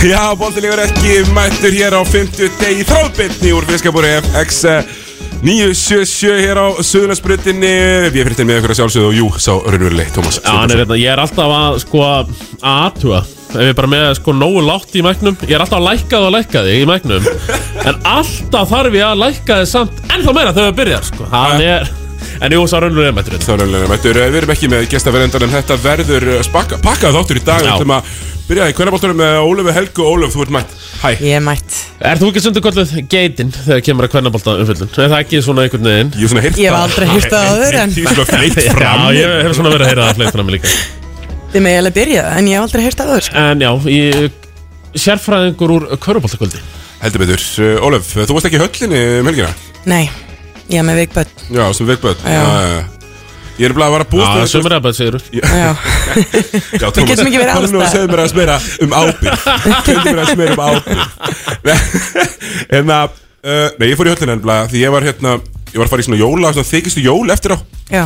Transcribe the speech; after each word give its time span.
Já, 0.00 0.32
Bóltilífur 0.32 0.80
ekki 0.80 1.18
mættur 1.36 1.74
hér 1.76 1.92
á 1.92 2.00
50 2.08 2.54
degi 2.56 2.86
þráðbyrni 2.88 3.50
úr 3.52 3.66
Fiskabúri 3.68 4.14
FX 4.22 4.62
977 5.44 6.38
hér 6.40 6.56
á 6.56 6.66
Suðlandsbrutinni 6.80 7.72
Við 8.08 8.22
erum 8.22 8.32
fyrir 8.32 8.48
með 8.48 8.62
ykkur 8.62 8.72
að 8.72 8.78
sjálfsögðu 8.78 9.10
og 9.10 9.18
jú, 9.18 9.28
sá 9.36 9.52
raunverulegt, 9.58 10.14
Tómas. 10.16 10.40
Já, 10.40 10.54
hann 10.56 10.72
er 10.72 10.80
hérna, 10.80 10.96
ég 11.02 11.12
er 11.12 11.20
alltaf 11.20 11.52
að 11.58 11.78
sko 11.84 12.02
að 12.06 12.32
aðtuga 12.72 13.20
ef 13.50 13.60
ég 13.60 13.72
er 13.74 13.76
bara 13.82 13.92
með 13.92 14.08
sko 14.22 14.34
nógu 14.40 14.64
látt 14.64 14.96
í 14.96 15.04
mæknum 15.04 15.36
ég 15.44 15.52
er 15.58 15.66
alltaf 15.66 15.82
að 15.82 15.88
lækka 15.90 16.16
það 16.16 16.28
og 16.30 16.36
lækka 16.38 16.64
þig 16.64 16.80
í 16.80 16.90
mæknum. 16.94 17.30
En 17.84 18.04
alltaf 18.16 18.72
þarf 18.72 18.96
ég 19.02 19.04
að 19.10 19.24
lækka 19.26 19.60
þig 19.60 19.72
samt 19.74 20.04
ennþá 20.08 20.36
meira 20.38 20.56
þegar 20.56 20.70
við 20.72 20.78
byrjar 20.80 21.08
sko. 21.12 21.28
Hann 21.34 21.66
er, 21.66 21.90
en 22.40 22.54
jú, 22.56 22.64
sá 22.70 22.76
raunlega 22.80 23.12
mættur 23.16 23.36
Sá 23.44 23.52
raunverulegt 23.54 23.92
mættur, 23.92 24.18
við 24.20 24.38
erum 24.40 24.52
ekki 24.54 24.68
með 24.72 24.86
gestaferendan 24.92 25.44
en 25.46 25.54
þetta 25.54 25.76
verður 25.84 26.28
spakka, 26.46 26.78
pakkað 26.84 27.16
þáttur 27.18 27.40
í 27.40 27.44
dag. 27.46 27.60
Við 27.64 27.72
ætlum 27.74 27.94
að 27.96 28.12
byrja 28.50 28.68
í 28.70 28.74
hverjabóltunum 28.78 29.18
með 29.20 29.36
Ólufi 29.46 29.74
Helgu. 29.76 30.06
Óluf, 30.10 30.32
þú 30.34 30.42
ert 30.46 30.54
mætt. 30.56 30.72
Hæ, 31.00 31.10
Ég 31.22 31.36
er 31.38 31.44
mætt. 31.46 31.76
Er 32.10 32.18
þú 32.18 32.30
ekki 32.32 32.42
sundur 32.42 32.64
kolluð 32.64 32.94
geitin 33.12 33.52
þegar 33.54 33.84
kemur 33.86 34.08
að 34.08 34.12
kvennabólta 34.16 34.56
umfyllun? 34.64 34.90
Er 34.96 35.12
það 35.12 35.18
ekki 35.20 35.42
svona 35.46 35.66
einhvern 35.68 35.86
veginn? 35.86 36.10
ég 36.16 36.24
er 36.26 36.32
svona 36.32 36.42
Ég 36.58 36.66
hef 36.66 36.80
aldrei 36.80 37.06
heyrt 37.12 37.30
það 37.30 37.46
áður, 37.52 37.78
en- 37.84 37.94
Ég 37.94 39.30
er 39.30 39.46
hef 39.46 39.54
svona 39.60 39.72
verið 39.76 39.86
að 39.86 39.92
það 42.98 43.10
það 43.10 43.22
sko. 43.26 43.34
En 43.44 43.64
já, 43.64 43.70
í 43.90 44.00
sérfræðingur 44.98 45.72
úr 45.76 45.86
kvörubóltakvöldi 46.02 46.60
Heldur 47.00 47.22
betur, 47.22 47.44
Óluf, 47.80 48.10
þú 48.18 48.34
varst 48.36 48.48
ekki 48.50 48.58
í 48.58 48.62
höllinni 48.64 49.00
um 49.20 49.30
helgina? 49.30 49.52
Nei, 49.88 50.04
er 50.78 50.84
með 50.86 50.96
veikböld 51.02 51.44
Já, 51.50 51.64
sem 51.74 51.86
veikböð 51.90 52.16
Já. 52.24 52.42
Ég 53.60 53.68
er 53.68 53.74
bara 53.76 53.86
að 53.90 53.92
vara 53.92 54.04
að 54.06 54.12
búast 54.14 54.30
Já, 54.38 54.46
sumir 54.48 54.72
eða 54.78 54.92
segir 54.96 55.16
Já, 55.36 55.44
Já, 56.80 56.86
Tómas, 56.88 57.08
getum 57.10 57.28
ekki 57.28 57.40
verið 57.42 57.52
alls 57.52 57.60
farðu 57.60 57.74
nú 57.74 57.80
og 57.80 57.88
staðar. 57.88 57.94
segðu 57.96 58.08
mér 58.12 58.20
að 58.22 58.30
smera 58.32 58.56
um 58.80 58.90
ábyrg 59.00 59.36
Segðu 59.84 60.04
mér 60.06 60.20
að 60.22 60.30
smera 60.32 60.52
um 60.54 60.62
ábyrg 60.68 61.00
En 62.78 62.94
að 62.96 63.08
uh, 63.10 63.68
Nei, 63.76 63.86
ég 63.90 63.96
fór 64.00 64.08
í 64.08 64.14
höllina 64.14 64.36
ennbla 64.38 64.56
Því 64.70 64.78
ég 64.84 64.94
var 64.94 65.02
hérna 65.10 65.30
Ég 65.70 65.78
var 65.78 65.86
að 65.86 65.92
fara 65.92 66.02
í 66.02 66.06
svona 66.08 66.18
jóla 66.18 66.50
Svona 66.54 66.66
þykistu 66.66 67.02
jól 67.04 67.30
eftir 67.30 67.54
á 67.54 67.58
já, 67.90 68.04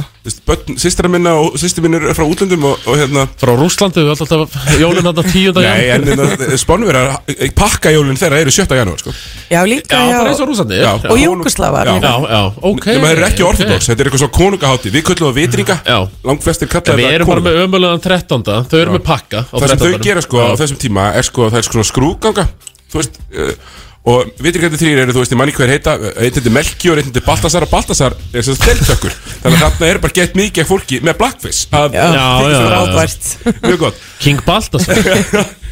Sistra 0.81 1.09
minna 1.13 1.35
og 1.41 1.57
sýstir 1.61 1.85
minn 1.85 1.97
er 1.97 2.17
frá 2.17 2.25
útlöndum 2.25 2.65
og, 2.69 2.87
og 2.89 2.99
hérna 3.01 3.25
Frá 3.41 3.53
Rúslandi, 3.57 4.05
við 4.05 4.13
höfum 4.13 4.41
alltaf 4.41 4.69
jólinn 4.81 5.09
þetta 5.09 5.25
tíunda 5.29 5.65
Nei, 5.65 5.85
en 5.95 6.07
hérna, 6.09 6.57
spánverðar 6.61 7.53
Pakka 7.57 7.93
jólinn 7.95 8.21
þeirra 8.21 8.41
eru 8.45 8.55
7. 8.55 8.77
janúar 8.79 9.01
sko. 9.01 9.15
já 9.53 9.61
líka 9.69 10.01
Já, 10.01 10.17
bara 10.19 10.33
eins 10.33 10.41
já, 10.41 10.45
og 10.45 10.51
Rúslandi 10.53 10.81
Já. 10.81 10.91
Og 11.11 11.21
Júgoslavar 11.21 11.93
Já. 11.93 11.97
Já, 12.01 12.15
já, 12.35 12.43
ok 12.73 12.89
Nefnum 12.89 13.07
það 13.09 13.17
eru 13.17 13.27
ekki 13.29 13.47
orthodox 13.49 13.91
Þetta 13.91 14.05
er 14.05 14.11
eitthvað 14.11 14.25
svona 14.25 14.37
konungahátti 14.41 14.95
Við 14.95 15.07
köllum 15.11 15.31
það 15.31 15.41
vitringa 15.41 15.79
Já. 15.85 15.99
Langt 16.29 16.45
flestir 16.45 16.73
kalla 16.73 16.99
Við 17.01 17.11
erum 17.13 17.33
bara 17.33 17.45
með 17.45 17.63
ömulegan 17.65 18.05
13. 18.05 18.45
Þau 18.73 18.79
eru 18.81 18.97
með 18.99 19.05
pakka 19.09 19.45
á 19.45 19.57
það 19.57 19.69
sem 19.69 19.83
13. 19.85 19.85
þau 19.85 20.09
gera 20.09 20.25
sko 20.25 20.45
á 20.45 20.53
þessum 20.61 20.81
tíma 20.85 21.11
er 21.19 21.29
sko 21.29 21.49
það 21.51 21.61
er 21.61 21.69
svona 21.69 21.89
skrúganga 21.89 22.47
þú 22.95 23.01
veist 23.01 23.19
uh, 23.35 23.55
og 24.05 24.31
vitrikætti 24.45 24.79
þrýr 24.83 25.01
eru 25.05 25.15
þú 25.17 25.23
veist 25.23 25.33
í 25.33 25.39
manni 25.41 25.55
hver 25.57 25.71
heita 25.73 25.95
einn 25.97 26.37
heiti 26.37 26.53
Melchior, 26.53 27.01
einn 27.01 27.09
heiti 27.09 27.23
Baltasar 27.25 27.65
og 27.65 27.71
Baltasar 27.73 28.17
er 28.37 28.45
sem 28.45 28.57
steltökkur 28.59 29.15
þannig 29.41 29.57
að 29.57 29.63
þarna 29.65 29.89
er 29.89 30.01
bara 30.03 30.17
gett 30.19 30.37
mikið 30.37 30.65
af 30.67 30.73
fólki 30.75 31.01
með 31.01 31.19
blackface. 31.23 31.69
Að 31.73 31.97
Já, 31.97 32.07
Já, 32.13 32.27
já, 32.53 33.53
mjög 33.65 33.79
gott. 33.87 34.03
King 34.25 34.45
Baltasar. 34.45 35.01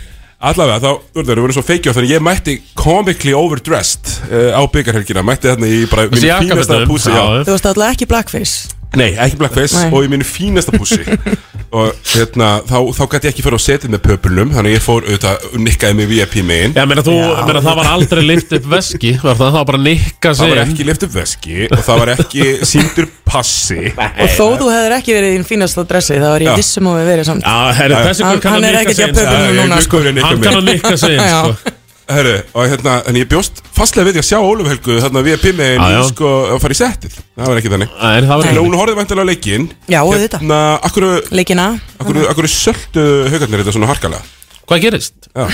Allavega 0.43 0.81
þá 0.83 0.91
þú 1.13 1.23
veist, 1.23 1.39
voru 1.45 1.55
svo 1.55 1.63
feikjá 1.63 1.93
þannig 1.95 2.09
að 2.09 2.17
ég 2.17 2.23
mætti 2.27 2.55
comically 2.75 3.35
overdressed 3.37 4.17
uh, 4.27 4.57
á 4.59 4.63
byggarhelgina 4.67 5.23
mætti 5.23 5.53
þarna 5.53 5.69
í 5.71 5.83
bara 5.93 6.09
mínu 6.11 6.39
fínasta 6.49 6.81
púsi. 6.89 7.13
Þú 7.13 7.53
varst 7.53 7.69
alltaf 7.69 7.93
ekki 7.93 8.09
blackface. 8.11 8.81
Nei, 8.99 9.13
ekki 9.17 9.39
blackface 9.41 9.87
Nei. 9.87 9.93
og 9.95 10.05
í 10.05 10.11
mínu 10.13 10.27
fínasta 10.29 10.75
pússi 10.77 10.99
og 11.73 11.95
hérna, 12.13 12.49
þá, 12.69 12.77
þá 12.97 13.03
gæti 13.15 13.29
ég 13.29 13.33
ekki 13.33 13.45
fyrir 13.47 13.57
á 13.57 13.63
setið 13.65 13.93
með 13.95 14.03
pöpulnum 14.05 14.51
þannig 14.53 14.75
ég 14.77 14.83
fór 14.85 15.07
auðvitað 15.09 15.47
nikkaði 15.65 15.97
mig 15.99 16.09
VIP 16.11 16.35
megin. 16.45 16.75
Já, 16.77 16.85
meina 16.91 17.05
þú, 17.07 17.15
meina 17.49 17.63
það 17.65 17.79
var 17.81 17.91
aldrei 17.95 18.23
lift 18.29 18.53
upp 18.59 18.69
veski 18.75 19.13
Var 19.23 19.39
það, 19.39 19.43
það 19.43 19.57
var 19.59 19.67
bara 19.73 19.81
nikka 19.87 20.35
sig 20.37 20.43
það 20.43 20.53
var 20.53 20.63
ekki 20.67 20.89
lift 20.91 21.07
upp 21.09 21.15
veski 21.17 21.59
og 21.71 21.85
það 21.89 22.03
var 22.03 22.13
ekki 22.17 22.49
síndur 22.69 23.09
passi. 23.33 23.81
Og 23.97 24.35
þó 24.37 24.45
þú 24.61 24.71
hefur 24.77 24.97
ekki 24.99 25.17
verið 25.17 25.33
í 25.33 25.37
þín 25.41 25.49
fínasta 25.49 25.87
dressi 25.89 26.19
þá 26.21 26.29
er 26.35 26.47
Já. 26.47 26.51
ég 26.53 26.61
vissum 26.61 26.91
að 26.93 26.99
við 27.01 27.13
verið 27.15 27.31
samt. 27.31 27.47
Já, 27.49 27.77
herri, 27.81 28.01
þessi 28.09 28.27
Hann- 28.29 28.43
hann 28.53 28.65
er 28.69 28.81
sig. 28.83 28.99
hjá 28.99 29.07
pöbunum 29.17 29.63
núna, 29.63 29.81
sko. 29.87 30.03
Hann 30.03 30.43
kann 30.45 30.61
að 30.61 30.69
nikka 30.69 30.97
sig 31.01 31.21
sko. 31.21 31.79
Herru, 32.11 32.35
og 32.59 32.67
hérna, 32.69 32.97
en 33.09 33.17
ég 33.17 33.29
bjóst 33.31 33.61
fastlega 33.73 34.09
við 34.09 34.17
því 34.19 34.23
að 34.23 34.27
sjá 34.27 34.39
Óluf 34.43 34.69
Helgu 34.69 34.97
þarna 35.05 35.23
VIP 35.23 35.45
megin 35.55 35.79
Já, 35.81 35.93
já. 35.95 36.01
í 36.03 36.09
sko 36.11 36.31
að 36.51 36.59
fara 36.65 36.75
í 36.75 36.79
settið 36.81 37.15
það 37.23 37.47
var 37.53 37.61
ekki 37.61 37.73
þannig. 37.73 37.95
En 38.11 38.27
það 38.29 38.43
var 38.43 38.49
en 38.51 38.59
hún 38.59 38.77
horfði 38.81 38.97
vantilega 38.99 39.23
á 39.25 39.31
leikinn. 39.31 39.67
Já, 39.87 40.01
auðvitað. 40.03 40.43
hérna, 40.43 40.61
akkur, 40.89 41.09
Leikina 41.31 41.67
akkur, 42.03 42.21
akkur 42.33 42.51
söldu 42.51 43.07
haugarnir 43.33 43.63
þetta 43.63 43.77
svona 43.79 43.91
harkalega? 43.93 44.23
Hvað 44.67 44.85
gerist? 44.87 45.31
Já, 45.31 45.47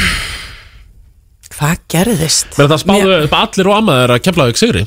Hvað 1.59 1.81
gerðist? 1.91 2.53
Meina 2.55 2.71
það 2.71 2.83
spáðu 2.85 3.15
upp 3.25 3.35
allir 3.41 3.69
og 3.71 3.77
ammaður 3.81 4.13
að 4.15 4.21
kemla 4.29 4.49
þig 4.51 4.61
sigri. 4.61 4.85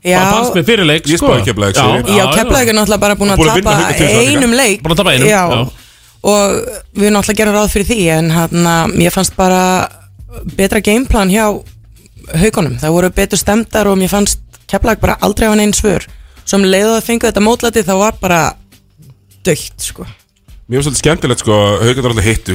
Já, 0.00 0.16
Það 0.16 0.30
fannst 0.34 0.56
mér 0.56 0.64
fyrirleik 0.70 1.04
Ég 1.06 1.20
sko. 1.20 1.28
spáði 1.28 1.44
Keflavík 1.50 1.76
sigri. 1.76 2.16
já 2.16 2.24
er 2.24 3.00
bara 3.00 3.14
að 3.14 3.20
að 3.20 3.36
að 3.36 5.20
Já, 5.28 5.42
já. 5.50 5.62
Hann 10.30 10.54
betra 10.56 10.80
gameplan 10.84 11.32
hjá 11.32 11.46
haugunum, 12.40 12.78
það 12.78 12.94
voru 12.94 13.10
betur 13.14 13.40
stemdar 13.40 13.90
og 13.90 13.98
mér 13.98 14.12
fannst 14.12 14.46
Keflavík 14.70 15.00
bara 15.02 15.16
aldrei 15.26 15.48
hafa 15.48 15.58
neinn 15.58 15.74
svör. 15.74 16.04
Sem 16.46 16.62
leiðu 16.62 16.94
að 16.94 17.06
fengu 17.08 17.26
þetta 17.26 17.42
mótlæti 17.42 17.82
þá 17.86 17.94
var 17.98 18.18
bara 18.20 18.40
dögt 19.46 19.82
sko. 19.82 20.06
Mér 20.70 20.78
finnst 20.78 20.86
svolítið 20.86 21.02
skemmtilegt 21.02 21.42
sko, 21.42 21.56
haugarnir 21.80 22.12
alltaf 22.12 22.28
hittu 22.28 22.54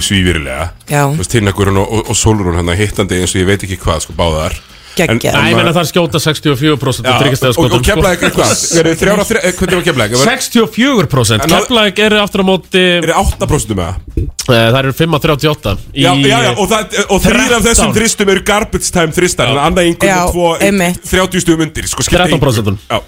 veist, 1.18 1.33
Tinnagurinn 1.33 1.81
og, 1.81 1.92
og, 1.92 2.13
og 2.13 2.16
Solrún 2.16 2.56
hann 2.56 2.72
hittandi 2.80 3.19
eins 3.19 3.36
og 3.36 3.42
ég 3.42 3.50
veit 3.50 3.66
ekki 3.68 3.80
hvað 3.81 4.06
sko, 4.06 4.16
báðar 4.16 4.56
Geggjað. 4.95 5.33
Næ, 5.36 5.50
ég 5.51 5.56
meina 5.59 5.71
það 5.75 5.88
skjóta 5.89 6.19
64% 6.24 7.06
Já, 7.09 7.15
þryggjastæða 7.19 7.57
og, 7.59 7.74
og 7.75 7.81
Keflavík 7.83 8.21
er 8.24 8.31
hvað? 8.36 8.51
Er 8.80 8.88
þið 8.89 9.00
þrjára, 9.01 9.25
þrjá, 9.30 9.39
eh, 9.44 9.56
hvernig 9.59 9.75
var 9.75 9.86
Keflavík? 9.88 10.13
Er 10.15 10.30
64% 10.30 11.44
En 11.44 11.50
það- 11.50 11.65
Keflavík 11.65 12.00
eru 12.06 12.19
aftur 12.21 12.42
á 12.42 12.45
móti 12.47 12.83
þið 13.03 13.12
8% 13.19 13.75
með 13.75 13.86
það? 13.86 13.95
eh, 14.15 14.69
Það 14.71 14.80
eru 14.83 14.94
5 15.01 15.18
að 15.18 15.25
38 15.25 15.75
í, 15.94 16.06
Já, 16.06 16.12
já, 16.15 16.38
já, 16.45 16.51
og, 16.56 16.69
það, 16.69 17.00
og 17.09 17.21
þrýr 17.25 17.51
af 17.57 17.62
13. 17.62 17.65
þessum 17.69 17.94
þristum 18.00 18.30
eru 18.36 18.42
garbage 18.51 18.92
time 18.92 19.12
þristar 19.19 19.51
En 19.51 19.57
annað 19.65 19.89
einhvern 19.89 20.39
og 20.45 20.63
einmitt. 20.63 21.01
30 21.09 21.41
stugum 21.44 21.65
undir 21.68 21.88
sko, 21.91 22.03
skiptir 22.03 22.25
13%. 22.27 22.68
engu. 22.89 23.03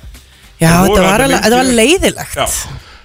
Já, 0.57 0.71
voru 0.87 0.97
þetta 0.97 1.05
var, 1.05 1.21
alveg 1.21 1.37
alveg, 1.37 1.41
þetta 1.45 1.57
var 1.57 1.65
lengi- 1.65 1.77
leiðilegt 1.77 2.35
já 2.35 2.47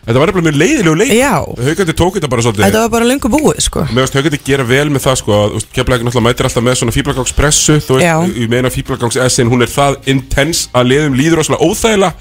Þetta 0.02 0.18
var 0.18 0.30
nefnilega 0.32 0.48
mjög 0.48 0.58
leiðilegu 0.58 0.94
leik 0.98 1.12
Já. 1.14 1.34
Haugandi 1.62 1.94
tók 1.94 2.16
þetta 2.16 2.28
bara 2.32 2.42
svolítið. 2.42 2.64
Þetta 2.66 2.80
var 2.82 2.90
bara 2.90 3.06
lengur 3.06 3.30
búið 3.30 3.60
sko. 3.62 3.84
Mér 3.86 4.02
finnst 4.02 4.16
Haugandi 4.18 4.40
gera 4.42 4.64
vel 4.66 4.88
með 4.90 5.04
það 5.04 5.18
sko 5.20 5.36
veist, 5.52 5.68
Keflavík 5.76 6.02
náttúrulega 6.02 6.26
mætir 6.26 6.48
alltaf 6.48 6.64
með 6.66 6.74
svona 6.80 6.94
fíblagangspressu 6.96 7.76
Þú 7.86 7.98
veist, 8.00 8.34
ég 8.42 8.50
meina 8.50 8.72
fíblagangsessin 8.74 9.52
Hún 9.52 9.62
er 9.62 9.70
það 9.70 10.00
intense 10.10 10.72
að 10.74 10.90
liðum 10.90 11.14
líður 11.20 11.38
rosalega 11.38 11.62
óþægilega. 11.68 12.12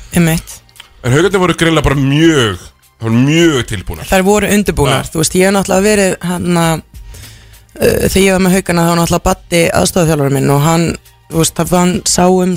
En 1.02 1.16
Haugandi 1.16 1.42
voru 1.42 1.58
greinlega 1.58 1.88
bara 1.90 1.98
mjög 1.98 2.62
það 3.02 3.18
Mjög 3.18 3.66
tilbúnar. 3.66 4.06
Þær 4.06 4.24
voru 4.30 4.46
undirbúnar, 4.54 5.08
Já. 5.08 5.10
þú 5.10 5.18
veist, 5.24 5.34
ég 5.40 5.50
hef 5.50 5.54
náttúrulega 5.56 5.88
verið 5.88 6.12
hann 6.22 6.60
að 6.62 6.76
uh, 6.78 8.06
þegar 8.06 8.22
ég 8.28 8.36
var 8.36 8.44
með 8.46 8.54
haugana 8.60 8.86
þá 8.86 8.94
náttúrulega 9.00 9.26
Batti 9.26 9.62
aðstofþjálfur 9.80 10.36
minn 10.38 10.54
og 10.54 10.62
hann, 10.62 10.86
þú 11.32 11.38
veist, 11.42 11.58
það 11.58 11.74
hann 11.80 11.98
sá 12.06 12.30
um 12.30 12.54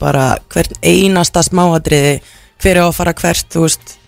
bara 0.00 0.30
hvern 0.52 0.80
einasta 0.82 1.44
smáadriði 1.44 2.16
hver 2.62 2.78
er 2.78 2.86
að 2.86 2.96
fara 2.96 3.14
hvert, 3.18 3.46
þú 3.52 3.66
veist 3.66 3.98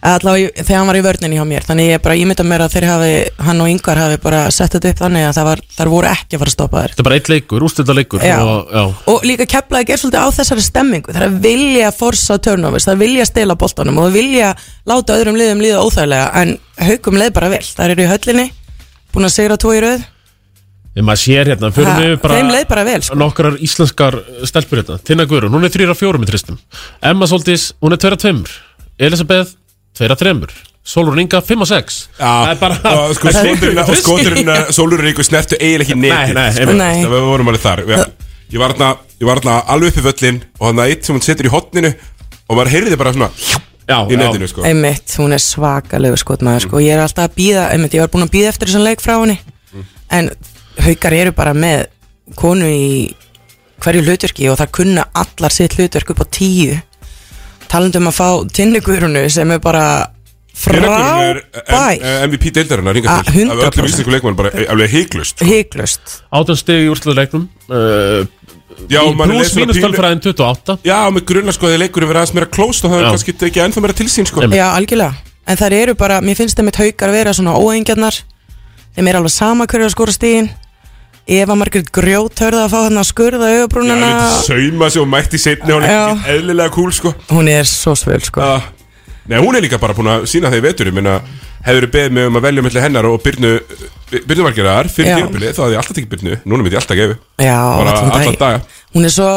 allavega 0.00 0.64
þegar 0.64 0.78
hann 0.78 0.88
var 0.88 0.96
í 0.96 1.02
vörninni 1.04 1.36
hjá 1.36 1.44
mér 1.44 1.64
þannig 1.66 1.90
ég 1.90 2.02
bara 2.04 2.16
ímynda 2.16 2.44
mér 2.48 2.62
að 2.64 2.74
þeir 2.74 2.86
hafi, 2.88 3.10
hann 3.44 3.58
og 3.60 3.68
yngvar 3.68 3.98
hafi 4.00 4.20
bara 4.22 4.38
sett 4.54 4.72
þetta 4.72 4.92
upp 4.94 5.02
þannig 5.02 5.26
að 5.28 5.34
það 5.36 5.48
var, 5.50 5.62
þar 5.76 5.90
voru 5.92 6.08
ekki 6.08 6.36
að 6.36 6.40
fara 6.40 6.50
að 6.50 6.54
stoppa 6.54 6.80
þær 6.80 6.94
Þetta 6.94 7.02
er 7.02 7.08
bara 7.08 7.18
eitt 7.20 7.30
leikur, 7.32 7.66
úrstölda 7.68 7.96
leikur 7.98 8.24
Já. 8.24 8.36
og, 8.40 8.72
já. 8.72 8.84
og 9.12 9.26
líka 9.28 9.46
keflaði 9.52 9.92
er 9.92 10.00
svolítið 10.00 10.24
á 10.24 10.28
þessari 10.38 10.64
stemmingu 10.64 11.12
það 11.12 11.20
er 11.20 11.26
að 11.26 11.36
vilja 11.44 11.90
forsa 11.98 12.38
turnovers 12.40 12.88
það 12.88 12.94
er 12.94 12.96
að 12.96 13.04
vilja 13.04 13.28
stela 13.28 13.58
boltanum 13.60 14.00
og 14.00 14.08
það 14.08 14.16
vilja 14.16 14.54
láta 14.88 15.18
öðrum 15.20 15.40
liðum 15.40 15.60
líða 15.66 15.84
óþægilega 15.84 16.32
en 16.40 16.56
haugum 16.80 17.20
leið 17.20 17.36
bara 17.36 17.52
vel, 17.52 17.62
það 17.68 17.92
eru 17.92 18.06
í 18.06 18.10
höllinni 18.14 18.48
búin 19.12 19.28
að 19.28 19.36
segra 19.36 19.60
tvo 19.60 19.76
í 19.76 19.84
rauð 19.84 20.08
Þegar 20.90 21.06
maður 21.06 21.20
sér 21.22 21.50
hérna, 21.52 21.70
fyrir 21.74 21.92
Ha, 21.92 22.00
við 22.02 22.16
bara 22.24 22.38
þeim 22.40 22.48
leið 22.50 22.64
bara 22.72 22.82
vel, 22.88 23.02
sko. 23.06 23.18
Nokkrar 23.20 23.58
íslenskar 23.62 24.16
stelpur 24.48 24.80
hérna. 24.80 24.96
Tinna 25.06 25.26
Guðrún, 25.30 25.54
hún 25.54 25.68
er 25.68 25.70
3 25.70 25.86
af 25.92 26.00
4 26.02 26.18
í 26.24 26.26
tristum. 26.26 26.58
Emma 27.12 27.28
Soltís, 27.30 27.68
hún 27.80 27.94
er 27.94 28.00
2 28.02 28.10
af 28.16 28.24
2 28.24 28.32
Elisabeth, 28.98 29.54
2 30.00 30.10
af 30.10 30.18
3 30.18 30.34
Solrún 30.90 31.20
Inga, 31.20 31.40
5 31.44 31.60
af 31.62 31.68
6 31.68 31.96
Það 32.18 32.50
er 32.50 32.58
bara 32.60 32.92
sko 33.14 33.32
skoturinn 33.36 33.80
skoturinn 34.00 34.50
Sólurinn 34.72 35.10
ykkur 35.12 35.26
snertu 35.28 35.58
eiginlega 35.60 35.84
ekki 35.92 35.98
Nei, 36.00 36.08
netið. 36.10 36.34
nei, 36.38 36.46
sko. 36.50 36.62
einmitt. 36.64 36.78
Nei. 36.80 37.02
Það 37.04 37.12
við 37.14 37.26
vorum 37.28 37.50
alveg 37.52 37.64
þar 37.66 37.82
Ég 38.50 38.62
var 38.62 38.74
þarna 38.74 38.88
Ég 39.20 39.28
var 39.28 39.42
þarna 39.42 39.56
alveg 39.74 39.92
upp 39.92 40.00
í 40.00 40.04
völlin 40.08 40.38
Og 40.56 40.64
þannig 40.64 40.82
að 40.86 40.94
eitt 40.94 41.04
sem 41.10 41.18
hún 41.18 41.26
setur 41.26 41.48
í 41.50 41.52
hotninu 41.52 41.92
Og 42.48 42.56
maður 42.56 42.72
heyrði 42.74 42.98
bara 43.04 43.12
svona 43.12 43.28
Já, 43.90 43.98
Í 44.06 44.16
netinu 44.18 44.46
sko. 44.46 44.62
Einmitt, 44.66 45.14
hún 45.18 45.34
er 45.34 45.42
svakalegu 45.42 46.18
skotmaður 46.20 46.62
sko. 46.66 46.80
ég 46.82 46.94
er 46.94 47.00
alltaf 47.02 47.26
að 47.26 47.32
býða, 47.40 47.64
einmitt, 47.74 47.96
ég 47.96 48.04
var 48.04 48.10
búin 48.12 48.22
að 48.22 48.32
býða 48.36 48.52
eftir 48.52 48.70
þessan 48.70 48.84
leik 48.86 49.02
frá 49.02 49.16
henni. 49.18 49.34
En 50.14 50.28
haukar 50.86 51.12
eru 51.16 51.32
bara 51.36 51.52
með 51.54 51.86
konu 52.38 52.68
í 52.70 53.14
hverju 53.80 54.02
hlutverki 54.04 54.48
og 54.52 54.58
það 54.60 54.72
kunna 54.76 55.04
allar 55.16 55.52
sitt 55.54 55.74
hlutverk 55.78 56.10
upp 56.12 56.20
á 56.22 56.26
tíu. 56.30 56.76
Talandum 57.70 58.08
að 58.10 58.16
fá 58.18 58.28
tinnigurunu 58.52 59.22
sem 59.30 59.50
er 59.54 59.60
bara 59.62 59.84
Tinnakurinn 60.60 61.22
er 61.24 61.38
frábær. 61.64 62.00
M- 62.02 62.28
MVP 62.28 62.50
deildarinnar 62.52 62.96
Ah, 63.08 63.22
hingað 63.22 63.30
til. 63.32 63.46
Af 63.48 63.56
100%. 63.56 63.70
öllum 63.70 63.86
íslensku 63.88 64.10
leikmann 64.12 64.36
bara 64.36 64.50
eh, 64.52 64.66
alveg 64.68 64.90
heiklust 64.92 65.40
hygglust 65.46 66.16
Átján 66.36 66.58
stig 66.60 66.82
í 66.84 66.90
úrslutleiknum 66.92 67.46
uh, 67.70 68.26
Já, 68.90 69.00
Í 69.06 69.14
maður 69.16 69.30
Plus 69.30 69.38
les 69.40 69.52
svona 69.54 69.62
mínus 69.64 69.78
pínu- 69.78 69.86
tölfræðin 69.86 70.20
28 70.26 70.76
Já, 70.84 70.98
með 71.14 71.24
grunna 71.30 71.54
sko 71.56 71.70
þegar 71.70 71.80
leikurinn 71.86 72.10
verið 72.10 72.20
aðeins 72.20 72.34
meira 72.36 72.50
klóst 72.58 72.84
og 72.84 72.92
það 72.92 73.00
Já. 73.00 73.06
er 73.06 73.14
kannski 73.14 73.36
ekki 73.48 73.62
ennþá 73.64 73.84
meira 73.86 73.96
til 74.02 74.08
sín 74.12 74.28
sko. 74.28 74.44
Já, 74.50 74.66
algjörlega. 74.74 75.14
En 75.46 75.56
þær 75.62 75.76
eru 75.78 75.94
bara, 76.02 76.20
mér 76.20 76.36
finnst 76.42 76.58
þeim 76.60 76.68
eitt 76.74 76.82
haukar 76.82 77.14
vera 77.14 77.32
svona 77.32 77.54
óengjarnar 77.56 78.20
Þeim 78.98 79.08
er 79.08 79.16
alveg 79.22 79.32
sama 79.32 79.66
hverju 79.70 79.86
að 79.88 79.94
skora 79.96 80.12
stíðin 80.18 80.50
Eva 81.30 81.54
Margrét 81.54 81.92
Grjót 81.94 82.40
hörða 82.42 82.64
að 82.66 82.72
fá 82.72 82.78
hann 82.88 82.98
að 82.98 83.06
skurða 83.06 83.50
augabrúnana 83.54 84.08
sauma 84.42 84.88
sig 84.90 85.02
og 85.02 85.08
mætti 85.12 85.38
setni 85.38 85.70
Hún 85.76 85.86
er 85.86 85.94
ekki 85.94 86.34
eðlilega 86.34 86.74
cool 86.74 86.90
sko. 86.94 87.12
Hún 87.30 87.50
er 87.52 87.68
svo 87.70 87.94
svöl 87.98 88.24
sko. 88.26 88.42
Uh, 88.42 88.66
Nei, 89.30 89.38
hún 89.38 89.54
er 89.54 89.62
líka 89.62 89.78
bara 89.78 89.94
búin 89.94 90.10
að 90.10 90.26
sína 90.30 90.50
þeir 90.50 90.64
vetur 90.64 90.90
hefur 91.60 91.86
beðið 91.92 92.14
mig 92.16 92.28
um 92.28 92.38
að 92.38 92.46
velja 92.48 92.64
mellir 92.64 92.84
hennar 92.84 93.06
og 93.10 93.20
Byrnu 93.24 93.50
Byrnu 94.10 94.46
Margerar 94.46 94.88
fyrir 94.90 95.18
tímabili 95.20 95.50
þá 95.52 95.60
hafði 95.64 95.74
ég 95.76 95.82
alltaf 95.82 95.98
tekið 95.98 96.12
Byrnu 96.14 96.38
Núna 96.48 96.64
myndi 96.64 96.76
ég 96.76 96.80
alltaf 96.80 96.98
gefi 96.98 97.16
Já, 97.44 97.58
Bara 97.76 97.94
dag 98.24 98.38
daga. 98.40 98.62
Hún 98.96 99.06
er 99.06 99.14
svo 99.14 99.28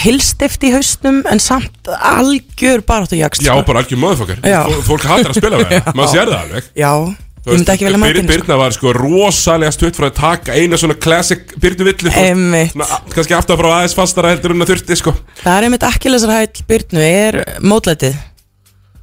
hilstift 0.00 0.64
í 0.64 0.72
haustum 0.74 1.20
En 1.30 1.42
samt 1.42 1.90
algjör 1.94 2.84
baráttu 2.88 3.18
jakst 3.20 3.44
Já, 3.44 3.52
bara 3.66 3.84
algjör 3.84 4.00
möðfokkar. 4.00 4.40
Fólk 4.88 5.04
hattar 5.04 5.34
að 5.34 5.40
spila 5.42 5.60
með 5.60 5.74
það 5.76 5.92
Maður 6.00 6.14
sér 6.14 6.32
það 6.32 6.40
alveg. 6.46 6.70
Já, 6.80 6.92
Þú 7.40 7.54
ég 7.54 7.60
myndi 7.60 7.72
ekki 7.72 7.86
velja 7.86 7.98
Byr- 7.98 8.18
mætinn 8.20 8.42
sko. 8.44 8.56
Var 8.60 8.74
sko 8.76 8.92
rosalega 8.96 9.72
stutt 9.72 9.96
frá 9.96 10.08
að 10.10 10.16
taka 10.18 10.56
eina 10.58 10.76
svona 10.76 10.96
classic 11.00 11.54
Byrnu 11.60 11.86
villu 11.88 12.12
Einmitt. 12.12 12.74
Kannski 13.14 13.36
aftur 13.36 13.56
frá 13.56 13.70
aðeins 13.78 13.96
fastara 13.96 14.34
heldur 14.34 14.52
en 14.52 14.66
að 14.66 14.74
þurfti 14.74 14.98
sko. 15.00 15.14
Það 15.40 15.56
er 15.56 15.68
einmitt 15.68 15.86
akkilesarhæll 15.88 16.66
Byrnu 16.68 17.06
er 17.06 17.40
mótlætið? 17.64 18.18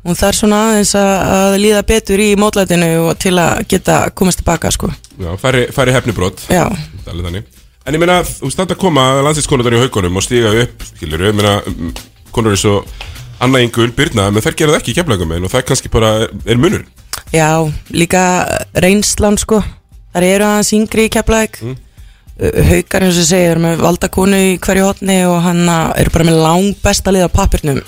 Hún 0.07 0.15
þarf 0.15 0.37
svona 0.37 0.61
aðeins 0.69 0.93
að, 0.95 1.13
líða 1.65 1.83
betur 1.89 2.21
í 2.23 2.29
mótlætinu 2.39 2.91
og 3.09 3.17
til 3.19 3.33
að 3.41 3.65
geta 3.73 3.97
komast 4.15 4.43
tilbaka 4.43 4.71
sko. 4.71 4.91
Já, 5.17 5.33
færi, 5.41 5.65
hefnibrót 5.97 6.45
Það 6.47 7.33
er 7.33 7.43
En 7.87 7.95
ég 7.95 8.01
meina, 8.03 8.19
þú 8.19 8.49
standa 8.51 8.75
að 8.75 8.81
koma 8.81 9.03
landsinskonundar 9.23 9.77
í 9.77 9.79
haugunum 9.79 10.17
og 10.19 10.23
stíga 10.25 10.49
upp, 10.59 10.81
skilur, 10.89 11.21
ég 11.29 11.35
meina, 11.37 11.53
mm, 11.63 11.93
konur 12.35 12.51
eins 12.51 12.65
og 12.67 12.83
Anna 13.39 13.61
Ingul, 13.63 13.93
Birna, 13.95 14.25
menn 14.27 14.43
þær 14.43 14.57
gera 14.59 14.73
það 14.73 14.81
ekki 14.81 14.91
í 14.91 14.97
keflagum 14.97 15.31
og 15.37 15.53
það 15.53 15.63
kannski 15.69 15.91
bara 15.93 16.09
er, 16.25 16.33
er 16.51 16.59
munur. 16.59 16.83
Já, 17.33 17.49
líka 17.91 18.23
reynslan 18.73 19.37
sko. 19.41 19.61
Það 20.13 20.29
eru 20.31 20.47
aðeins 20.47 20.73
yngri 20.73 21.05
í 21.07 21.11
keflæk 21.13 21.59
mm. 21.61 21.75
Haukar 22.37 23.03
eins 23.05 23.17
og 23.17 23.23
ég 23.23 23.29
segi 23.31 23.49
eru 23.49 23.61
með 23.63 23.79
valdakonu 23.81 24.37
í 24.37 24.49
hverju 24.61 24.85
hotni 24.85 25.15
og 25.25 25.39
hann 25.41 25.63
eru 25.97 26.13
bara 26.13 26.27
með 26.27 26.41
lang 26.43 26.75
besta 26.83 27.13
lið 27.13 27.25
á 27.25 27.29
pappirnum 27.33 27.79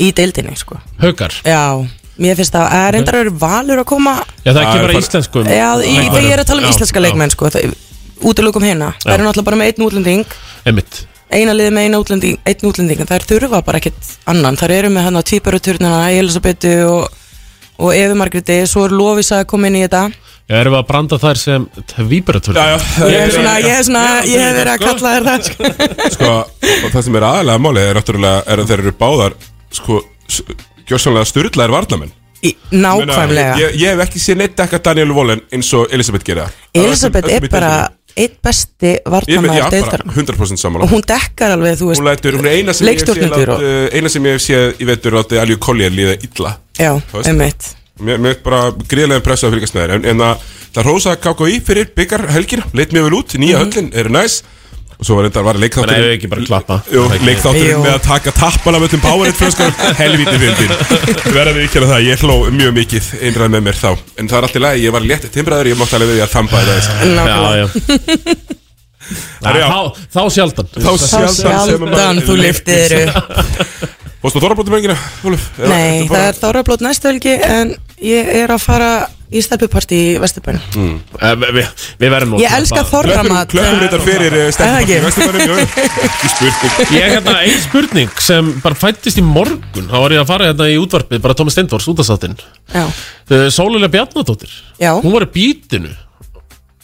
í 0.00 0.12
deildinni 0.14 0.54
sko. 0.58 0.78
Haukar? 1.02 1.34
Já, 1.42 1.74
mér 2.22 2.38
finnst 2.38 2.54
það 2.54 2.74
að 2.78 2.88
reyndar 2.94 3.18
eru 3.20 3.34
valur 3.42 3.82
að 3.82 3.88
koma 3.90 4.14
Já, 4.44 4.52
það 4.52 4.60
er 4.60 4.64
ekki 4.64 4.78
bara 4.78 4.86
bara- 4.86 5.02
íslenskum. 5.02 5.50
Já, 5.50 5.68
þegar 5.82 6.26
ég 6.28 6.34
er 6.36 6.42
að 6.44 6.50
tala 6.52 6.62
um 6.62 6.68
Já, 6.68 6.72
íslenska 6.74 7.00
já, 7.00 7.04
leikmenn 7.08 7.34
sko 7.34 7.50
það, 7.50 7.74
Útilokum 8.20 8.64
hérna, 8.66 8.92
það 9.00 9.14
eru 9.14 9.24
náttúrulega 9.24 9.48
bara 9.48 9.56
með 9.56 9.70
einn 9.70 9.84
útlending. 9.86 10.34
Einmitt. 10.68 10.98
Eina 11.32 11.54
liði 11.56 11.70
með 11.72 11.86
eina 11.86 12.00
útlending, 12.02 12.40
einn 12.44 12.66
útlending 12.68 13.00
en 13.00 13.08
þær 13.08 13.24
þurfa 13.30 13.60
bara 13.64 13.80
ekkert 13.80 14.10
annan. 14.28 14.58
Þær 14.60 14.74
eru 14.74 14.90
með 14.92 15.06
hann 15.06 15.16
á 15.16 15.22
tvíbaruturnina, 15.24 15.92
Elisabetu 16.12 16.74
og, 16.90 17.19
og 17.80 17.94
Efi 17.96 18.16
Margréti 18.20 18.58
Svo 18.70 18.84
er 18.88 18.94
Lofisa 18.94 19.40
að 19.42 19.48
koma 19.52 19.70
inn 19.70 19.80
í 19.80 19.84
þetta 19.86 20.02
Já, 20.50 20.56
erum 20.60 20.74
við 20.74 20.80
að 20.80 20.86
branda 20.90 21.16
þær 21.22 21.38
sem 21.38 21.66
tvíbaratur 21.92 22.56
Já, 22.58 22.64
já. 22.72 22.78
Ég 23.06 23.20
er 23.24 23.34
svona, 23.34 23.52
ég 23.62 23.74
er 23.78 23.84
svona, 23.86 24.04
ég 24.26 24.40
hef 24.44 24.56
verið 24.58 24.72
að 24.72 24.80
kalla 24.86 25.12
þér 25.14 25.28
það 25.28 25.44
sko. 25.46 25.68
Sko, 26.16 26.30
og 26.86 26.88
það 26.96 27.04
sem 27.06 27.18
er 27.20 27.26
aðalega 27.28 27.62
málið 27.66 27.86
er 27.92 28.00
náttúrulega, 28.00 28.40
er 28.50 28.62
að 28.64 28.72
þeir 28.72 28.82
eru 28.84 28.94
báðar, 29.04 29.36
sko, 29.78 30.00
gjörsamlega 30.90 31.28
styrlaðir 31.30 31.74
varnamenn. 31.76 32.10
Í- 32.40 32.50
Ég 32.50 32.58
meina, 32.72 33.04
Nákvæmlega 33.04 33.56
Ég, 33.60 33.74
ég 33.78 33.90
hef 33.94 34.02
ekki 34.08 34.20
séð 34.24 34.38
neitt 34.40 34.54
dekka 34.58 34.78
Daniel 34.90 35.10
Wallen 35.14 35.42
eins 35.52 35.70
og 35.76 35.90
Elisabeth 35.92 36.24
gera. 36.26 36.46
Elisabeth 36.74 37.28
er 37.30 37.46
bara 37.52 37.72
einn 38.16 38.34
besti 38.42 38.94
Ég 38.96 39.02
með, 39.04 39.12
varnamæður 39.14 39.58
já, 39.58 39.64
bara 39.66 39.74
deildar 39.76 40.04
100% 40.16 40.62
sammála. 40.64 40.86
Og 40.88 40.94
hún 40.96 41.04
dekkar 41.06 41.54
alveg, 41.54 41.76
þú 41.78 41.90
veist 41.92 42.00
Hún 42.02 42.08
lætur, 42.10 42.38
hún 42.40 42.48
er 42.50 42.56
eina 42.58 42.74
sem 42.74 42.88
ég 42.88 42.96
hef 42.96 43.04
séð 43.04 43.20
Leikstjórnendur 43.20 43.52
eina 44.00 44.12
sem 44.16 44.26
ég 44.30 44.38
hef 44.38 44.46
séð 44.48 44.80
í 44.82 44.88
vetur 44.88 45.18
láti 45.20 45.38
Aljú 45.44 45.60
Collier 45.62 45.92
líða 45.94 46.16
illa. 46.26 46.56
Já, 46.80 46.94
Þú 47.12 47.20
veist. 47.38 47.68
Mér 48.00 48.30
er 48.32 48.38
bara 48.44 48.62
gríðlega 48.72 49.24
pressa 49.26 49.48
að 49.48 49.56
fylgjast 49.58 49.74
með 49.76 49.84
þér 49.86 49.94
en, 49.98 50.04
en 50.14 50.24
að 50.30 50.46
það 50.74 50.86
rósa 50.90 51.16
KKÍ 51.20 51.60
fyrir 51.66 51.90
byggar 51.96 52.26
helgina 52.34 52.64
leit 52.78 52.92
mjög 52.94 53.04
vel 53.10 53.18
út, 53.20 53.36
nýja 53.38 53.58
Mhm. 53.58 53.70
höllin 53.70 53.92
er 53.94 54.08
næs. 54.10 54.42
Og 55.00 55.06
svo 55.08 55.14
var 55.16 55.24
þetta 55.30 55.42
var 55.42 55.56
Menn 55.56 55.62
ef 55.64 55.70
við 55.72 55.80
leikþátturinn 55.80 56.12
ekki 56.18 56.28
bara 56.28 56.42
klappa. 56.44 56.76
Jú, 56.92 57.02
Það 57.08 57.14
er 57.14 57.70
Jú. 57.70 57.78
með 57.80 57.94
að 57.94 58.02
taka 58.04 58.30
tappan 58.36 58.74
af 58.76 58.82
öllum 58.84 59.00
Powerade 59.00 59.32
flöskar 59.38 59.70
helvíti 60.02 60.34
fyndin 60.42 60.74
verða 61.32 61.54
við 61.56 61.62
ekki 61.64 61.80
að 61.80 61.86
það, 61.88 62.04
ég 62.04 62.20
hló 62.20 62.36
mjög 62.52 62.74
mikið 62.76 63.08
einræð 63.24 63.48
með 63.54 63.62
mér 63.64 63.78
þá, 63.80 63.90
en 64.20 64.28
það 64.28 64.36
er 64.36 64.42
allt 64.44 64.58
í 64.58 64.60
lagi. 64.60 64.84
Ég 64.84 64.92
var 64.92 65.00
létt 65.08 65.24
timbraður, 65.32 65.70
ég 65.72 65.78
mátti 65.80 65.96
alveg 65.96 66.12
við 66.12 66.20
að 66.20 66.34
Herra, 69.40 69.58
já. 69.58 69.70
Þá, 69.72 69.80
þá 70.12 70.20
sjaldan. 70.36 70.68
Þá 70.76 70.90
sjaldan 71.00 71.96
að 71.96 72.20
þú 72.28 72.36
liftir 72.38 72.92
þér 72.92 73.14
upp. 73.14 73.88
Fórstu 74.20 74.36
á 74.36 74.42
Þorrablótum 74.44 74.74
engina, 74.76 74.96
Nei, 75.64 76.04
það 76.10 76.24
er 76.26 76.36
þárablót 76.36 76.82
næstu 76.84 77.08
helgi 77.08 77.38
En 77.40 77.70
ég 78.02 78.28
er 78.42 78.52
að 78.54 78.62
fara 78.64 78.90
í 79.30 79.38
stelpuparti 79.44 79.94
í 79.94 80.06
Vesturbænum. 80.18 80.96
Eh, 81.20 81.34
Við 81.38 81.52
vi, 81.54 81.62
vi 82.00 82.08
verðum 82.10 82.32
nú 82.34 82.40
Ég 82.42 82.50
elska 82.56 82.82
þorramat. 82.88 83.52
Klöppum 83.52 83.78
reyndar 83.84 84.02
fyrir 84.02 84.36
stefnum 84.56 84.80
ekki? 84.82 84.96
Ekki 86.08 86.30
spurning. 86.32 86.90
Ég 86.96 87.04
er 87.04 87.14
hérna 87.14 87.36
ein 87.44 87.60
spurning 87.62 88.22
sem 88.26 88.50
bara 88.64 88.78
fættist 88.78 89.20
í 89.22 89.24
morgun. 89.24 89.86
Þá 89.86 89.96
var 90.02 90.16
ég 90.16 90.24
að 90.24 90.30
fara 90.32 90.50
hérna 90.50 90.66
í 90.72 90.78
útvarpið 90.82 91.22
Bara 91.22 91.36
Tómi 91.38 91.54
Steindors, 91.54 91.86
útastáttin 91.92 92.34
Já, 92.74 92.84
Sólulega 93.54 93.92
Bjarnadóttir 93.94 94.50
já, 94.80 94.92
Hún 94.98 95.14
var 95.14 95.28
í 95.28 95.30
bítinu 95.34 95.94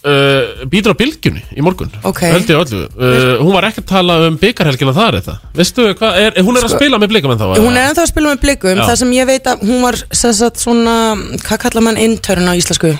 uh, 0.06 0.66
Bítur 0.70 0.94
á 0.94 0.96
bylgjunni 0.98 1.42
í 1.56 1.64
morgun 1.64 1.90
Ok. 2.06 2.22
Held 2.30 2.52
ég 2.52 2.60
öllu. 2.62 2.84
Uh, 2.94 3.42
Hún 3.42 3.54
var 3.56 3.66
ekki 3.70 3.82
að 3.84 3.88
tala 3.90 4.18
um 4.28 4.38
byggarhelgina 4.40 4.94
þar 4.96 5.18
eða 5.20 5.36
Veistu 5.56 5.88
hvað, 5.98 6.20
er, 6.22 6.38
hún 6.46 6.60
er 6.60 6.68
að 6.68 6.76
spila 6.76 7.00
með 7.02 7.12
blika 7.14 7.34
þá 7.34 7.46
hún 7.58 7.80
er 7.80 7.90
að 7.92 8.12
spila 8.12 8.32
með 8.34 8.44
blikum 8.44 8.76
Já. 8.76 8.84
Það 8.86 9.00
sem 9.02 9.16
ég 9.16 9.28
veit 9.32 9.50
að 9.50 9.66
hún 9.66 9.82
var 9.84 10.00
sem 10.10 10.36
sagt, 10.36 10.62
svona, 10.62 10.96
hvað 11.42 11.62
kallar 11.66 11.86
mann 11.88 12.00
intern 12.00 12.48
á 12.48 12.54
íslensku? 12.56 12.94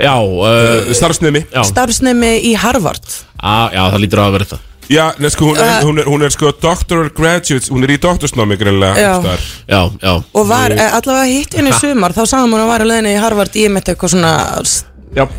Já, 0.00 0.14
uh, 0.22 0.90
Starfsnemi. 0.94 1.44
já, 1.50 1.62
Starfsnemi 1.66 2.34
í 2.46 2.54
Harvard. 2.54 3.02
Á, 3.42 3.72
já, 3.74 3.82
það 3.90 4.02
lítur 4.04 4.22
á 4.22 4.24
að 4.28 4.36
vera 4.38 4.50
þetta 4.50 4.66
Já, 4.90 5.04
sko, 5.30 5.52
hún, 5.52 5.58
er, 5.58 5.68
Uh, 5.70 5.84
hún, 5.86 5.98
er, 6.02 6.06
hún 6.10 6.22
er 6.26 6.32
sko 6.34 6.50
doctoral 6.50 7.10
graduate, 7.14 7.70
hún 7.70 7.84
er 7.86 7.92
í 7.94 7.98
doktorsnámi 8.02 8.56
greinlega 8.58 8.98
Já. 8.98 9.38
Já, 9.70 9.82
já. 10.02 10.14
Og 10.34 10.48
var 10.48 10.74
eh, 10.74 10.82
allavega 10.96 11.28
hitt 11.30 11.54
henni 11.54 11.70
í 11.70 11.78
sumar 11.78 12.10
Þá 12.16 12.24
sagði 12.26 12.48
hún 12.48 12.58
að 12.64 12.70
var 12.72 12.82
að 12.82 12.90
leiðinni 12.90 13.12
í 13.14 13.20
Harvard 13.22 13.54
Í 13.60 13.68
mitt 13.70 13.90
eitthvað 13.92 14.16
svona. 14.16 14.32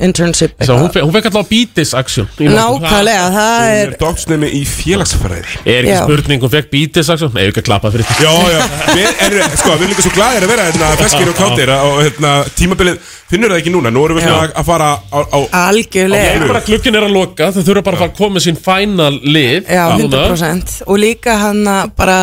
Internship 0.04 0.52
Svo 0.66 0.76
hún, 0.82 0.90
fe- 0.92 1.02
hún 1.06 1.14
fekk 1.16 1.30
alltaf 1.30 1.48
bítis 1.50 1.94
aksjón. 1.96 2.28
Nákvæmlega, 2.38 3.28
það 3.32 3.62
Hún 3.62 3.70
er 3.72 3.88
er 3.88 3.94
doktorsnemi 3.96 4.50
í 4.58 4.62
félagsfræði. 4.68 5.46
Er 5.64 5.86
ekki 5.86 5.94
Já. 5.94 6.02
spurning, 6.04 6.42
hún 6.44 6.52
fekk 6.52 6.70
bítis 6.74 7.10
aksjón 7.14 7.32
Nei, 7.38 7.46
ekki 7.48 7.62
að 7.64 7.68
klappa 7.70 7.92
fyrir 7.94 8.06
því. 8.10 8.18
Já, 8.26 8.34
já, 8.52 8.60
við 8.98 9.24
erum, 9.28 9.56
sko, 9.62 9.70
við 9.72 9.86
erum 9.86 9.94
líka 9.94 10.06
svo 10.08 10.14
glæðir 10.18 10.46
að 10.48 10.52
vera 10.54 10.66
hérna, 10.68 10.90
feskir 11.00 11.32
og 11.32 11.40
káttir 11.40 11.72
og 11.78 12.02
hérna, 12.04 12.34
tímabilið, 12.60 13.00
finnur 13.32 13.54
það 13.56 13.62
ekki 13.64 13.74
núna, 13.78 13.94
nú 13.96 14.04
erum 14.06 14.20
við 14.20 14.28
svona 14.28 14.52
að 14.52 14.68
fara 14.72 14.90
á, 15.00 15.20
á 15.32 15.40
algjörlega. 15.70 16.36
Ég 16.36 16.48
bara 16.52 16.64
glukkin 16.68 17.00
er 17.00 17.08
að 17.08 17.16
loka, 17.16 17.52
þau 17.56 17.64
þurfa 17.64 17.86
bara 17.88 17.96
að 17.98 18.04
fara 18.04 18.12
að 18.12 18.20
koma 18.20 18.44
sín 18.44 18.60
final 18.60 19.14
lið 19.24 19.72
Já, 19.72 19.86
núna. 19.96 20.28
100% 20.36 20.82
Og 20.88 21.00
líka 21.00 21.38
hann 21.46 21.64
bara 21.96 22.20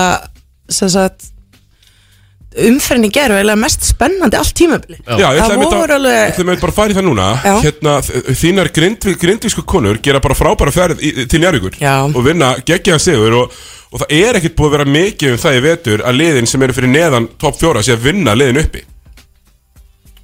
sem 0.69 0.89
sagt 0.93 1.31
umferðin 2.69 3.07
í 3.09 3.11
gerð 3.15 3.35
var 3.35 3.41
eiginlega 3.43 3.61
mest 3.63 3.87
spennandi 3.89 4.39
allt 4.41 4.55
tímabili 4.59 4.99
Já, 4.99 5.15
ég 5.17 5.39
Það 5.39 5.55
ætla 5.55 5.57
að 5.57 5.75
voru 5.79 5.97
alveg 5.99 6.19
Ég 6.19 6.35
ætla 6.35 6.55
að 6.57 6.63
bara 6.67 6.77
fara 6.79 6.93
í 6.93 6.99
það 6.99 7.07
núna 7.09 7.29
Já. 7.45 7.55
Hérna, 7.65 7.95
þ- 8.09 8.37
þínar 8.43 8.71
grindvík, 8.79 9.19
grindvísku 9.23 9.65
konur 9.69 10.01
gera 10.05 10.21
bara 10.25 10.35
frábæra 10.39 10.75
ferð 10.75 11.03
í, 11.05 11.13
til 11.31 11.41
Njarvíkur 11.43 11.79
Já. 11.83 11.97
og 12.09 12.21
vinna 12.27 12.53
geggjaðan 12.67 13.05
sigur 13.05 13.39
og, 13.43 13.59
og 13.93 14.03
það 14.05 14.15
er 14.19 14.39
ekkert 14.41 14.57
búið 14.59 14.69
að 14.71 14.77
vera 14.79 14.89
mikið 14.99 15.35
um 15.37 15.43
það 15.45 15.59
í 15.59 15.65
vetur 15.69 16.05
að 16.09 16.19
liðin 16.23 16.51
sem 16.51 16.63
eru 16.67 16.77
fyrir 16.77 16.93
neðan 16.95 17.29
topp 17.41 17.61
fjóra 17.61 17.83
sé 17.87 17.95
að 17.97 18.07
vinna 18.11 18.35
liðin 18.39 18.63
uppi 18.65 18.85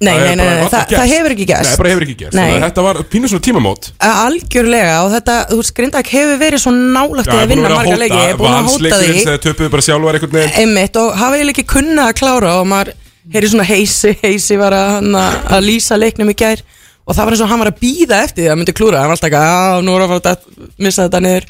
Nei, 0.05 0.11
Það 0.13 0.25
nei, 0.25 0.35
nei, 0.35 0.45
nei, 0.45 0.57
varla 0.59 0.69
það, 0.73 0.91
það 0.95 1.11
hefur 1.11 1.33
ekki 1.35 1.47
gæst 1.49 1.69
Nei, 1.69 1.77
bara 1.79 1.91
hefur 1.93 2.05
ekki 2.05 2.27
að 2.27 2.35
Þetta 2.65 2.83
var 2.85 2.99
pínu 3.11 3.31
svona 3.31 3.45
tímamót. 3.47 3.89
Algjörlega 4.09 4.97
og 5.01 5.09
þetta, 5.15 5.37
þú 5.49 5.57
veist, 5.61 5.73
Grindak 5.79 6.11
hefur 6.13 6.39
verið 6.41 6.63
svo 6.63 6.73
nálægt 6.75 7.31
í 7.31 7.37
að 7.39 7.53
vinna 7.53 7.71
marga 7.73 7.97
leiki 8.01 8.19
Ég 8.19 8.33
er 8.33 8.39
búin 8.39 8.55
að 8.55 8.69
hóta 8.69 8.99
því. 9.01 9.17
þegar 9.21 9.41
töpuðu 9.45 9.71
bara 9.73 9.85
sjálfar 9.87 10.19
einhvern 10.19 10.35
veginn. 10.37 10.55
Einmitt 10.61 10.99
og 11.01 11.15
hafa 11.19 11.39
ég 11.41 11.51
ekki 11.53 11.65
kunnað 11.75 12.11
að 12.11 12.17
klára 12.21 12.53
og 12.59 12.69
maður 12.69 12.93
heyri 13.33 13.51
svona 13.51 13.67
heisi, 13.67 14.13
heisi 14.21 14.57
var 14.61 14.75
að, 14.77 15.07
að, 15.15 15.61
lýsa 15.65 15.97
leiknum 15.97 16.29
í 16.29 16.37
gær 16.37 16.61
og 17.05 17.15
það 17.15 17.23
var 17.23 17.35
eins 17.35 17.45
og 17.45 17.49
hann 17.51 17.63
var 17.63 17.71
að 17.71 17.81
býða 17.81 18.21
eftir 18.25 18.43
því 18.43 18.51
að 18.51 18.59
myndi 18.59 18.75
klúra 18.77 19.01
hann 19.01 19.11
var 19.11 19.17
alltaf 19.17 19.31
ekki, 19.31 19.41
að 19.41 19.81
nú 19.85 19.95
er 19.95 20.05
að 20.05 20.13
fara 20.13 20.35
að 20.35 20.69
missa 20.85 21.07
þetta 21.07 21.23
niður. 21.25 21.49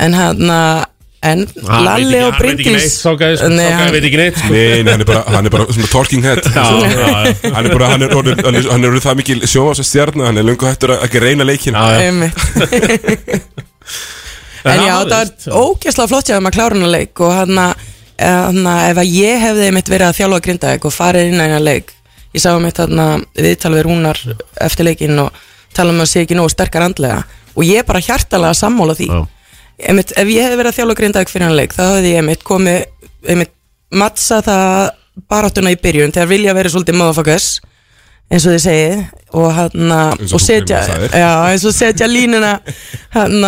En 0.00 0.16
hann 0.16 0.54
að 0.54 0.80
En 1.22 1.42
Hann 1.44 1.84
veit 1.84 1.84
Lalli 1.84 2.20
og 2.24 2.30
hann 2.32 2.38
Bryndís 2.40 2.68
neitt, 2.72 2.92
Sá 2.96 3.10
gæði, 3.20 3.48
Nei, 3.52 3.56
sá 3.60 3.70
gæði 3.70 3.74
hann- 3.76 3.92
veit 3.92 4.04
ekki 4.08 4.20
neitt 4.20 4.38
sko. 4.40 4.52
Nei, 4.54 4.84
hann 4.88 5.00
er 5.04 5.08
bara, 5.10 5.22
hann 5.34 5.44
er 5.46 5.52
bara 5.52 5.66
svona 5.68 5.90
talking 5.92 6.22
head 6.24 6.40
Já, 6.48 6.64
já, 6.80 6.92
já. 6.96 7.50
Hann 7.56 7.66
er 7.66 7.74
bara, 7.76 7.88
hann 7.92 8.02
er 8.06 8.14
orðin, 8.16 8.40
hann 8.46 8.56
er, 8.56 8.68
hann 8.72 8.84
er 8.84 8.88
orðin 8.94 9.04
það 9.04 9.18
mikil 9.20 9.40
sjómas 9.44 9.82
stjarnar 9.84 10.30
Hann 10.30 10.40
er 10.40 10.46
löngu 10.48 10.64
hættur 10.70 10.94
að 10.96 11.04
ekki 11.08 11.20
reyna 11.26 11.44
leikin 11.44 11.76
Já. 11.76 11.82
En 14.60 14.76
já, 14.84 14.92
það 14.92 15.12
var 15.12 15.30
ógeðslega 15.56 16.08
flott 16.10 16.28
þeim 16.28 16.48
að 16.50 16.54
klára 16.56 16.76
hennar 16.76 16.90
leik 16.92 17.20
og 17.24 17.30
hann 17.32 17.60
að 17.64 18.90
ef 18.90 18.98
að 19.00 19.12
ég 19.16 19.40
hefði 19.40 19.68
mitt 19.72 19.88
verið 19.88 20.08
að 20.10 20.18
þjálfa 20.18 20.40
grindaðik 20.44 20.84
og 20.84 20.92
farið 20.92 21.30
inn 21.30 21.40
að 21.40 21.46
hennar 21.48 21.64
leik 21.64 21.94
ég 22.36 22.42
sá 22.44 22.50
mitt 22.60 22.76
þarna 22.76 23.06
viðtal 23.40 23.72
við 23.72 23.86
rúnar 23.88 24.20
eftir 24.60 24.84
leikin 24.90 25.16
og 25.24 25.38
tala 25.76 25.94
um 25.94 26.02
að 26.04 26.10
sé 26.12 26.24
ekki 26.26 26.36
nógu 26.36 26.52
sterkar 26.52 26.84
andlega 26.84 27.22
og 27.54 27.64
ég 27.64 27.80
er 27.80 27.88
bara 27.88 28.02
hjartalega 28.04 28.52
sammála 28.60 28.94
því 28.98 29.08
Já. 29.08 29.22
Einmitt, 29.88 30.12
ef 30.16 30.30
ég 30.30 30.46
hefði 30.46 30.60
verið 30.60 30.72
að 30.72 30.78
þjálfa 30.78 30.98
grindaðik 31.00 31.32
fyrir 31.32 31.46
hennar 31.46 31.60
leik 31.60 31.74
þá 31.76 31.82
hefði 31.86 32.12
ég 32.12 32.22
einmitt 32.22 32.46
komið 32.46 32.78
einmitt 33.30 33.52
mattsa 33.90 34.40
það 34.46 34.90
baráttuna 35.30 35.74
í 35.74 35.78
byrjun 35.80 36.14
þegar 36.14 36.30
vilja 36.30 36.56
verið 36.56 36.74
svolítið 36.74 36.98
motherfuckers 37.00 37.48
eins 38.30 38.46
og 38.46 38.54
þið 38.54 38.64
segið 38.64 39.36
og 39.40 39.52
hann 39.56 39.92
Eins 39.92 40.32
og 40.32 40.38
og 40.38 40.44
setja, 40.44 40.80
að 40.86 41.16
já, 41.18 41.30
eins 41.50 41.66
og 41.66 41.74
setja 41.74 42.08
línuna 42.10 42.52
hann 43.16 43.46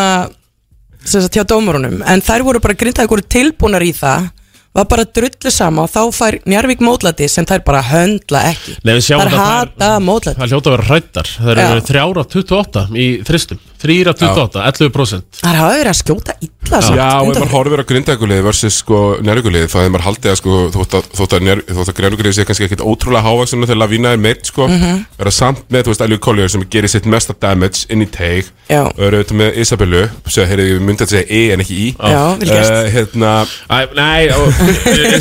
sem 1.02 1.22
sagt 1.22 1.38
hjá 1.38 1.44
dómarunum 1.48 2.02
en 2.06 2.22
þær 2.22 2.46
voru 2.46 2.62
bara 2.62 2.78
grindaði 2.78 3.10
voru 3.10 3.26
tilbúnar 3.26 3.84
í 3.86 3.92
það 3.96 4.30
var 4.74 4.86
bara 4.88 5.04
drullu 5.04 5.50
sama 5.52 5.82
og 5.84 5.90
þá 5.92 6.00
fær 6.16 6.38
Njarvík 6.48 6.80
módlæti 6.80 7.26
sem 7.28 7.44
þær 7.48 7.60
bara 7.66 7.82
höndla 7.90 8.40
ekki 8.52 8.76
Nei, 8.84 8.94
við 8.96 9.04
sjáum 9.08 9.20
þær 9.26 9.34
þetta, 9.34 9.42
hata 9.44 9.90
módlæti 10.00 10.40
Það 10.40 10.52
hljóta 10.54 10.70
að 10.70 10.76
vera 10.76 10.86
hrættar 10.88 11.28
Það 11.36 11.60
Já. 11.60 11.66
eru 11.74 11.84
þrjára 11.90 12.24
af 12.24 12.30
28 12.32 12.86
í 12.96 13.06
þristum 13.28 13.60
Þrýra 13.82 14.12
af 14.14 14.20
28, 14.22 14.62
11% 14.62 15.40
þær 15.42 15.56
hafa 15.58 15.70
verið 15.74 15.90
að 15.92 15.98
skjóta 15.98 16.34
illa 16.46 16.80
samt 16.86 16.96
Já, 16.96 17.06
og 17.08 17.12
ef 17.12 17.26
undanfarið. 17.26 17.42
maður 17.42 17.54
horfir 17.56 17.82
á 17.82 17.90
grindækuliði 17.90 18.44
versus 18.46 18.76
sko 18.78 18.98
njárvíkuliði 19.26 19.66
þá 19.72 19.76
hefur 19.82 19.92
maður 19.96 20.04
haldið 20.06 20.30
að 20.32 20.36
sko 20.38 20.58
þótt 20.76 20.94
að, 21.00 21.08
þótt 21.18 21.34
að, 21.36 21.42
njár- 21.48 21.62
þótt 21.72 21.90
að 21.92 21.96
grindækuliði 21.98 22.36
sé 22.38 22.44
kannski 22.46 22.66
ekkit 22.68 22.84
ótrúlega 22.86 23.24
hávaksin 23.26 23.66
þegar 23.66 23.80
Lavína 23.82 24.12
er 24.14 24.22
meitt 24.22 24.46
sko 24.52 24.68
Mhm. 24.70 25.00
vera 25.18 25.32
samt 25.34 25.64
með, 25.68 25.82
þú 25.82 25.90
veist, 25.92 26.04
Elju 26.06 26.18
Collier 26.22 26.48
sem 26.54 26.62
gerir 26.70 26.88
sitt 26.94 27.06
mesta 27.10 27.34
damage 27.42 27.82
inn 27.90 28.06
í 28.06 28.08
teig 28.14 28.46
Já. 28.70 28.84
og 28.86 29.02
eru 29.02 29.18
auðvitað 29.18 29.40
með 29.42 29.58
Isabellu 29.66 30.04
sem 30.30 30.46
heyrði, 30.48 30.68
ég 30.76 30.80
myndi 30.86 31.02
að 31.02 31.12
segja 31.16 31.26
E 31.28 31.42
en 31.56 31.60
ekki 31.66 31.74
I 31.82 31.88
Já, 31.98 32.22
vel 32.38 32.48
gert. 32.48 32.70
Eh, 32.70 32.90
Hérna 32.94 33.32
Æ, 33.66 33.94
Nei, 33.98 34.28
og- 34.30 34.61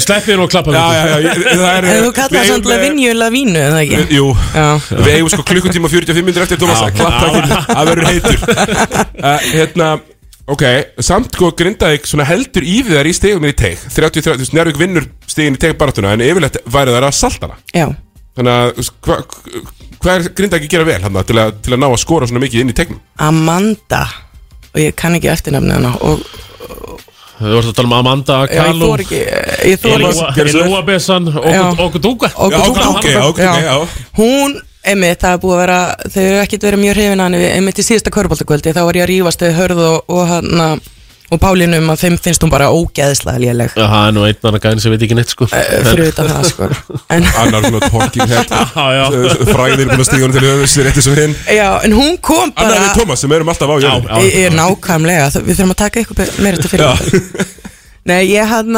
sleppið 0.06 0.38
nú 0.40 0.46
að 0.46 0.52
klappa 0.54 0.74
Já, 0.76 0.84
já, 0.96 1.02
já, 1.02 1.18
ég- 1.26 1.42
það 1.50 1.72
er 1.72 1.88
en 1.90 2.06
þú 2.06 2.12
kallar 2.18 2.46
það 2.48 2.54
eh, 2.56 2.70
Lavinju 2.72 3.16
Lavínu 3.18 3.60
eða 3.62 3.82
ekki? 3.82 4.00
Jú, 4.18 4.28
Já. 4.54 4.68
við 5.02 5.12
eigum 5.16 5.32
sko 5.34 5.46
klukkutíma 5.52 5.90
og 5.90 5.94
45 5.96 6.28
minnir 6.28 6.46
eftir 6.46 6.62
Thomas. 6.62 6.82
Að 6.86 6.96
klapptakinn 7.00 7.76
að 7.76 7.92
verður 7.92 8.10
heitur. 8.12 8.40
Uh, 9.22 9.48
Hérna, 9.58 9.90
ok, 10.56 10.66
samt 11.04 11.36
sko 11.38 11.52
Grindavík 11.58 12.08
heldur 12.32 12.68
í 12.68 12.80
við 12.88 12.98
þær 13.00 13.12
í 13.12 13.14
stegum 13.18 13.50
í 13.50 13.54
teig. 13.58 13.78
30-30, 13.90 14.26
þú 14.32 14.40
veist, 14.46 14.56
Njárvík 14.58 14.82
vinnur 14.82 15.10
stegin 15.28 15.60
í 15.60 15.62
teigbaratuna 15.62 16.16
en 16.16 16.26
yfirleitt 16.26 16.62
væri 16.66 16.96
þær 16.98 17.10
að 17.10 17.18
salta 17.20 17.50
hana. 17.52 17.62
Já, 17.76 17.88
Þannig 18.32 18.54
að, 18.56 18.92
hvað 19.04 19.26
hva 20.02 20.16
er 20.18 20.28
Grindavík 20.34 20.66
að 20.66 20.72
gera 20.74 20.88
vel 20.88 21.02
hana, 21.04 21.22
til, 21.28 21.38
að, 21.38 21.58
til 21.62 21.76
að 21.76 21.82
ná 21.84 21.88
að 21.92 22.00
skora 22.02 22.30
svona 22.30 22.42
mikið 22.42 22.64
inn 22.64 22.72
í 22.74 22.78
tegnum? 22.78 23.02
Amanda 23.22 24.06
og 24.72 24.80
ég 24.82 24.96
kann 24.98 25.18
ekki 25.18 25.30
eftirnafni 25.30 25.76
hana 25.76 25.92
og 26.08 26.24
Þú 27.42 27.54
vorst 27.56 27.72
að 27.72 27.76
tala 27.80 27.88
um 27.90 27.94
Amanda, 27.98 28.36
Kalu. 28.48 28.90
Elúa 29.66 30.82
Bessan, 30.86 31.26
Já. 31.26 31.64
okkur 31.74 32.02
dúka 32.02 32.30
Og- 32.36 32.52
Já, 32.54 32.60
ok, 32.60 32.68
Dúka. 32.68 32.90
ok, 32.90 33.06
ok, 33.06 33.26
ok, 33.30 33.40
já 33.40 33.76
hún, 34.18 34.62
einmitt, 34.86 35.20
það 35.22 35.34
er 35.34 35.42
búið 35.42 35.56
að 35.56 35.62
vera 35.64 35.80
þau 36.14 36.22
eru 36.22 36.40
ekkert 36.46 36.64
verið 36.68 36.80
mjög 36.84 36.96
hrifin 36.96 37.20
hann 37.20 37.34
einmitt 37.36 37.80
í 37.82 37.86
síðasta 37.86 38.14
körbóltakvöldi, 38.14 38.74
þá 38.74 38.82
var 38.86 38.94
ég 39.00 39.06
að 39.06 39.12
rífast 39.14 39.42
við 39.46 39.58
hörð 39.58 39.80
og, 39.90 40.04
og 40.10 40.28
hann 40.28 40.82
og 41.32 41.40
Pálínu 41.40 41.78
um 41.80 41.92
að 41.94 42.02
þeim 42.04 42.16
finnst 42.20 42.44
hún 42.44 42.52
bara 42.52 42.68
ógeðslega 42.76 43.40
léleg. 43.40 43.74
Já, 43.78 43.86
það 43.88 44.08
er 44.08 44.16
nú 44.18 44.24
einn 44.28 44.48
annar 44.50 44.64
gæðin 44.66 44.82
sem 44.84 44.92
veit 44.94 45.06
ekki 45.08 45.16
neitt 45.16 45.32
sko. 45.32 45.48
Eh, 45.56 45.70
fyrir 45.88 46.10
utan 46.12 46.32
það 46.32 46.48
sko. 46.50 46.68
En, 47.16 47.28
Annar 47.44 47.68
svona 47.68 47.92
talking 47.92 48.34
head. 48.34 48.52
Fræðir 49.54 49.92
búin 49.94 50.04
að 50.04 50.08
stíga 50.10 50.26
hún 50.28 50.36
til 50.36 50.44
höfus 50.48 50.76
rétti 50.84 51.06
svo 51.06 51.16
hinn. 51.16 51.38
Já, 51.48 51.70
en 51.88 51.96
hún 51.96 52.18
kom 52.20 52.50
Annar 52.52 52.76
bara 52.76 52.82
við 52.84 53.00
Thomas 53.00 53.24
sem 53.24 53.36
erum 53.38 53.54
alltaf 53.54 53.72
á 53.72 53.76
já. 53.80 53.94
ég 54.28 54.50
er 54.50 54.58
nákvæmlega, 54.60 55.30
það- 55.36 55.48
við 55.48 55.62
þurfum 55.62 55.76
að 55.78 55.82
taka 55.86 56.04
ykkur 56.04 56.36
meira 56.44 56.60
til 56.60 56.74
fyrir 56.76 57.48
nei, 58.12 58.20
ég 58.34 58.52
hann 58.52 58.76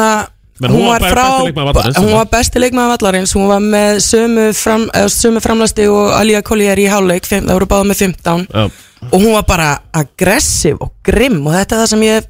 Men 0.62 0.70
hún 0.70 0.86
var 0.86 1.02
bara 1.02 1.24
besti 1.26 1.50
leikmaður 1.50 1.72
vallarins, 1.74 1.98
hún 1.98 2.12
var 2.14 2.28
besti 2.30 2.60
leikmaður 2.62 2.90
vallarins. 2.94 3.32
Hún 3.34 3.48
var 3.50 3.62
með 3.64 3.96
sömu, 4.04 4.44
fram, 4.54 4.84
eða, 4.94 5.08
sömu 5.10 5.40
framlasti 5.42 5.86
og 5.90 6.12
Alía 6.14 6.44
Collier 6.46 6.78
í 6.78 6.86
háleik 6.90 7.26
fimm- 7.26 7.48
það 7.48 7.58
voru 7.58 7.68
báða 7.72 7.88
með 7.90 8.02
15 8.04 8.46
Já. 8.46 8.68
og 9.10 9.16
hún 9.18 9.32
var 9.34 9.46
bara 9.48 9.68
aggressiv 9.92 10.78
og 10.80 10.92
grimm 11.04 11.40
og 11.42 11.56
þetta 11.56 11.74
er 11.74 11.82
það 11.82 11.90
sem 11.90 12.04
ég 12.06 12.28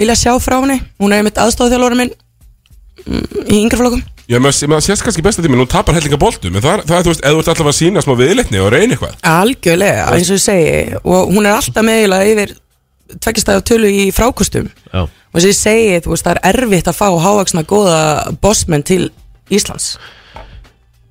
vilja 0.00 0.16
sjá 0.18 0.32
frá 0.42 0.58
henni. 0.58 0.80
Hún 1.00 1.14
er 1.14 1.26
mitt 1.26 1.38
aðstofþjálfur 1.40 1.96
minn 1.98 2.14
mm, 3.04 3.44
í 3.46 3.60
yngri 3.60 3.80
flokkum. 3.80 4.02
Já, 4.30 4.38
maður, 4.38 4.70
maður 4.70 4.86
sést 4.86 5.02
kannski 5.02 5.24
besta 5.26 5.42
tíma, 5.42 5.58
nú 5.58 5.66
tapar 5.66 5.96
hellinga 5.96 6.18
boltum 6.20 6.54
En 6.54 6.62
það, 6.62 6.84
það 6.86 6.96
er, 6.96 7.02
þú 7.02 7.10
veist, 7.10 7.22
eða 7.24 7.32
þú 7.34 7.40
ert 7.40 7.48
alltaf 7.50 7.70
að 7.70 7.78
sína 7.80 8.02
smá 8.04 8.12
viðleitni 8.20 8.60
og 8.62 8.68
reyna 8.70 8.94
eitthvað. 8.94 9.16
Algjörlega, 9.26 10.04
eins 10.14 10.30
og 10.30 10.38
ég 10.38 10.44
segi 10.44 11.00
og 11.00 11.32
hún 11.32 11.48
er 11.48 11.56
alltaf 11.56 11.86
meðilega 11.86 12.28
yfir 12.30 12.52
tveggjastæðu 13.16 13.64
tölu 13.66 13.90
í 13.90 14.04
frákustum. 14.14 14.68
Já. 14.92 15.02
og 15.02 15.34
þess 15.34 15.48
að 15.48 15.50
ég 15.50 15.58
segi, 15.58 15.98
þú 16.04 16.14
veist, 16.14 16.28
það 16.28 16.38
er 16.38 16.60
erfitt 16.60 16.92
að 16.92 17.00
fá 17.00 17.08
hávaksna 17.26 17.66
góða 17.66 17.98
bossmenn 18.44 18.86
til 18.86 19.02
Íslands 19.50 19.96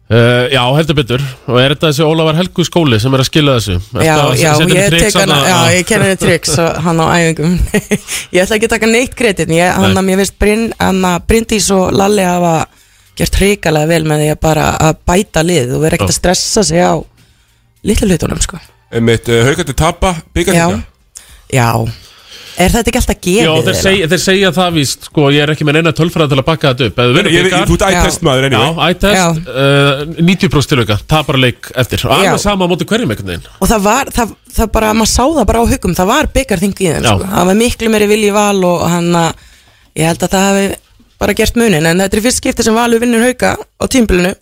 Uh, 0.10 0.48
já, 0.50 0.64
heldur 0.74 0.96
betur. 0.98 1.22
Og 1.46 1.60
er 1.62 1.76
þetta 1.76 1.92
þessi 1.92 2.02
Ólafar 2.02 2.38
Helgu 2.40 2.64
skóli 2.66 2.98
sem 2.98 3.14
er 3.14 3.22
að 3.22 3.28
skila 3.28 3.54
þessu? 3.60 3.76
Ertu 3.78 4.06
Já, 4.08 4.14
að 4.18 4.32
já, 4.40 4.48
ég 4.50 4.80
hana, 4.82 5.12
þarna? 5.14 5.38
já, 5.46 5.58
ég 5.76 5.86
kenni 5.86 6.08
henni 6.08 6.20
triks 6.24 6.56
og 6.64 6.80
hann 6.88 7.02
á 7.02 7.06
æfingum. 7.14 7.54
Ég 8.34 8.42
ætla 8.42 8.58
ekki 8.58 8.70
að 8.70 8.74
taka 8.74 8.90
neitt 8.90 9.14
kredit 9.20 9.54
ég, 9.54 9.70
hann 9.78 10.02
að 10.02 10.08
mér 10.08 10.18
veist 10.24 10.38
Bryn, 10.42 10.66
hann 10.82 11.06
að 11.06 11.20
Bryndís 11.30 11.70
og 11.76 11.94
Lalli 11.94 12.26
hafa 12.26 12.56
gert 13.22 13.38
hrikalega 13.38 13.92
vel 13.94 14.02
með 14.10 14.24
því 14.26 14.34
að 14.34 14.42
bara 14.50 14.66
að 14.90 15.00
bæta 15.12 15.46
lið 15.46 15.78
og 15.78 15.86
vera 15.86 16.00
ekkert 16.00 16.16
að 16.16 16.18
stressa 16.18 16.66
sig 16.66 16.82
á 16.82 16.98
litlu 17.86 18.10
hlutunum, 18.10 18.42
sko. 18.42 18.58
Einmitt, 18.90 19.30
uh, 19.30 19.44
haugandi 19.46 19.78
tapa, 19.78 20.16
Já, 20.18 20.30
byggartinga 20.34 20.84
já 21.54 21.70
Er 22.60 22.74
þetta 22.74 22.90
ekki 22.92 23.00
alltaf 23.00 23.20
gefið? 23.24 23.46
Já, 23.46 23.52
þeir, 23.64 23.76
seg, 23.80 24.02
þeir 24.12 24.20
segja 24.24 24.50
það 24.58 24.74
víst 24.76 25.06
Sko, 25.08 25.28
ég 25.32 25.44
er 25.46 25.52
ekki 25.54 25.64
með 25.68 25.78
neina 25.80 25.94
tölfræði 25.96 26.34
til 26.34 26.40
að 26.42 26.48
bakka 26.50 26.72
þetta 26.74 26.88
upp 26.90 26.98
Ef 27.00 27.14
þú 27.14 27.22
ert 27.22 27.86
Já. 27.86 28.02
ættest 28.02 28.26
maður 28.28 28.48
Já, 28.48 28.50
anyway 28.60 28.96
ættest, 28.96 29.48
uh, 29.48 30.02
90% 30.20 30.72
tilvika 30.74 30.98
Tapar 31.08 31.40
leik 31.40 31.70
eftir 31.80 32.04
Og 32.04 32.12
Já. 32.12 32.18
alveg 32.34 32.42
sama 32.44 32.68
á 32.68 32.72
móti 32.74 32.88
hverjum 32.90 33.14
einhvern 33.16 33.32
veginn 33.32 33.48
Og 33.64 33.72
það 33.72 33.86
var, 33.88 34.12
það, 34.18 34.34
það 34.58 34.72
bara, 34.76 34.90
maður 35.00 35.12
sá 35.14 35.24
það 35.40 35.48
bara 35.54 35.64
á 35.64 35.66
hugum 35.72 35.96
Það 36.02 36.12
var 36.12 36.30
byggarþing 36.36 36.76
í 36.76 36.90
þeim, 36.92 37.08
Já. 37.08 37.14
sko 37.16 37.32
Það 37.32 37.50
var 37.54 37.60
miklu 37.64 37.94
meiri 37.96 38.10
vilji 38.12 38.34
val 38.36 38.60
og 38.74 38.84
hann 38.92 39.10
að 39.24 39.48
Ég 40.00 40.12
held 40.12 40.28
að 40.28 40.36
það 40.36 40.46
hafi 40.50 40.68
bara 41.24 41.38
gert 41.40 41.56
munin 41.64 41.88
En 41.94 42.04
þetta 42.04 42.20
er 42.20 42.26
fyrst 42.28 42.44
skipti 42.44 42.68
sem 42.68 42.76
Valur 42.76 43.00
vinnur 43.06 43.24
hauka 43.24 43.56
á 43.56 43.86
tímbilinu 43.88 44.36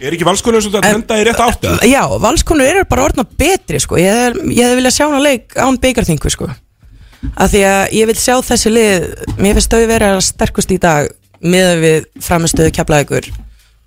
Er 0.00 0.14
ekki 0.16 0.24
valskonur 0.26 0.62
svolítið 0.64 0.80
að 0.80 0.86
En- 0.88 0.94
henda 0.98 1.16
í 1.20 1.24
rétt 1.28 1.40
átt 1.44 1.64
eða? 1.68 1.86
Já, 1.86 2.02
valskonur 2.18 2.66
eru 2.66 2.84
bara 2.88 3.04
orðna 3.04 3.22
betri 3.38 3.78
sko. 3.78 3.98
ég, 4.00 4.08
hef- 4.16 4.38
ég 4.48 4.64
hefði 4.64 4.78
viljað 4.80 4.94
sjá 4.96 5.04
hana 5.06 5.20
leik 5.22 5.52
án 5.60 5.76
byggarþingu 5.78 6.30
sko. 6.32 6.48
Af 7.34 7.52
því 7.52 7.62
að 7.68 7.94
ég 7.98 8.10
vil 8.10 8.18
sjá 8.18 8.34
þessi 8.44 8.72
lið 8.72 9.06
mér 9.38 9.56
finnst 9.58 9.72
þau 9.72 9.86
vera 9.90 10.10
sterkust 10.24 10.74
í 10.74 10.80
dag 10.82 11.08
með 11.44 11.72
við 11.84 12.10
framistöðu 12.24 12.74
keflaðugur 12.74 13.30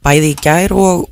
bæði 0.06 0.34
í 0.34 0.40
gær 0.42 0.76
og 0.78 1.08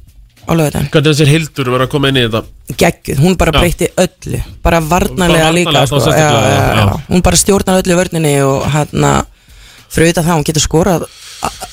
á 0.46 0.52
lögutan 0.54 0.90
Hvernig 0.94 1.12
þessir 1.12 1.32
hildur 1.32 1.72
verður 1.72 1.88
að 1.88 1.94
koma 1.94 2.12
inn 2.12 2.20
í 2.22 2.26
þetta 2.28 2.78
geggjuð, 2.82 3.22
hún 3.24 3.38
bara 3.40 3.54
breytti 3.56 3.90
öllu 4.02 4.42
bara 4.66 4.82
varnarlega 4.82 5.54
líka 5.56 5.86
sko. 5.90 6.02
já, 6.12 6.28
já. 6.30 6.60
já. 6.82 6.86
hún 7.10 7.24
bara 7.26 7.40
stjórnar 7.40 7.82
öllu 7.82 7.98
vörninni 7.98 8.36
og 8.46 8.68
hann 8.74 9.08
fyrir 9.94 10.14
utan 10.14 10.28
það, 10.28 10.36
hún 10.36 10.48
getur 10.50 10.66
skorað 10.66 11.08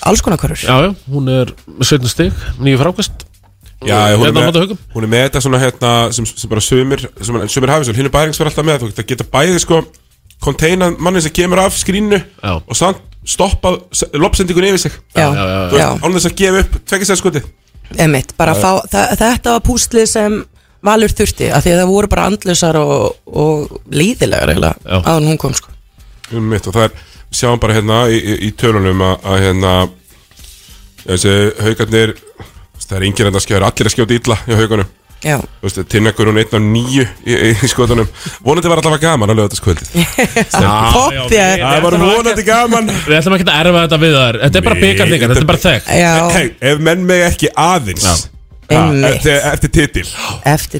alls 0.07 0.23
konar 0.25 0.41
körur 0.41 0.61
Já, 0.61 0.75
já, 0.87 0.91
hún 1.11 1.29
er 1.33 1.53
með 1.67 1.93
17 1.95 2.13
stig 2.13 2.43
Nýju 2.61 2.81
frákvæst 2.81 3.29
Já, 3.83 4.15
hún, 4.15 4.29
er 4.29 4.31
Hérna 4.31 4.45
með, 4.47 4.61
Haukum. 4.63 4.81
hún 4.95 5.07
er 5.07 5.11
með 5.11 5.25
þetta 5.27 5.43
svona 5.43 5.59
hérna 5.59 5.93
sem, 6.15 6.27
sem 6.29 6.51
bara 6.51 6.63
sumir, 6.63 7.03
sem, 7.19 7.39
sumir 7.51 7.73
hafið 7.73 7.99
hinn 7.99 8.07
er 8.07 8.15
bærings 8.15 8.39
fyrir 8.39 8.53
alltaf 8.53 8.69
með, 8.69 8.85
þú 8.85 8.91
geta, 8.93 9.07
geta 9.11 9.27
bæði 9.33 9.63
sko 9.65 9.81
konteina 10.43 10.91
manni 10.99 11.23
sem 11.25 11.35
kemur 11.35 11.63
af 11.63 11.77
skrínu 11.79 12.19
Já. 12.19 12.55
og 12.61 12.77
samt 12.77 13.03
stoppað 13.23 13.83
lopsendingun 14.19 14.67
yfir 14.73 14.83
sig. 14.89 14.97
Án 15.15 16.17
þess 16.17 16.31
að 16.31 16.39
gefa 16.41 16.65
upp 16.65 16.79
það, 18.91 19.15
þetta 19.21 19.55
var 19.55 19.63
púslið 19.67 20.09
sem 20.11 20.43
Valur 20.83 21.13
þurfti, 21.15 21.47
af 21.55 21.63
því 21.63 21.73
að 21.77 21.79
það 21.79 21.91
voru 21.93 22.09
bara 22.11 22.23
andlusar 22.27 22.77
og, 22.81 23.13
og 23.31 23.77
líðilegar 23.95 24.51
en 24.51 25.29
hún 25.29 25.39
kom 25.39 25.53
sko. 25.55 25.71
Mitt 26.35 26.67
og 26.67 26.75
það 26.75 26.89
er, 26.89 26.97
sjáum 27.31 27.61
bara 27.63 27.77
hérna 27.77 27.99
í, 28.11 28.17
í, 28.19 28.35
í 28.49 28.51
tölunum 28.59 29.05
að, 29.07 29.13
að 29.31 29.45
hérna 29.45 29.75
þessi 31.05 31.37
haugarnir 31.63 32.17
það 32.83 32.97
er 32.99 33.07
enginn 33.07 33.31
að 33.31 33.37
það 33.37 33.45
skjáður 33.47 33.67
allir 33.69 33.89
að 33.89 33.95
skjóta 33.95 34.17
illa 34.19 34.39
í 34.43 34.59
haugunum 34.59 34.91
Tinnakur 35.93 36.31
hún 36.31 36.41
einn 36.43 36.57
af 36.59 36.65
nýju 36.67 37.05
í, 37.23 37.37
í, 37.53 37.71
skotunum. 37.71 38.09
Vonandi 38.43 38.73
var 38.73 38.83
allavega 38.83 39.13
gaman 39.13 39.31
að 39.31 39.41
Popp, 40.93 41.15
já, 41.15 41.23
ég- 41.31 41.63
Það 41.63 41.87
var 41.87 41.99
vonandi 42.03 42.45
gaman. 42.49 42.91
Við 43.07 43.19
ætlum 43.21 43.39
ekki 43.39 43.49
að 43.49 43.61
erfa 43.63 43.87
þetta 43.87 44.01
við 44.03 44.19
þær. 44.19 44.41
Þetta 44.43 44.61
er 44.63 44.69
bara 44.69 44.81
byggarningar, 44.83 45.33
þetta 45.33 45.45
er 45.47 45.51
bara 45.53 45.65
hey, 46.37 46.53
Ef 46.73 46.87
menn 46.91 47.07
meg 47.07 47.27
ekki 47.31 47.53
aðeins. 47.55 48.29
Einmitt. 48.73 49.27
Eftir, 49.27 49.71
titil. 49.75 50.05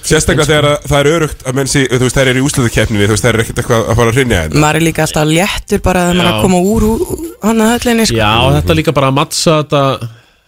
Sérstaklega 0.07 0.47
þegar 0.49 0.69
að 0.71 0.87
það 0.89 0.99
er 1.01 1.09
örugt 1.17 1.45
að 1.49 1.57
menn 1.59 1.71
sí, 1.71 1.83
þú 1.91 2.01
veist, 2.07 2.17
þær 2.17 2.31
eru 2.33 2.41
í 2.43 2.47
úsluðukeppninni, 2.47 3.09
þú 3.09 3.15
veist, 3.17 3.27
þær 3.27 3.33
eru 3.37 3.45
ekkert 3.45 3.61
eitthvað 3.63 3.85
að 3.93 3.99
fara 4.01 4.13
að 4.13 4.19
rinja 4.21 4.41
hérna. 4.45 4.63
Maður 4.63 4.79
er 4.81 4.87
líka 4.87 5.05
alltaf 5.07 5.29
léttur 5.29 5.83
bara 5.85 6.05
þegar 6.07 6.19
maður 6.21 6.31
er 6.31 6.39
að 6.39 6.47
koma 6.47 6.61
úr 6.73 6.87
úr- 6.89 7.23
hann 7.43 7.63
að 7.67 7.73
höllinni 7.75 8.07
sko. 8.09 8.19
Já, 8.23 8.33
þetta 8.59 8.79
líka 8.79 8.95
bara 8.97 9.11
að 9.13 9.19
mattsa 9.19 9.59
þetta. 9.63 9.83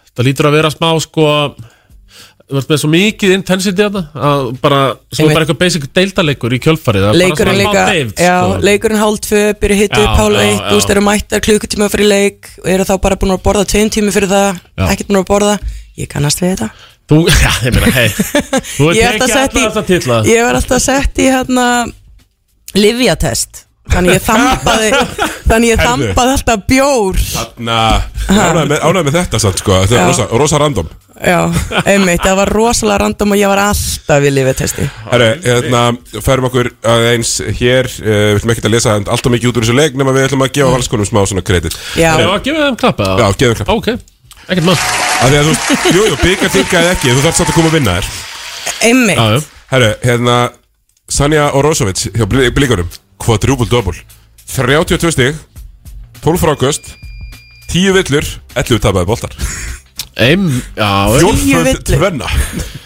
Þetta 0.09 0.27
lítur 0.29 0.49
að 0.49 0.57
vera 0.57 0.71
smá 0.73 0.89
sko 1.03 1.27
þú 2.45 2.57
veist 2.59 2.69
með 2.69 2.79
svo 2.81 2.89
mikið 2.93 3.31
intensity 3.33 3.85
að 3.85 3.95
að 3.97 4.41
bara, 4.61 4.79
svo 5.09 5.23
Einmitt. 5.25 5.33
bara 5.33 5.45
eitthvað 5.45 5.61
basic 5.63 5.87
deildaleikur 5.97 6.53
í 6.53 6.59
kjölfarið 6.61 7.05
það 7.05 7.15
er 7.15 7.31
bara 7.31 7.37
svona 7.39 7.55
smá 7.65 7.87
deyfð, 7.89 8.11
já, 8.21 8.35
sko. 8.35 8.59
leikurinn 8.67 9.01
hálf 9.01 9.23
tvö, 9.25 9.41
byrja 9.63 9.79
hitt 9.79 9.97
upp 9.97 10.19
hálf 10.19 10.41
eitt, 10.43 10.61
þú 10.61 10.77
veist, 10.77 10.93
eru 10.93 11.05
mættar 11.07 11.45
klukkutíma 11.47 11.89
fyrir 11.89 12.11
leik 12.11 12.51
og 12.61 12.69
eru 12.75 12.85
þá 12.85 12.93
bara 13.07 13.17
búin 13.21 13.33
að 13.33 13.41
borða 13.47 13.65
tveim 13.73 13.89
tími 13.95 14.13
fyrir 14.13 14.29
það, 14.29 14.61
ekkert 14.91 15.09
búin 15.09 15.21
að 15.23 15.29
borða. 15.31 15.57
Ég 15.95 16.11
kannast 16.11 16.43
við 16.43 16.53
þetta. 16.53 16.69
Þú, 17.09 17.19
já, 17.45 17.51
ég 17.65 17.75
meina, 17.75 17.91
hei 17.95 18.07
Þú 18.75 18.89
Ég 18.97 19.01
er 19.01 19.05
er 19.05 19.19
alltaf 19.19 19.35
alla 19.37 19.67
þessa 19.67 19.85
titla. 19.89 20.21
Ég 20.29 20.45
var 20.45 20.57
alltaf 20.59 20.83
sett 20.83 21.21
í 21.21 21.29
hérna 21.29 21.67
livjatest 22.75 23.64
þannig 23.93 24.15
ég 24.17 24.23
þambaði 24.25 24.89
þannig 25.49 25.69
ég 25.71 25.79
Herðu. 25.81 25.87
þambaði 26.09 26.35
alltaf 26.35 26.63
bjór. 26.69 27.19
Þannig 27.35 28.11
ánægð 28.25 28.69
með, 28.71 28.79
ánægð 28.89 29.05
með 29.09 29.17
þetta 29.19 29.41
samt, 29.45 29.59
sko. 29.61 29.79
Þetta 29.83 29.95
er 29.95 30.01
Já. 30.01 30.07
rosa, 30.09 30.25
rosa 30.41 30.61
random. 30.61 30.87
Já, 31.15 31.37
einmitt, 31.87 32.19
það 32.25 32.35
var 32.41 32.49
rosalega 32.51 32.97
random 33.05 33.31
og 33.31 33.37
ég 33.39 33.47
var 33.47 33.59
alltaf 33.69 34.25
í 34.27 34.31
livjatesti 34.35 34.83
Herru, 35.13 35.27
hérna, 35.45 35.83
færum 36.25 36.47
okkur 36.49 36.67
aðeins 36.91 37.29
hér. 37.55 37.87
Uh, 38.01 38.09
Við 38.35 38.41
ætlum 38.41 38.51
ekki 38.51 38.65
að 38.67 38.73
lesa 38.75 38.95
alltaf 38.99 39.31
mikið 39.31 39.47
út 39.53 39.59
úr 39.61 39.63
þessu 39.63 39.77
leik 39.77 39.95
nema 39.95 40.11
við 40.17 40.25
ætlum 40.27 40.43
að 40.43 40.51
gefa 40.57 40.73
valskonum 40.75 41.07
smá 41.07 41.21
svona 41.23 41.45
kredit. 41.47 41.77
Já, 41.95 42.09
Já, 42.19 42.27
að 42.33 42.43
gefa 42.49 42.65
þeim 42.65 42.79
klappa 42.83 43.07
Já, 43.21 43.25
gefum 43.39 43.55
klapp 43.61 43.71
Ok, 43.77 43.87
ekkert 44.49 44.67
mann 44.67 44.83
Af 45.15 45.31
því 45.31 45.39
að 45.39 45.47
þú, 45.47 45.79
jú, 45.95 46.03
jú, 46.09 46.19
byggja 46.25 46.51
tilgæði 46.57 46.91
ekki 46.97 47.13
Þú 47.15 47.23
þarf 47.29 47.39
satt 47.39 47.47
að 47.53 47.57
koma 47.61 47.71
að 47.71 47.77
vinna 47.79 47.95
þér. 47.95 48.11
Einmitt. 48.89 49.15
Já, 49.15 49.25
já 49.39 49.41
Herru, 49.71 49.91
hérna 50.03 50.37
Sanja 51.15 51.47
Orosovic 51.55 52.03
hjá 52.11 52.27
Bli- 52.27 52.51
blíkunum 52.59 52.91
Double. 53.71 53.97
32 54.55 55.11
stig. 55.11 55.35
12 56.25 56.41
frákust 56.41 56.95
10 57.69 57.93
villur 57.93 58.25
11 58.55 58.79
tapaði 58.81 59.05
já, 60.79 60.91
Fjórföld 61.19 61.81
tvenna. 61.83 62.29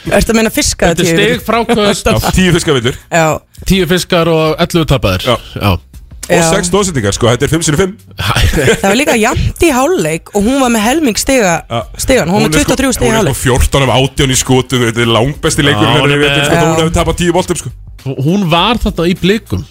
Ertu 0.09 0.33
að 0.33 0.39
meina 0.39 0.49
fiskaða 0.49 0.95
Þetta 0.97 1.05
er 1.05 1.11
stig 1.13 1.43
frákvöst 1.45 2.09
Já, 2.09 2.15
10 2.33 2.55
fiskavillur. 2.57 2.97
Já, 3.13 3.27
10 3.69 3.85
fiskar 3.91 4.31
og 4.33 4.55
11 4.65 4.89
tapaðir. 4.89 5.27
Já. 5.29 5.37
já. 5.61 5.77
Og 6.29 6.35
Já. 6.37 6.45
6 6.53 6.69
dósendingar, 6.69 7.13
sko, 7.15 7.25
þetta 7.31 7.47
er 7.47 7.51
5 7.55 7.63
sinni 7.65 7.77
5 7.79 7.93
það 8.19 8.83
var 8.83 8.97
líka 8.99 9.15
jafnt 9.17 9.63
í 9.65 9.69
hálfleik 9.73 10.29
og 10.37 10.43
hún 10.45 10.59
var 10.61 10.69
með 10.75 10.83
helming 10.85 11.17
stiga 11.17 11.55
stigan, 11.97 12.29
hún 12.29 12.43
var 12.45 12.51
með 12.51 12.67
23 12.67 12.91
stiga 12.99 13.07
í 13.07 13.15
Hún 13.15 13.31
er 13.31 13.33
sko 13.33 13.55
14 13.57 13.87
af 13.87 13.93
18 13.95 14.35
í 14.35 14.37
skotum 14.37 14.83
Þetta 14.85 15.01
er 15.01 15.09
langbesti 15.09 15.65
leikur 15.65 15.89
hún 15.89 16.13
er 16.13 16.43
sko, 16.45 16.59
hefur 16.83 16.93
tapað 16.99 17.17
10 17.23 17.33
boltum, 17.33 17.61
sko. 17.63 17.73
Hún 18.27 18.45
var 18.51 18.77
þarna 18.83 19.07
í 19.09 19.15
blikum 19.17 19.65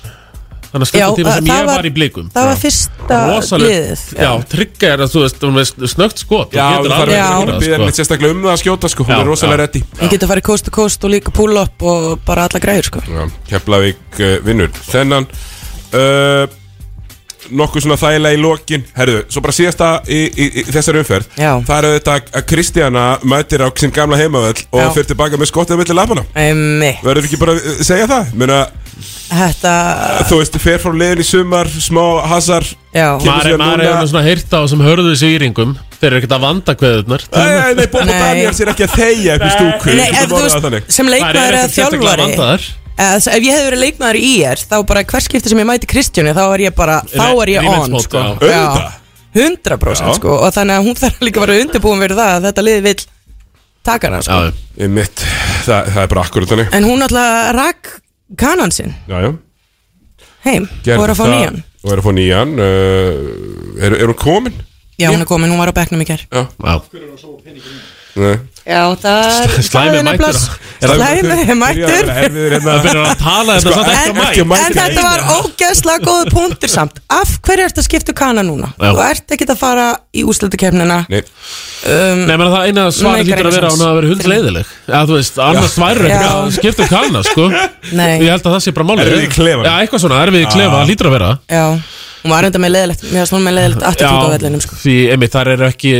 Þannig 0.68 0.84
að 0.84 0.90
skemmt 0.90 1.16
tíma 1.18 1.34
sem 1.34 1.46
ég 1.48 1.64
var- 1.64 1.66
var 1.78 1.86
í 1.88 1.92
blikum. 1.96 2.26
Það 2.34 2.48
var 2.50 2.58
fyrsta 2.60 3.58
liðið. 3.62 4.02
Já, 4.18 4.30
tryggja 4.52 4.92
er 4.92 4.98
að 5.06 5.12
þú 5.14 5.22
veist, 5.24 5.40
hún 5.48 5.58
er 5.62 5.88
snögt 5.88 6.18
skot 6.24 6.52
Já, 6.52 6.66
Þú 6.78 6.90
ekki 6.92 7.16
að 7.16 7.62
sko. 7.64 7.84
neitt 7.84 7.96
sérstaklega 8.02 8.30
um 8.36 8.42
það 8.42 8.52
að 8.52 8.62
skjóta, 8.62 8.88
sko. 8.92 9.04
Hún 9.08 9.20
er 9.20 9.26
rosalega 9.30 9.62
reddi 9.64 9.82
Hún 10.00 10.10
getur 10.12 10.28
farið 10.28 10.42
coast 10.50 10.64
to 10.64 10.70
coast 10.70 11.04
og 11.04 11.10
líka 11.10 11.32
pull 11.32 11.56
up 11.56 11.82
og 11.82 12.20
bara 12.28 12.44
alla 12.48 12.60
græður 12.60 12.84
sko. 12.90 13.00
Keflavík 13.48 14.20
uh, 14.20 14.38
vinnur 14.44 14.68
Þennan. 14.92 15.26
Uh, 15.92 16.46
Nokkuð 17.48 17.80
svona 17.86 17.96
þægilega 17.96 18.36
í 18.36 18.40
lokin. 18.42 18.82
Herðu, 18.92 19.20
svo 19.32 19.40
bara 19.40 19.54
síðasta 19.56 19.86
í, 20.04 20.18
í, 20.28 20.48
í 20.60 20.64
þessari 20.68 21.00
umferð. 21.00 21.30
Já. 21.38 21.54
Það 21.64 21.78
er 21.78 21.86
auðvitað 21.88 22.26
að 22.36 22.44
Kristjana 22.50 23.04
mætir 23.24 23.62
á 23.64 23.68
sinn 23.78 23.94
gamla 23.94 24.18
heimavöll 24.20 24.66
Og 24.68 24.82
Já. 24.82 24.90
fyrir 24.92 25.08
tilbaka 25.14 25.40
með 25.40 25.48
skottið 25.48 25.80
milli 25.80 25.96
lapana 25.96 26.26
Einmitt. 26.36 27.00
Verður 27.06 27.24
ekki 27.30 27.40
bara 27.40 27.54
að 27.56 27.80
segja 27.88 28.08
það? 28.10 28.34
Meina, 28.42 28.58
Þetta, 29.28 29.72
þú 30.28 30.36
veist, 30.40 30.54
fer 30.62 30.78
frá 30.80 30.92
liðin 30.96 31.20
í 31.20 31.26
sumar 31.28 31.68
Smá 31.68 32.04
hasar 32.30 32.64
já. 32.94 33.18
Kemur 33.20 33.26
Maður 33.28 33.48
síðan 33.48 33.60
maður 33.60 33.78
núna- 33.82 33.88
hefur 33.92 34.08
svona 34.12 34.22
heyrt 34.24 34.54
á 34.56 34.60
sem 34.72 34.80
hörðu 34.86 35.12
sýringum 35.20 35.74
Þeir 35.98 36.06
eru 36.12 36.18
ekkert 36.20 36.34
að 36.36 36.42
vanda 36.46 36.74
kveðurnar. 36.78 37.22
Nei, 37.34 37.46
nei, 37.58 37.74
nei, 37.74 37.86
Bobo 37.90 38.04
Nei. 38.06 38.18
Daniels 38.22 38.60
er 38.62 38.68
ekki 38.72 38.84
að 38.86 38.92
þegja 38.94 39.34
upp 39.34 39.42
í 39.42 39.48
stúku. 39.50 39.94
Nei, 39.98 40.04
ef 40.14 40.28
þú 40.30 40.42
veist, 40.44 40.92
sem 40.94 41.08
leikmaður 41.10 41.56
eða 41.58 41.72
þjálfari 41.74 42.20
vandaðar 42.22 42.62
eða, 42.68 43.08
þess- 43.18 43.30
Ef 43.34 43.42
ég 43.42 43.56
hefði 43.56 43.66
verið 43.68 43.82
leikmaður 43.82 44.18
í 44.20 44.30
IR 44.38 44.62
Þá 44.70 44.76
bara 44.86 45.02
hver 45.10 45.26
skipti 45.26 45.48
sem 45.52 45.58
ég 45.58 45.66
mæti 45.68 45.90
Kristjánu 45.90 46.34
Þá 46.38 46.42
er 46.54 46.64
ég 46.68 46.74
bara, 46.78 47.00
þá 47.10 47.26
er 47.42 47.52
ég 47.52 47.66
on 47.66 47.74
Rematch 47.82 48.06
sko. 48.06 48.22
mode, 48.22 48.46
já. 48.48 48.62
Auðvitað. 48.62 48.96
100% 49.38 50.06
Já. 50.08 50.14
sko. 50.16 50.38
Og 50.38 50.52
þannig 50.54 50.78
að 50.78 50.86
hún 50.88 50.96
þarf 51.02 51.18
líka 51.26 51.38
að 51.42 51.46
vera 51.46 51.60
undirbúin 51.66 52.00
fyrir 52.02 52.16
það 52.18 52.32
Að 52.38 52.46
þetta 52.48 52.64
lið 52.68 52.80
vill 52.88 53.02
taka 53.84 54.08
hana 54.10 54.22
sko. 54.22 54.38
Mitt, 54.88 55.24
það, 55.66 55.90
það 55.94 56.02
er 56.02 56.10
bara 56.14 56.22
akkurat 56.26 56.48
þannig. 56.54 56.72
En 56.78 56.84
hún 56.88 57.02
alltaf 57.06 57.52
rak 57.58 57.90
kanan 58.36 58.70
sinn. 58.74 58.94
Já, 59.08 59.20
já. 59.24 59.32
Heim 60.44 60.68
Gerði 60.84 60.98
Og 60.98 61.04
er 61.04 61.10
að 61.12 61.18
fá 61.18 61.24
það- 61.24 61.34
nýjan. 61.34 61.62
Og 61.84 61.92
er 61.92 61.98
að 61.98 62.04
fá 62.06 62.12
nýjan 62.14 62.52
uh, 62.58 63.84
er, 63.86 63.92
er 64.02 64.06
hún 64.10 64.14
komin? 64.18 64.54
Já, 64.98 65.10
hún 65.12 65.20
er 65.22 65.26
komin, 65.30 65.50
hún 65.50 65.58
var 65.58 65.70
á 65.70 65.74
bekknum 65.78 66.02
í 66.02 66.06
kær 66.08 66.22
Já, 66.26 66.46
já 66.58 66.74
nei 66.74 66.74
Já, 66.74 66.74
það 66.82 66.96
er 66.96 66.96
Slæmi 66.96 67.06
mættur. 67.14 67.54
Er 68.18 68.24
það- 68.24 68.24
Slæmi 68.24 68.26
Byrjaði 68.26 68.26
að 68.26 68.26
mættur 68.26 68.26
vera 68.26 68.34
erfiður 68.34 68.57
hérna. 71.78 72.58
Það 72.58 72.82
byrjar 72.84 72.98
að 73.02 73.22
tala 73.22 73.54
þetta 73.56 73.72
Sko, 73.72 73.72
samt 73.74 73.88
ekki 74.24 74.42
En, 74.44 74.52
að 74.52 74.58
að 74.58 74.76
þetta 74.78 75.04
var 75.06 75.22
ógeðslega 75.34 76.04
góðu 76.04 76.32
punktur 76.34 76.72
samt 76.72 77.00
Af 77.12 77.32
hverju 77.46 77.64
ertu 77.68 77.82
að 77.82 77.86
skipta 77.88 78.14
um 78.14 78.18
kana 78.20 78.44
núna? 78.46 78.70
Já. 78.76 78.90
Þú 78.92 79.02
ert 79.06 79.34
ekki 79.36 79.48
að 79.48 79.60
fara 79.62 79.86
í 80.12 80.24
úslutukefnina 80.28 80.98
Nei, 81.08 81.18
Nei, 81.18 82.36
menn 82.36 82.46
það 82.52 82.68
eina 82.68 82.86
svari 82.94 83.26
lítur 83.26 83.48
að 83.50 83.58
vera 83.58 83.72
að 83.72 83.98
verið 83.98 84.14
hundsleiðileg 84.14 84.72
Já, 84.84 84.98
þú 85.08 85.16
veist, 85.18 85.42
annars 85.48 85.76
væri 85.82 86.08
ekki 86.08 86.22
Já. 86.22 86.32
að 86.36 86.56
skipta 86.58 86.86
um 86.86 86.92
kana, 86.94 87.24
sko 87.26 87.48
Nei. 87.48 88.14
Ég 88.22 88.32
held 88.34 88.44
að 88.44 88.56
það 88.56 88.64
sé 88.66 88.76
bara 88.76 88.88
málið 88.92 89.04
Erfið 89.08 89.26
í 89.26 89.34
klefanum. 89.34 89.68
Já, 89.68 89.74
eitthvað 89.82 90.04
svona, 90.04 90.22
erfið 90.26 90.44
í 90.44 90.48
klefa, 90.54 90.82
lítur 90.88 91.10
að 91.10 91.16
vera 91.18 91.30
Já, 91.48 91.64
hún 92.24 92.34
var 92.34 92.48
enda 92.48 92.62
með 92.62 92.74
leðilegt 92.76 93.06
Mér 93.08 93.22
varst 93.24 93.36
hún 93.38 93.46
með 93.46 93.58
leðilegt 93.62 93.86
attitút 93.92 94.26
á 94.28 94.32
vellinum 94.34 94.64
sko. 94.64 94.80
því, 94.82 94.96
einmitt, 95.14 95.34
þar 95.34 95.54
eru 95.56 95.68
ekki 95.70 95.94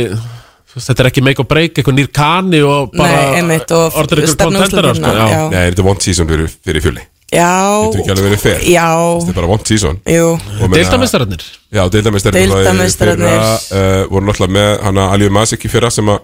Þetta 0.69 1.01
er 1.03 1.07
ekki 1.09 1.23
make 1.25 1.39
or 1.41 1.47
break, 1.49 1.73
eitthvað 1.79 1.95
nýr 1.97 2.09
kani 2.13 2.59
og 2.61 2.91
bara 2.93 3.21
Nei, 3.31 3.39
einmitt, 3.41 3.71
og 3.73 3.95
orður 3.97 4.21
ykkur 4.21 4.33
stefna 4.35 4.59
kontenderar, 4.61 4.95
sko. 4.95 5.05
úrslitin, 5.05 5.29
Já, 5.29 5.39
já. 5.39 5.49
nei, 5.49 5.63
þetta 5.71 5.81
er 5.83 5.87
one 5.89 6.01
season 6.05 6.27
fyrir, 6.29 6.51
fyrir 6.67 6.81
fjöli? 6.85 7.05
Já, 7.29 7.47
Getur 7.85 7.99
ekki 8.01 8.11
alveg 8.13 8.25
verið 8.29 8.63
já, 8.69 8.85
Þetta 9.19 9.29
er 9.29 9.37
bara 9.39 9.47
one 9.53 9.65
season. 9.65 9.99
Jú. 10.05 10.27
Og 10.33 10.61
meina- 10.69 10.75
Deildamestararnir 10.79 11.43
Já, 11.73 11.83
deildamestarinn 11.93 12.49
Deildarmeistararnir. 12.49 13.39
uh, 13.71 14.07
Voru 14.09 14.25
náttúrulega 14.29 14.55
með 14.57 14.81
hana 14.87 15.09
Alju 15.13 15.29
Masik 15.29 15.65
í 15.65 15.69
fyrra 15.69 15.91
sem 15.91 16.05
að 16.09 16.19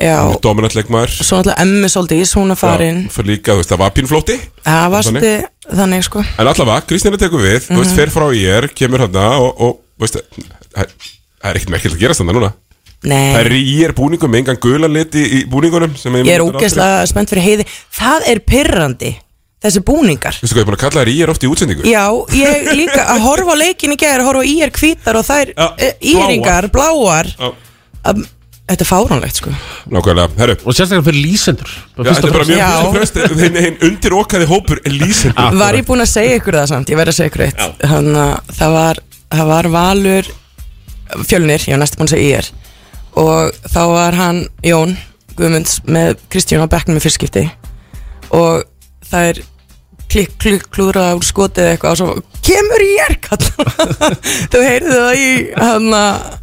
Já, 0.00 0.16
Dominant 0.40 0.72
leikmaður. 0.74 1.10
Svo 1.20 1.40
náttúrulega 1.42 1.60
Emmi 1.60 1.88
Soldís, 1.92 2.32
hún 2.34 2.50
er 2.50 2.56
farin. 2.56 3.02
Já, 3.04 3.12
Fyrir 3.12 3.26
líka, 3.36 3.52
þú 3.52 3.56
veist, 3.60 3.70
það 3.72 3.78
var 3.82 3.90
pínflótti. 3.90 4.36
Það 4.64 4.90
varst 4.94 5.08
Þannig. 5.12 5.44
þannig 5.76 6.04
sko. 6.04 6.24
En 6.38 6.46
allavega, 6.46 6.86
Kristina 6.88 7.16
tekur 7.20 7.40
við, 7.44 7.58
þú 7.68 7.74
Mhm. 7.76 7.80
veist, 7.84 7.94
fer 7.96 8.06
frá 8.08 8.26
ég 8.32 8.74
Kemur 8.74 9.00
hana 9.04 9.26
og, 9.40 9.60
og 9.60 9.80
veist, 10.00 10.16
það 10.16 10.86
er 11.44 11.54
ekkert 11.54 11.68
merkilt 11.70 11.94
að 11.96 12.00
gerast 12.00 12.20
þannig 12.20 12.36
núna 12.40 12.52
Nei, 13.08 13.32
Það 13.32 13.46
er 13.46 13.54
í 13.56 13.60
ég 13.64 13.86
er 13.88 13.92
búningum 13.96 14.28
með 14.28 14.42
engan 14.42 14.58
gulan 14.60 14.92
lit 14.92 15.14
í, 15.16 15.22
í 15.24 15.44
búningunum 15.48 15.94
sem 15.96 16.16
ég 16.20 16.28
er 16.34 16.42
ógeðslega 16.44 17.06
spennt 17.08 17.30
fyrir 17.32 17.46
heiði. 17.46 17.64
Það 17.96 18.26
er 18.28 18.40
pirrandi, 18.44 19.12
þessi 19.64 19.80
búningar. 19.88 20.36
Veistu 20.36 20.52
hvað, 20.52 20.60
ég 20.60 20.66
er 20.66 20.68
búin 20.68 20.76
að 20.76 20.82
kalla 20.82 21.00
þær 21.00 21.12
í 21.12 21.14
er 21.24 21.32
oft 21.32 21.46
í 21.46 21.48
útsendingu. 21.48 21.86
Já, 21.88 22.04
ég 22.36 22.68
líka 22.76 23.06
að 23.14 23.24
horfa 23.24 23.56
á 23.56 23.60
leikin 23.62 23.96
í 23.96 23.98
gær 24.00 24.20
horfa 24.26 24.44
á 24.44 24.50
ír 24.52 24.68
hvítar 24.76 25.16
og 25.16 25.24
þær 25.30 25.54
Já, 25.54 25.68
e, 25.80 25.88
íringar, 26.12 26.68
bláar. 26.74 27.26
Já, 27.40 27.48
að, 28.12 28.16
Þetta 28.70 28.84
er 28.84 28.86
fáránlegt 28.86 29.34
sko. 29.40 29.50
Nákvæmlega, 29.90 30.30
herru. 30.38 30.54
Og 30.62 30.70
sérstaklega 30.78 31.02
fyrir 31.08 31.24
lýsendur 31.24 31.66
Já, 31.74 32.06
þetta 32.06 32.28
er 32.28 32.34
bara 32.36 32.46
mjög 32.46 32.94
fremst 32.94 33.16
hinn, 33.40 33.56
hinn 33.64 33.80
undir 33.88 34.14
okkaði 34.14 34.46
hópur 34.46 34.78
er 34.86 34.94
lýsendur 34.94 35.58
Var 35.58 35.74
ég 35.80 35.88
búin 35.88 36.04
að 36.04 36.12
segja 36.12 36.36
ykkur 36.38 36.54
það 36.60 36.70
samt, 36.70 36.86
ég 36.86 37.00
verð 37.00 37.10
að 37.10 37.18
segja 42.14 42.46
það 43.14 43.18
það 43.18 43.18
ég 43.18 43.18
Og 43.18 43.70
þá 43.70 43.82
var 43.94 44.18
hann 44.18 44.42
Jón 44.66 44.96
Guðmunds 45.38 45.80
með 45.88 46.18
Kristján 46.32 46.64
á 46.66 46.72
bekknum 46.72 47.00
í 47.00 47.04
fyrstskipti 47.04 47.46
Og 48.36 48.66
það 49.10 49.30
er 49.32 49.40
klikk, 50.10 50.36
klikk, 50.42 50.68
klúðra 50.74 51.10
úr 51.16 51.26
skotið 51.26 51.72
eitthvað 51.72 51.94
og 51.94 51.98
svo 52.00 52.40
kemur 52.46 52.82
í 52.82 52.92
er 53.04 53.16
kall 53.22 53.42
þú 54.52 54.62
heyrðu 54.64 54.96
það 54.96 55.18
í 55.18 55.30
hann 55.54 55.90
að 55.94 56.38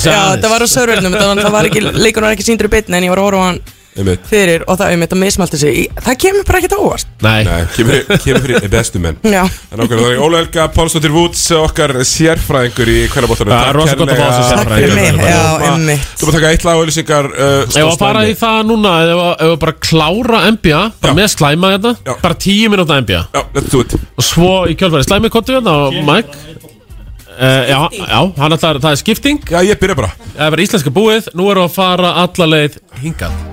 þetta 0.00 0.50
var 0.50 0.64
á 0.64 0.68
sörvörnum 0.70 1.16
það 1.16 1.52
var 1.54 1.68
ekki, 1.68 1.82
leikunum 1.84 2.26
var 2.28 2.36
ekki 2.36 2.46
síndur 2.46 2.70
í 2.70 2.72
bytni 2.72 2.98
en 2.98 3.06
ég 3.06 3.12
var 3.12 3.20
að 3.22 3.28
horfa 3.28 3.44
á 3.44 3.48
hann. 3.50 3.60
Fyrir 4.30 4.62
og 4.70 4.78
það 4.78 4.94
þetta 5.02 5.16
mismælti 5.18 5.58
sig 5.60 5.78
í, 5.80 5.82
það 5.98 6.16
kemur 6.22 6.44
bara 6.46 6.60
ekkert 6.60 6.74
á 6.76 6.80
óvart. 6.80 7.08
Nei, 7.24 7.40
Nei, 7.44 7.60
kemur, 7.74 7.96
kemur 8.24 8.44
fyrir 8.46 8.68
bestu 8.72 9.00
menn. 9.02 9.16
Já, 9.26 9.42
En 9.74 9.82
okkur, 9.84 9.98
það 10.00 10.12
er 10.14 10.22
Óla 10.24 10.40
Helga, 10.42 10.66
Pálsdóttir 10.76 11.14
Woods 11.14 11.42
okkar 11.58 11.94
sérfræðingur 12.06 12.92
í 12.92 12.98
hverjabóttanum 13.10 13.54
Það 13.54 13.68
er 13.72 13.78
rosa 13.80 13.96
gott 13.98 14.12
að 14.14 14.20
fá 14.20 14.28
þessu 14.30 14.46
Sérfræðingur. 14.54 15.26
Já, 15.26 15.42
einmitt. 15.70 16.06
Þú 16.20 16.28
maður 16.28 16.38
taka 16.38 16.52
eitt 16.54 16.66
lag 16.68 16.78
og 16.78 16.84
auðlýsingar 16.84 17.30
uh, 17.34 17.50
Ef 17.66 17.90
að 17.90 17.98
fara 18.04 18.24
í 18.30 18.34
það 18.40 18.62
núna 18.70 18.94
Ef 19.10 19.22
að- 19.26 19.44
að 19.50 19.54
bara 19.66 19.76
klára 19.90 20.42
NBA 20.54 20.80
Bara 21.02 21.16
með 21.18 21.28
slæma 21.34 21.72
þetta 21.76 21.94
Já. 22.06 22.14
Bara 22.22 22.40
tíu 22.46 22.72
minúta 22.72 23.00
NBA 23.02 23.22
Og 23.34 24.24
svo 24.26 24.52
í 24.70 24.76
kjölfæri 24.78 25.08
slæmi 25.08 25.32
kottu 25.34 25.56
hérna 25.58 25.76
Og 25.90 26.00
Mike 26.06 26.58
uh, 27.36 27.62
Já, 27.70 27.80
já, 27.90 28.20
hann 28.38 28.56
ætlar, 28.56 28.80
það 28.82 28.92
er 28.96 29.00
skipting. 29.02 29.40
Já, 29.50 29.60
ég 29.66 29.80
byrja 29.80 29.96
bara. 29.98 30.12
Það 30.34 30.44
er 30.46 30.56
bara 30.56 30.66
íslenska 30.66 30.92
búið. 30.94 31.30
Nú 31.34 31.48
erum 31.52 31.64
við 31.66 31.70
að 31.70 31.78
fara 31.80 32.12
alla 32.26 32.50
leið 32.54 32.78
hingað 33.04 33.49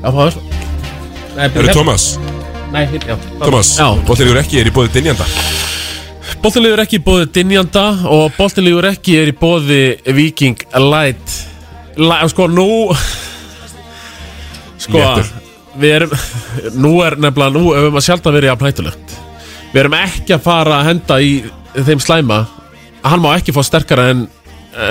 Já, 0.00 0.08
Páður 0.10 0.38
Nei, 1.36 1.46
Eru 1.54 1.72
Thomas, 1.72 2.18
Nei, 2.72 2.86
hér- 2.90 3.06
já 3.06 3.16
Thomas. 3.38 3.74
Já, 3.78 3.88
Bóttilegur 4.06 4.40
ekki 4.42 4.60
er 4.60 4.70
í 4.70 4.74
bóði 4.74 4.92
Dinjanda 4.96 5.26
boltinlegur 6.40 6.80
ekki 6.80 6.96
í 7.00 7.04
bóði 7.04 7.26
Dinjanda 7.34 7.84
og 8.08 8.32
boltinlegur 8.38 8.86
ekki 8.94 9.18
er 9.20 9.28
í 9.32 9.36
bóði 9.36 9.80
Viking 10.16 10.62
Light. 10.80 11.34
La, 12.00 12.22
Sko, 12.32 12.46
nú 12.48 12.66
Sko, 14.84 14.96
Léttur. 14.96 15.28
við 15.80 15.96
erum 15.98 16.14
Nú 16.82 16.94
er 17.04 17.18
nefnilega, 17.20 17.52
nú 17.58 17.74
hefur 17.74 17.92
maður 17.92 18.06
sjálf 18.08 18.28
að 18.30 18.38
vera 18.38 18.52
jafn 18.52 18.68
hættulegt. 18.70 19.16
Við 19.74 19.82
erum 19.84 19.96
ekki 20.00 20.36
að 20.36 20.44
fara 20.46 20.78
að 20.80 20.88
henda 20.90 21.20
í 21.22 21.32
þeim 21.76 22.00
slæma. 22.02 22.40
Hann 23.04 23.22
má 23.22 23.30
ekki 23.36 23.54
fá 23.54 23.60
sterkara 23.66 24.08
en, 24.14 24.24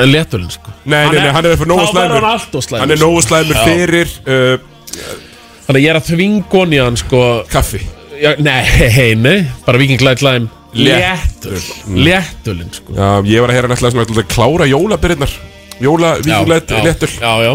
léttulinn, 0.10 0.52
sko. 0.54 0.72
Nei, 0.86 1.02
nei, 1.10 1.20
nei, 1.24 1.32
hann 1.34 1.46
er 1.50 1.58
fyrir 1.60 1.72
nógu 1.72 1.90
slæmur. 1.90 2.80
hann 2.80 2.94
er 2.94 3.02
nógu 3.02 3.26
slæmur 3.26 3.60
fyrir 3.66 4.14
uh, 4.26 4.56
Þannig 4.96 5.78
að 5.78 5.84
ég 5.84 5.92
er 5.94 6.00
að 6.00 6.08
þvinga 6.10 6.56
hon 6.56 6.74
í 6.74 6.82
hann, 6.82 6.98
sko. 7.00 7.24
Kaffi? 7.52 7.82
Já, 8.20 8.34
Nei, 8.44 8.64
hei, 8.98 9.14
nei, 9.16 9.38
bara 9.68 9.82
Viking 9.82 10.02
Light 10.06 10.24
Lime. 10.26 10.50
Léttul. 10.74 11.54
Léttul. 11.56 12.04
Léttulinn, 12.06 12.74
sko. 12.74 12.94
Já, 12.98 13.10
ég 13.26 13.42
var 13.46 13.54
að 13.54 13.58
heyra 13.60 13.72
nættilega 13.72 13.96
svona 13.96 14.24
að 14.26 14.30
klára 14.34 14.70
jólabyrðirnar 14.70 15.38
Jóla, 15.80 16.18
vikinglætt, 16.20 16.70
já, 16.70 16.84
léttul. 16.84 17.08
Já, 17.22 17.34
já. 17.46 17.54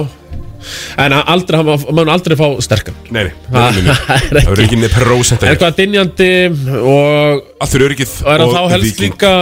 En 0.97 1.13
aldrei, 1.13 1.59
maður 1.61 2.09
aldrei 2.09 2.37
fá 2.41 2.47
sterkan. 2.65 2.95
Nei, 3.13 3.27
nei, 3.27 3.35
Það 3.53 4.39
er 4.39 4.63
ekki. 4.65 4.79
niður 4.81 4.95
prósent 4.97 5.45
Er 5.45 5.59
hvað 5.61 5.75
dinjandi 5.83 6.29
og 6.81 7.43
Allt 7.61 7.75
fyrir 7.75 7.91
öryggið 7.91 8.15
og 8.23 8.31
er 8.33 8.45
hann 8.45 8.55
þá 8.55 8.73
helst 8.73 8.89
Viking 8.89 9.13
líka 9.13 9.35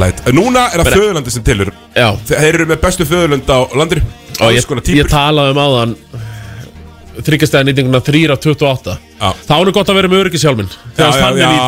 Light. 0.00 0.24
Núna 0.32 0.64
er 0.72 0.80
það 0.80 0.96
föðurlandi 0.96 1.34
sem 1.36 1.44
tilur 1.44 1.72
Já, 1.92 2.08
Þeir 2.32 2.48
eru 2.54 2.68
með 2.72 2.80
bestu 2.86 3.08
föðurlönd 3.10 3.52
á 3.52 3.58
og 3.60 3.76
Alls 4.40 4.64
ég, 4.64 4.92
ég 5.02 5.12
talaði 5.12 5.52
um 5.52 5.60
áðan 5.60 5.94
Þryggjastæða 7.20 7.68
nýtinguna 7.68 8.00
3 8.04 8.26
af 8.32 8.38
28 8.46 8.96
Já. 8.96 9.09
Þá 9.20 9.52
er 9.58 9.64
nú 9.68 9.72
gott 9.76 9.90
að 9.92 9.98
vera 10.00 10.08
með 10.10 10.18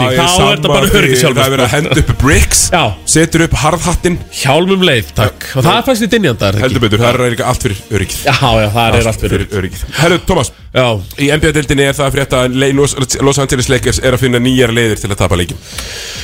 ég 0.09 0.17
þá 0.17 0.23
er 0.33 0.57
þetta 0.57 0.71
bara 0.73 0.87
því. 0.87 0.91
öryggishjálminn 1.03 1.43
Það 1.43 1.45
er 1.45 1.53
verið 1.53 1.65
að 1.65 1.69
sko. 1.69 1.77
henda 1.77 1.91
upp 2.03 2.11
bricks 2.23 2.61
Já. 2.73 2.83
Setur 3.15 3.41
upp 3.47 3.55
harðhattinn. 3.63 4.17
Hjálmum 4.43 4.83
leið, 4.89 5.07
takk. 5.19 5.39
Og 5.53 5.61
það 5.67 5.77
er 5.77 5.85
fæst 5.91 6.07
í 6.07 6.09
dinjanda, 6.17 6.45
það 6.49 6.57
Heldur 6.65 6.83
betur, 6.87 6.99
það 7.05 7.13
er 7.29 7.37
allt 7.53 7.63
fyrir 7.69 7.79
öryggið. 7.93 8.21
Já, 8.25 8.49
já, 8.63 8.69
það 8.79 8.89
er 9.03 9.07
allt 9.13 9.23
fyrir 9.27 9.45
öryggið. 9.61 9.83
Herru, 10.01 10.19
Thomas 10.27 10.49
Já, 10.73 10.97
Í 11.21 11.27
NBA-dildinni 11.29 11.85
er 11.85 11.93
það 11.93 12.07
að 12.07 12.15
frétta 12.15 12.39
Los, 12.73 12.95
Angeles 13.43 13.67
Lakers 13.69 13.99
er 14.01 14.15
að 14.17 14.23
finna 14.23 14.39
nýjar 14.41 14.71
leiðir 14.73 14.97
til 15.03 15.11
að 15.13 15.19
tapa 15.21 15.37
leikin 15.37 15.59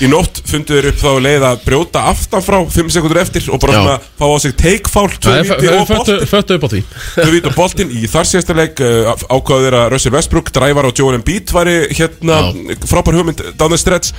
Í 0.00 0.08
nótt 0.08 0.40
fundu 0.48 0.72
þeir 0.72 0.88
upp 0.88 0.96
þá 1.02 1.20
leið 1.20 1.44
að 1.50 1.58
brjóta 1.66 2.00
aftan 2.08 2.40
frá 2.46 2.56
5 2.64 2.88
sekundur 2.94 3.20
eftir 3.20 3.44
og 3.52 3.60
bara 3.60 3.76
svona 3.76 4.00
fá 4.16 4.24
á 4.24 4.40
sig 4.40 4.56
það 4.56 4.72
víti 5.52 5.68
er 5.68 5.76
og 5.76 5.84
boltinn. 5.90 6.24
í 7.92 8.08
þar 8.08 8.24
Joel 11.18 11.22
Embiid 11.22 11.50
væri 11.52 11.76
hérna 11.96 12.52
frábær 12.86 13.16
hugmynd 13.18 13.42
down 13.58 13.72
the 13.72 13.78
stretch 13.78 14.12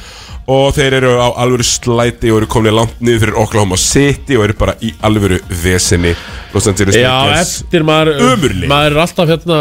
og 0.49 0.73
þeir 0.73 0.95
eru 0.97 1.11
á 1.21 1.27
alvöru 1.43 1.63
slæti 1.63 2.31
og 2.31 2.41
eru 2.41 2.47
komin 2.49 2.73
langt 2.73 2.99
niður 3.01 3.21
fyrir 3.27 3.37
Oklahoma 3.39 3.77
City 3.77 4.37
og 4.37 4.47
eru 4.47 4.55
bara 4.57 4.73
í 4.81 4.91
alvöru 5.05 5.39
vesinni. 5.63 6.15
Los 6.53 6.67
Angeles 6.67 6.95
Já, 6.97 7.11
Lakers. 7.29 7.61
eftir 7.63 7.85
maður 7.85 8.95
er 8.95 8.97
alltaf 9.05 9.29
hérna 9.29 9.59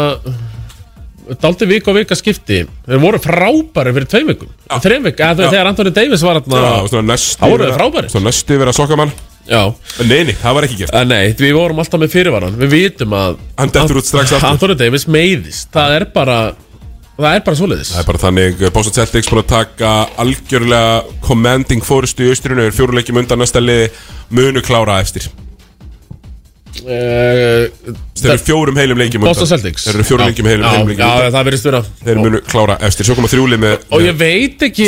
Daldi 1.39 1.67
vika 1.69 1.91
og 1.91 1.99
vika 1.99 2.15
skipti. 2.17 2.63
Þeir 2.87 3.01
voru 3.03 3.19
frábæri 3.21 3.91
fyrir 3.93 4.07
tveim 4.09 4.31
vikum. 4.31 4.49
Þreim 4.81 5.03
vik, 5.05 5.19
eða 5.21 5.45
Já. 5.45 5.51
þegar 5.51 5.67
Anthony 5.69 5.91
Davis 5.93 6.23
var 6.25 6.39
hérna 6.39 6.61
Það 6.89 7.51
voru 7.53 7.67
frábærir. 7.75 8.09
Svona 8.09 8.31
næstu 8.31 8.57
vera 8.57 8.73
sokkamann. 8.73 9.11
Já, 9.49 9.61
Nei, 10.05 10.23
nei, 10.25 10.33
það 10.37 10.53
var 10.57 10.65
ekki 10.65 10.79
gert. 10.81 10.93
En 10.97 11.07
nei, 11.09 11.31
við 11.37 11.53
vorum 11.57 11.79
alltaf 11.81 12.01
með 12.01 12.11
fyrirvaran. 12.13 12.57
Við 12.57 12.73
vitum 12.73 13.13
að 13.17 13.37
Hann 13.61 13.71
dettur 13.73 14.01
út 14.01 14.09
strax 14.09 14.33
aftur. 14.33 14.49
Anthony 14.49 14.75
Davis 14.77 15.05
meiðist. 15.09 15.69
Það 15.73 15.95
er 15.99 16.05
bara 16.13 16.39
Það 17.19 17.35
er 17.35 17.43
bara 17.43 17.59
svoleiðis. 17.59 17.89
Það 17.91 18.01
er 18.01 18.07
bara 18.07 18.21
þannig, 18.21 18.61
uh, 18.63 18.71
Boston 18.75 18.95
Celtics 18.95 19.29
búin 19.31 19.41
að 19.43 19.49
taka 19.51 19.91
algjörlega 20.23 21.19
commanding 21.25 21.83
fórustu 21.83 22.23
í 22.23 22.31
austrinu 22.31 22.63
er 22.63 22.75
fjóruleikjum 22.75 23.19
undan 23.19 23.41
næsta 23.43 23.59
liði. 23.63 23.89
Munu 24.31 24.63
klára 24.63 24.99
eftir. 25.03 25.27
Uh, 26.79 27.65
Þeir 28.15 28.31
eru 28.35 28.43
fjórum 28.45 28.77
heilum 28.79 29.01
leikjum 29.01 29.25
undan. 29.25 29.33
Boston 29.33 29.49
Celtics. 29.51 29.87
Þeir 29.89 29.97
eru 29.99 30.05
fjórum 30.07 30.29
leikjum 30.31 30.47
heilum, 30.47 30.69
heilum 30.69 30.93
leikjum 30.93 31.03
já, 31.09 31.33
það 31.35 31.49
verðist 31.49 31.67
vera. 31.67 31.81
Þeir 32.05 32.21
munu 32.23 32.41
klára 32.47 32.77
eftir. 32.87 33.09
Svo 33.09 33.17
koma 33.19 33.31
þrjúlið 33.31 33.63
með, 33.65 33.75
Og 33.97 34.05
ég 34.05 34.15
veit 34.19 34.63
ekki 34.69 34.87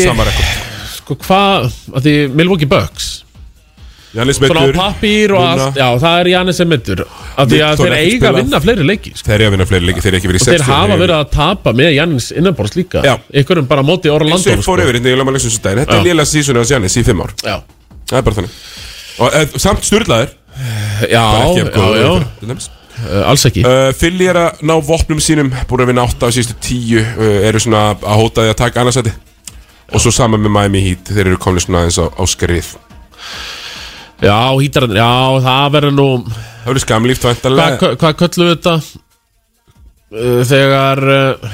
Sko 1.02 1.17
hvað 1.26 1.67
að 1.98 2.06
Því 2.06 2.15
Milwaukee 2.38 2.70
Bucks 2.70 3.10
Jannis 4.12 4.38
Svona 4.41 4.60
á 4.60 4.63
meittur 4.65 4.76
pappír 4.76 5.32
og 5.32 5.43
allt. 5.47 5.78
Já, 5.80 5.88
það 6.04 6.15
er 6.21 6.28
Jannis 6.34 6.58
sem 6.60 6.67
myndur 6.67 7.02
Af 7.06 7.47
því 7.47 7.60
að 7.63 7.69
Victor 7.71 7.86
þeir 7.86 7.93
ekki 7.95 8.02
eiga 8.12 8.12
að 8.12 8.19
spilað. 8.19 8.39
vinna 8.41 8.60
fleiri 8.65 8.88
leiki 8.89 9.12
sko. 9.15 9.26
Þeir 9.30 9.36
eru 9.38 9.45
að 9.47 9.54
vinna 9.56 9.67
fleiri 9.69 9.86
leiki 9.88 10.02
Þeir 10.04 10.12
eru 10.12 10.19
ekki 10.19 10.32
verið 10.32 10.41
í 10.41 10.41
Og 10.41 10.50
þeir 10.52 10.63
60 10.65 10.74
hafa 10.76 10.97
verið 11.02 11.15
að 11.15 11.30
tapa 11.38 11.74
með 11.80 11.91
Jannis 11.95 12.28
innanborst 12.36 12.76
líka. 12.76 13.04
Já. 13.08 13.13
Ykkurum 13.41 13.69
bara 13.71 13.82
á 13.82 13.86
móti 13.88 14.12
Orlando 14.12 14.52
ég 14.52 14.60
sko. 14.60 14.67
fór 14.67 14.84
yfir 14.84 15.00
Þetta 15.00 15.13
er 15.13 15.17
lögum 15.21 15.32
að 15.32 15.38
lesa 15.39 15.47
þessu 15.47 15.63
daginn 15.63 15.82
Þetta 15.86 15.95
er 15.95 16.02
Já. 16.02 16.06
lélega 16.10 16.28
sísonu 16.34 16.60
á 16.60 16.65
Jannis 16.74 16.97
í 17.00 17.06
fimm 17.08 17.24
ár. 17.24 17.32
Já, 17.39 17.56
Það 18.12 18.17
er 18.19 18.28
bara 18.28 18.36
þannig. 18.41 18.60
Og 19.21 19.39
eh, 19.39 19.58
samt 19.63 19.88
styrlaður 19.88 20.30
já, 21.08 21.24
já, 21.56 21.63
já. 21.71 22.12
í 22.43 22.47
dæmis. 22.52 22.67
uh, 23.08 23.30
Alls 23.32 23.45
ekki. 23.47 23.63
Fylli 23.95 24.28
er 24.28 24.36
að 24.41 24.62
ná 24.67 24.76
vopnum 24.84 25.19
sínum 25.24 25.50
Búin 25.69 25.86
að 25.86 25.91
vinna 25.93 26.04
8 26.04 26.28
af 26.28 26.36
síðustu 26.36 26.58
10 26.60 27.00
uh, 27.00 27.47
Eru 27.47 27.60
svona 27.63 27.86
að 27.95 28.19
hóta 28.19 28.43
því 28.43 28.52
að 28.52 28.60
taka 28.65 28.84
annarsæti 28.84 29.13
Og 29.95 30.04
svo 30.04 30.12
saman 30.12 30.43
með 30.43 30.52
Miami 30.58 30.82
Heat 30.89 31.08
Þeir 31.15 31.32
eru 31.32 31.39
komin 31.39 31.63
svona 31.63 31.86
eins 31.88 31.95
á, 32.00 32.06
á 32.12 32.24
skrið 32.28 32.74
Já, 34.21 34.38
hítarinn, 34.62 34.95
já, 34.99 35.10
það 35.41 35.67
verður 35.75 35.93
nú 35.97 36.07
Það 36.29 36.67
verður 36.69 36.84
skamlíft 36.86 37.23
Hvað 37.25 37.36
væntalega 37.36 37.91
hva, 38.01 38.12
köllum 38.21 38.47
við 38.49 38.55
þetta? 38.55 38.75
Uh, 40.12 40.41
þegar 40.45 41.01
uh, 41.07 41.53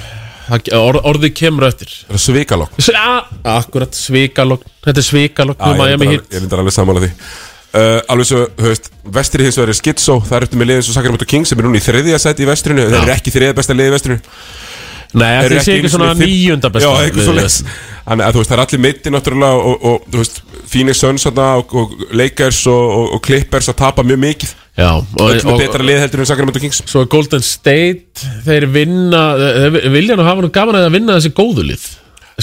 það- 0.50 0.72
orð, 0.80 1.02
orðið 1.12 1.34
kemur 1.38 1.68
eftir. 1.68 1.92
Það 2.08 2.18
er 2.18 2.24
svikalokk 2.24 2.80
S 2.82 2.90
ja, 2.92 3.06
Akkurat, 3.58 3.94
svikalokk 3.96 4.66
Þetta 4.88 5.04
er 5.04 5.08
svikalokk 5.08 5.62
með 5.62 5.84
ég 5.86 6.02
er 6.18 6.42
reyndar 6.42 6.64
alveg- 6.64 6.74
er 6.74 6.78
sammála 6.80 7.06
því. 7.06 7.12
Uh, 7.78 8.00
Alveg 8.10 8.30
svo, 8.30 8.44
þú 8.58 8.70
veist 8.72 8.86
Vestri 9.18 9.44
hins 9.46 9.58
vegar 9.60 9.74
er 9.74 9.78
skitsó 9.78 10.14
Það 10.24 10.38
er 10.38 10.46
eftir 10.48 10.60
með 10.62 10.70
liðin 10.72 10.86
svo 10.88 10.94
Sacramento 10.96 11.28
Kings 11.28 11.52
Sem 11.52 11.60
er 11.60 11.68
núna 11.68 11.78
í 11.78 11.84
þriðja 11.84 12.20
sæti 12.24 12.46
í 12.46 12.48
vestrinu 12.48 12.86
Þeir 12.88 13.02
eru 13.02 13.12
ekki 13.14 13.34
þriðja 13.36 13.58
besta 13.58 13.76
liði 13.76 13.92
í 13.92 13.96
vestrinu 13.98 14.20
Nei, 15.16 15.30
sé 15.64 15.78
einu 15.78 15.86
ekki 15.86 15.94
svona 15.94 16.16
níunda 16.18 16.72
besta 16.74 16.90
Já, 16.90 17.06
eitthvað 17.06 17.30
svo 17.30 17.36
leys 17.38 17.62
Þannig 18.08 18.24
að 18.24 18.36
þú 18.36 18.40
veist, 18.40 18.50
það 18.50 18.56
er 18.56 18.62
allir 18.64 18.82
meiti 18.84 19.12
náttúrulega 19.12 19.64
og, 19.68 19.86
og, 19.90 20.04
þú 20.08 20.22
veist, 20.22 20.38
Phoenix 20.72 21.02
Suns 21.04 21.26
og, 21.28 21.74
og 21.76 21.96
Lakers 22.16 22.62
og, 22.72 22.86
og, 22.96 23.10
og 23.18 23.22
Clippers 23.26 23.68
að 23.68 23.78
tapa 23.82 24.06
mjög 24.08 24.22
mikið. 24.22 24.54
Já, 24.80 24.92
og, 24.96 25.24
Öll 25.26 25.42
með 25.42 25.52
og, 25.52 25.60
betra 25.60 25.88
lið 25.90 26.00
heldur 26.06 26.24
en 26.24 26.30
Sacramento 26.30 26.62
Kings. 26.64 26.80
Svo 26.88 27.04
er 27.04 27.10
Golden 27.12 27.44
State 27.44 28.32
Þeir 28.46 28.68
vinna 28.72 29.24
Þeir 29.42 29.90
vilja 29.98 30.16
nú 30.16 30.28
hafa 30.28 30.46
nú 30.46 30.52
gaman 30.56 30.80
að 30.80 30.96
vinna 30.96 31.18
þessi 31.18 31.34
góðu 31.36 31.68
lið. 31.68 31.88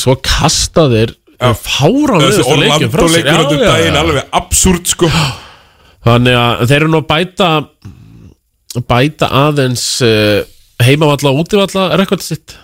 Svo 0.04 0.18
kasta 0.20 0.84
þeir 0.92 1.16
Fáránlega 1.40 2.28
Þessi 2.28 2.44
Orlando 2.44 2.88
leikur 2.90 3.14
þetta 3.14 3.58
daginn 3.64 4.00
alveg 4.00 4.36
absúrt 4.36 4.92
sko. 4.92 5.08
Þannig 6.04 6.40
að 6.42 6.66
þeir 6.68 6.80
eru 6.82 6.92
nú 6.92 7.00
að 7.00 7.08
bæta 7.14 7.50
Bæta 8.84 9.30
aðeins 9.46 9.86
uh, 10.04 10.42
Heimavalla 10.82 11.30
og 11.30 11.44
útivalla 11.44 11.88
rekord 12.00 12.24
sitt. 12.24 12.56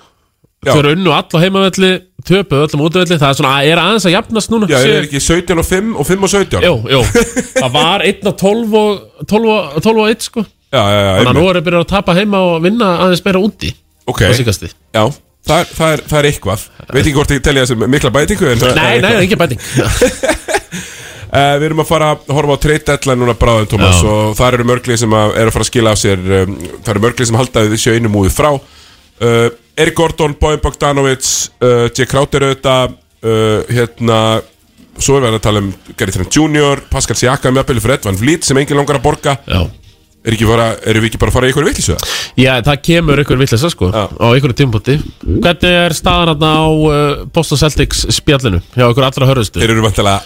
Þeir 0.61 0.81
eru 0.83 0.91
unnu 0.99 1.13
alla 1.17 1.41
heimavalli 1.41 1.91
Töpuð 2.29 2.67
öllum 2.67 2.83
útivalli 2.85 3.17
Það 3.17 3.31
er 3.31 3.37
svona 3.39 3.53
er 3.65 3.81
aðeins 3.81 4.05
að 4.05 4.13
jafnast 4.13 4.51
núna. 4.53 4.67
Já, 4.69 4.77
sé- 4.83 4.91
er 4.99 5.07
ekki 5.07 5.21
17 5.25 5.63
og 5.63 5.65
5 5.65 5.95
og 5.97 6.09
5 6.09 6.27
og 6.27 6.33
17 6.35 6.67
Jú, 6.67 6.75
jú. 6.93 7.01
Það 7.63 7.71
var 7.79 8.05
1 8.05 8.29
og 8.29 8.37
12 8.43 8.77
og 8.83 9.25
12 9.31 9.55
og, 9.55 9.79
12 9.81 10.03
og 10.05 10.11
1 10.13 10.27
sko. 10.29 10.45
Já, 10.71 10.83
já, 10.85 11.01
já, 11.01 11.15
Þannig 11.17 11.31
að 11.33 11.39
nú 11.41 11.47
er 11.49 11.59
þeir 11.59 11.67
byrjað 11.71 11.87
að 11.87 11.91
tapa 11.95 12.17
heima 12.19 12.43
og 12.51 12.61
vinna 12.67 12.91
aðeins 13.07 13.25
meira 13.25 13.41
úti. 13.43 13.73
Ok, 14.11 14.21
já, 14.21 14.31
það 15.49 15.65
er, 15.65 15.73
það, 15.73 15.93
er, 15.95 16.05
það 16.13 16.19
er 16.21 16.29
eitthvað. 16.29 16.69
Veit 16.91 17.03
ekki 17.07 17.17
hvort 17.17 17.35
ég 17.35 17.43
telja 17.47 17.65
þessi 17.65 17.91
mikla 17.97 18.13
bætingu 18.15 18.53
það 18.61 18.77
Nei, 18.77 19.01
nei, 19.01 19.15
ekki 19.25 19.41
bæting 19.41 19.65
Uh, 21.31 21.55
við 21.61 21.69
erum 21.69 21.83
að 21.85 21.91
fara 21.93 22.11
að 22.17 22.31
horfa 22.35 22.57
á 22.59 22.63
trade 22.65 22.87
deadline 22.89 23.23
núna 23.23 23.37
bráðum, 23.39 23.69
Thomas, 23.71 24.01
Já. 24.03 24.11
og 24.11 24.37
það 24.39 24.57
eru 24.57 24.65
mörglið 24.67 25.01
sem 25.05 25.13
að, 25.15 25.35
eru 25.39 25.53
að 25.53 25.57
fara 25.57 25.67
að 25.67 25.71
skila 25.71 25.95
af 25.95 26.01
sér 26.01 26.25
um, 26.41 26.57
það 26.81 26.93
eru 26.95 27.03
mörglið 27.05 27.29
sem 27.31 27.39
halda 27.39 27.67
þessu 27.71 27.95
einu 27.95 28.11
múið 28.11 28.35
frá 28.35 28.49
uh, 28.57 29.49
Erik 29.79 29.99
Gordon, 30.01 30.35
Bojan 30.41 30.63
Bogdanovic 30.65 31.29
uh, 31.63 31.87
J. 31.95 32.09
Uh, 33.21 33.67
hérna 33.69 34.19
svo 35.01 35.19
er 35.19 35.27
við 35.27 35.37
að 35.37 35.43
tala 35.45 35.61
um 35.61 35.69
Gary 35.93 36.15
Trent 36.15 36.35
Jr. 36.35 36.83
Pascal 36.91 37.19
Siakam, 37.21 37.59
jafnvel 37.61 37.83
fyrir 37.85 37.99
Edvan 38.01 38.19
Vliet 38.19 38.49
sem 38.49 38.59
engin 38.59 38.81
langar 38.81 38.99
að 38.99 39.07
borga 39.07 39.37
Já 39.45 39.69
er 40.21 40.37
fara, 40.45 40.67
erum 40.85 41.05
við 41.05 41.11
ekki 41.11 41.21
bara 41.21 41.33
að 41.33 41.37
fara 41.39 41.49
í 41.49 41.53
ykkur 41.55 41.65
vittlisu 41.65 41.95
það? 41.95 42.11
Já, 42.41 42.51
það 42.67 42.83
kemur 42.85 43.23
ykkur 43.23 43.41
villisa 43.41 43.71
sko 43.73 43.89
Já. 43.89 44.03
á 44.05 44.27
ykkur 44.37 44.53
tímpúti 44.57 44.99
Hvernig 45.25 45.77
er 45.87 45.97
staðan 45.97 46.45
á 46.45 46.61
Boston 47.33 47.61
Celtics 47.61 48.05
spjallinu 48.19 48.61
hjá 48.75 48.85
ykkur 48.91 49.07
allra 49.07 49.31
hörðustu? 49.31 49.63
Þeir 49.63 49.73
eru 49.79 49.87
vantilega 49.87 50.21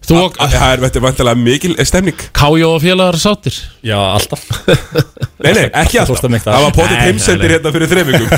Það 0.00 0.54
er 0.64 0.80
vantilega 1.04 1.36
mikil 1.38 1.74
stemning. 1.86 2.22
Kájó 2.34 2.70
og 2.74 2.80
félagar 2.82 3.18
sátir 3.20 3.54
Já, 3.84 3.98
alltaf. 4.00 4.46
Nei, 5.44 5.52
nei, 5.54 5.66
ekki 5.82 6.00
alltaf 6.00 6.22
það. 6.24 6.48
Var 6.48 6.74
potið 6.76 7.02
heimsendir 7.04 7.54
hérna 7.54 7.72
fyrir 7.74 7.90
þreifingum 7.92 8.28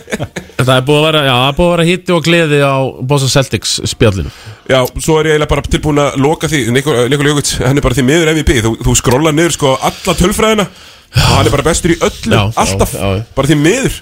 Það 0.68 0.70
er 0.74 0.84
búið 0.84 0.98
að 0.98 1.04
vera, 1.06 1.20
já, 1.24 1.32
það 1.32 1.48
er 1.48 1.56
búið 1.58 1.68
að 1.68 1.72
vera 1.74 1.86
hitti 1.88 2.14
og 2.14 2.24
gleði 2.26 2.60
á 2.60 2.76
Boston 3.08 3.32
Celtics 3.32 3.74
spjallinu 3.92 4.32
Já, 4.68 4.78
svo 5.00 5.16
er 5.20 5.28
ég 5.30 5.36
eiginlega 5.36 5.50
bara 5.54 5.64
tilbúin 5.72 6.00
að 6.02 6.18
loka 6.24 6.50
því 6.50 6.62
Nikol 6.76 6.96
Jökull, 7.08 7.44
hann 7.64 7.80
er 7.80 7.84
bara 7.86 7.98
því 7.98 8.04
miður 8.08 8.32
MVP 8.34 8.56
Þú, 8.66 8.72
þú 8.88 8.94
skrólar 9.00 9.36
niður 9.36 9.54
sko 9.56 9.74
alla 9.78 10.16
tölfræðina 10.18 10.68
og 10.68 11.28
hann 11.38 11.48
er 11.48 11.54
bara 11.54 11.64
bestur 11.70 11.94
í 11.94 11.98
öllu, 12.04 12.34
Já, 12.34 12.42
alltaf. 12.60 12.90
já, 12.92 13.06
já. 13.16 13.22
bara 13.36 13.48
því 13.48 13.56
miður 13.62 13.94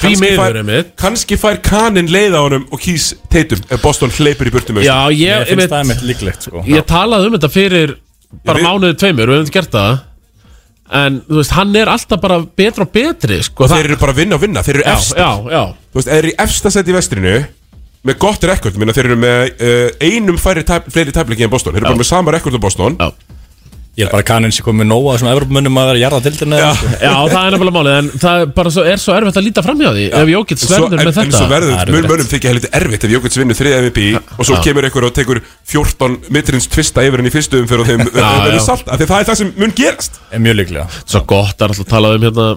Kannski 0.00 1.36
miður 1.36 1.42
fær- 1.44 1.60
kanin 1.62 2.08
leið 2.10 2.34
á 2.34 2.40
honum 2.42 2.64
og 2.72 2.80
kýs 2.82 3.12
teitum 3.32 3.60
ef 3.70 3.82
Boston 3.82 4.10
hleypur 4.10 4.50
í 4.50 4.52
burtu 4.54 4.74
með 4.76 4.88
Já, 4.88 4.96
ég, 5.14 5.46
Ég 5.48 5.70
einmitt 5.74 6.02
líklegt 6.02 6.48
sko. 6.48 6.64
Ég 6.66 6.84
talaði 6.88 7.30
um 7.30 7.36
þetta 7.38 7.50
fyrir 7.54 7.94
bara 8.44 8.58
við- 8.58 8.66
mánuðið 8.66 8.98
tveimur, 9.02 9.30
við 9.30 9.38
hefum 9.38 9.46
ekki 9.48 9.58
gert 9.60 9.74
það. 9.76 10.00
En, 10.94 11.20
þú 11.24 11.38
veist, 11.40 11.54
hann 11.56 11.76
er 11.80 11.88
alltaf 11.88 12.20
bara 12.20 12.38
betra 12.44 12.84
og 12.84 12.90
betri, 12.92 13.38
sko. 13.42 13.64
Og 13.64 13.70
þeir 13.72 13.86
eru 13.88 13.96
bara 14.02 14.12
að 14.12 14.18
vinna 14.20 14.36
og 14.36 14.42
vinna, 14.42 14.62
þeir 14.66 14.80
eru 14.80 14.84
Já, 14.84 14.92
efst. 14.98 15.14
já, 15.16 15.30
já. 15.50 15.62
Þú 15.94 16.00
veist, 16.00 16.10
eru 16.18 16.28
í 16.28 16.34
efsta 16.44 16.70
seti 16.74 16.92
í 16.92 16.96
vestrinu 16.98 17.36
með 18.04 18.18
gott 18.20 18.44
rekord, 18.44 18.76
minna 18.76 18.92
þeir 18.92 19.08
eru 19.08 19.16
með 19.16 19.62
uh, 19.64 19.88
einum 20.04 20.36
færri 20.38 20.64
tæp, 20.68 20.90
fleiri 20.92 21.14
tæpliki 21.16 21.46
en 21.46 21.50
Boston. 21.54 21.72
Þeir 21.72 21.80
eru 21.86 21.88
bara 21.94 22.02
með 22.02 22.10
sama 22.10 22.34
rekord 22.36 22.58
á 22.58 22.60
Boston. 22.60 22.98
Já. 23.00 23.12
Ég 23.94 24.08
er 24.08 24.10
bara 24.10 24.24
kannin 24.26 24.50
sem 24.50 24.64
komið 24.66 24.88
nóga 24.90 25.12
þessum 25.14 25.28
Evropamönnum 25.30 25.76
að 25.78 25.88
vera 25.92 26.00
jarða 26.02 26.18
tildina 26.24 26.56
Já. 26.58 26.70
Já, 26.98 27.12
það 27.30 27.36
er 27.44 27.52
nefnilega 27.54 27.74
málið, 27.76 27.98
en 28.00 28.08
það 28.24 28.70
svo, 28.74 28.82
er 28.90 28.98
svo 28.98 29.14
erfitt 29.14 29.38
að 29.38 29.44
líta 29.46 29.62
framhjá 29.62 29.92
því 29.94 30.06
Ef 30.18 30.32
Jókit 30.32 30.56
En 30.56 30.62
svo- 30.64 30.70
sverður 30.72 30.98
en, 30.98 30.98
með 30.98 31.06
en 31.06 31.14
svo 31.14 31.22
þetta 31.24 31.50
verður, 31.54 31.70
Það 31.74 31.84
er 31.84 31.92
mun 31.94 32.00
rétt. 32.02 32.10
mönnum 32.10 32.30
þykja 32.32 32.50
helviti 32.50 32.70
erfitt 32.80 33.06
ef 33.06 33.14
Jókits 33.14 33.38
vinnur 33.38 33.58
þriða 33.60 33.78
MVP 33.84 34.00
og 34.18 34.42
svo 34.48 34.56
Já. 34.58 34.62
kemur 34.66 34.88
einhver 34.88 35.06
og 35.06 35.14
tekur 35.14 35.40
14 35.70 36.18
mitrins 36.34 36.66
tvista 36.74 37.06
yfir 37.06 37.22
henni 37.22 37.30
í 37.30 37.36
fyrstu 37.36 37.62
umfyrir 37.62 37.84
og 37.84 37.90
þeim 37.92 38.02
Já, 38.18 38.30
verður 38.42 38.58
já. 38.58 38.64
salt, 38.66 38.90
af 38.90 38.98
því 38.98 39.08
það 39.12 39.22
er 39.22 39.28
það 39.30 39.38
sem 39.44 39.52
mun 39.62 39.74
gerast 39.78 40.18
Er 40.34 40.42
mjög 40.42 40.58
líklega 40.64 40.86
Svo 41.06 41.22
gott 41.30 41.54
er 41.62 41.70
alltaf 41.70 41.86
að 41.86 41.92
tala 41.94 42.14
um 42.18 42.26
hérna 42.26 42.48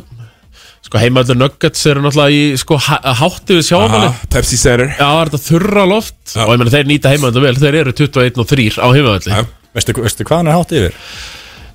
Sko 0.87 1.01
heimaður 1.01 1.35
Nuggets 1.37 1.85
eru 1.91 2.01
náttúrulega 2.01 2.33
í 2.33 2.57
sko 2.61 2.77
há- 2.79 3.01
hátti 3.21 3.57
við 3.59 3.71
Aha, 3.77 4.09
Pepsi 4.31 4.57
Center 4.57 4.87
Já, 4.93 5.03
það 5.05 5.21
er 5.21 5.31
þetta 5.33 5.43
þurra 5.51 5.85
loft 5.89 6.17
Já. 6.33 6.43
Og 6.47 6.53
ég 6.53 6.61
meina 6.61 6.73
þeir 6.77 6.87
nýta 6.87 7.11
heimaður 7.11 7.43
vel 7.43 7.55
Þeir 7.59 7.77
eru 7.81 7.93
21 7.97 8.39
og 8.41 8.47
3 8.47 8.67
á 8.79 8.87
heimavalli 8.95 9.33
Já. 9.35 9.41
Veistu, 9.77 9.93
veistu 10.01 10.25
hvað 10.27 10.41
hann 10.41 10.51
er 10.51 10.57
hátt 10.57 10.73
yfir? 10.77 10.95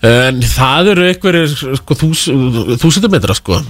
En 0.03 0.41
það 0.43 0.89
eru 0.97 1.05
einhverjir 1.07 1.53
sko, 1.79 1.95
þús, 1.95 2.25
þúsundur 2.83 3.13
metra 3.13 3.37
sko. 3.39 3.61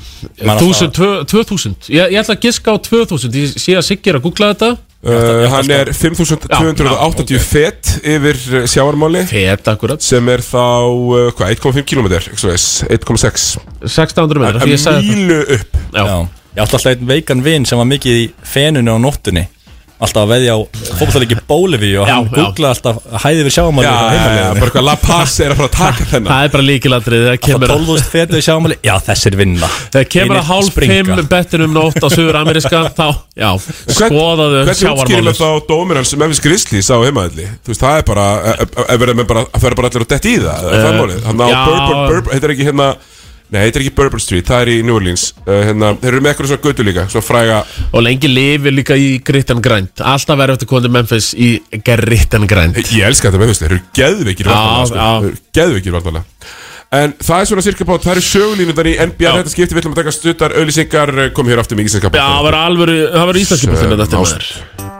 Man 0.40 0.60
Þúsund, 0.62 0.94
tvö, 0.96 1.10
tvö 1.28 1.42
þúsund. 1.50 1.90
Ég, 1.92 2.14
ég 2.14 2.22
ætla 2.22 2.38
að 2.38 2.46
giska 2.46 2.72
á 2.72 2.76
tvö 2.80 3.02
þúsund. 3.10 3.36
Ég 3.36 3.52
sé 3.60 3.76
að 3.76 3.84
Siggi 3.90 4.12
er 4.14 4.16
að 4.16 4.24
googla 4.24 4.48
þetta. 4.54 4.70
Uh, 5.02 5.44
Hann 5.50 5.70
er 5.74 5.90
5280 5.90 7.32
Já, 7.34 7.40
fet 7.42 7.88
yfir 8.06 8.36
uh, 8.38 8.60
sjáarmáli 8.70 9.24
Fett 9.26 9.66
akkurat. 9.72 10.04
Sem 10.06 10.28
er 10.30 10.44
þá, 10.46 10.62
uh, 10.62 11.24
hvað, 11.34 11.56
1,5 11.56 11.82
km 11.90 12.06
1,6 12.20 13.48
1600 13.82 14.44
metra 14.44 14.62
Að 14.62 14.70
Ég 14.70 14.78
sagði 14.78 15.08
þetta. 15.08 15.16
Mílu 15.18 15.40
upp. 15.56 15.80
Já. 15.90 16.04
Já. 16.06 16.14
Ég 16.52 16.62
átti 16.62 16.78
alltaf 16.78 16.86
einn 16.92 17.10
veikan 17.10 17.42
vin 17.42 17.66
sem 17.66 17.82
var 17.82 17.88
mikið 17.90 18.20
í 18.20 18.24
fenunni 18.46 18.94
á 18.94 18.98
nóttunni 19.02 19.48
Alltaf 20.02 20.24
að 20.24 20.32
veðja 20.32 20.54
á 20.54 20.58
fólkstæðleiki 20.98 21.36
Bóliví 21.46 21.90
og 22.02 22.08
hann 22.10 22.26
já. 22.26 22.32
googlaði 22.34 22.72
alltaf 22.74 22.96
hæði 23.22 23.44
við 23.46 23.52
sjámáli 23.54 23.86
Já, 23.86 23.94
já, 24.18 24.46
bara 24.58 24.70
hvað 24.74 24.84
La 24.88 24.96
Paz 24.98 25.36
er 25.44 25.50
að 25.54 25.60
fara 25.60 25.68
að 25.68 25.76
taka 25.76 26.06
þennan 26.10 26.30
Það 26.32 26.42
er 26.42 26.50
bara 26.56 26.66
líkilandrið 26.66 27.22
Það 27.22 27.32
Það 27.32 27.40
kemur, 27.46 27.68
12.000 27.72 28.10
fetu 28.16 28.34
í 28.34 28.42
sjámáli 28.46 28.76
Já, 28.82 28.94
þessir 29.06 29.34
vinna 29.38 29.68
þegar 29.94 30.08
kemur 30.16 30.36
að 30.40 30.46
hálf 30.50 30.66
springa. 30.72 31.16
5 31.22 31.30
bettinum 31.30 31.72
nótt 31.76 32.02
á 32.02 32.08
Suður 32.10 32.36
Ameriska 32.42 32.78
Þá, 32.98 33.08
já, 33.38 33.50
skoðaðu 33.62 34.58
Hvernig 34.58 34.74
útskýrir 34.74 34.82
sjávarmáli 34.82 35.24
með 35.30 35.36
þá 35.38 35.50
dómir 35.70 35.96
hans 36.02 36.12
Memphis 36.18 36.42
Grizzlies 36.42 36.90
á 36.90 36.98
heimaðalli 36.98 37.46
Þú 37.62 37.68
veist, 37.70 37.84
það 37.86 37.94
er 38.00 38.04
bara 38.10 38.26
Ef 38.58 38.98
verður 38.98 39.16
menn 39.22 39.30
bara 39.30 39.46
allir 39.54 40.02
að 40.02 40.10
detti 40.16 40.34
í 40.34 40.42
það 40.42 40.58
uh, 40.66 40.74
Það 40.74 40.90
er 40.90 40.98
málið 42.82 42.90
Þannig 43.52 43.60
Bourbon, 43.60 43.60
Bourbon, 43.60 43.60
heitir 43.60 43.82
ekki 43.82 43.92
Nei, 43.92 43.96
Bourbon 43.98 44.22
Street, 44.22 44.46
það 44.48 44.62
er 44.62 44.70
í 44.72 44.76
New 44.86 44.96
Orleans. 44.96 45.24
Uh, 45.44 45.58
hérna, 45.68 45.92
Þeir 46.00 46.10
eru 46.12 46.22
með 46.24 46.32
eitthvað 46.32 46.50
svona 46.52 46.64
götu 46.64 46.86
líka 46.86 47.04
Svona 47.12 47.26
fræga 47.26 47.58
Og 47.92 48.04
lengi 48.06 48.30
lifi 48.30 48.72
líka 48.72 48.96
í 48.96 49.10
grit 49.24 49.52
and 49.52 49.64
grind 49.64 50.02
Alltaf 50.12 50.38
verður 50.40 50.56
eftir 50.56 50.70
komandi 50.70 50.92
Memphis 50.92 51.32
í 51.36 51.50
grit 51.84 52.36
and 52.38 52.48
grind 52.50 52.80
Ég 52.80 53.04
elska 53.08 53.28
þetta 53.28 53.42
með 53.42 53.52
Þeir 53.60 53.74
eru 53.74 53.80
geðveikir 53.98 54.48
vartanlega 54.48 54.86
sko. 54.92 55.48
Geðveikir 55.58 55.96
vartanlega 55.98 56.24
En 56.92 57.14
það 57.24 57.38
er 57.40 57.46
svona 57.48 57.62
cirka 57.64 57.86
bát, 57.88 58.02
það 58.04 58.18
eru 58.18 58.24
sögulínundar 58.26 58.88
í 58.90 58.92
NBA. 59.00 59.30
Þetta 59.38 59.52
skipti, 59.54 59.72
við 59.72 59.80
ætlum 59.80 59.94
að 59.94 60.00
taka 60.02 60.12
stuttar 60.12 60.56
auðlýsingar 60.60 61.14
Komum 61.32 61.54
hér 61.54 61.64
aftur 61.64 61.80
með 61.80 61.88
íslenska 61.88 62.12
Já, 62.12 62.24
það 62.24 62.48
verður 62.48 62.64
alvöru, 62.68 62.98
það 63.16 64.91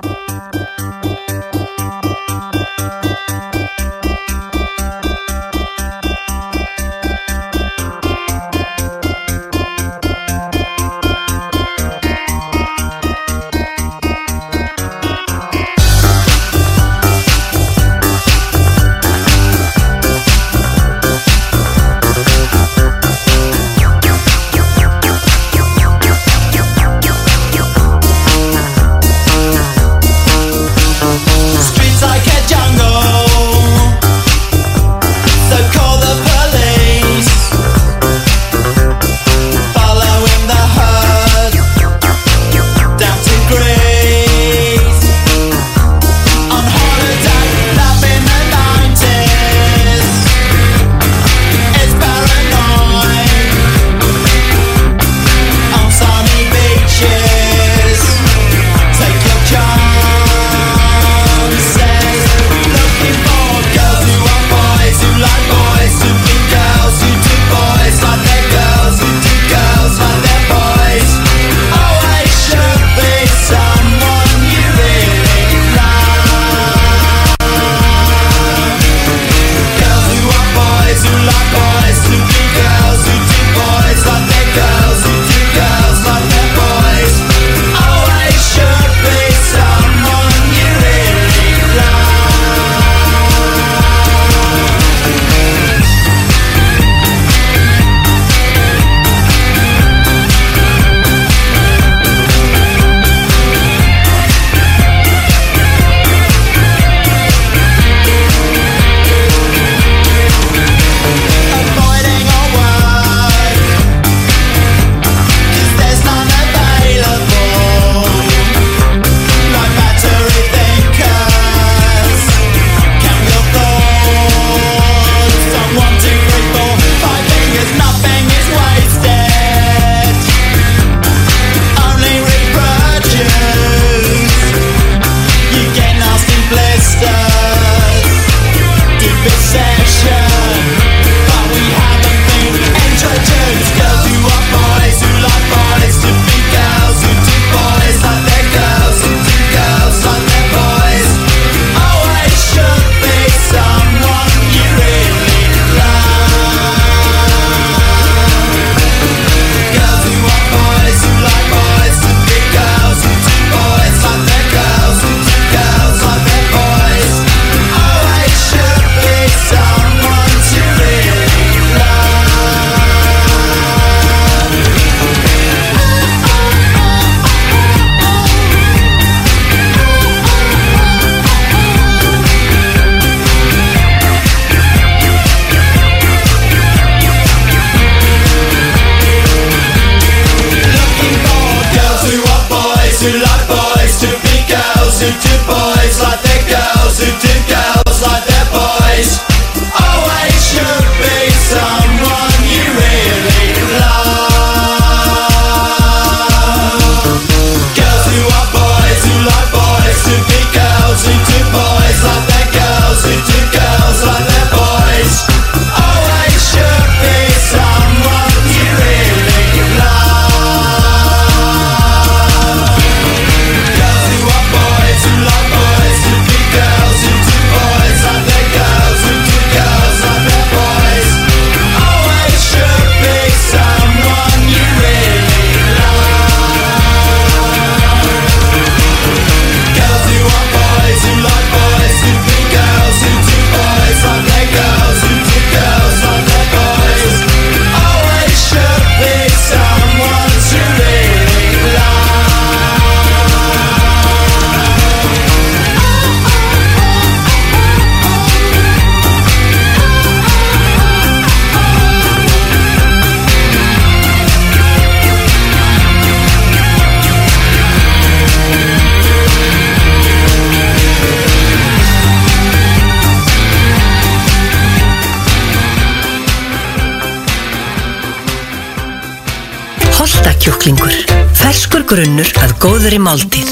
grunnur 281.93 282.29
að 282.41 282.53
góðri 282.57 282.99
máltíð. 283.05 283.51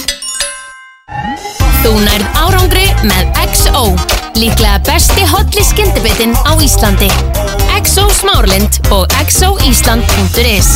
Þú 1.82 1.90
nærð 2.06 2.38
árangri 2.40 2.86
með 3.04 3.34
XO. 3.52 3.82
Líklega 4.38 4.78
besti 4.86 5.26
hotli 5.28 5.64
skyndibitinn 5.66 6.32
á 6.48 6.56
Íslandi. 6.56 7.10
XO 7.76 8.06
Smárlind 8.16 8.78
og 8.96 9.12
xoisland.is 9.28 10.70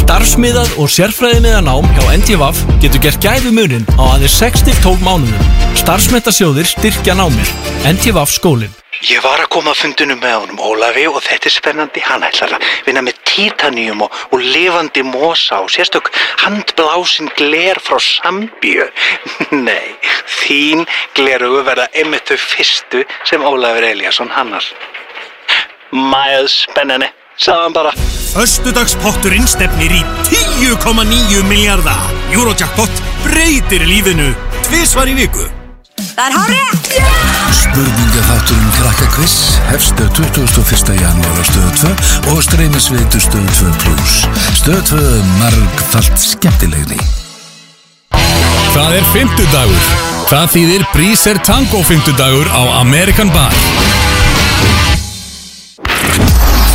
Starfsmiðað 0.00 0.72
og 0.80 0.88
sérfræðimiða 0.88 1.60
nám 1.66 1.92
hjá 1.92 2.16
NTVAF 2.16 2.64
getur 2.80 3.04
gert 3.04 3.20
gæfi 3.20 3.52
munin 3.52 3.84
á 4.00 4.16
aðeins 4.16 4.38
6-12 4.40 5.04
mánuðum. 5.04 5.54
Starfsmyndarsjóðir 5.82 6.72
styrkja 6.72 7.18
námið. 7.20 7.52
NTVAF 7.84 8.32
skólinn. 8.38 8.72
Ég 9.04 9.20
var 9.20 9.44
að 9.44 9.50
koma 9.52 9.74
að 9.74 9.82
fundunum 9.82 10.24
með 10.24 10.38
honum 10.40 10.62
Ólafi 10.72 11.04
og 11.10 11.20
þetta 11.20 11.50
er 11.50 11.58
spennandi. 11.58 12.00
Hann 12.00 12.24
ætlar 12.24 12.56
að 12.56 12.70
vinna 12.86 13.04
með 13.04 13.25
títaníum 13.36 14.02
og, 14.06 14.14
og 14.32 14.40
lifandi 14.40 15.02
mosa 15.06 15.60
og 15.64 15.70
sérstök 15.70 16.10
handblásin 16.42 17.30
gler 17.36 17.78
frá 17.80 17.98
Sambíu. 18.00 18.88
Nei, 19.68 19.96
þín 20.40 20.86
gleru 21.14 21.62
verða 21.66 21.88
einmitt 21.94 22.28
þau 22.30 22.40
fyrstu 22.40 23.04
sem 23.28 23.44
Ólafur 23.44 23.84
Eliasson 23.84 24.32
hannar. 24.32 24.64
Mæð 25.92 26.48
spennandi, 26.50 27.10
sagðan 27.38 27.76
bara. 27.76 27.92
Föstudagspotturinn 28.32 29.46
stefnir 29.48 29.94
í 29.96 30.02
10,9 30.28 31.44
miljardar. 31.48 32.02
Eurojackpot 32.34 33.04
breytir 33.24 33.86
lífinu 33.86 34.32
tvisvar 34.66 35.08
í 35.08 35.16
viku. 35.22 35.46
Það 36.16 36.30
er 36.30 36.34
hárið! 36.40 36.76
Spurningaþátturinn 37.56 38.70
Krakka 38.72 39.08
Quiz 39.12 39.34
hefst 39.68 39.98
21. 40.00 40.94
janúar 40.96 41.36
á 41.36 41.44
stöðu 41.44 41.72
2 41.82 42.30
og 42.32 42.40
streymisveitu 42.46 43.20
stöðu 43.20 43.52
2 43.58 43.74
plus. 43.82 44.14
Stöðu 44.56 44.96
2 44.96 45.02
margfalt 45.42 46.16
skemmtilegni. 46.16 46.96
Það 48.72 48.96
er 48.96 49.10
fymtudagur. 49.12 49.90
Það 50.32 50.48
þýðir 50.56 50.88
Bríser 50.94 51.42
Tango 51.44 51.84
fymtudagur 51.84 52.48
á 52.48 52.80
American 52.80 53.28
Bar. 53.36 53.52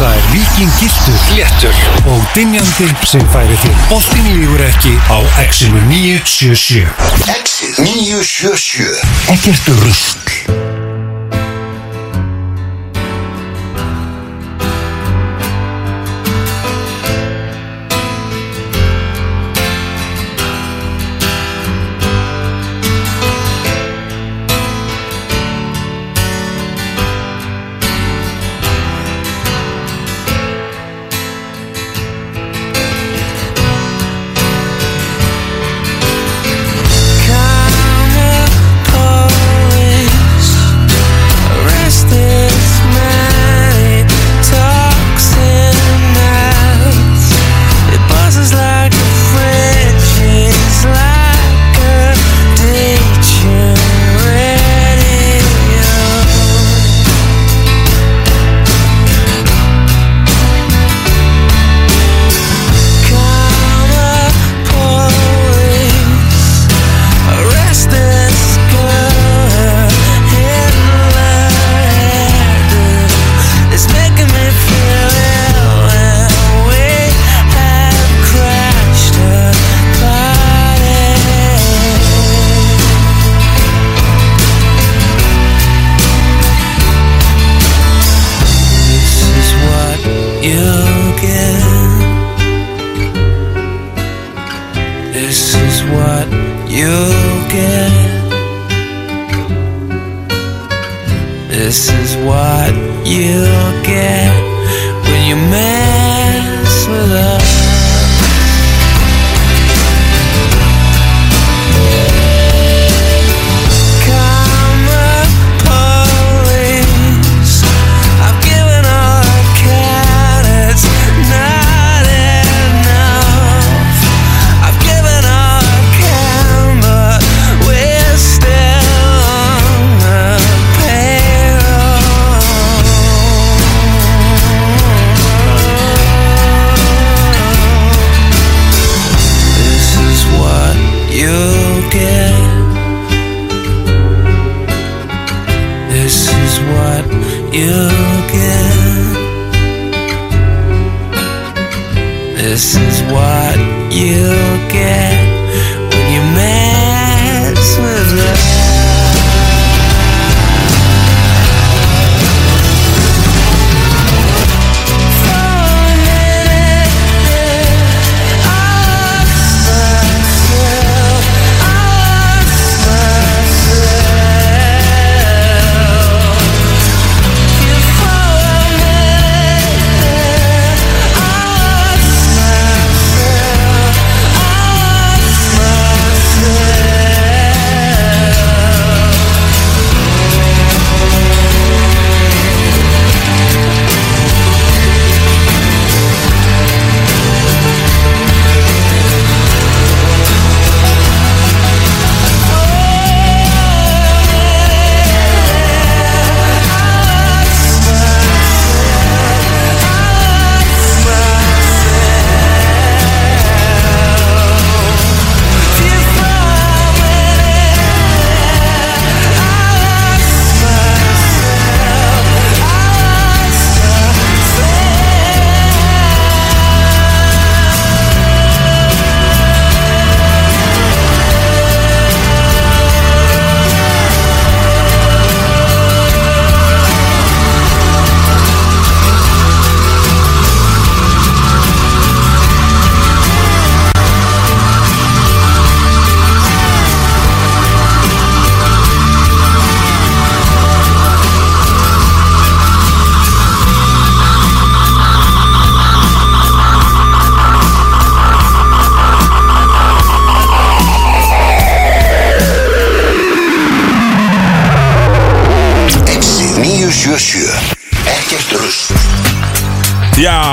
Það 0.02 0.16
er 0.18 0.24
Víking 0.34 0.72
Giltur, 0.80 1.18
Léttur. 1.38 1.76
Og 2.10 2.24
Dinjandi 2.34 2.88
sem 3.06 3.22
færi 3.30 3.58
þér. 3.62 3.76
Bóttin 3.92 4.32
lígur 4.34 4.64
ekki 4.66 4.96
á 5.14 5.22
X-inu 5.46 5.78
977 5.92 6.90
Exið 7.36 7.78
977 7.86 8.98
Ekkert 9.36 9.70
rusl 9.84 10.81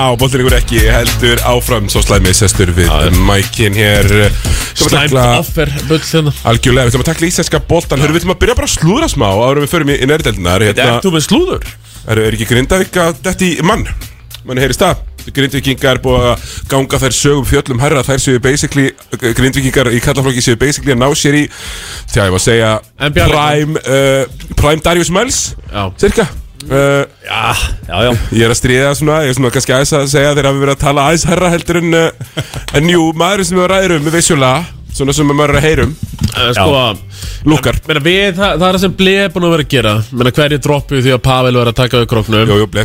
Já, 0.09 0.15
ykkur 0.17 0.55
ekki 0.57 0.79
heldur 0.89 1.41
áfram. 1.45 1.89
Svo 1.93 2.01
slæmi 2.01 2.31
sestur 2.33 2.71
við 2.73 2.89
mækin 3.29 3.75
hér. 3.77 4.07
Slæmt 4.79 5.13
bull 5.91 6.01
hérna. 6.01 6.33
Algjörlega, 6.49 6.87
við 6.87 6.95
ætlum 6.95 7.05
að 7.05 7.11
takla 7.11 7.29
íslenska 7.29 7.61
boltan 7.69 8.01
Hörru, 8.01 8.15
við 8.15 8.23
ætlum 8.23 8.33
að 8.33 8.41
byrja 8.41 8.55
bara 8.57 8.69
að 8.71 8.73
slúðra 8.79 9.09
smá 9.13 9.27
en 9.35 9.61
við 9.61 9.69
förum 9.75 9.93
í, 9.93 9.99
í 9.99 10.09
nærdeldinar 10.09 10.65
Ert 10.71 10.81
þú 11.05 11.13
með 11.13 11.27
slúður? 11.27 11.69
Er, 12.07 12.23
er 12.25 12.39
ekki 12.39 12.49
Grindavík 12.55 12.99
að 13.05 13.21
þetta 13.27 13.49
í 13.51 13.53
mann? 13.69 13.85
Manni 14.49 14.65
heyrist 14.65 14.87
það. 14.87 15.05
Grindvíkingar 15.35 15.99
er 15.99 16.03
búið 16.09 16.27
að 16.31 16.49
ganga 16.73 17.03
þær 17.05 17.19
sögum 17.19 17.49
fjöllum 17.51 17.85
herra 17.85 18.01
Þær 18.07 18.25
séu 18.25 18.41
basically 18.41 18.89
Grindvíkingar 19.21 19.93
í 19.93 20.01
kallaflokki 20.01 20.41
séu 20.41 20.57
basically 20.57 20.97
að 20.97 21.03
ná 21.03 21.09
sér 21.13 21.43
í 21.43 21.47
Þegar 21.53 22.31
ég 22.31 22.33
var 22.33 22.41
að 22.41 22.47
segja? 22.49 22.75
Prime, 23.19 23.83
uh, 23.85 24.53
Prime 24.57 24.81
Darius 24.81 25.13
Miles 25.13 25.43
Cirka 26.01 26.31
uh, 26.67 27.05
Já, 27.25 27.43
já, 27.89 27.97
já. 28.09 28.11
Ég 28.35 28.43
er 28.47 28.55
að 28.55 28.61
stríða 28.61 28.91
svona, 28.99 29.21
ég 29.27 29.33
er 29.33 29.39
svona 29.39 29.53
kannski 29.55 29.77
aðeins 29.77 29.95
að 29.99 30.11
segja 30.15 30.35
þegar 30.35 30.51
við 30.51 30.65
verðum 30.65 30.77
að 30.77 30.85
tala 30.85 31.07
aðeins 31.09 31.29
herra 31.31 31.53
heldur 31.55 31.81
en 31.83 32.01
uh, 32.03 32.43
En 32.79 32.93
jú, 32.93 33.09
maðurinn 33.19 33.51
sem 33.51 33.61
við 33.61 33.71
ræðum, 33.75 34.07
við 34.09 34.19
vissulega 34.21 34.67
Svona 34.99 35.15
sem 35.15 35.29
maður 35.31 35.55
er 35.55 35.61
að 35.61 35.69
heyrum 35.69 35.97
Eh, 36.39 36.51
Sko 36.55 36.97
Lúkar. 37.49 37.79
Meina, 37.89 38.03
við, 38.05 38.35
það, 38.37 38.59
það 38.59 38.67
er 38.69 38.77
það 38.77 38.83
sem 38.83 38.97
Blei 38.99 39.15
er 39.23 39.31
búin 39.33 39.47
að 39.47 39.55
vera 39.55 39.65
að 39.65 39.71
gera. 39.73 39.93
Meina, 40.13 40.33
Hverju 40.39 40.59
droppu 40.65 41.01
því 41.05 41.15
að 41.15 41.23
Pavel 41.25 41.55
var 41.61 41.71
að 41.71 41.79
taka 41.79 42.03
Blei. 42.75 42.85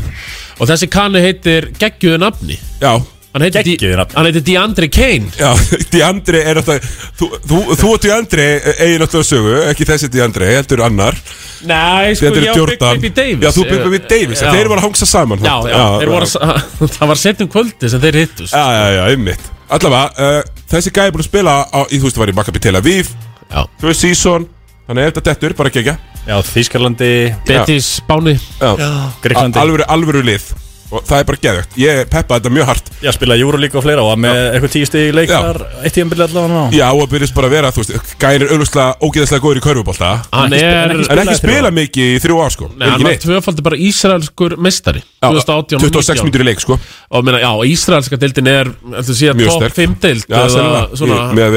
Og 0.59 0.69
þessi 0.69 0.89
kanni 0.93 1.23
heitir 1.23 1.71
Geggjuðu 1.79 2.21
nafni. 2.21 2.59
Já 2.81 2.93
Hann 3.33 3.41
heitir, 3.41 3.65
Di, 3.65 3.87
hann 3.89 4.27
heitir 4.27 4.43
DeAndre 4.45 4.87
Kane. 4.93 5.31
Já, 5.33 5.49
Diandri 5.93 6.37
er 6.45 6.59
alltaf 6.61 6.85
Þú, 7.17 7.29
þú, 7.49 7.61
þú 7.79 7.87
og 7.89 8.03
Diandri 8.03 8.45
eigin 8.77 9.01
alltaf 9.01 9.25
sögu 9.25 9.55
Ekki 9.71 9.87
þessi 9.89 10.09
Diandri, 10.13 10.51
heldur 10.53 10.83
annar. 10.85 11.17
Nei, 11.65 12.13
sko, 12.13 12.29
Diandri 12.29 12.45
ég 12.45 12.53
á 12.53 12.69
Big. 12.69 12.83
Baby 12.83 13.09
Davis. 13.09 13.41
Já, 13.47 13.49
þú 13.55 13.65
Big 13.71 13.83
Baby 13.87 14.01
Davis, 14.11 14.43
Já. 14.43 14.51
þeir 14.53 14.69
voru 14.69 14.83
að 14.83 14.85
hangsa 14.85 15.09
saman 15.09 15.41
Já, 15.41 15.55
já, 15.65 15.81
þeir 16.03 16.13
voru 16.13 16.29
að, 16.29 16.63
það 16.99 17.11
var 17.13 17.21
setjum 17.23 17.49
kvöldi 17.55 17.89
sem 17.89 18.03
þeir 18.03 18.19
hittust. 18.21 18.53
Já, 18.53 18.65
já, 18.77 18.85
já, 18.99 19.03
einmitt. 19.15 19.51
Allavega, 19.73 20.27
uh, 20.29 20.65
þessi 20.75 20.93
gæði 20.93 21.09
er 21.09 21.15
búin 21.15 21.25
að 21.25 21.29
spila 21.31 21.55
á, 21.65 21.79
í, 21.89 21.97
Þú 21.97 22.05
veist, 22.05 22.17
það 22.19 22.23
var 22.25 22.33
í 22.33 22.35
Maccabi 22.37 22.61
Tel 22.67 22.77
Aviv. 22.77 23.13
Já. 23.49 23.63
Veist, 23.81 24.03
season 24.05 24.45
Þannig 24.83 25.07
ef 25.07 25.13
þetta 25.15 25.25
dettur, 25.31 25.55
bara 25.57 25.71
gegja 25.73 25.97
Já, 26.27 26.35
Þýskalandi 26.53 27.09
Betis, 27.47 27.89
Báni 28.07 28.35
Já, 28.35 28.75
Greiklandi. 29.23 29.63
Alvöru 29.87 30.21
lið 30.27 30.51
Og 30.93 31.01
það 31.07 31.21
er 31.23 31.25
bara 31.29 31.39
geðvægt 31.43 31.77
Ég 31.81 32.01
peppa 32.11 32.37
þetta 32.37 32.51
mjög 32.53 32.67
hart. 32.69 32.89
Já, 33.01 33.09
spila 33.15 33.37
Júrolík 33.39 33.73
og 33.77 33.83
fleira 33.85 34.03
og 34.05 34.19
með 34.21 34.37
eitthvað 34.53 34.73
tíu 34.75 34.85
stig 34.87 35.13
leik 35.15 35.31
Já. 35.31 35.39
þar 35.41 35.59
Eitt 35.81 35.95
tíðanbyrði 35.95 36.25
allavega 36.27 36.53
ná 36.53 36.75
Já, 36.77 36.85
og 36.93 37.09
byrjast 37.09 37.35
bara 37.37 37.49
að 37.49 37.55
vera, 37.55 37.71
þú 37.73 37.81
veist 37.81 38.13
Gæðin 38.21 38.45
er 38.45 38.53
auðvitað 38.53 39.07
ógeðslega 39.07 39.43
góður 39.45 39.59
í 39.59 39.63
körfubólta 39.65 40.11
Hann 40.29 40.55
er 40.57 40.93
En 40.93 41.23
ekki 41.23 41.37
spila 41.39 41.71
mikið 41.73 42.13
í 42.13 42.21
þrjú 42.23 42.37
ár, 42.43 42.53
sko. 42.53 42.69
Nei, 42.77 42.87
hann 42.93 43.07
var 43.07 43.17
tvöfaldi 43.25 43.65
bara 43.65 43.79
Ísraelskur 43.87 44.57
mestari 44.61 45.01
2018 45.23 45.79
og 45.79 45.85
26 45.87 46.21
19. 46.21 46.27
mínútur 46.27 46.45
í 46.45 46.47
leik, 46.51 46.63
sko. 46.63 46.77
Og 47.09 47.25
meina, 47.25 47.41
já, 47.41 47.51
Ísraelska 47.73 48.19
deildin 48.21 48.51
er 48.53 48.71
Þú 48.93 49.17
sé 49.17 49.31
að 49.33 49.43
top 49.47 49.57
sterk. 49.63 49.77
5 49.81 49.97
deild 50.03 50.23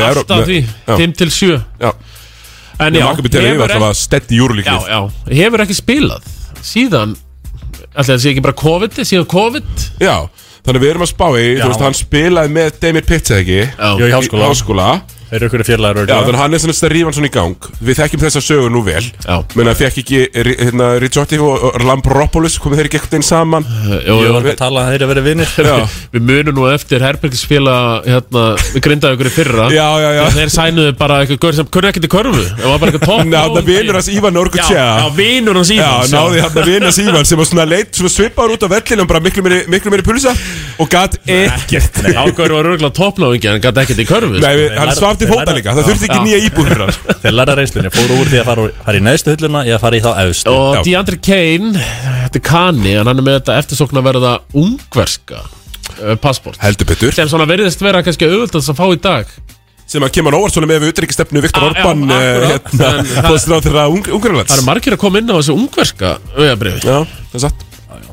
Alltaf 0.07 0.47
því, 0.49 0.63
já. 0.65 0.97
5 0.97 1.17
til 1.21 1.31
7 1.35 1.61
Já. 1.83 1.93
En 2.77 2.93
já, 2.93 3.07
hefur 5.33 5.65
ekki 5.65 5.77
spilað 5.77 6.27
Síðan 6.67 7.15
Ætli 7.97 8.13
það 8.13 8.23
sé 8.23 8.33
ekki 8.33 8.45
bara 8.45 8.57
COVID 8.61 8.99
Síðan 9.09 9.29
COVID 9.33 9.85
Já, 10.05 10.17
þannig 10.67 10.83
við 10.85 10.91
erum 10.93 11.05
að 11.07 11.13
spá 11.13 11.27
í, 11.33 11.45
Já. 11.57 11.63
þú 11.63 11.69
veist, 11.71 11.85
hann 11.87 11.97
spilaði 11.97 12.53
með 12.57 12.81
Demir 12.83 13.07
Pitts, 13.09 13.33
eða 13.33 13.45
ekki? 13.45 13.61
Já. 13.73 13.89
Í 13.97 14.13
háskóla. 14.51 14.89
Þeir 15.27 15.37
eru 15.41 15.49
ykkur 15.51 15.63
fjarlæður 15.67 16.07
Já, 16.07 16.15
þannig 16.21 16.37
að 16.37 16.41
hann 16.43 16.55
er 16.57 16.61
svona 16.63 16.77
að 16.87 16.93
rífa 16.93 17.09
hann 17.11 17.17
svona 17.17 17.29
í 17.29 17.35
gang. 17.35 17.69
Við 17.83 17.97
þekkjum 17.99 18.21
þessa 18.23 18.43
sögu 18.47 18.69
nú 18.71 18.83
vel. 18.87 19.03
Já. 19.27 19.37
Menn 19.59 19.71
að 19.73 19.81
fekk 19.81 19.97
ekki, 20.03 20.21
ri- 20.47 20.57
hérna, 20.61 20.87
Ricciotti 21.03 21.39
og 21.43 21.65
og 21.67 21.79
Lampropoulos 21.83 22.59
komið 22.63 22.79
þeir 22.81 22.89
ekki 22.91 22.99
ekkert 23.01 23.17
einn 23.19 23.25
saman? 23.27 23.67
Jú, 23.67 23.97
Ég 24.07 24.29
jú, 24.29 24.33
var 24.37 24.47
að 24.47 24.59
tala 24.61 24.85
að 24.85 24.93
þeir 24.93 24.97
eru 25.01 25.07
að 25.07 25.13
vera 25.13 25.25
vinnir 25.27 25.51
Já, 25.67 25.77
Við 26.15 26.25
munum 26.31 26.57
nú 26.61 26.67
eftir 26.71 27.03
Herbergis 27.03 27.43
spila 27.47 27.75
hérna, 28.07 28.45
Við 28.77 28.85
grindaði 28.87 29.19
ykkur 29.19 29.31
í 29.31 29.35
fyrra. 29.35 29.67
Já, 29.75 29.87
já, 30.05 30.09
já. 30.21 30.23
Þeir 30.37 30.53
sænuðu 30.57 30.95
bara 31.01 31.19
eitthvað 31.25 31.41
gaur 31.47 31.59
sem 31.59 31.71
kunni 31.75 31.91
ekkert 31.91 32.07
í 32.07 32.13
körfu. 32.15 32.45
Það 32.61 32.71
var 32.71 32.79
bara 32.85 32.93
eitthvað 32.95 33.09
topp 33.11 33.27
Ná, 33.27 33.41
það 33.57 33.71
vinur 33.73 33.99
hans 33.99 34.11
Ívan 34.15 34.37
Já, 34.37 34.43
Orkutja 34.45 34.79
já, 34.79 35.09
vinur 35.19 35.59
hans 35.59 35.73
Já, 35.75 35.83
Ívans 35.83 36.15
náði 36.15 36.45
hann 36.45 36.61
að 36.63 36.71
vinna 36.71 36.93
Ívan 37.07 37.27
sem 37.27 37.41
var 37.43 37.51
svona 37.51 37.67
leitt, 37.67 37.93
svona 37.99 38.13
svipaður 38.15 38.55
út 38.57 38.67
á 38.67 38.69
vellinum 38.77 39.11
bara 39.11 39.23
miklu 39.25 39.43
meiri, 39.47 39.61
miklu 39.73 39.91
meiri 39.95 40.07
pulsa 40.07 40.37
og 40.77 40.91
gat 40.93 41.17
ekkert. 41.25 42.03
Ágæður 42.13 42.53
var 42.59 42.67
örgulega 42.71 42.93
toppnáðingi 42.97 43.49
En 43.57 43.63
gæti 43.65 43.83
ekkert 43.83 44.03
í 44.03 44.07
körfu 44.09 44.41
Nei, 44.43 44.53
við- 44.61 44.75
hann 44.77 44.91
læra- 44.91 44.99
svaf 45.17 45.23
til 45.23 45.27
þeir 45.27 45.41
fóta 45.41 45.57
líka, 45.57 45.75
það 45.77 45.89
þurfti 45.91 46.09
ekki 46.11 46.21
nýja 46.27 46.41
íbúð 46.47 46.69
fyrir 46.71 46.85
hann 46.85 47.19
Þeir 47.25 47.35
læra 47.41 47.57
reynslunni, 47.59 47.91
fóru 47.97 48.19
úr 48.21 48.31
því 48.31 48.41
að 48.43 48.49
fara, 48.51 48.67
fara 48.87 49.01
í 49.01 49.05
neðstu 49.07 49.35
hulluna 49.35 49.63
Ég 49.67 49.77
að 49.77 49.83
fara 49.87 49.97
í 49.99 50.03
þá 50.05 50.11
efstu. 50.27 50.55
Og. 50.55 50.79
DeAndre 50.87 51.19
Kane 51.27 51.85
Þetta 52.27 52.41
er 52.41 52.45
Kani 52.51 52.95
En 53.01 53.11
hann 53.11 53.23
er 53.23 53.27
með 53.27 53.39
þetta 53.41 53.59
eftirsókn 53.63 54.01
að 54.01 54.09
verða 54.11 54.33
Ungverska 54.57 55.43
uh, 55.43 56.15
Passport. 56.21 56.59
Heldur 56.63 56.89
betur. 56.93 57.15
Sem 57.17 57.29
svona 57.31 57.47
verðist 57.49 57.83
vera 57.85 58.03
kannski 58.05 58.29
auðvitað 58.29 58.71
að 58.73 58.79
fá 58.79 58.87
í 58.93 59.01
dag. 59.05 59.35
Sem 59.87 60.03
að 60.03 60.11
kemur 60.17 60.35
á 60.35 60.39
óvart 60.43 60.55
svona 60.57 60.67
með 60.67 60.81
við 60.83 60.93
utryggisstefnu 60.97 61.43
Viktor 61.45 61.63
Ah, 61.63 61.71
já, 61.71 61.85
Orban 61.87 62.01
eh, 62.11 62.47
hérna, 62.51 62.89
það- 63.07 63.29
fóðstur 63.29 63.55
á 63.55 63.59
þeirra 63.63 63.85
Það 63.87 64.15
Ungarlands 64.17 64.55
eru 64.57 64.65
margir 64.67 64.97
að 64.97 65.03
koma 65.05 65.21
inn 65.23 65.31
á 65.31 65.37
þessu 65.39 65.55
ungverska 65.55 66.11
Auðabrifi 66.35 66.81
Já, 66.83 66.97
það 67.07 67.39
er 67.39 67.45
satt. 67.45 67.63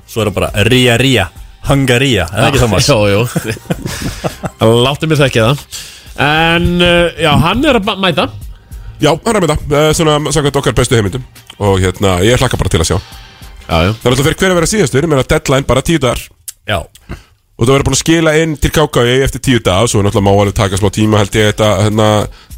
Svo 0.05 0.21
er 0.21 0.29
það 0.29 0.35
bara 0.37 0.51
Ría 0.69 0.97
Ría 1.01 1.25
Hungaría, 1.65 2.27
er 2.29 2.43
það 2.43 2.49
ekki 2.51 2.61
Thomas? 2.61 2.89
Jó, 2.93 2.99
jó 3.09 4.73
Láttu 4.85 5.09
mér 5.09 5.21
þekki 5.23 5.41
það 5.47 5.65
En 6.21 6.67
uh, 6.81 7.09
já, 7.17 7.31
hann 7.41 7.65
er 7.65 7.79
að 7.79 7.91
mæta. 8.01 8.27
Já, 9.01 9.11
hann 9.25 9.35
er 9.39 9.47
það, 9.49 9.63
eh, 9.73 9.89
svona 9.97 10.19
samkvæmt 10.31 10.55
okkar 10.61 10.75
bestu 10.77 10.95
heimindum 10.95 11.23
Og 11.59 11.79
hérna, 11.81 12.19
ég 12.23 12.37
hlakka 12.39 12.55
bara 12.59 12.69
til 12.71 12.79
að 12.83 12.87
sjá. 12.93 12.97
Já, 13.67 13.77
já. 13.87 13.91
Það 13.97 14.05
er 14.05 14.13
alltaf 14.13 14.27
fyrir 14.27 14.37
hver 14.39 14.51
að 14.53 14.57
vera 14.59 14.69
síðastur, 14.69 15.07
menn 15.09 15.19
að 15.23 15.27
deadline 15.33 15.67
bara 15.67 15.81
tíu 15.85 15.99
dagar. 15.99 16.21
Já. 16.69 16.77
Og 17.53 17.65
það 17.67 17.73
verður 17.75 17.85
búin 17.89 17.97
að 17.97 18.01
skila 18.03 18.31
inn 18.41 18.53
til 18.57 18.71
KKI 18.73 19.17
eftir 19.23 19.41
tíu 19.45 19.59
dagar 19.63 19.87
Svo 19.91 19.99
er 20.01 20.07
náttúrulega 20.07 20.25
má 20.25 20.31
alveg 20.41 20.55
taka 20.57 20.79
smá 20.79 20.89
tíma 20.93 21.19
held 21.21 21.35
ég 21.37 21.51
þetta, 21.51 21.67
hérna, 21.85 22.07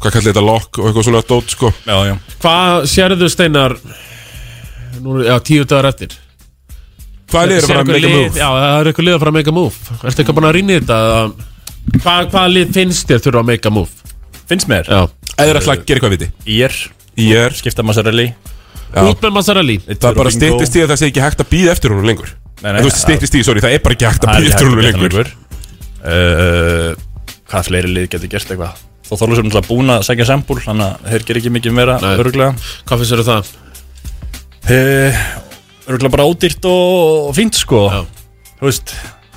hvað 0.00 0.14
kallir 0.14 0.30
þetta 0.32 0.44
lokk 0.46 0.78
og 0.80 0.86
eitthvað 0.88 1.04
svona 1.08 1.20
dót, 1.28 1.50
sko. 1.52 1.72
Já, 1.84 1.96
já. 2.08 2.14
Hvað 2.40 2.86
sérðu 2.94 3.28
Steinar 3.30 3.74
Nú, 5.04 5.18
já, 5.26 5.34
tíu 5.44 5.66
dagar 5.68 5.90
eftir? 5.92 6.14
Hvað 7.28 7.52
er 7.58 7.60
að 7.60 7.68
fara 7.68 7.82
að 7.82 7.84
Sérðu 7.84 7.92
make 7.92 7.92
a 7.92 8.08
einhver 8.08 8.16
move? 8.16 8.30
lið- 8.30 8.40
Já, 8.40 8.48
það 8.56 8.78
er 8.80 8.90
eitthvað 8.92 9.06
lið 9.08 9.14
að 9.16 9.20
fara 9.24 9.30
að 9.34 9.36
make 9.36 9.52
a 9.52 9.56
move. 9.58 9.76
Ertu 10.00 10.22
eitthvað 10.24 10.38
búin 10.38 10.48
að 10.48 10.56
rýna 10.56 10.72
í 10.72 10.80
þetta 10.80 10.98
eða- 11.10 11.55
Hvað, 12.02 12.28
hvað 12.32 12.48
lið 12.54 12.72
finnst 12.76 13.08
þér 13.10 13.22
þurfa 13.24 13.42
að 13.42 13.48
make 13.50 13.68
a 13.70 13.72
move? 13.74 14.12
Finnst 14.50 14.68
mér? 14.70 14.88
Já. 14.90 15.00
Eða 15.36 15.60
ætla 15.60 15.74
að 15.76 15.84
gera 15.88 15.98
eitthvað 16.00 16.14
viti. 16.16 16.28
Ír. 16.56 16.74
Ír. 17.26 17.54
Skipta 17.56 17.84
Massarelli 17.86 18.28
Út 18.96 19.20
með 19.24 19.32
Mazzarelli. 19.34 19.74
Það 19.88 20.06
er 20.12 20.16
bara 20.20 20.30
styttist 20.32 20.76
í 20.78 20.82
að 20.84 20.92
það 20.92 21.00
sé 21.02 21.08
ekki 21.10 21.22
hægt 21.24 21.40
að 21.42 21.48
býða 21.52 21.72
eftir 21.74 21.92
honum 21.92 22.06
lengur. 22.08 22.30
Nei, 22.62 22.70
nei, 22.72 22.78
Þú 22.80 22.86
veist, 22.88 23.00
styttist 23.02 23.34
í, 23.36 23.42
sorry, 23.44 23.60
það 23.64 23.74
er 23.76 23.82
bara 23.84 23.96
ekki 23.96 24.06
hægt 24.08 24.24
að 24.24 24.36
býða 24.38 24.52
eftir 24.54 24.68
að 24.70 24.84
lengur. 24.86 25.32
uh, 26.06 26.90
Hvað 27.50 27.66
fleiri 27.68 27.90
lið 27.92 28.06
getur 28.14 28.30
gert 28.32 28.52
eitthvað? 28.54 28.78
Þó 29.06 29.12
Þorlúsur 29.20 29.42
er 29.42 29.46
náttúrulega 29.46 29.68
búin 29.68 29.92
að 29.94 30.00
segja 30.08 30.24
sambúl 30.26 30.56
Þannig 30.64 30.86
að 30.86 31.10
þeir 31.12 31.24
gerir 31.28 31.38
ekki 31.42 31.52
mikið 31.54 31.74
meira 31.76 31.98
öruglega 32.16 32.56
Hvað 32.88 33.02
finnst 33.02 33.12
þér 33.12 33.22
það? 33.28 33.50
uh, 34.72 35.20
Öruglega 35.86 36.14
bara 36.16 36.26
ódýrt 36.26 36.66
og 36.66 37.28
fínt 37.36 37.54
sko. 37.60 37.84
Já. 37.92 38.00
Þú 38.58 38.66
veist, 38.70 38.94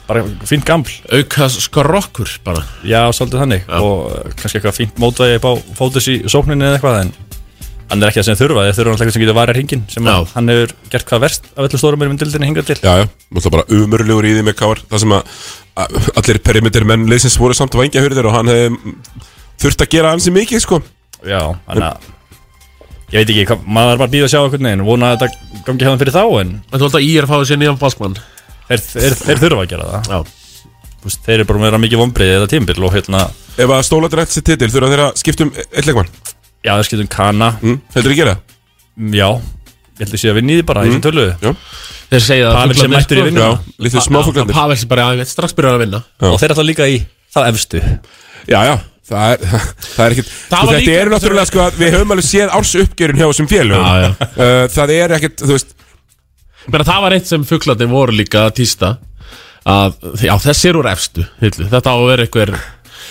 bara 0.09 0.25
fínt 0.49 0.65
gaml 0.67 0.89
Auka 1.13 1.47
skrokkur 1.53 2.35
bara. 2.45 2.65
Já, 2.87 3.01
svolítið 3.15 3.43
þannig. 3.45 3.65
Já. 3.69 3.79
Og 3.79 4.05
uh, 4.09 4.29
kannski 4.35 4.59
eitthvað 4.59 4.77
fínt 4.81 5.01
mótaði 5.01 5.39
upp 5.39 5.47
á 5.47 5.53
fótus 5.79 6.09
í 6.11 6.19
sókninni 6.29 6.65
eða 6.67 6.79
eitthvað 6.79 7.01
En 7.05 7.13
hann 7.89 8.03
er 8.05 8.11
ekki 8.11 8.19
það 8.21 8.27
sem 8.27 8.37
þurfa. 8.37 8.63
Þeir 8.67 8.75
þurfa 8.77 8.91
náttúrulega 8.91 9.05
eitthvað 9.05 9.15
sem 9.15 9.23
getur 9.23 9.37
varað 9.39 9.57
hringin 9.57 9.85
Sem 9.89 10.05
Já. 10.05 10.11
að 10.13 10.33
hann 10.35 10.51
hefur 10.53 10.73
gert 10.93 11.07
hvað 11.09 11.23
verst 11.23 11.47
af 11.55 11.63
öllu 11.65 11.79
stórum 11.81 12.03
erum 12.05 12.19
dildinni 12.21 12.49
hingað 12.51 12.67
til. 12.69 12.77
Já, 12.83 12.91
já, 13.01 13.05
náttúrulega 13.33 13.55
bara 13.55 13.79
umurlegur 13.79 14.27
í 14.29 14.35
því 14.35 14.43
með 14.45 14.57
káar 14.59 14.83
Það 14.91 15.01
sem 15.05 15.15
að 15.17 15.33
að 15.79 16.11
allir 16.21 16.39
perimeter 16.45 16.85
menn 16.85 17.07
leysins 17.09 17.39
voru 17.41 17.57
samt 17.57 17.73
vangja 17.79 18.03
hurðir 18.03 18.29
og 18.29 18.35
hann 18.35 18.51
hefði 18.51 18.93
þurft 19.63 19.83
að 19.87 19.91
gera 19.95 20.13
ansi 20.13 20.33
mikið, 20.35 20.61
sko. 20.67 20.81
Já, 21.25 21.41
þannig 21.65 21.87
að 21.89 22.09
Ég 23.09 23.23
veit 23.23 23.31
ekki, 23.33 23.55
maður 23.65 23.95
er 23.95 24.01
bara 24.03 24.05
að 24.05 24.13
býða 24.13 24.27
að 24.27 24.33
sjá 24.35 24.39
eitthvað 24.43 24.65
neginn 24.67 24.85
Vona 24.85 25.07
að 25.09 25.23
þetta 25.23 25.63
gangi 25.65 25.85
hefðan 25.87 26.01
fyrir 26.03 26.13
þá 26.13 26.23
En 26.43 26.51
En 26.59 26.75
þú 26.75 26.83
held 26.85 26.97
að 26.99 27.07
Ír 27.07 27.27
fáið 27.31 27.45
sér 27.49 27.59
nýjan 27.63 27.79
baskmann 27.81 28.17
þeir, 28.69 28.83
þeir, 28.93 29.15
þeir 29.25 29.41
þurfa 29.43 29.63
að 29.65 29.69
gera 29.73 29.87
það. 29.89 30.09
Já. 30.13 30.19
Þú 30.99 31.07
veist, 31.07 31.21
Þeir 31.25 31.35
eru 31.39 31.45
bara 31.49 31.59
með 31.59 31.63
að 31.63 31.71
vera 31.71 31.81
mikið 31.85 31.99
vombriði 32.01 32.33
eða 32.35 32.47
tímbil 32.51 32.83
Og 32.83 32.91
hérna, 32.97 33.19
Ef 33.59 33.71
að 33.71 33.85
stólaður 33.87 34.21
eftir 34.25 34.35
sér 34.41 34.45
titil 34.49 34.67
þurfa 34.73 34.89
þeir 34.91 35.03
að 35.05 35.13
skipta 35.21 35.45
um 35.45 35.51
eitt 35.59 35.87
leikmann? 35.87 36.09
Já 36.67 36.71
það 36.75 36.83
skiptum 36.89 37.07
kana. 37.13 37.47
Mm, 37.63 37.77
Heldur 37.95 38.11
að 38.11 38.19
gera? 38.19 38.33
Það? 38.35 38.57
Mm, 38.99 39.13
Já, 39.15 39.29
ég 39.99 40.03
held 40.03 40.13
að 40.17 40.19
sé 40.19 40.29
að 40.33 40.37
vinni 40.39 40.53
í 40.53 40.59
því 40.59 40.65
bara 40.67 40.83
í 40.83 40.89
Mm. 40.89 40.91
þessum 40.99 41.05
töluðu 41.07 41.31
Já, 41.39 41.53
Þeir 42.09 42.23
segja 42.25 42.49
að 42.49 42.55
Pavel 42.57 42.75
sem 42.75 42.79
fuglarnir, 42.83 42.97
mættur 42.99 43.15
í 43.15 43.19
sko- 43.21 43.27
vinnuna. 43.29 43.47
já, 43.47 43.83
lítið 43.85 44.03
smáfuglarnir. 44.09 44.53
Pavel 44.59 44.77
sem 44.81 44.89
bara, 44.89 45.07
veit, 45.15 45.27
strax 45.29 45.53
byrjar 45.55 45.75
að 45.77 45.83
vinna. 45.85 45.99
Já. 46.19 46.27
Og 46.33 46.39
þeir 46.41 46.53
ætla 46.55 46.65
líka 46.67 46.87
í 46.89 46.95
þá 47.31 47.39
efstu. 47.47 47.81
Já, 48.49 48.59
já, 48.65 48.75
það 49.09 49.25
er, 49.29 49.37
það 49.95 50.03
er 50.05 50.15
ekkit 50.15 50.29
Það 50.29 50.49
sko, 50.49 50.65
var 50.65 50.73
Þetta 50.73 50.79
líka- 50.83 50.99
er 50.99 51.11
náttúrulega, 51.13 51.47
sko, 51.51 51.59
að 51.69 51.77
við 51.79 51.93
höfum 51.95 52.11
alveg 52.15 52.27
séð 52.27 52.55
árs 52.59 52.73
uppgjörun 52.83 53.19
hjá 53.21 53.27
þessum 53.29 53.49
félögum. 53.51 53.85
Já, 53.87 53.95
já. 54.03 54.09
Uh, 54.35 54.67
Það 54.73 54.95
er 54.99 55.15
ekkit, 55.19 55.35
þú 55.45 55.53
veist 55.53 55.75
Menna, 56.69 56.87
það 56.87 57.05
var 57.05 57.17
eitt 57.17 57.29
sem 57.29 57.45
fuglarnir 57.47 57.91
voru 57.91 58.17
líka 58.17 58.47
að 58.47 58.57
týsta 58.63 58.95
að, 59.69 59.95
já, 60.23 60.33
þessir 60.49 60.79
úr 60.79 60.91
efstu 60.91 61.25
hillu. 61.43 61.69
Þetta 61.69 61.93
á 61.93 61.95
að 61.95 62.09
vera 62.09 62.27
einhver 62.27 62.53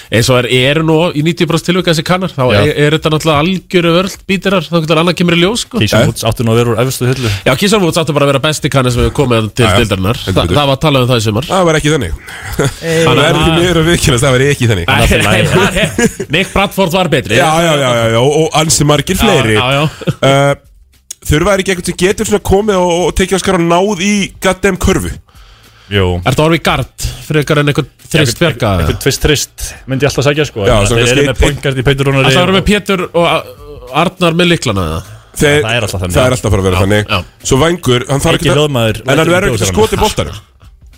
eins 0.08 0.28
og 0.32 0.38
er, 0.40 0.48
eru 0.70 0.84
nú 0.86 0.96
í 1.12 1.22
90% 1.24 1.68
tilvika 1.68 1.92
þessi 1.92 2.04
kannar. 2.06 2.32
Þá 2.32 2.42
er, 2.46 2.70
er 2.86 2.96
þetta 2.96 3.10
náttúrulega 3.12 3.42
algjöru 3.42 3.92
vörld 3.96 4.22
bítirar 4.28 4.64
þá 4.64 4.76
getur 4.78 5.00
annað 5.02 5.16
kemur 5.20 5.36
í 5.36 5.40
ljós 5.42 5.64
sko. 5.66 5.82
Woods 5.82 6.24
áttu 6.28 6.46
nú 6.46 6.54
að 6.54 6.60
vera 6.62 6.72
úr 6.72 6.82
efstu 6.84 7.08
hyllu 7.10 7.32
Já, 7.44 7.52
Kísar 7.60 7.82
Woods 7.82 8.00
áttu 8.00 8.14
bara 8.16 8.28
að 8.28 8.32
vera 8.32 8.42
besti 8.46 8.70
kannar 8.72 8.94
sem 8.94 9.04
við 9.04 9.12
komið 9.18 9.50
til 9.58 9.68
Heldur 9.68 10.04
Þa. 10.22 10.46
Það 10.46 10.70
var 10.72 10.80
talað 10.84 11.04
um 11.04 11.10
það 11.10 11.20
í 11.20 11.26
sumar. 11.26 11.48
Það 11.48 11.66
var 11.68 11.80
ekki 11.80 11.92
þannig. 11.94 12.16
Það 12.58 13.22
er 13.24 13.40
ekki 13.42 13.58
mér 13.58 13.82
að 13.82 13.90
vikilast, 13.92 14.24
það 14.24 14.36
var 14.36 14.46
ekki 14.46 14.70
þannig. 14.72 14.86
Nick 16.36 16.54
Bradford 16.54 16.96
var 16.96 17.12
betri. 17.12 17.36
Já, 17.38 17.50
já, 17.66 17.74
já, 17.82 17.90
já, 18.00 18.06
já, 18.16 18.22
og 18.24 18.58
ansi 18.62 18.88
margir 18.88 19.20
fleiri 19.20 19.60
Já, 21.28 21.34
já, 21.34 21.34
já. 21.34 21.34
Þurfa 21.34 21.54
er 21.54 21.62
ekki 21.62 21.74
eitthvað 21.74 21.90
sem 21.90 21.98
getur 22.02 22.28
svona 22.30 22.44
komið 22.48 22.78
og, 22.80 22.92
og 23.08 23.14
tekið 23.18 23.36
á 23.36 23.40
skar 23.42 23.58
og 23.58 23.66
náð 23.68 24.02
í 24.04 24.12
goddamn 24.42 24.80
körfu 24.80 25.12
Jú 25.88 26.06
Er 26.18 26.26
þetta 26.32 26.44
orðið 26.44 26.62
gard 26.68 27.06
frekar 27.28 27.60
en 27.62 27.70
eitthvað 27.72 27.86
þrist 28.12 28.40
bjarga 28.42 28.72
Eitthvað 28.82 28.98
tvist 29.04 29.22
trist 29.24 29.68
myndi 29.88 30.04
ég 30.04 30.10
alltaf 30.12 30.26
segja 30.28 30.44
sko 30.48 30.66
Já, 30.68 30.74
Þeir 30.88 31.12
eru 31.14 31.26
með 31.30 31.40
pointgard 31.42 31.80
í 31.80 31.84
Peitur 31.86 32.10
Rúnari 32.10 32.34
Það 32.34 32.44
voru 32.44 32.56
með 32.58 32.66
Pétur 32.68 33.04
og 33.08 33.94
Arnar 34.02 34.36
með 34.36 34.50
liklana 34.52 34.84
eða 34.88 35.00
Þeir, 35.38 35.60
það 35.62 35.76
er 35.76 35.84
alltaf 35.86 36.00
þannig. 36.02 36.14
Það 36.16 36.24
er 36.26 36.34
alltaf 36.34 36.54
að 36.58 36.64
vera 36.66 36.80
þannig 36.82 37.12
Svo 37.46 37.58
vangur, 37.60 38.04
hann 38.08 38.22
þarf 38.24 38.38
Ekki 38.40 38.56
lögmaður 38.58 39.00
En 39.04 39.12
hann 39.22 39.30
verður 39.32 39.54
ekki 39.54 39.68
skotið 39.70 40.02
boltanum 40.02 40.40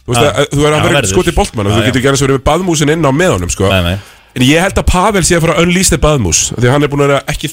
Þú 0.01 0.17
Já. 0.17 0.23
að 0.31 0.55
verður 0.57 0.81
Já, 0.81 0.91
að 0.91 0.97
ekki 1.03 1.13
skotið 1.13 1.37
boltmann 1.37 1.69
Já, 1.69 1.75
Þú 1.75 1.81
já. 1.81 1.87
getur 1.91 2.01
ekki 2.01 2.11
annars 2.11 2.25
verið 2.25 2.39
með 2.39 2.47
baðmúsin 2.49 2.93
inn 2.95 3.05
á 3.05 3.13
með 3.15 3.35
honum 3.37 3.53
sko. 3.53 3.69
Nei, 3.71 3.83
nei. 3.85 3.99
En 4.35 4.47
ég 4.47 4.65
held 4.65 4.81
að 4.81 4.87
Pavel 4.91 5.23
sé 5.29 5.37
að 5.37 5.45
fara 5.45 5.57
að 5.59 5.67
unlease 5.69 5.93
the 5.93 6.01
baðmús 6.03 6.41
Því 6.57 6.67
að 6.67 6.73
hann 6.75 6.87
er 6.87 6.91
búin 6.91 7.05
að 7.05 7.13
vera 7.13 7.21
ekki 7.31 7.51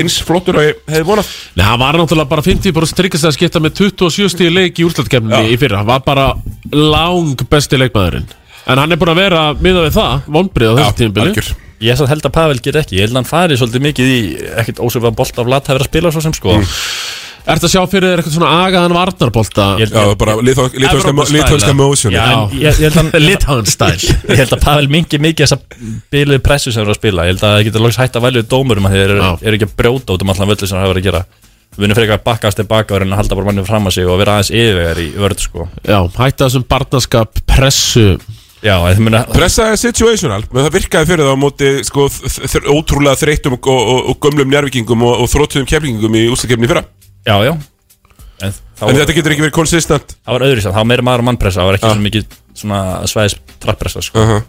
eins 0.00 0.16
flottur 0.24 0.58
og 0.60 0.66
ég 0.66 0.80
hefði 0.88 1.08
vonað. 1.08 1.34
Nei, 1.56 1.64
hann 1.66 1.82
var 1.82 1.98
náttúrulega 2.00 2.30
bara 2.30 2.44
50% 2.46 2.98
tryggast 3.00 3.28
að 3.28 3.36
skipta 3.36 3.62
með 3.62 3.76
27 3.82 4.32
stíði 4.32 4.54
leik 4.54 4.80
í 4.80 4.86
úrslættkefninni 4.86 5.52
í 5.52 5.60
fyrra. 5.60 5.82
Hann 5.82 5.90
var 5.90 6.02
bara 6.06 6.26
lang 6.72 7.46
besti 7.50 7.80
leikmaðurinn. 7.80 8.26
En 8.66 8.82
hann 8.82 8.92
er 8.92 8.98
búin 8.98 9.12
að 9.12 9.22
vera 9.22 9.44
miðað 9.54 9.88
við 9.88 9.96
það, 10.00 10.26
vonbrið 10.38 10.72
á 10.72 10.76
þessu 10.80 10.98
tímabili. 11.02 11.46
Ég 11.84 11.92
er 11.92 12.08
held 12.08 12.24
að 12.24 12.32
Pavel 12.32 12.60
ger 12.64 12.78
ekki. 12.80 12.96
Ég 12.96 13.04
held 13.04 13.12
að 13.12 13.20
hann 13.20 13.28
fari 13.28 13.56
svolítið 13.60 13.82
mikið 13.84 14.12
í 14.14 14.20
ekkert 14.62 14.80
ósöfum 14.80 15.16
bolt 15.16 15.40
af 15.42 15.50
lat 15.52 15.66
að 15.68 15.76
vera 15.76 15.84
að 15.84 15.90
spila 15.90 16.12
svo 16.14 16.22
sem 16.24 16.34
sko. 16.36 16.54
Mm. 16.56 16.70
Ertu 17.46 17.68
að 17.68 17.72
sjá 17.76 17.82
fyrir 17.86 18.08
þér 18.10 18.20
eitthvað 18.22 18.34
svona 18.36 18.52
agaðan 18.66 18.94
varnarbolta? 18.96 19.66
Ég- 19.78 19.92
Já, 19.94 20.14
bara 20.18 20.34
lithónska 20.42 21.74
motion 21.78 22.12
Já, 22.16 22.22
en 22.26 22.56
ég, 22.58 22.80
ég 22.82 22.94
held 22.96 23.14
að 23.14 23.20
Lithaun 23.28 23.68
style 23.70 24.16
Ég 24.26 24.40
held 24.42 24.54
að 24.56 24.62
Pavel 24.64 24.88
mingi 24.90 25.20
mikið 25.22 25.46
þessa 25.46 25.58
bíluð 26.10 26.40
pressu 26.42 26.72
sem 26.74 26.80
þeir 26.82 26.88
eru 26.88 26.94
að 26.96 26.98
spila. 27.00 27.26
Ég 27.28 27.34
held 27.36 27.44
að 27.46 27.54
það 27.56 27.66
getur 27.68 27.84
loks 27.86 27.98
hægt 28.02 28.18
að 28.18 28.26
velja 28.26 28.46
dómurum 28.50 28.88
að 28.90 28.96
þeir 28.96 29.04
eru, 29.14 29.28
eru 29.46 29.58
ekki 29.60 29.68
að 29.68 29.76
brjóta 29.82 30.16
út 30.16 30.24
um 30.26 30.32
allan 30.34 30.50
völdu 30.50 30.66
sem 30.66 30.78
það 30.78 30.86
hefur 30.88 31.00
að 31.02 31.06
gera. 31.06 31.22
Við 31.76 31.84
vinnum 31.84 31.98
frekar 31.98 32.18
að 32.18 32.24
bakkast 32.26 32.60
tilbaka 32.62 32.94
og 32.96 33.02
reyna 33.02 33.14
að 33.14 33.22
halda 33.22 33.38
bara 33.38 33.48
mannum 33.50 33.66
fram 33.68 33.86
að 33.90 33.94
sig 33.98 34.08
og 34.10 34.18
vera 34.22 34.36
aðeins 34.38 34.50
yfirvegar 34.54 35.00
í 35.02 35.06
vörð 35.20 35.42
sko. 35.46 35.66
Já, 35.86 35.98
hætta 36.16 36.46
þessum 36.48 36.66
barnaskap 36.70 37.40
pressu. 37.46 38.06
Já, 38.64 38.78
muna 38.98 39.20
Pressa 39.30 39.68
er 39.74 39.76
situational, 39.78 40.42
menn 40.50 40.64
það 40.64 40.76
virkaði 40.78 41.08
fyrir 41.10 41.26
það 41.28 41.36
á 41.36 41.42
móti 41.42 41.68
sko, 41.86 42.06
ótrúlega 42.72 43.18
þreytum 43.20 43.58
og, 43.58 43.68
og, 43.68 44.00
og 44.10 44.16
gömlum 44.24 44.48
njárvíkingum 44.50 45.04
og, 45.06 45.20
og 45.22 45.28
þróttuðum 45.30 45.68
keflingum 45.68 46.16
í 46.16 46.24
ústakefni 46.32 46.70
fyrra 46.70 46.82
Já, 47.26 47.36
já. 47.46 47.52
En, 48.46 48.52
þá 48.76 48.82
En 48.90 48.98
þetta 49.00 49.14
getur 49.16 49.32
ekki 49.34 49.44
verið 49.46 49.56
konsistent 49.56 50.12
Það 50.20 50.34
var 50.36 50.44
öðru 50.50 50.60
sér, 50.62 50.72
það 50.74 50.82
var 50.82 50.88
meira 50.92 51.04
maður 51.08 51.22
og 51.24 51.26
mannpressa 51.30 51.62
Það 51.62 51.68
var 51.70 51.78
ekki 51.78 51.88
Já. 51.88 51.94
svo 51.96 52.04
mikið 52.06 52.36
svona 52.56 52.80
svæðis 53.10 53.36
trapppressa 53.64 54.02
sko. 54.04 54.22
uh 54.26 54.42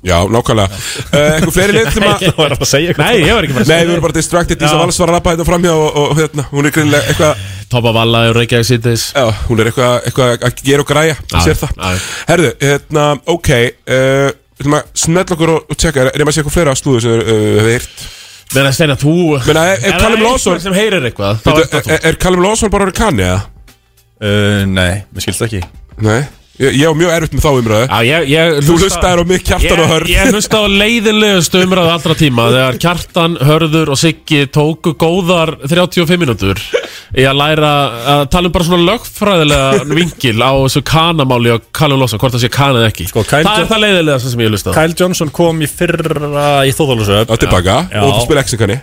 Já, 0.00 0.16
nákvæmlega. 0.32 0.64
Uh, 1.12 1.18
Eitthvað 1.36 1.50
fleiri 1.52 1.74
lið 1.76 1.88
sem 1.92 2.04
að 2.08 2.22
Ég 2.24 2.36
var 2.38 2.54
að 2.54 2.62
segja 2.70 2.88
eitthvað. 2.94 3.10
Nei, 3.10 3.18
ég 3.26 3.34
var 3.36 3.44
ekki 3.44 3.56
bara 3.58 3.64
að 3.66 3.72
Nei, 3.74 3.80
við 3.84 3.90
erum 3.92 4.04
bara 4.06 4.16
distracted 4.16 4.60
Dísa. 4.62 4.78
Valls 4.80 4.96
var 5.02 5.10
að 5.12 5.16
rappa 5.18 5.34
þetta 5.34 5.44
framhjá 5.50 5.74
og, 5.76 5.98
og 6.00 6.14
hérna, 6.16 6.44
hún 6.54 6.68
er 6.70 6.72
greinlega 6.72 7.10
eitthvað 7.12 7.42
Toppa 7.74 7.92
Valla 7.98 8.22
og 8.30 8.38
Reykjavík 8.38 8.68
síðdeis 8.70 9.04
Já, 9.12 9.26
hún 9.50 9.60
er 9.60 9.68
eitthvað 9.68 10.08
eitthva 10.08 10.28
að 10.48 10.62
gera 10.70 10.86
og 10.86 10.88
græja 10.88 11.18
Já, 11.20 11.36
Sér 11.44 11.60
það. 11.60 11.74
já. 11.84 12.00
Herðu, 12.30 12.52
hérna, 12.64 13.04
ok 13.34 13.50
uh, 13.52 14.30
Við 14.32 14.64
ætlum 14.64 14.78
að 14.80 14.88
snella 15.04 15.36
okkur 15.36 15.52
og, 15.58 15.68
og 15.68 15.80
tjekka 15.84 16.06
Er 16.06 16.10
er 16.14 16.24
maður 16.24 16.32
að 16.32 16.38
sé 16.38 16.40
eitthvað 16.46 16.56
fleira 16.56 16.76
slúðu 16.80 17.04
sem 17.04 17.20
uh, 17.20 17.28
hefur 17.28 17.70
heyrt 17.74 18.08
Menn 18.50 18.66
að 18.66 18.74
steina 18.74 18.96
þú 18.98 19.14
Menna, 19.46 19.62
er, 19.70 19.84
er 19.86 20.00
Callum 20.02 20.24
Lawson 20.26 20.58
sem 20.62 20.74
heyrir 20.74 21.04
eitthvað? 21.06 21.38
Þá 21.44 21.50
Veitu, 21.54 21.78
er 21.78 21.92
er, 21.94 22.04
er 22.10 22.16
Callum 22.22 22.42
Lawson 22.42 22.72
bara 22.72 22.88
orðið 22.88 22.98
kanni, 22.98 23.26
eða? 23.28 23.40
uh, 24.26 24.62
Nei, 24.66 25.02
mér 25.14 25.24
skilst 25.26 25.44
ekki. 25.46 25.60
Nei, 26.02 26.20
ég, 26.60 26.76
ég 26.80 26.86
á 26.86 26.94
mjög 26.96 27.12
erfitt 27.16 27.36
með 27.36 27.44
þá 27.46 27.50
ég 28.30 28.60
Þú 28.66 28.76
hlustaðir 28.78 29.22
á 29.22 29.24
mig, 29.30 29.44
Kjartan 29.48 29.82
og 29.84 29.90
Hörð. 29.94 30.10
Ég, 30.10 30.20
ég 30.20 30.34
hlusta 30.34 30.60
á 30.60 30.64
leiðinlegustu 30.70 31.62
umræðu 31.64 31.92
allra 31.94 32.16
tíma 32.20 32.46
Þegar 32.52 32.78
Kjartan, 32.84 33.36
Hörður 33.48 33.92
og 33.94 34.00
Siggi 34.00 34.42
tóku 34.52 34.94
góðar 35.00 35.54
35 35.64 36.20
mínútur 36.20 36.60
Í 37.10 37.24
að 37.26 37.40
læra 37.40 37.70
að 38.14 38.24
tala 38.30 38.46
um 38.50 38.54
bara 38.54 38.66
svona 38.68 38.86
lögfræðilega 38.86 39.80
vingil 39.90 40.36
á 40.46 40.52
þessu 40.62 40.82
kanamáli 40.86 41.50
á 41.50 41.58
Callum 41.74 41.98
Lawson, 42.04 42.20
hvort 42.22 42.36
það 42.36 42.44
sé 42.44 42.50
kanað 42.54 42.86
ekki. 42.86 43.08
Sko, 43.10 43.24
Kyle 43.26 43.42
Það 43.42 43.58
Jo- 43.58 43.64
er 43.64 43.70
það 43.72 43.82
leiðilega 43.84 44.20
sem 44.22 44.44
ég 44.44 44.52
hlusta 44.54 44.70
á. 44.70 44.74
Kyle 44.78 44.94
Johnson 45.00 45.32
kom 45.34 45.64
í 45.64 45.68
fyrra 45.70 46.52
í 46.68 46.74
Þóðálusöf 46.76 47.26
Á 47.26 47.34
tilbaka. 47.34 47.76
Og 47.98 48.14
þú 48.14 48.22
spila 48.28 48.44
ekki 48.46 48.60
kanni 48.62 48.78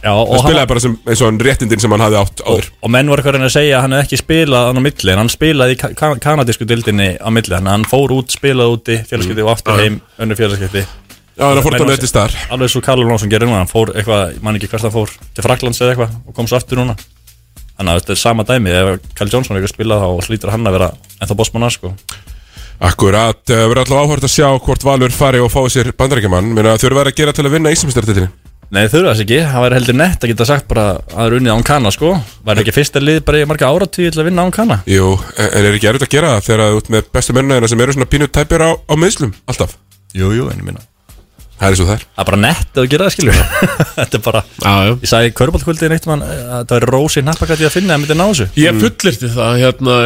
Já, 0.00 0.10
Og 0.14 0.30
og, 0.32 0.38
spilaði 0.40 0.62
hann, 0.62 0.68
bara 0.70 0.80
sem, 0.80 0.94
eins 1.04 1.20
og 1.20 1.28
hann 1.28 1.40
réttindin 1.44 1.82
sem 1.82 1.92
hann 1.92 2.00
hafði 2.00 2.18
átt 2.22 2.40
áður. 2.46 2.68
Og 2.80 2.92
menn 2.94 3.10
voru 3.12 3.20
eitthvað 3.20 3.36
að 3.36 3.48
að 3.50 3.52
segja 3.52 3.76
að 3.76 3.82
hann 3.84 3.94
hefði 3.96 4.06
ekki 4.06 4.20
spilað 4.22 4.68
hann 4.70 4.80
á 4.80 4.82
milli 4.86 5.12
en 5.12 5.20
hann 5.20 5.32
spilaði 5.32 5.76
í 5.76 5.80
ka 5.82 5.90
ka 5.98 6.10
kanadísku 6.24 6.68
dildinni 6.68 7.08
á 7.20 7.28
milli 7.28 7.52
þannig 7.52 7.68
að 7.68 7.76
hann 7.76 7.84
fór 7.90 8.14
út, 8.16 8.32
spilaði 8.32 8.76
úti 8.78 8.96
félagskipti 9.10 9.44
og 9.44 9.52
aftur 9.52 9.82
heim, 9.82 10.00
önnu 10.16 10.38
félagskipti 10.38 10.86
Já, 11.40 11.44
hann 11.46 11.62
fór 11.64 11.76
með 11.76 11.94
þetta 11.94 12.10
starf 12.10 12.48
Alveg 12.52 12.72
svo 12.72 12.82
Karl 12.84 13.04
Lónsson 13.04 13.30
gerir 13.32 13.48
núna, 13.48 13.60
hann 13.62 13.70
fór 13.70 13.92
eitthvað, 13.94 14.34
ég 14.38 14.42
man 14.44 14.56
ekki 14.56 14.68
hvert 14.72 14.88
hann 14.88 14.96
fór 14.96 15.12
til 15.36 15.44
Fraklands 15.44 15.80
eða 15.80 15.94
eitthvað 15.94 16.16
og 16.24 16.36
kom 16.36 16.48
svo 16.48 16.58
aftur 16.58 16.80
núna. 16.80 16.96
Þannig 17.76 17.92
að 17.94 18.00
þetta 18.00 18.12
er 18.16 18.20
sama 18.20 18.44
dæmi, 18.48 18.74
ef 18.76 19.14
Karl 19.16 19.32
Jónsson 19.32 19.56
er 19.56 19.62
ekki 19.62 19.70
að 19.70 19.76
spila 19.76 20.00
þá 20.02 20.26
slítur 20.26 20.52
hann 20.52 20.68
að 20.68 20.76
vera 20.76 20.90
ennþá 21.16 21.38
bossmannar 21.38 21.72
sko. 21.72 21.94
Akkurat, 22.90 23.40
uh, 23.48 23.64
verður 23.70 23.82
alltaf 23.86 24.04
áhört 24.04 24.28
að 24.28 24.34
sjá 24.36 24.46
hvort 24.66 24.84
Valur 24.84 25.12
fari 25.12 25.40
og 25.40 25.52
fá 25.52 25.60
sér 25.68 25.92
bandarækjumann 25.96 26.54
Menna 26.56 26.78
þau 26.80 26.86
eru 26.88 27.00
verið 27.02 27.12
að 27.12 27.18
gera 27.18 27.34
til 27.36 27.44
að 27.44 27.56
vinna 27.56 27.72
Íslandsmyndartitinni 27.74 28.49
Nei 28.70 28.84
þurfa 28.86 29.10
þess 29.16 29.22
ekki, 29.24 29.38
það 29.50 29.64
væri 29.64 29.76
heldur 29.80 29.96
nett 29.98 30.22
að 30.24 30.30
geta 30.30 30.46
sagt 30.46 30.68
bara 30.70 30.82
að 30.92 31.00
það 31.10 31.24
er 31.24 31.34
unnið 31.40 31.54
án 31.56 31.64
kanna 31.66 31.90
sko. 31.90 32.10
Væri 32.46 32.62
ekki 32.62 32.74
fyrsta 32.76 33.00
lið 33.02 33.16
bara 33.26 33.40
í 33.42 33.48
marga 33.50 33.70
áratíð 33.72 34.12
til 34.14 34.20
að 34.22 34.28
vinna 34.28 34.44
án 34.46 34.54
kanna 34.54 34.76
Jú, 34.86 35.08
en 35.34 35.48
en 35.58 35.66
er 35.66 35.74
ekki 35.74 35.90
erfitt 35.90 36.06
að 36.06 36.12
gera 36.14 36.30
það 36.36 36.46
þegar 36.46 36.62
þú 36.70 36.78
ert 36.84 36.92
með 36.94 37.08
bestu 37.18 37.34
mennina 37.34 37.70
sem 37.72 37.82
eru 37.82 37.96
svona 37.96 38.06
pínu 38.12 38.28
tæpir 38.30 38.62
á, 38.62 38.70
á 38.78 38.94
meðslum 38.94 39.34
alltaf? 39.50 39.74
Jú, 40.14 40.30
jú, 40.38 40.46
en 40.52 40.62
ég 40.62 40.68
minna 40.70 40.86
Það 41.60 41.66
er 41.68 41.76
svo 41.76 41.84
það 41.90 41.96
er. 41.98 42.04
Það 42.14 42.22
er 42.22 42.28
bara 42.30 42.40
nett 42.40 42.78
að 42.80 42.86
gera 42.94 43.06
það 43.08 43.14
skilur 43.16 43.40
Þetta 43.98 44.16
er 44.16 44.22
bara, 44.24 44.40
Já, 44.62 44.70
já. 44.86 44.92
Ég 45.02 45.10
sagði 45.10 45.28
í 45.28 45.34
körbáltkvöldið 45.42 45.92
neitt 45.92 46.06
mann 46.08 46.22
að 46.24 46.62
það 46.70 46.72
væri 46.76 46.88
rósi 46.94 47.24
nappakætti 47.26 47.66
að 47.68 47.74
finna 47.74 47.98
að 47.98 48.04
myndi 48.04 48.16
ná 48.16 48.24
þessu. 48.30 48.46
Ég 48.62 48.78
fullirti 48.80 49.28
það 49.34 49.58
hérna 49.66 49.98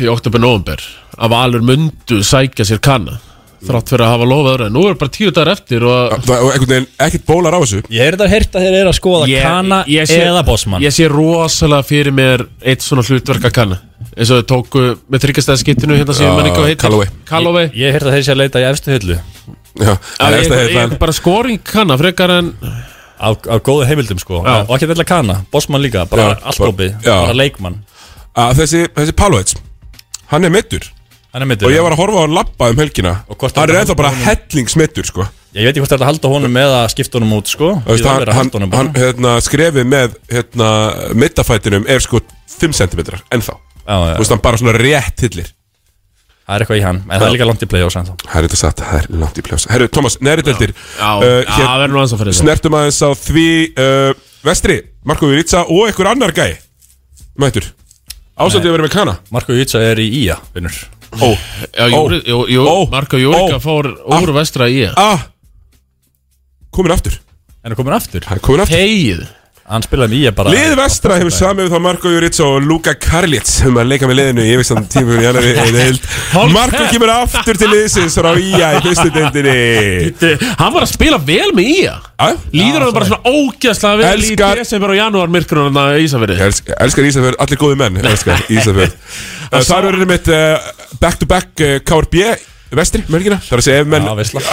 í 0.00 0.08
oktober 0.14 0.40
november 0.46 0.86
að 1.18 1.34
Valur 1.34 1.66
mundu 1.66 2.22
sækja 2.24 2.64
sér 2.70 2.80
kanna 2.86 3.18
þrátt 3.68 3.90
fyrir 3.92 4.04
að 4.06 4.12
hafa 4.14 4.28
lofað 4.30 4.50
öðru. 4.54 4.66
En 4.68 4.72
nú 4.76 4.82
er 4.90 4.94
bara 5.00 5.10
tíu 5.14 5.30
dagar 5.34 5.52
eftir 5.54 5.84
og 5.88 6.14
Það 6.24 6.42
og 6.44 6.52
einhvern 6.54 6.72
veginn 6.74 6.88
ekkert 7.06 7.26
bólar 7.26 7.56
á 7.56 7.58
þessu. 7.64 7.80
Ég 7.90 8.04
er 8.06 8.16
þetta 8.16 8.28
að 8.60 8.64
þeir 8.64 8.76
eru 8.80 8.92
að 8.92 8.98
skoða 9.00 9.28
Ég- 9.30 9.42
kanna 9.42 9.78
ég 9.88 10.06
sé- 10.10 10.20
eða 10.24 10.44
bossmann. 10.46 10.82
Ég 10.82 10.92
sé 10.94 11.08
rosalega 11.08 11.82
fyrir 11.88 12.12
mér 12.12 12.46
eitt 12.62 12.80
svona 12.82 13.02
hlutverk 13.02 13.44
að 13.50 13.52
kanna. 13.52 13.80
Eins 14.16 14.30
og 14.30 14.42
þau 14.44 14.46
tóku 14.52 14.82
með 15.10 15.24
þryggjastæðskittinu 15.24 15.96
hérna 15.98 16.14
sem 16.14 16.26
Já, 16.26 16.34
mann 16.36 16.46
eitthvað 16.46 16.68
heitir. 16.70 16.82
Callaway. 16.84 17.08
Callaway. 17.26 17.66
Ég, 17.68 17.76
ég 17.82 17.92
heyrt 17.96 18.06
að 18.06 18.12
þeir 18.14 18.24
sé 18.28 18.32
að 18.32 18.40
leita 18.44 18.60
í 18.62 18.66
efstu 18.70 18.92
hyllu 18.94 19.16
Já, 19.74 19.94
það 19.98 20.26
er 20.28 20.34
Ég- 20.34 20.40
eftir 20.44 20.58
ég- 20.68 20.74
hérna 20.78 20.98
Bara 20.98 21.12
scoring 21.12 21.58
kanna 21.64 21.96
frekar 21.98 22.30
en 22.30 22.52
á, 23.18 23.28
á 23.34 23.56
góðu 23.58 23.86
heimildum 23.88 24.18
sko. 24.20 24.44
Já. 24.44 24.60
og 24.68 24.70
ekki 24.78 24.86
vel 24.86 24.96
að 25.02 25.06
kanna, 25.06 25.40
bossmann 25.50 25.82
líka, 25.82 26.04
bara 26.08 26.22
Já, 26.22 26.38
allt 26.44 26.58
bara- 26.58 26.70
opið, 26.70 27.02
já. 27.02 27.16
bara 27.26 27.32
leikmann. 27.34 27.78
Að 28.36 28.54
þessi, 28.60 28.88
þessi 28.94 29.12
er 29.16 29.18
mittur 29.18 29.54
Hann 30.30 30.44
er 30.44 30.50
mittur 30.50 30.80
Og 31.34 31.72
ég 31.74 31.82
var 31.82 31.94
að 31.96 32.00
horfa 32.02 32.20
á 32.20 32.24
hann 32.24 32.36
labba 32.36 32.68
um 32.70 32.78
helgina. 32.82 33.14
Og 33.26 33.38
hvort 33.40 33.56
Hann 33.58 33.72
er 33.72 33.80
ennþá 33.80 33.96
bara 33.98 34.12
hellingsmittur 34.22 35.08
sko. 35.08 35.26
Ég 35.54 35.66
veit 35.66 35.72
ekki 35.72 35.82
hvort 35.82 35.94
þetta 35.94 36.06
halda 36.06 36.30
honum 36.30 36.60
eða 36.62 36.84
skipta 36.92 37.18
honum 37.18 37.34
út 37.40 37.50
sko. 37.50 37.72
Hann, 37.80 37.98
verið 37.98 38.06
að 38.06 38.38
hann, 38.38 38.38
halda 38.38 38.60
honum 38.60 38.76
hann 38.78 38.92
hérna, 38.98 39.34
skrefið 39.42 39.90
með 39.90 40.16
hérna, 40.30 40.70
mittafætinum 41.18 41.86
er 41.90 42.02
sko 42.02 42.22
5 42.54 42.78
cm 42.78 43.04
ennþá. 43.34 43.58
Já, 43.84 43.94
já. 43.94 44.14
Þú 44.14 44.22
veist, 44.22 44.34
hann 44.34 44.42
bara 44.46 44.62
svona 44.62 44.74
rétt 44.78 45.26
hillir. 45.26 45.52
Það 46.44 46.56
er 46.56 46.64
eitthvað 46.64 46.78
í 46.78 46.82
hann, 46.84 46.98
en 47.08 47.14
það 47.14 47.26
er 47.26 47.32
líka 47.32 47.46
langt 47.48 47.62
í 47.64 47.68
play-offs 47.72 47.96
Það 47.96 48.34
er 48.36 48.46
þetta 48.46 48.58
satt, 48.60 48.80
það 48.84 48.98
er 48.98 49.06
langt 49.22 49.38
í 49.40 49.44
pljása 49.46 49.70
Herru, 49.72 49.86
Thomas, 49.88 50.18
neðri 50.20 50.42
deltir 50.44 50.74
Já, 50.76 51.06
já, 51.24 51.54
það 51.56 51.78
verður 51.80 51.94
nú 51.94 52.00
aðeins 52.02 52.12
að 52.12 52.20
fyrir 52.20 52.34
þessu. 52.34 52.42
Snertum 52.42 52.76
aðeins 52.76 52.98
á 53.00 53.10
því 53.16 53.46
uh, 53.80 54.10
Vestri, 54.44 54.76
Marko 55.08 55.30
Viritsa 55.30 55.62
og 55.64 55.86
einhver 55.86 56.10
annar 56.12 56.34
gæ 56.36 56.50
Mættur. 57.40 57.70
Ásandi 58.36 58.68
að 58.68 58.76
vera 58.76 58.84
með 58.84 58.92
kana. 58.92 59.16
Marko 59.32 59.56
Jútsa 59.56 59.80
er 59.88 60.04
í 60.04 60.10
Ía, 60.20 60.36
vinnur 60.52 60.76
Ó, 61.22 61.30
Já, 61.74 61.86
Júri, 61.92 62.22
jú, 62.26 62.40
jú, 62.50 62.64
Ó, 62.66 62.86
Marko 62.90 63.20
Júrika 63.20 63.58
ó, 63.58 63.62
fór 63.62 63.90
úr 64.04 64.32
vestra 64.34 64.66
í 64.70 64.82
ah. 64.90 65.28
Komin 66.74 66.94
aftur. 66.94 67.20
En 67.62 67.72
er 67.72 67.78
komin 67.78 67.94
aftur? 67.94 68.24
Hann 68.26 68.40
er 68.40 68.44
komin 68.44 68.64
aftur. 68.64 68.76
Heið 68.76 69.26
Hann 69.64 69.80
spilaði 69.80 70.18
Ía 70.20 70.30
bara 70.36 70.52
Lið 70.52 70.74
vestra 70.76 71.16
hefur 71.16 71.32
samið 71.32 71.64
við 71.64 71.72
þá 71.72 71.78
Marko 71.86 72.10
Juric 72.12 72.36
og 72.44 72.66
Luka 72.68 72.92
Karlitz 73.00 73.62
um 73.64 73.78
að 73.80 73.94
leika 73.94 74.08
með 74.10 74.18
liðinu 74.18 74.44
í 74.44 74.50
yfirstand 74.52 74.90
tímur 74.92 75.22
í 75.22 75.28
annari 75.30 75.54
deild. 75.72 76.04
Marko 76.52 76.82
kemur 76.92 77.12
aftur 77.14 77.56
til 77.62 77.70
liðsins 77.72 78.18
frá 78.20 78.28
Ía 78.36 78.74
í 78.76 78.82
fyrstu 78.84 79.08
deildinni. 79.14 80.36
Hann 80.60 80.74
var 80.76 80.84
að 80.84 80.92
spila 80.92 81.16
vel 81.24 81.48
með 81.56 81.70
Ía 81.78 81.96
Líður 82.52 82.84
hann 82.84 82.94
bara 82.98 83.08
svona 83.08 83.32
ógeðslega 83.32 84.02
vel 84.02 84.10
Elskar- 84.12 84.58
í 84.60 84.60
desember 84.60 84.92
og 84.92 85.00
janúar 85.00 85.32
myrkrunum 85.32 85.80
að 85.80 85.96
Ísafirði. 86.04 86.36
Ég 86.42 86.50
elsk, 86.52 86.72
elskar 86.84 87.08
Ísafjörð, 87.08 87.40
allir 87.46 87.64
góði 87.64 87.80
menn 87.80 88.02
Elskar 88.04 88.44
Ísafjörð 88.58 88.98
uh, 89.48 89.62
Það 89.64 89.88
eru 89.94 90.10
mitt 90.12 90.28
uh, 90.28 90.72
back 91.00 91.16
to 91.24 91.30
back 91.30 91.64
uh, 91.64 91.78
KRB 91.88 92.20
vestri, 92.74 93.04
mörgina 93.12 93.38
Það 93.44 93.56
er 93.56 93.62
að 93.62 93.66
segja 93.68 93.84
ef 93.84 93.90
menn 93.92 94.08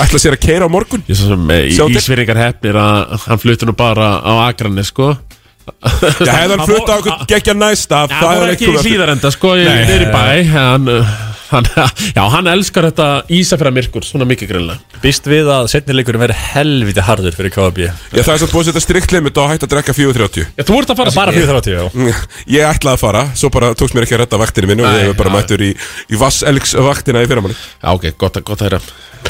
ætla 0.06 0.22
sér 0.22 0.38
að 0.38 0.44
keira 0.44 0.68
á 0.68 0.70
morgun. 0.72 1.04
Ég 1.08 1.18
svo 1.18 1.32
sem 1.32 1.54
eh. 1.56 1.68
Ísfyrringar 1.72 2.40
hefnir 2.42 2.80
að 2.82 3.16
hann 3.28 3.42
flutur 3.42 3.72
nú 3.72 3.76
bara 3.78 4.14
á 4.22 4.34
Akranes 4.50 4.92
sko. 4.92 5.14
Já, 5.62 6.34
hefði 6.34 6.56
hann 6.58 6.66
flutt 6.66 6.90
á 6.90 6.96
okkur 6.98 7.26
geggja 7.30 7.54
næsta 7.58 8.06
hann 8.10 8.40
var 8.42 8.54
ekki 8.54 8.70
í 8.72 8.78
hlýðarenda 8.82 9.32
sko 9.34 9.54
í 9.60 9.66
Nei. 9.66 9.84
nýri 9.90 10.08
bæ 10.10 10.24
hann, 10.50 10.90
hann, 11.52 11.68
Já, 12.18 12.22
hann 12.34 12.50
elskar 12.52 12.88
þetta 12.90 13.08
Ísafjara 13.38 13.72
myrkur, 13.76 14.06
svona 14.08 14.28
mikið 14.30 14.52
greinlega 14.52 15.00
Býst 15.04 15.28
við 15.30 15.50
að 15.52 15.70
setni 15.74 15.96
leikurinn 15.98 16.24
verið 16.24 16.42
helviti 16.52 17.06
harður 17.06 17.38
fyrir 17.38 17.54
KFB 17.56 17.82
Já, 17.86 17.92
það 18.22 18.34
er 18.36 18.42
samt 18.44 18.54
búið 18.56 18.62
að 18.64 18.70
setja 18.72 18.84
strikt 18.86 19.16
limit 19.16 19.40
og 19.42 19.50
hægt 19.52 19.66
að 19.68 19.74
drekka 19.76 19.96
4.30 19.98 20.46
Já, 20.46 20.66
þú 20.68 20.78
ert 20.82 20.94
að 20.94 21.02
fara 21.02 21.16
Bara 21.18 21.36
4.30, 21.36 21.76
já. 21.78 22.22
Ég 22.56 22.68
ætlaði 22.70 22.94
að 22.96 23.04
fara, 23.04 23.26
svo 23.38 23.52
bara 23.54 23.74
tókst 23.78 23.98
mér 23.98 24.08
ekki 24.08 24.18
að 24.18 24.24
redda 24.26 24.42
vaktinu 24.42 24.72
minni 24.72 24.86
og 24.88 24.96
ég 24.96 25.10
hef 25.12 25.20
bara 25.20 25.34
mættur 25.36 25.66
í, 25.66 25.74
í 26.12 26.22
Vasselgs 26.22 26.76
vaktina 26.88 27.24
í 27.26 27.30
fyrramanni 27.30 27.58
Já, 27.58 27.92
ok, 27.94 28.10
gott, 28.22 28.40
að- 28.40 28.48
gott 28.48 28.64
að 28.64 28.70
heyra. 28.72 28.82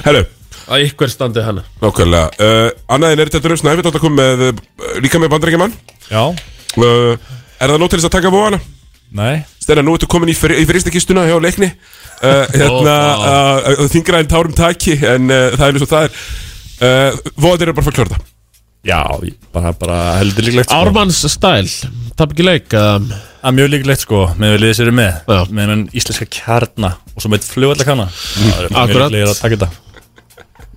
Herru. 0.06 0.24
Að 0.72 0.86
ykkur 0.88 1.10
standi 1.12 1.42
hann 1.44 1.64
Nákvæmlega. 1.82 2.28
Uh, 2.40 2.94
Annaðin 2.96 3.24
er 3.24 3.32
þetta 3.34 3.58
Snæfell 3.60 3.84
átt 3.90 3.98
að 3.98 4.04
koma 4.06 4.22
með 4.22 4.44
uh, 4.52 5.00
líka 5.04 5.20
með 5.20 5.34
bandrækjumann 5.34 5.74
Já. 6.08 6.22
Uh, 6.78 7.18
Er 7.62 7.70
það 7.70 7.82
nóg 7.82 7.92
til 7.92 8.00
þess 8.00 8.08
að 8.10 8.16
taka 8.16 8.32
vóana? 8.34 8.58
Nei. 9.12 9.44
Stenna, 9.62 9.84
nú 9.86 9.94
ertu 9.98 10.08
komin 10.10 10.32
í, 10.32 10.36
fyr, 10.38 10.54
í 10.58 10.64
fyristakistuna 10.66 11.26
hjá 11.28 11.36
leikni 11.44 11.68
Hérna, 12.22 12.96
uh, 13.18 13.72
uh, 13.74 13.88
þingra 13.92 14.20
en 14.22 14.30
tárum 14.32 14.54
taki 14.58 14.94
En 15.00 15.26
uh, 15.32 15.48
það 15.58 15.66
er 15.68 15.74
eins 15.80 15.86
og 15.88 15.92
það 15.92 16.08
er. 16.08 16.22
Uh, 16.82 17.34
Vóðir 17.42 17.68
eru 17.70 17.76
bara 17.80 17.88
fyrir 17.90 18.06
að 18.06 18.14
þetta 18.14 18.30
Já, 18.82 19.00
bara, 19.54 19.72
bara 19.78 19.98
heldur 20.18 20.48
líklegt 20.48 20.72
sko. 20.72 20.78
Ármanns 20.82 21.20
stæl, 21.30 21.68
tap 22.18 22.32
ekki 22.34 22.46
leik 22.48 22.74
um, 22.74 23.04
Það 23.12 23.52
er 23.52 23.56
mjög 23.60 23.70
líklegt 23.76 24.02
sko, 24.08 24.22
með 24.42 24.56
við 24.56 24.64
liðið 24.64 24.78
sér 24.80 24.90
með. 24.98 25.12
Já. 25.30 25.38
Með 25.54 25.62
hennan 25.68 25.84
íslenska 26.02 26.26
kjarna 26.34 26.90
Og 27.14 27.22
svo 27.22 27.30
með 27.34 27.46
flugvallakanna. 27.50 28.08
Það 28.10 28.64
er 28.64 28.74
mjög 28.74 28.98
líklegir 29.04 29.30
að 29.30 29.38
taka 29.44 29.60
þetta. 29.60 29.70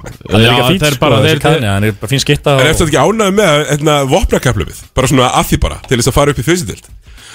Hann 0.05 0.37
er 0.37 0.45
Já, 0.45 0.51
líka 0.53 0.69
fínt 0.69 0.85
sko, 0.85 1.01
bara- 1.01 1.23
þessi 1.23 1.31
þeir- 1.31 1.43
kanni 1.47 1.69
Hann 1.73 1.85
er 1.89 1.97
bara 2.03 2.13
fín 2.13 2.21
skitta 2.21 2.55
En 2.61 2.67
eftir 2.69 2.85
þetta 2.85 2.93
ekki 2.93 3.05
ánægðu 3.09 3.37
með 3.39 3.53
hérna, 3.71 3.95
vopnakeflumið 4.13 4.83
Bara 5.01 5.09
svona 5.09 5.31
að 5.41 5.49
því 5.49 5.59
bara 5.65 5.79
Til 5.89 5.97
þess 6.01 6.11
að 6.13 6.17
fara 6.19 6.35
upp 6.35 6.43
í 6.43 6.45
fyrstild 6.45 6.91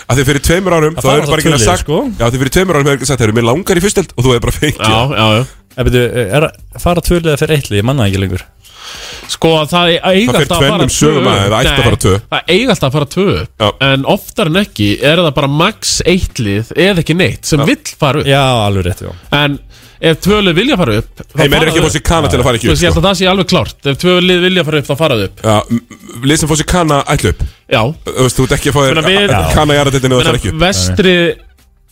Að 0.10 0.20
því 0.20 0.24
fyrir 0.30 0.46
tveimur 0.48 0.76
árum 0.76 0.96
Það 0.98 1.06
Þá 1.06 1.12
er 1.14 1.28
bara 1.30 1.44
ekki 1.44 1.54
að 1.54 1.66
sagt 1.66 1.84
sko. 1.86 1.98
Já 2.18 2.26
því 2.26 2.40
fyrir 2.42 2.54
tveimur 2.56 2.80
árum 2.80 2.88
hefur 2.90 2.98
ekki 3.00 3.10
sagt 3.10 3.22
Þeir 3.22 3.30
eru 3.30 3.38
mér 3.38 3.48
langar 3.50 3.80
í 3.80 3.84
fyrstild 3.84 4.16
Og 4.16 4.24
þú 4.26 4.32
hefur 4.34 4.46
bara 4.48 4.56
fengið. 4.58 4.80
Já, 4.90 5.02
já, 5.14 5.28
já. 5.38 5.44
Er, 5.80 5.90
er 6.26 6.48
að 6.50 6.82
fara 6.82 7.04
tvöliða 7.06 7.38
fyrir 7.40 7.56
eitt 7.60 7.70
lið, 7.70 7.78
ég 7.80 7.86
manna 7.88 8.04
það 8.04 8.10
ekki 8.10 8.24
lengur. 8.24 8.42
Sko, 9.30 9.52
það 9.70 9.92
eiga 9.94 10.34
Það 10.34 10.40
alltaf 10.40 10.42
að 10.42 10.50
fara 10.50 10.64
tvennum 10.66 10.92
sögum 10.94 11.28
að 11.30 11.40
það 11.44 11.56
ætti 11.60 11.72
að 11.72 11.86
fara 11.86 12.00
tvö. 12.04 12.14
Það 12.34 12.52
eiga 12.56 12.74
alltaf 12.74 12.88
að 12.90 12.96
fara 12.98 13.10
tvö 13.14 13.74
En 13.90 14.06
oftar 14.16 14.50
en 14.50 14.60
ekki 14.64 14.88
er 15.06 15.22
það 15.22 15.36
bara 15.38 15.50
max 15.62 15.92
eitt 16.10 16.42
lið 16.42 16.72
Eða 16.74 17.04
ekki 17.04 17.18
neitt 17.20 17.50
sem 17.50 17.62
vill 17.70 17.94
fara 18.02 18.24
upp. 18.24 18.30
Já, 18.30 18.42
alveg 18.66 18.88
rétt, 18.90 19.04
já. 19.06 19.14
En 19.38 19.60
ef 20.02 20.20
tvö 20.24 20.38
lið 20.46 20.56
vilja 20.56 20.78
fara 20.80 20.98
upp 21.02 21.10
þá 21.20 21.40
Hey, 21.40 21.48
menn 21.50 21.60
fara 21.60 21.66
er 21.66 21.72
ekki 21.74 21.80
þau 21.82 21.88
fór 21.90 21.96
sér 21.98 22.06
kana 22.08 22.28
til 22.32 22.40
að 22.40 22.44
fara 22.48 22.56
ekki 22.60 22.68
Þú 22.68 22.72
upp, 22.72 22.76
veist, 22.78 22.84
ég 22.84 22.90
held 22.90 22.96
sko. 22.96 23.02
að 23.04 23.10
það 23.10 23.20
sé 23.20 23.28
alveg 23.34 23.48
klárt. 23.52 23.90
Ef 23.92 23.98
tvö 24.00 24.14
lið 24.24 24.40
vilja 24.48 24.64
fara 24.70 24.78
upp, 24.80 24.88
þá 24.88 24.96
fara 25.04 25.16
þau 25.20 25.28
upp. 25.28 25.44
Já, 25.44 25.58
m- 25.70 26.24
lið 26.30 26.38
sem 26.40 26.50
fór 26.50 26.62
sér 26.62 26.70
kana 26.72 27.02
ætlu 27.16 27.30
upp. 27.36 27.44
Já. 27.70 27.82
Þú 28.08 28.24
veist, 28.24 28.40
þú 28.40 28.48
ert 28.48 28.58
ekki 28.60 28.70
að 28.72 28.78
fá 28.80 28.82
Meina, 28.88 29.06
við- 29.10 29.30
þér 29.30 29.54
kana 29.54 29.74
í 29.76 29.82
aðrættinu 29.84 30.16
og 30.16 30.24
það 30.24 30.34
er 30.34 30.40
ekki. 30.40 30.50
upp 30.56 30.60
Vestri 30.64 31.16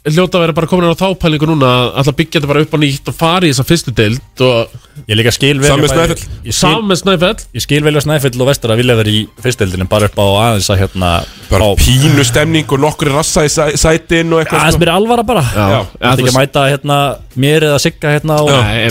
hljóta 0.08 0.38
að 0.40 0.44
vera 0.46 0.54
bara 0.56 0.68
komin 0.72 0.88
á 0.88 0.96
þápælingu 0.96 1.48
núna 1.50 1.68
að 1.68 1.88
Alltaf 2.00 2.16
byggja 2.16 2.40
þetta 2.40 2.48
bara 2.48 2.62
upp 2.64 2.72
á 2.72 2.80
nýtt 2.80 3.10
og 3.12 3.16
fara 3.18 3.44
í 3.44 3.52
þessa 3.52 3.66
fyrstu 3.68 3.92
deild 3.92 4.40
og 4.40 4.70
Ég 5.04 5.18
líka 5.20 5.34
skil 5.36 5.60
vel 5.60 5.68
Saman 5.68 5.84
með 5.84 5.92
Snæfell. 5.92 6.22
Ég 6.48 6.54
skil- 6.54 6.54
Saman 6.62 6.88
með 6.88 7.00
Snæfell. 7.02 7.36
Ég 7.58 7.62
skil 7.66 7.82
velja 7.84 8.02
Snæfell 8.06 8.40
og 8.42 8.48
Vestur 8.48 8.72
að 8.72 8.78
vilja 8.80 8.96
vera 8.96 9.10
í 9.12 9.28
fyrstdeildinu 9.44 9.90
bara 9.92 10.06
upp 10.08 10.16
á 10.16 10.26
aðeins 10.48 10.70
að 10.72 10.80
hérna 10.80 11.12
Bara 11.52 11.68
pínu 11.76 12.24
stemning 12.24 12.72
og 12.72 12.80
nokkri 12.80 13.12
rassa 13.12 13.44
í 13.44 13.52
sæ- 13.52 13.76
sætin 13.76 14.32
og 14.32 14.46
eitthvað 14.46 14.64
aðeins 14.64 14.78
sko. 14.80 14.86
mér 14.86 14.94
alvara 14.96 15.24
bara. 15.28 15.42
Já. 15.44 15.68
Já, 15.68 15.80
Já, 16.00 16.14
ekki 16.14 16.24
þú 16.24 16.32
að 16.32 16.40
mæta 16.40 16.64
hérna 16.72 16.98
mér 17.42 17.66
eða 17.70 17.80
sigga 17.84 18.14
hérna 18.16 18.38
á 18.38 18.44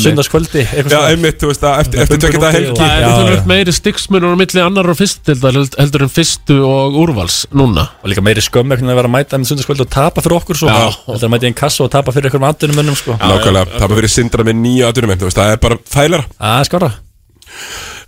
sundarskvöldi 0.02 0.64
Já, 0.66 0.98
einmitt, 1.10 1.38
þú 1.42 1.50
veist 1.50 1.64
að 1.66 1.80
eftir, 1.84 2.02
eftir 2.04 2.22
tökja 2.24 2.42
það 2.42 2.56
helgi. 2.56 2.76
Það 2.80 2.96
er 2.96 3.16
tölvöld 3.20 3.50
meiri 3.52 3.74
stiksmunur 3.76 4.34
á 4.34 4.38
milli 4.40 4.62
annar 4.64 4.90
og 4.92 4.98
fyrstu 4.98 5.26
deildar 5.30 5.58
held- 5.60 5.78
heldur 5.80 6.06
en 6.06 6.12
fyrstu 6.12 6.58
og 6.66 6.98
úrvals 7.02 7.38
núna. 7.56 7.88
Og 8.02 8.12
líka 8.12 8.24
meiri 8.24 8.44
skömm 8.44 8.74
ekkert 8.76 8.92
að 8.92 9.00
vera 9.00 9.10
að 9.10 9.16
mæta 9.16 9.40
með 9.40 9.50
sundarskvöldi 9.52 9.86
og 9.86 9.92
tapa 9.96 10.24
fyrir 10.24 10.38
okkur 10.40 10.60
svo. 10.62 10.70
Þetta 10.70 11.18
er 11.18 11.26
að 11.28 11.34
mæta 11.34 11.46
í 11.46 11.50
einn 11.50 11.58
kassa 11.62 11.84
og 11.86 11.92
tapa 11.94 12.14
fyrir 12.14 12.30
einhverjum 12.30 12.48
andunum 12.50 12.80
sko. 12.98 13.16
Nákvæmlega, 13.20 13.80
er 13.90 14.00
verið 14.00 14.14
sindra 14.16 14.46
með 14.46 14.60
nýja 14.62 14.90
veist, 15.30 15.38
það 15.40 15.52
er 15.52 15.62
bara 15.62 15.78
þægilega 15.92 16.24
Það 16.36 16.60
er 16.60 16.68
skára 16.70 16.90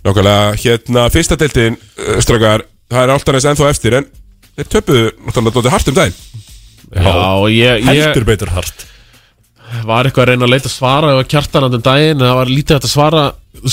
Nákvæmlega, 0.05 0.59
hérna, 0.63 1.07
fyrsta 1.13 1.37
deildin 1.39 1.75
uh, 1.77 2.19
Strákar, 2.23 2.63
það 2.91 3.03
er 3.03 3.13
um 5.91 5.97
daginn. 5.99 6.21
Já, 6.89 7.11
ég, 7.53 7.83
ég 7.85 7.99
Heldur 8.07 8.25
betur 8.27 8.53
hart 8.55 8.87
var 9.89 10.07
eitthvað 10.09 10.23
að 10.25 10.31
reyna 10.33 10.47
að 10.47 10.53
leita 10.55 10.71
svara 10.73 11.11
og 11.19 11.27
kjartanandum 11.29 11.83
daginn, 11.85 12.23
það 12.23 12.35
var 12.39 12.51
lítið 12.53 12.79
að 12.79 12.89
svara? 12.93 13.23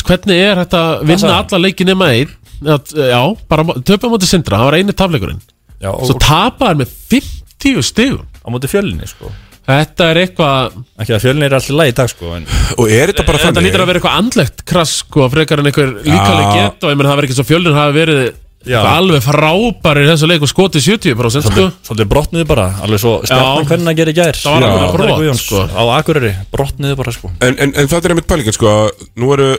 Hvernig 0.07 0.43
er 0.43 0.61
þetta 0.65 0.83
að 0.91 1.07
vinna 1.13 1.33
alla 1.41 1.63
leiki 1.63 1.87
nema 1.89 2.11
einn? 2.17 2.35
Að, 2.67 2.93
já, 3.13 3.21
bara 3.53 3.65
töpa 3.85 4.09
móti 4.13 4.29
sindra, 4.29 4.61
það 4.61 4.71
var 4.71 4.79
eini 4.81 4.95
tafleikurinn. 4.97 5.43
Já, 5.83 5.91
og 5.93 6.07
svo 6.09 6.17
tapaði 6.23 6.81
með 6.83 6.95
50 7.13 7.83
stigum. 7.85 8.25
Á 8.41 8.49
móti 8.55 8.71
fjölni 8.73 9.09
sko. 9.11 9.33
Þetta 9.67 10.05
er 10.13 10.19
eitthvað 10.21 10.75
Ekki 11.03 11.15
að 11.17 11.23
fjölni 11.25 11.43
er 11.49 11.55
alltaf 11.57 11.75
læg 11.75 11.89
í 11.91 11.95
dag 11.99 12.11
sko 12.13 12.29
en 12.37 12.45
Og 12.79 12.85
er 12.87 13.11
þetta 13.11 13.25
bara 13.27 13.41
þetta 13.43 13.49
þannig? 13.51 13.65
lítur 13.67 13.83
að 13.83 13.89
vera 13.91 13.99
eitthvað 13.99 14.19
andlegt 14.21 14.61
krass 14.71 14.93
sko, 15.01 15.25
frekar 15.33 15.59
en 15.59 15.67
einhver 15.73 15.89
líkaleg 16.07 16.45
Já. 16.47 16.53
get 16.61 16.87
og 16.87 16.93
ég 16.93 17.01
menn 17.01 17.09
það 17.11 17.19
verið 17.19 17.27
ekki 17.33 17.39
svo 17.41 17.47
fjölnir 17.49 17.75
hafi 17.75 17.97
verið 17.97 18.21
Já. 18.67 18.77
eitthvað 18.81 18.99
alveg 19.01 19.25
frábæri 19.25 20.05
í 20.05 20.09
þessu 20.11 20.29
leik 20.31 20.45
og 20.47 20.51
skotið 20.51 20.85
70% 20.87 21.47
sko. 21.47 21.67
Svolítið, 21.87 22.11
brotniðu 22.11 22.49
bara, 22.51 22.67
alveg 22.83 23.03
svo 23.03 23.15
stjarnan 23.23 23.69
hvernig 23.71 23.93
að 23.93 24.01
gera 24.01 24.15
í 24.15 24.19
gær. 24.19 24.41
Það 24.43 24.57
var 24.57 24.67
alveg 24.67 24.93
brot, 24.97 25.07
Ari 25.07 25.19
Guðjóns, 25.23 25.45
sko. 25.47 25.63
Á 25.71 25.83
Akureyri, 25.97 26.33
brotniðu 26.53 26.99
bara 27.01 27.15
sko. 27.15 27.33
En, 27.41 27.57
en, 27.57 27.75
en 27.75 27.91
það 27.93 28.09
er 28.11 28.15
einmitt 28.17 28.29
pælingin, 28.31 28.57
sko 28.57 28.77
Nú 29.23 29.33
eru, 29.37 29.51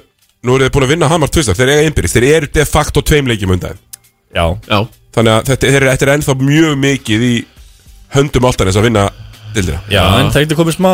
nú 0.44 0.58
eru 0.58 0.68
þið 0.68 0.74
búin 0.76 0.88
að 0.88 0.94
vinna 0.96 1.12
Hamar 1.12 1.32
tvistar 1.32 1.58
Þeir 1.58 1.72
eiga 1.74 1.86
einbyrðis, 1.88 2.18
þeir 2.18 2.28
eru 2.34 2.50
de 2.60 2.66
facto 2.68 3.04
tveim 3.06 3.32
leikjum 3.32 3.56
undan. 3.56 3.80
Já, 4.36 4.44
já, 4.68 4.80
Þannig 5.18 5.34
að 5.34 5.48
þetta, 5.52 5.72
þeir 5.72 5.80
eru, 5.80 5.92
þetta 5.94 6.06
er 6.06 6.14
ennþá 6.18 6.36
mjög 6.44 6.76
mikið 6.84 7.24
í 7.26 7.36
höndum 8.14 8.48
áltanis 8.48 8.78
að 8.78 8.88
vinna 8.88 9.08
dildina 9.56 9.82
já, 9.92 10.04
en 10.20 10.30
það 10.32 10.46
getur 10.46 10.60
komið 10.62 10.78
smá 10.78 10.92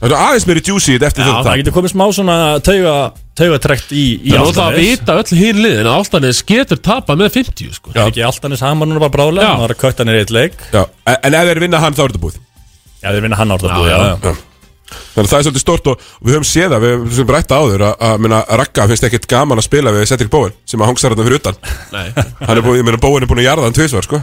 Það 0.00 0.08
er 0.08 0.14
aðeins 0.16 0.46
meiri 0.48 0.62
þetta 0.64 1.08
eftir 1.10 1.26
þetta 1.26 1.40
það 1.44 1.58
getur 1.60 1.74
komið 1.76 1.92
smá 1.92 2.04
svona 2.16 2.36
tauga, 2.64 2.94
taugatrekt 3.36 3.90
í, 3.92 4.04
í 4.24 4.32
það 4.32 4.50
er 4.50 4.60
að 4.64 4.78
vita 4.80 5.16
öll 5.20 5.40
hinn 5.40 5.60
liðin 5.60 5.88
að 5.90 5.98
Áltanis 6.00 6.40
getur 6.48 6.80
tapað 6.80 7.20
með 7.20 7.34
50 7.36 7.74
sko. 7.76 7.92
Já, 7.92 8.06
ekki 8.06 8.24
Altanis 8.24 8.64
hamar 8.64 8.88
núna 8.88 9.02
bara 9.02 9.12
bráðlega 9.18 9.44
Já. 9.44 9.52
Það 9.52 9.64
var 9.66 9.74
að 9.74 9.82
kötta 9.84 10.06
hann 10.06 10.12
í 10.14 10.22
eitt 10.22 10.32
leik 10.32 10.56
Já, 10.72 10.82
en 11.04 11.18
en 11.28 11.36
ef 11.36 11.50
þeir 11.50 11.62
vinna 11.66 11.82
hann 11.84 11.98
þá 11.98 12.00
er 12.06 12.14
þetta 12.14 12.24
búið 12.24 12.38
Já, 12.40 13.10
þeir 13.10 13.26
vinna 13.26 13.40
hann 13.42 13.52
búið, 13.60 13.90
já, 13.92 13.98
já. 14.00 14.16
já. 14.24 14.46
Þannig 14.90 15.26
að 15.26 15.30
það 15.30 15.38
er 15.38 15.44
svolítið 15.46 15.62
stort 15.62 15.88
og, 15.90 16.04
við 16.24 16.36
höfum 16.36 16.48
séð 16.48 16.72
það, 16.72 16.84
við 16.84 16.92
höfum 16.96 17.14
sem 17.20 17.32
rætta 17.36 17.58
áður 17.60 17.84
að, 17.86 18.04
að 18.40 18.54
Ragga 18.60 18.86
finnst 18.90 19.06
ekkit 19.06 19.28
gaman 19.30 19.60
að 19.60 19.66
spila 19.68 19.92
við 19.94 20.06
Cedric 20.10 20.30
Bowen 20.32 20.56
sem 20.66 20.82
að 20.82 20.90
hongsar 20.90 21.14
þarna 21.14 21.26
fyrir 21.28 21.42
utan 21.42 21.60
Nei. 21.94 22.08
Hann 22.48 22.56
er 22.56 22.64
búin, 22.64 22.80
ég 22.80 22.86
meina 22.88 23.02
Bowen 23.02 23.22
er 23.22 23.30
búin 23.30 23.42
að 23.42 23.46
jarða 23.46 23.68
hann 23.68 23.76
tvisvar, 23.76 24.06
sko 24.08 24.22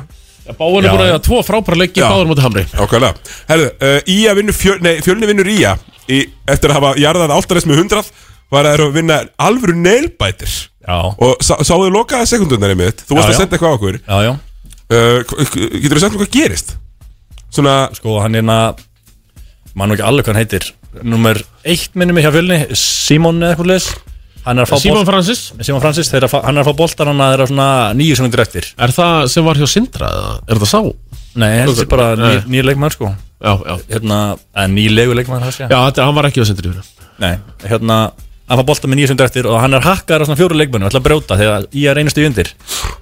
Báin 0.56 0.86
er 0.86 0.94
búin 0.94 1.04
að 1.04 1.10
eiga 1.12 1.20
tvo 1.28 1.42
frábæra 1.46 1.80
leiki 1.82 2.00
Já. 2.02 2.08
báður 2.12 2.30
mútið 2.32 2.46
Hamri. 2.48 2.64
Ákvæðlega 2.72 3.36
Herðu, 3.50 3.68
uh, 3.90 4.00
Ía 4.14 4.34
vinnur 4.38 4.56
fjöl, 4.58 4.78
nei, 4.86 4.96
fjölni 5.06 5.30
vinnur 5.30 5.50
Ía 5.52 5.76
í, 6.08 6.22
Eftir 6.48 6.72
að 6.72 6.80
hafa 6.80 6.92
jarðað 7.02 7.36
áltanis 7.36 7.68
með 7.68 7.84
100 7.84 8.12
Var 8.54 8.70
að 8.72 8.84
vinna 8.96 9.20
alvöru 9.44 9.76
neilbætir 9.76 10.54
Já, 10.88 10.98
Og 11.20 11.44
sá, 11.44 11.58
sáðu 11.68 11.90
lokaða 11.92 12.28
sekundundar 12.32 12.72
í 12.72 12.80
mitt? 12.80 13.04
Þú 13.04 13.18
varst 13.20 13.34
Já, 13.34 13.36
að 13.36 13.40
senda 13.42 13.58
eitthvað 13.58 13.74
á 13.74 13.78
okkur. 13.78 13.98
Já, 14.08 14.18
já. 14.24 14.34
Uh, 14.88 15.18
Getur 15.84 15.98
þú 15.98 16.04
sagt 16.06 16.16
hvað 16.16 16.32
gerist? 16.32 16.76
Svona, 17.52 17.74
Sko, 17.98 18.22
hann 18.24 18.40
er 18.40 18.48
að 18.48 18.86
Man 19.78 19.94
ekki 19.94 20.06
alveg 20.08 20.26
hvað 20.26 20.34
hann 20.34 20.42
heitir. 20.42 20.70
Númer 21.06 21.38
eitt 21.68 21.94
minnum 22.00 22.16
mig 22.18 22.26
hjá 22.26 22.32
fjölni 22.34 22.58
Simon 22.80 23.44
eða 23.44 23.54
eitthvað 23.54 23.70
leis 23.76 23.90
Hann 24.46 24.60
er 24.60 24.66
að 24.68 24.72
fá 24.72 24.80
Simon 24.82 25.06
Francis? 25.08 25.42
Simon 25.62 25.82
Francis, 25.84 26.10
þeir 26.12 26.22
eru 26.22 26.28
að 26.30 26.34
fá- 26.36 26.44
hann 26.46 26.58
er 26.58 26.64
að 26.64 26.70
fá 26.70 26.78
boltan 26.82 27.08
hann 27.12 27.24
að 27.24 27.34
þeirra 27.34 27.48
svona 27.52 27.70
nýju 28.00 28.20
sekundur 28.20 28.44
eftir. 28.46 28.70
Er 28.78 28.94
það 28.96 29.28
sem 29.34 29.46
var 29.48 29.56
hjá 29.62 29.68
Sindra 29.72 30.12
eða 30.14 30.36
er 30.48 30.62
það 30.62 30.72
sá? 30.72 30.82
Nei, 31.38 31.50
þetta 31.66 31.82
er 31.84 31.90
bara 31.92 32.08
Nei. 32.16 32.28
nýr, 32.30 32.46
nýr 32.54 32.70
leikmann 32.72 32.94
sko. 32.96 33.12
Já, 33.44 33.54
já. 33.66 33.76
Hérna, 33.92 34.20
nýlegu 34.74 35.18
leikmann 35.18 35.44
það 35.48 35.54
sé. 35.58 35.68
Já, 35.70 35.78
þetta, 35.90 36.06
hann 36.08 36.16
var 36.16 36.30
ekki 36.30 36.42
á 36.42 36.46
Sindri 36.50 36.74
Nei, 37.20 37.36
hérna 37.66 38.00
Hann 38.48 38.62
fá 38.62 38.64
boltan 38.64 38.88
með 38.94 39.02
nýju 39.02 39.08
sekundur 39.10 39.28
eftir 39.28 39.48
og 39.52 39.58
hann 39.60 39.74
er 39.76 39.84
hakkar 39.84 40.24
á 40.24 40.26
svona 40.26 40.40
fjóru 40.40 40.56
leikmannu 40.56 40.88
og 40.88 40.92
ætla 40.94 41.02
að 41.02 41.08
brjóta 41.10 41.36
þegar 41.36 41.66
í 41.76 41.82
að 41.84 41.96
reynast 41.98 42.20
í 42.22 42.24
undir. 42.24 42.52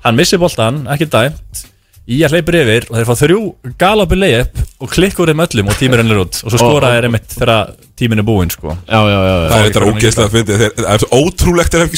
Hann 0.02 0.16
missi 0.18 0.40
boltan, 0.42 0.80
ekki 0.90 1.06
dæmt 1.06 1.60
Í 2.06 2.20
að 2.22 2.36
hleypur 2.36 2.56
yfir 2.60 2.84
og 2.92 2.98
þeir 3.00 3.08
fá 3.10 3.16
þrjú 3.18 3.38
galopi 3.82 4.18
layup 4.20 4.60
og 4.78 4.92
klikkur 4.94 5.30
þeim 5.32 5.40
öllum 5.42 5.70
og 5.72 5.78
tímir 5.80 6.02
hennir 6.04 6.20
út 6.22 6.38
og 6.46 6.52
svo 6.54 6.60
skora 6.62 6.92
þeir 6.94 7.08
einmitt 7.08 7.32
þegar 7.34 7.72
tíminn 7.98 8.22
er 8.22 8.28
búinn 8.28 8.52
sko. 8.54 8.76
Já, 8.86 9.00
já, 9.10 9.16
já, 9.16 9.18
já. 9.26 9.48
það 9.50 9.58
er 9.58 9.66
þetta 9.66 9.88
ógeðslega 9.90 10.28
að 10.28 10.36
fyndi 10.36 10.54
Það 10.60 10.92
er 10.94 11.00
svo 11.02 11.10
ótrúlegt 11.18 11.74
að 11.74 11.82
hef 11.82 11.88
ekki 11.90 11.98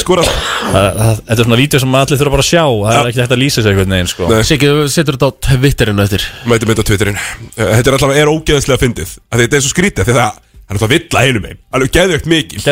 það- 0.72 1.20
Þetta 1.28 1.36
er 1.36 1.44
svona 1.44 1.60
vídeo 1.60 1.80
sem 1.84 1.96
allir 2.00 2.20
þurfa 2.22 2.34
bara 2.38 2.46
að 2.46 2.52
sjá. 2.54 2.64
Það 2.88 3.00
er 3.02 3.10
ekki 3.12 3.22
hægt 3.24 3.36
að 3.36 3.42
lýsa 3.44 3.60
sig 3.60 3.72
einhvern 3.74 3.96
veginn 3.98 4.12
sko. 4.14 4.24
Þú 4.32 4.88
setur 4.96 5.14
þetta 5.18 5.28
á 5.28 5.32
Twitterinu 5.48 6.02
eftir. 6.08 6.22
Mæti 6.48 6.66
mitt 6.68 6.80
á 6.80 6.84
Twitterin 6.88 7.18
Uh, 7.58 7.74
Þetta 7.82 7.90
er 7.92 7.96
er 8.22 8.32
ógeðslega 8.32 8.80
fyndið. 8.80 9.10
Að 9.34 9.40
Þetta 9.44 9.56
er 9.58 9.64
svo 9.66 9.72
skrítið 9.74 10.04
því 10.08 10.14
það 10.14 10.24
er 10.28 10.76
alltaf 10.78 10.90
vill 10.90 11.08
að 11.12 11.24
einum 11.28 11.46
einn 11.48 11.60
Alveg 11.74 11.92
geðvögt 11.92 12.28
mikið 12.28 12.64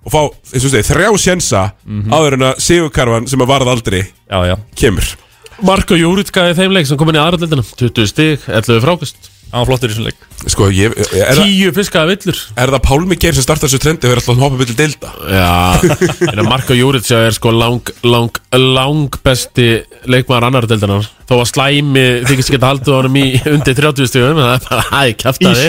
Og 0.00 0.12
fá, 0.14 0.20
eins 0.54 0.64
og 0.64 0.72
segi, 0.72 0.86
þrjá 0.88 1.10
sjensa 1.20 1.64
Áður 2.08 2.38
en 2.38 2.46
að 2.50 2.62
sigurkarfan 2.64 3.28
sem 3.28 3.42
að 3.44 3.50
varð 3.52 3.72
aldrei 3.74 4.00
Já, 4.00 4.38
já. 4.48 4.56
Kemur. 4.78 5.10
Marko 5.66 5.98
Júritsgaði 5.98 6.56
þeim 6.56 6.72
leik 6.72 6.88
sem 6.88 6.96
kom 7.00 7.10
inn 7.12 7.18
í 7.18 7.20
aðra 7.20 7.42
deildina. 7.42 7.64
20 7.76 8.08
stig, 8.08 8.46
11 8.48 8.80
frákast 8.84 9.29
Hann 9.50 9.64
var 9.64 9.66
flottur 9.72 9.90
í 9.90 9.94
þessum 9.94 10.06
leik. 10.06 10.26
Sko, 10.48 10.68
ég, 10.72 10.94
er, 10.96 11.34
það, 11.36 11.40
Tíu 11.44 11.70
fiskaða 11.76 12.08
villur. 12.14 12.38
Er 12.62 12.70
það 12.72 12.82
Pálmi 12.86 13.16
Geir 13.20 13.34
sem 13.36 13.44
startar 13.44 13.68
þessu 13.68 13.80
trendi 13.82 14.06
og 14.08 14.12
er 14.14 14.20
alltaf 14.22 14.36
að 14.36 14.44
hoppa 14.44 14.60
vilja 14.62 14.76
deilda? 14.78 15.10
Já, 15.28 16.28
en 16.30 16.40
að 16.40 16.46
Marko 16.48 16.76
Júritsja 16.78 17.18
er 17.26 17.34
sko 17.36 17.52
lang, 17.52 17.90
lang, 18.06 18.38
lang 18.56 19.18
besti 19.26 19.66
leikmaður 20.08 20.46
annar 20.48 20.68
deildanar 20.70 21.08
Þó 21.30 21.34
að 21.42 21.50
slæmi 21.52 22.04
þykist 22.26 22.50
ekki 22.50 22.58
að 22.58 22.64
halda 22.70 22.94
honum 22.96 23.18
í 23.20 23.24
undir 23.52 23.76
30 23.78 24.08
stugum 24.10 24.40
Það 24.40 24.54
er 24.54 24.64
bara, 24.70 24.86
hæ, 24.88 25.02
kæftaði 25.20 25.66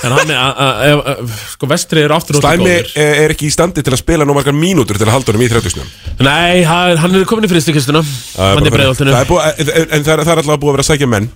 En 0.00 0.14
hann 0.16 0.32
er, 0.32 0.38
a- 0.40 0.54
a- 0.64 0.88
ef- 0.88 1.04
ef- 1.12 1.44
sko, 1.58 1.68
vestri 1.70 2.00
eru 2.06 2.16
aftur 2.16 2.38
óslega 2.40 2.56
Slæmi 2.56 2.72
góður. 2.72 2.94
er 3.04 3.20
er 3.26 3.34
ekki 3.36 3.50
í 3.50 3.52
standi 3.52 3.84
til 3.84 3.92
að 3.92 4.00
spila 4.00 4.24
nú 4.26 4.32
margar 4.38 4.56
mínútur 4.56 4.96
til 4.96 5.04
að 5.10 5.12
halda 5.18 5.34
honum 5.34 5.44
í 5.44 5.50
30 5.52 5.74
snum 5.76 5.92
Nei, 6.24 6.64
hann 6.64 6.96
hann 7.04 7.20
er 7.20 7.28
komin 7.28 7.44
í 7.46 7.52
fristikistuna 7.52 8.00
Hann 8.00 8.64
er 8.64 8.72
breiðoltinu 8.74 9.12
er 9.12 9.20
en, 9.20 10.02
það 10.08 10.14
er, 10.16 10.24
það 10.24 10.32
er 10.32 10.40
alltaf 10.40 10.56
búið 10.56 10.72
að 10.72 10.78
vera 10.78 10.86
að 10.88 10.90
sækja 10.94 11.10
menn 11.12 11.28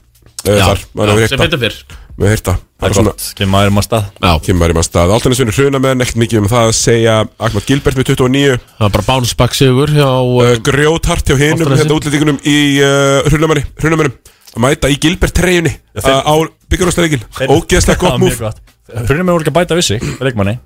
Þar, 0.44 0.82
maður 0.92 1.14
hefur 1.14 1.30
sem 1.30 1.40
heyrt 1.40 1.44
betur 1.44 1.60
það. 1.60 1.64
fyrr. 1.64 2.00
Við 2.14 2.28
hefur 2.28 2.34
heyrt 2.34 2.48
það. 2.48 2.58
Er 2.84 2.92
gott, 2.98 3.22
kemur 3.38 3.52
maður 3.54 3.70
um 3.70 3.78
að 3.80 3.84
stað. 3.86 4.08
Já, 4.20 4.30
Kemur 4.44 4.60
maður 4.60 4.72
í 4.72 4.76
maður 4.76 4.86
stað. 4.90 5.12
Altanisvinur 5.14 5.56
hruna 5.56 5.80
með 5.80 6.02
ekkert 6.04 6.18
mikið 6.20 6.40
um 6.42 6.48
það 6.52 6.66
að 6.68 6.74
segja. 6.76 7.14
Ahmad 7.46 7.68
Gilbert 7.70 7.98
með 7.98 8.08
29 8.10 8.58
það 8.60 8.84
var 8.84 8.92
bara 8.96 9.06
bounce 9.08 9.38
back 9.40 9.56
sigur 9.56 9.94
hjá 9.94 10.04
uh, 10.10 10.34
uh, 10.44 10.52
Grjóthart 10.68 11.32
hjá 11.32 11.38
hinum 11.40 11.64
Álftanesi. 11.64 11.80
Hérna 11.80 11.96
útlendingunum 11.96 12.38
í 12.44 12.58
uh, 12.84 13.30
Hrunamannum 13.30 14.12
Að 14.54 14.62
mæta 14.62 14.92
í 14.92 15.00
Gilbert 15.00 15.40
uh, 15.40 16.04
Á 16.04 16.34
byggjurústareikil 16.70 17.22
Ógeðslega 17.48 17.98
gott 18.04 18.20
múf 18.22 18.38
Hrunum 18.44 19.32
er 19.32 19.32
voru 19.32 19.42
ekki 19.46 19.54
að 19.54 19.58
bæta 19.62 19.78
við 19.80 19.88
sig 19.88 20.04
Leikmanni. 20.20 20.58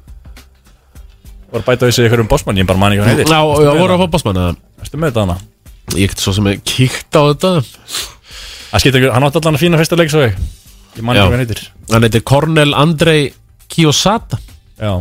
Voru 1.48 1.62
að 1.62 1.70
bæta 1.70 1.88
við 1.88 1.96
sig 1.96 2.10
ykkur 2.10 2.26
um 2.26 2.28
bossmann 2.34 2.58
Ég 2.58 2.66
bara 2.68 2.82
manni 2.82 2.98
hvað 2.98 3.08
hann 3.08 3.22
heitir. 3.22 3.30
Já, 3.30 3.40
voru 3.78 3.94
að 3.94 4.02
fá 4.02 4.12
bossmann 4.18 4.42
eða? 4.42 4.58
Erstu 4.82 5.00
með 5.00 5.12
þetta 5.14 5.24
hana? 5.24 5.38
Ég 5.96 6.12
get 6.12 6.20
svo 6.20 6.34
sem 6.36 6.50
er 6.50 6.58
kíkt 6.66 7.16
á 7.16 7.22
þetta 7.30 7.52
Það 8.68 8.82
skiptir 8.84 9.00
ekki, 9.02 9.12
hann 9.14 9.26
átti 9.28 9.40
allan 9.42 9.56
að 9.58 9.62
fína 9.64 9.78
fyrsta 9.80 9.98
leik 9.98 10.10
svo 10.12 10.24
ég. 10.26 10.34
Ég 10.98 11.04
manni 11.06 11.20
Já. 11.20 11.24
hvað 11.26 11.36
hann 11.36 11.44
heitir. 11.44 11.62
Hann 11.92 12.06
heitir 12.08 12.24
Cornel 12.28 12.74
Andrei 12.76 13.22
Kiyosata. 13.72 14.38
Já. 14.80 14.92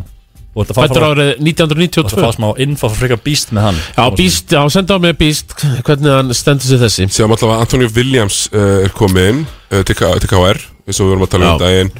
Og 0.57 0.65
þetta 0.65 0.73
fá 0.73 0.81
Fættur 0.87 1.03
árið 1.05 1.27
Og 1.27 1.37
það 1.37 1.41
1992 1.51 2.21
fá 2.23 2.29
smá 2.33 2.47
info 2.63 2.89
frá 2.89 2.97
frika 3.03 3.17
býst 3.21 3.51
með 3.53 3.65
hann. 3.67 3.81
Já, 3.93 4.05
Beast, 4.17 4.53
já, 4.55 4.61
senda 4.73 4.97
á 4.97 4.99
mig 5.03 5.17
Beast. 5.19 5.53
Hvernig 5.85 6.15
hann 6.15 6.33
stendur 6.33 6.65
sig 6.71 6.79
þessi? 6.81 7.05
Alltaf 7.27 7.51
að 7.53 7.61
Antonio 7.65 7.89
Williams 7.93 8.39
uh, 8.53 8.87
er 8.87 8.93
kominn 8.97 9.43
uh, 9.45 9.83
til, 9.85 9.93
K- 9.99 10.15
til 10.23 10.31
KR 10.31 10.57
eins 10.87 10.97
og 10.97 11.05
við 11.05 11.11
vorum 11.13 11.27
að 11.27 11.33
tala 11.35 11.51
um 11.51 11.51
Já. 11.51 11.65
daginn. 11.67 11.91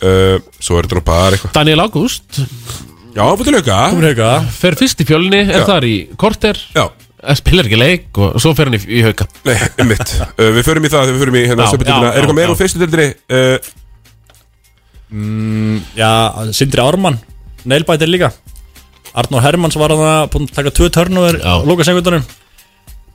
Uh, 0.00 0.40
Svo 0.58 0.78
er 0.80 0.88
þetta 0.88 0.98
nú 0.98 1.04
bara 1.06 1.36
eitthvað. 1.36 1.52
Daniel 1.60 1.84
August 1.84 2.40
Já, 3.10 3.24
fyrir 3.36 3.56
lauka 3.58 3.78
Komur 3.92 4.06
hauka 4.08 4.28
Fer 4.54 4.76
fyrst 4.80 5.00
í 5.02 5.06
fjölni, 5.06 5.40
er 5.44 5.60
Já. 5.60 5.66
þar 5.68 5.86
í 5.86 5.94
korter. 6.18 6.58
Já, 6.74 6.86
Spilar 7.36 7.66
ekki 7.68 7.76
leik 7.76 8.16
og 8.16 8.38
svo 8.40 8.54
fer 8.56 8.70
hann 8.70 8.78
í, 8.78 8.80
í 8.96 9.02
hauka. 9.04 9.26
Nei, 9.44 9.56
um 9.82 9.90
mitt 9.90 10.12
uh, 10.16 10.30
Við 10.56 10.62
förum 10.64 10.86
í 10.86 10.90
það 10.92 11.10
við 11.12 11.18
förum 11.20 11.36
í 11.36 11.42
hérna 11.44 11.66
Já, 11.66 11.72
söpudildina 11.74 12.06
já, 12.06 12.12
Er 12.14 12.16
eitthvað 12.22 12.32
já, 12.32 12.38
meira 12.38 12.48
já. 12.48 12.54
úr 12.54 12.60
fyrstu 12.60 12.80
dildinni? 12.80 13.08
Uh, 13.28 13.56
mm, 15.12 15.76
Já, 15.98 16.10
Sindri 16.56 16.80
Ármann 16.84 17.18
Neilbætir 17.68 18.08
líka. 18.08 18.30
Arnór 19.20 19.44
Hermanns 19.44 19.76
var 19.76 19.92
að 19.92 20.00
það 20.04 20.22
Búin 20.32 20.46
að 20.48 20.54
taka 20.56 20.72
tvö 20.78 20.88
törnúður 20.96 21.40
Já. 21.42 21.52
Lóka 21.68 21.84
segundunum 21.90 22.24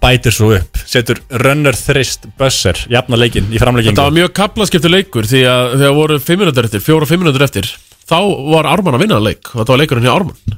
Bætir 0.05 0.35
svo 0.35 0.51
upp 0.59 0.81
Setur 0.85 1.23
runner 1.41 1.73
þrist 1.79 2.29
buzzer 2.37 2.83
Jafna 2.93 3.17
leikinn 3.17 3.49
í 3.49 3.61
framleikingu 3.61 3.95
Þetta 3.95 4.05
var 4.11 4.17
mjög 4.19 4.35
kaplaskiptu 4.37 4.91
leikur 4.91 5.25
Því 5.31 5.41
að 5.49 5.77
þegar 5.79 5.97
voru 5.97 6.19
5 6.21 6.41
minútur 6.43 6.69
eftir, 6.69 6.83
4-5 6.85 7.23
minútur 7.23 7.47
eftir 7.47 7.71
Þá 8.05 8.19
var 8.53 8.69
Ármann 8.69 8.99
að 8.99 9.07
vinna 9.07 9.17
að 9.17 9.29
leik 9.31 9.49
og 9.55 9.63
Þetta 9.63 9.73
var 9.73 9.81
leikurinn 9.81 10.05
hjá 10.05 10.13
Ármann. 10.13 10.57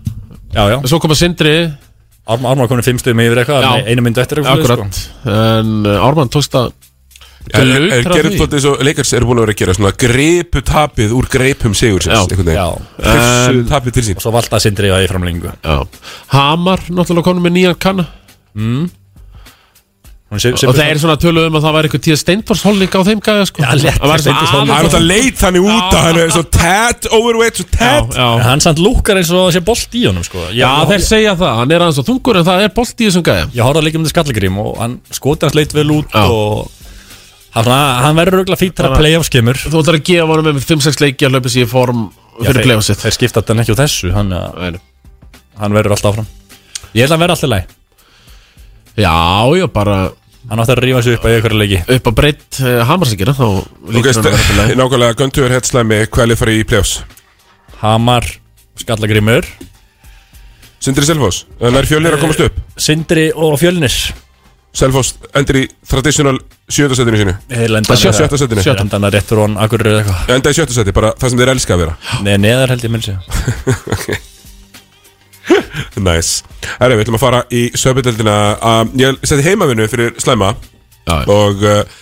Já, 0.52 0.64
já. 0.74 0.78
Svo 0.90 0.98
koma 1.00 1.16
Sindri 1.16 1.54
Ármann 2.28 2.68
komin 2.68 2.86
fimm 2.86 3.00
stöðum 3.02 3.24
yfir 3.24 3.42
eitthvað 3.44 3.88
Einu 3.88 4.04
myndu 4.06 4.22
eftir 4.24 4.42
eitthvað 4.42 4.66
Akkurat. 4.66 5.00
En 5.32 5.72
uh, 5.88 6.06
Ármann 6.08 6.32
tókst 6.34 6.58
að 6.60 6.74
Er, 7.48 7.64
er, 7.64 8.04
er 8.04 8.28
eins 8.28 8.66
og 8.68 8.82
leikars 8.84 9.14
eru 9.16 9.30
búin 9.30 9.40
að 9.40 9.46
vera 9.46 9.54
að 9.54 9.60
gera 9.62 9.76
svona 9.78 9.92
gripu 9.96 10.60
tapið 10.68 11.14
úr 11.16 11.30
greipum. 11.32 11.72
Hrifsuðu 13.00 13.62
En- 13.62 13.70
tapið 13.70 13.96
til 13.96 14.04
sín. 14.10 14.18
Og 14.20 14.26
svo 14.26 14.34
valda 14.36 14.60
Sindri 14.60 14.92
það 14.92 15.06
í 15.06 15.10
framleikingu 15.14 15.54
Já. 15.56 15.78
Hamar, 16.34 16.84
náttúrulega 16.92 17.30
konum 17.30 17.48
með 17.48 17.56
nýjan 17.56 17.80
kanna 17.80 18.08
Hún 20.28 20.42
sé- 20.44 20.52
Og 20.52 20.60
sem- 20.60 20.70
það 20.76 20.90
er 20.92 20.98
svona 21.00 21.16
töluð 21.16 21.46
um 21.48 21.54
að 21.56 21.64
það 21.64 21.74
væri 21.78 21.88
eitthvað 21.88 22.04
tíða 22.04 22.18
Steindors-holning 22.20 22.92
á 22.92 23.02
þeim 23.08 23.20
gæða 23.24 23.44
sko. 23.48 23.62
Já, 23.64 23.68
Það 23.68 23.80
svona 23.80 23.94
er 23.96 24.00
aðeins- 24.04 24.84
alltaf 24.84 25.04
leit 25.08 25.38
þannig 25.40 25.64
út 25.72 25.94
að 25.96 26.02
hann 26.04 26.18
er 26.20 26.30
svo 26.36 26.44
tad 26.52 27.08
overweight, 27.16 27.56
svo 27.56 27.66
Já, 27.80 27.94
já. 28.12 28.28
En 28.36 28.42
Hann 28.44 28.60
samt 28.60 28.78
lúkar 28.84 29.16
eins 29.16 29.32
og 29.32 29.40
það 29.48 29.56
sé 29.56 29.62
bolt 29.64 29.92
í 29.96 30.04
honum 30.06 30.24
sko. 30.28 30.40
Já, 30.52 30.72
þeir 30.86 31.00
segja 31.08 31.36
það, 31.40 31.56
hann 31.62 31.72
er 31.72 31.80
aðeins 31.80 32.02
á 32.02 32.04
þungur 32.04 32.36
en 32.42 32.44
það 32.44 32.64
er 32.68 32.74
bolt 32.76 32.96
í 33.00 33.08
þessum 33.08 33.24
gæja. 33.24 33.46
Ég 33.56 33.64
horfði 33.64 33.80
að 33.80 33.84
leika 33.88 33.96
um 33.96 34.04
þetta 34.04 34.16
skallagrím 34.18 34.58
og 34.60 34.78
hann 34.84 35.00
skoti 35.16 35.42
hans 35.48 35.56
leit 35.56 35.72
vel 35.74 35.88
út 35.96 36.12
Já. 36.12 36.26
og 36.28 36.72
hann, 37.56 37.64
svona, 37.64 38.02
hann 38.04 38.16
verður 38.20 38.44
auðvitað 38.44 38.60
fýtt 38.60 38.76
til 38.76 38.84
að 38.86 38.92
að- 38.92 39.00
playoffs 39.00 39.30
kemur. 39.32 39.56
Þú 39.64 39.80
ætlar 39.80 39.96
að 39.96 40.04
gefa 40.12 40.28
hann 40.28 40.44
með 40.44 40.66
5-6 40.68 41.00
leiki 41.08 41.24
að 41.24 41.32
hlaupa 41.32 41.48
sér 41.56 41.64
í 41.64 41.70
form 41.72 42.12
Já, 42.12 42.52
fyrir 42.52 42.54
þeir- 42.60 42.68
play-offsið 42.68 43.00
Þeir 43.00 43.16
skipta 43.16 43.42
þetta 43.42 43.62
ekki 43.64 43.72
úr 43.72 43.80
þessu 43.80 44.12
hann, 44.12 44.80
hann 45.58 45.72
verður 45.72 45.96
alltaf 45.96 46.12
áfram. 46.14 46.28
Ég 46.94 47.08
held 47.08 47.12
að 47.12 47.16
hann 47.16 47.24
verður 47.24 47.38
alltaf 47.40 47.50
læg 47.56 47.66
Já, 48.98 49.14
já, 49.58 49.68
bara 49.70 49.98
Hann 50.48 50.62
átti 50.64 50.72
að 50.78 50.80
rífa 50.86 51.02
sig 51.04 51.18
upp 51.18 51.26
að 51.28 51.34
ykkur 51.42 51.54
leiki. 51.60 51.80
Upp 51.98 52.06
á 52.08 52.12
breytt 52.16 52.60
uh, 52.64 52.78
hamarsingina 52.88 53.34
þá 53.36 53.44
Ok, 53.48 53.90
lítur 53.92 54.14
hann 54.16 54.22
að 54.22 54.28
vera 54.30 54.46
til 54.48 54.60
leið. 54.62 54.70
nákvæmlega 54.80 55.18
Guntur 55.20 55.52
Hetslæmi, 55.52 55.98
hvað 56.08 56.32
er 56.34 56.40
farið 56.40 56.62
í 56.62 56.68
playoffs? 56.70 56.94
Hamar, 57.82 58.28
skallagrímur. 58.80 59.50
Sindri 60.80 61.10
Selfoss, 61.10 61.42
en 61.60 61.76
er 61.76 61.90
fjölnir 61.90 62.16
að 62.16 62.24
komast 62.24 62.46
upp? 62.46 62.62
Sindri 62.80 63.28
og 63.36 63.58
Fjölnir. 63.60 63.98
Selfoss 64.78 65.18
endur 65.36 65.60
í 65.60 65.66
traditional 65.90 66.38
sjötasettinu 66.70 67.20
sínu. 67.20 67.36
Sjötta. 67.36 67.60
Þeir 67.60 67.76
lenda 67.76 68.96
hann 68.96 69.12
réttur 69.12 69.42
og 69.42 69.48
hann 69.50 69.60
akkur 69.66 69.84
eða 69.84 70.04
eitthvað. 70.06 70.34
Enda 70.38 70.54
í 70.54 70.60
sjötasetti, 70.62 70.96
bara 70.96 71.12
það 71.18 71.34
sem 71.34 71.44
þeir 71.44 71.54
elska 71.58 71.76
að 71.76 71.84
vera. 71.84 72.00
Nei, 72.24 72.34
neðar 72.46 72.76
held 72.76 72.88
ég 72.88 72.96
myndi 72.96 73.12
segja 73.12 74.22
Nice. 76.08 76.44
Herri, 76.80 76.98
við 76.98 77.06
ætlum 77.06 77.18
að 77.20 77.24
fara 77.24 77.44
í 77.54 77.62
söpudeldina 77.78 78.36
um, 78.62 78.92
Ég 79.00 79.22
seti 79.28 79.46
heimavinnu 79.48 79.88
fyrir 79.92 80.16
slæma 80.22 80.54
Já, 81.08 81.14
já. 81.24 81.28
Og 81.32 81.64
uh, 81.64 82.02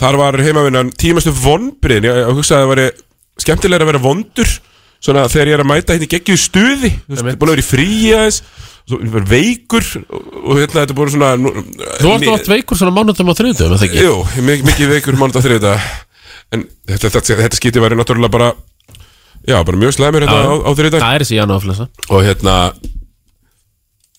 þar 0.00 0.18
var 0.20 0.38
heimavinnan 0.44 0.92
tímastu 1.00 1.32
vonbrinn 1.34 2.06
Ég, 2.06 2.20
ég 2.22 2.30
hugsaði 2.38 2.60
að 2.60 2.64
það 2.64 2.72
væri 2.74 2.86
skemmtilega 3.44 3.84
að 3.86 3.92
vera 3.92 4.04
vondur 4.04 4.54
Svona 5.04 5.26
þegar 5.28 5.50
ég 5.50 5.58
er 5.58 5.62
að 5.64 5.68
mæta 5.68 5.92
hérna 5.92 6.06
í 6.06 6.12
geggju 6.14 6.34
stuði. 6.40 6.88
Þú 7.10 7.24
veist, 7.26 7.36
búin 7.36 7.50
að 7.50 7.56
vera 7.58 7.64
í 7.64 7.66
fríi 7.68 8.12
aðeins 8.16 8.38
Svo 8.88 9.00
ég 9.02 9.10
var 9.12 9.26
veikur 9.28 9.84
Og, 10.00 10.22
og 10.44 10.60
hérna 10.62 10.78
þetta 10.84 10.94
er 10.94 10.98
búin 11.00 11.12
svona 11.12 11.32
nú- 11.40 11.52
Þú 12.00 12.08
varst 12.08 12.30
oft 12.32 12.48
veikur 12.52 12.80
svona 12.80 12.94
mánundum 12.96 13.28
á 13.32 13.34
þriðutum, 13.36 13.74
það 13.76 13.84
ekki? 13.88 14.04
Jú, 14.06 14.14
mikið, 14.44 14.64
mikið 14.70 14.92
veikur 14.94 15.18
mánuð 15.20 15.40
á 15.40 15.44
þriðið 15.44 15.68
En 16.54 16.64
þetta, 16.88 17.10
þetta, 17.18 17.36
þetta 17.42 17.58
skiti 17.58 17.82
væri 17.82 17.98
náttúrulega 17.98 18.32
bara 18.32 18.48
Já, 19.44 19.58
bara 19.64 19.76
mjög 19.80 19.92
slæmur 19.98 20.24
hérna 20.24 20.40
á, 20.40 20.54
á 20.64 20.70
þriðið 20.72 21.02
Það 21.04 21.14
er 21.18 21.24
þessi 21.26 21.38
janúarflessa 21.40 21.88
og 22.08 22.24
hérna 22.24 22.56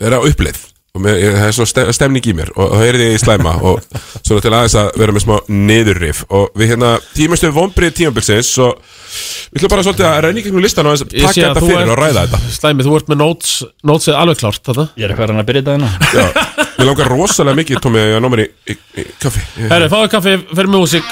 er 0.06 0.16
á 0.16 0.20
uppleið. 0.22 0.60
Og 0.96 1.02
með, 1.04 1.18
ég, 1.20 1.34
það 1.36 1.46
er 1.50 1.56
svona 1.58 1.68
ste- 1.74 1.94
stemning 1.98 2.28
í 2.30 2.34
mér. 2.38 2.50
Og 2.56 2.70
það 2.72 2.86
er 2.88 2.98
því 3.02 3.08
í 3.12 3.18
slæma. 3.20 3.52
Og 3.68 3.82
svona 4.24 4.44
til 4.46 4.52
aðeins 4.56 4.76
að 4.80 4.86
vera 5.02 5.16
með 5.16 5.24
smá 5.26 5.34
niðurrif. 5.52 6.22
Og 6.32 6.46
við 6.56 6.70
hérna 6.72 6.92
tímastu 7.18 7.50
vonbrið 7.56 7.98
tímabilsins. 7.98 8.52
Og 8.64 8.78
við 9.52 9.60
ætlum 9.60 9.74
bara 9.74 9.84
svolítið 9.88 10.08
að 10.08 10.20
reyna 10.24 10.40
í 10.40 10.46
gegnum 10.46 10.64
listan 10.64 10.88
og 10.88 10.96
aðeins 10.96 11.18
Ég 11.20 11.28
sé 11.36 11.44
taka 11.44 11.50
að 11.50 11.50
þetta 11.50 11.66
þú 11.66 11.72
fyrir 11.74 11.92
og 11.92 12.00
ræða 12.00 12.24
þetta. 12.24 12.40
Slæmi, 12.56 12.88
þú 12.88 12.96
ert 13.02 13.12
með 13.12 13.20
notes, 13.26 13.52
notesið 13.92 14.20
alveg 14.22 14.40
klárt 14.44 14.64
þetta 14.72 14.88
Ég 14.96 15.04
er 15.10 15.12
eitthvað 15.16 15.26
að 15.28 15.34
reyna 15.34 15.44
að 15.44 15.52
byrja 15.52 15.66
þetta 15.66 15.76
hérna. 15.76 15.92
Já, 16.16 16.64
Mér 16.76 16.90
langar 16.94 17.12
rosalega 17.12 17.60
mikið, 17.60 17.84
Tómi, 17.84 18.02
að 18.06 18.20
ná 18.24 18.32
mér 18.32 18.46
í, 18.46 18.48
í, 18.72 18.78
í 19.04 19.06
kaffi. 19.24 19.44
Ég- 19.60 19.70
Herri, 19.76 19.92
fáðu 19.92 20.10
kaffi, 20.16 20.38
fyrir 20.56 20.72
músík 20.72 21.12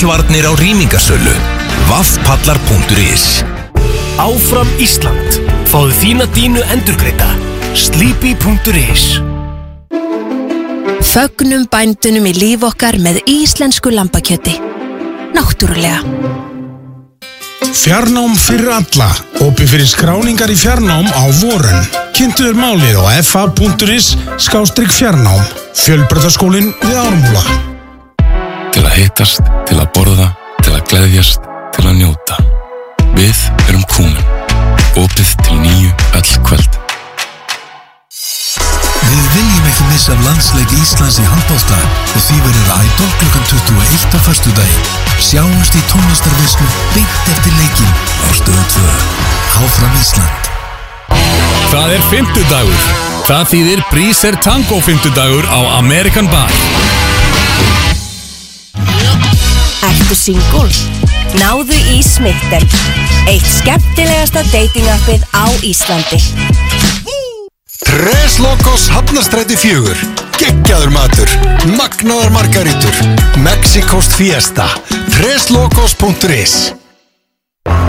og 0.00 0.08
fallvarnir 0.08 0.46
á 0.48 0.52
rýmingasölu. 0.56 1.34
Vaffpallar.is 1.88 3.44
Áfram 4.16 4.68
Ísland 4.80 5.40
Fáðu 5.68 5.92
þína 6.00 6.26
dínu 6.32 6.62
endurgreita 6.72 7.28
Sleepy.is 7.76 9.20
Fögnum 11.04 11.66
bændunum 11.68 12.28
í 12.30 12.32
líf 12.32 12.64
okkar 12.64 12.96
með 13.02 13.20
íslensku 13.28 13.90
lambakjöti. 13.92 14.56
Náttúrulega. 15.34 16.00
Fjarnám 17.76 18.36
fyrir 18.40 18.70
alla. 18.72 19.10
Opið 19.44 19.74
fyrir 19.74 19.90
skráningar 19.90 20.52
í 20.52 20.56
fjarnám 20.56 21.10
á 21.12 21.24
vorun. 21.42 21.82
Kynntuður 22.16 22.56
málið 22.56 23.02
á 23.04 23.20
fa.is 23.26 24.14
skástrygg 24.38 24.94
fjarnám. 24.94 25.44
Fjölbröðaskólinn 25.74 26.72
við 26.86 27.02
Ármúla. 27.02 27.69
Til 28.70 28.84
að 28.86 28.94
hittast, 28.96 29.40
til 29.68 29.78
að 29.80 29.88
borða, 29.96 30.28
til 30.62 30.74
að 30.76 30.84
gleðjast, 30.90 31.48
til 31.74 31.86
að 31.88 31.96
njóta. 31.98 32.36
Við 33.16 33.40
erum 33.68 33.82
kúmen. 33.90 34.22
Opið 35.00 35.32
til 35.42 35.56
nýju 35.64 35.90
öll 36.18 36.36
kvöld. 36.46 36.78
Við 39.10 39.24
viljum 39.34 39.66
ekki 39.66 39.86
missa 39.88 40.14
af 40.14 40.22
landsleik 40.22 40.74
Íslands 40.78 41.18
í 41.18 41.26
handbólta 41.26 41.78
og 42.14 42.22
því 42.28 42.38
verður 42.44 42.70
Idol 42.84 43.10
klukkan 43.22 43.48
21 43.50 44.14
á 44.14 44.18
förstu 44.28 44.54
dagi. 44.54 44.78
Sjáumst 45.18 45.74
í 45.74 45.82
tónlistarvislu 45.90 46.68
beint 46.94 47.32
eftir 47.34 47.58
leikin 47.58 47.90
á 48.22 48.28
stöðu 48.38 48.64
2. 48.76 48.86
Áfram 49.64 49.98
Ísland. 49.98 50.50
Það 51.74 51.96
er 51.96 52.06
fymtudagur. 52.12 52.88
Það 53.26 53.44
þýðir 53.54 53.84
Bríser 53.90 54.38
Tango 54.46 54.78
fymtudagur 54.82 55.46
á 55.50 55.58
American 55.82 56.30
Bar. 56.30 56.54
Ertu 59.86 60.16
single? 60.16 60.68
Náðu 61.40 61.76
í 61.94 62.00
Smitten 62.04 62.66
Eitt 63.30 63.46
skemmtilegasta 63.48 64.42
datingappið 64.50 65.24
á 65.32 65.46
Íslandi. 65.66 66.18
Tres 67.80 68.36
Locos 68.42 68.88
Hafnarstræti 68.92 69.56
fjögur. 69.58 69.98
Geggjaður 70.40 70.92
matur. 70.94 71.32
Magnaðar 71.78 72.32
margarítur. 72.34 73.00
Mexikost 73.44 74.14
fiesta. 74.18 74.68
Treslocos.is 75.16 76.74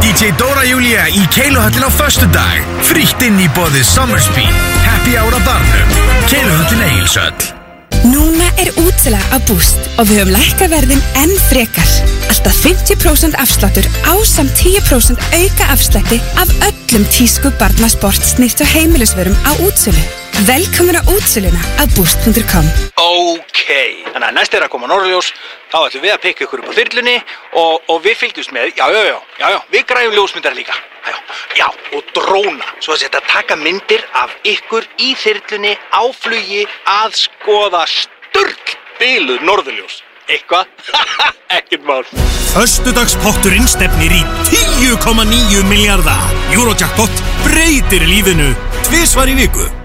DJ 0.01 0.33
Dóra 0.37 0.65
Júlia 0.67 1.07
í 1.07 1.23
Keiluhöllin 1.31 1.87
á 1.87 1.91
föstu 1.93 2.27
dag 2.33 2.59
Frítt 2.85 3.23
inn 3.25 3.39
í 3.39 3.47
bóðið 3.55 3.87
Summersby 3.87 4.45
Happy 4.83 5.15
Hour 5.15 5.37
á 5.37 5.41
barnum. 5.45 5.97
Keiluhöllin 6.27 6.85
Egilsöll 6.89 7.60
Núna 8.01 8.47
er 8.57 8.71
útsela 8.81 9.19
á 9.29 9.37
Boost 9.45 9.77
og 10.01 10.07
við 10.09 10.21
höfum 10.21 10.31
lækka 10.33 10.69
verðin 10.71 11.03
enn 11.21 11.33
frekar. 11.51 11.91
Alltaf 12.33 12.57
50% 12.63 13.37
afsláttur 13.37 13.85
á 14.09 14.13
samt 14.25 14.57
10% 14.57 15.21
auka 15.37 15.69
afslætti 15.69 16.17
af 16.41 16.49
öllum 16.69 17.05
tísku 17.13 17.53
barna 17.61 17.91
sport 17.93 18.25
snirt 18.25 18.63
og 18.65 18.73
heimilisverum 18.73 19.37
á 19.45 19.53
útsölu. 19.61 20.01
Velkomin 20.49 20.97
á 20.97 21.05
útsöluna 21.13 21.61
á 21.77 21.85
boost.com 21.93 22.65
Ok, 23.11 23.65
þannig 24.11 24.27
að 24.27 24.35
næst 24.37 24.53
er 24.55 24.65
að 24.65 24.71
koma 24.71 24.87
Norðljós 24.91 25.31
þá 25.71 25.77
ætlum 25.81 26.03
við 26.05 26.13
að 26.13 26.21
pikka 26.25 26.45
ykkur 26.45 26.61
upp 26.61 26.69
á 26.71 26.77
þyrlunni 26.77 27.15
og, 27.59 27.73
og 27.91 27.97
við 28.05 28.19
fylgjumst 28.21 28.53
með, 28.55 28.71
já, 28.77 28.85
já, 28.93 29.01
já, 29.09 29.17
já, 29.41 29.47
já. 29.55 29.57
Við 29.73 29.87
græfum 29.89 30.15
ljósmyndar 30.19 30.55
líka. 30.55 30.77
Já, 31.01 31.17
já, 31.57 31.65
og 31.97 32.13
dróna. 32.15 32.69
Svo 32.79 32.95
að 32.95 33.01
setja 33.03 33.19
að 33.19 33.33
taka 33.33 33.57
myndir 33.59 34.05
af 34.21 34.37
ykkur 34.47 34.87
í 35.01 35.11
þyrlunni 35.19 35.73
á 35.91 36.03
flugi 36.15 36.63
að 36.87 37.19
skoða 37.25 37.83
sturg 37.89 38.77
bíluð 39.01 39.43
Norðljós 39.49 40.01
Eitthvað? 40.31 40.69
Ekkert 41.57 41.83
mál. 41.87 42.05
Föstudagspotturinn 42.53 43.67
stefnir 43.67 44.15
í 44.15 44.21
10,9 44.53 45.67
miljardar 45.67 46.23
Eurojackpot 46.55 47.23
breytir 47.43 48.07
lífinu 48.07 48.53
Tvisvar 48.87 49.31
í 49.31 49.37
viku 49.43 49.80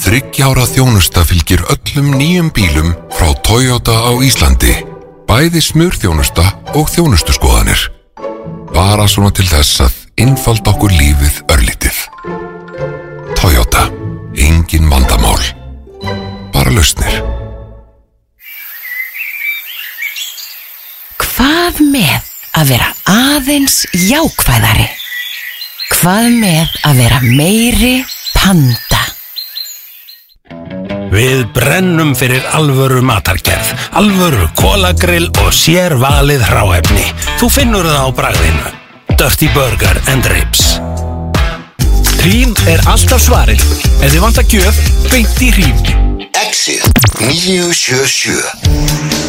Þryggjára 0.00 0.64
þjónusta 0.64 1.22
fylgir 1.28 1.60
öllum 1.68 2.14
nýjum 2.16 2.46
bílum 2.56 2.94
frá 3.12 3.34
Toyota 3.44 3.92
á 4.00 4.12
Íslandi. 4.24 4.72
Bæði 5.28 5.60
smurþjónusta 5.60 6.44
og 6.72 6.88
þjónustuskoðanir. 6.88 7.82
Bara 8.72 9.04
svona 9.10 9.28
til 9.36 9.44
þess 9.50 9.82
að 9.84 9.98
innfald 10.24 10.64
okkur 10.72 10.94
lífið 10.96 11.42
örlítið. 11.52 12.00
Toyota. 13.36 13.90
Engin 14.40 14.88
vandamál. 14.88 15.40
Bara 16.54 16.72
lausnir. 16.72 17.20
Hvað 21.20 21.82
með 21.92 22.30
að 22.56 22.72
vera 22.72 22.88
aðeins 23.04 23.82
jákvæðari? 23.92 24.88
Hvað 26.00 26.30
með 26.40 26.78
að 26.88 27.04
vera 27.04 27.20
meiri 27.26 27.94
panda? 28.32 28.89
Við 31.10 31.48
brennum 31.54 32.12
fyrir 32.14 32.44
alvöru 32.54 33.00
matargerð, 33.02 33.72
alvöru 33.98 34.46
kólagrill 34.58 35.26
og 35.42 35.50
sér 35.54 35.96
valið 35.98 36.44
hráefni. 36.46 37.02
Þú 37.40 37.48
finnur 37.50 37.86
það 37.88 37.98
á 37.98 38.08
bragðinu. 38.20 38.68
Dirty 39.18 39.48
Burger 39.56 39.96
and 40.12 40.24
Ribs. 40.30 40.62
Hrím 42.20 42.54
er 42.70 42.80
alltaf 42.86 43.20
svarið. 43.26 43.64
Ef 43.98 44.12
þið 44.12 44.22
vantar 44.22 44.46
gjöf, 44.54 44.76
beint 45.10 45.42
í 45.42 45.50
hrím. 45.56 45.78
Exit 46.46 46.86
977 47.18 49.19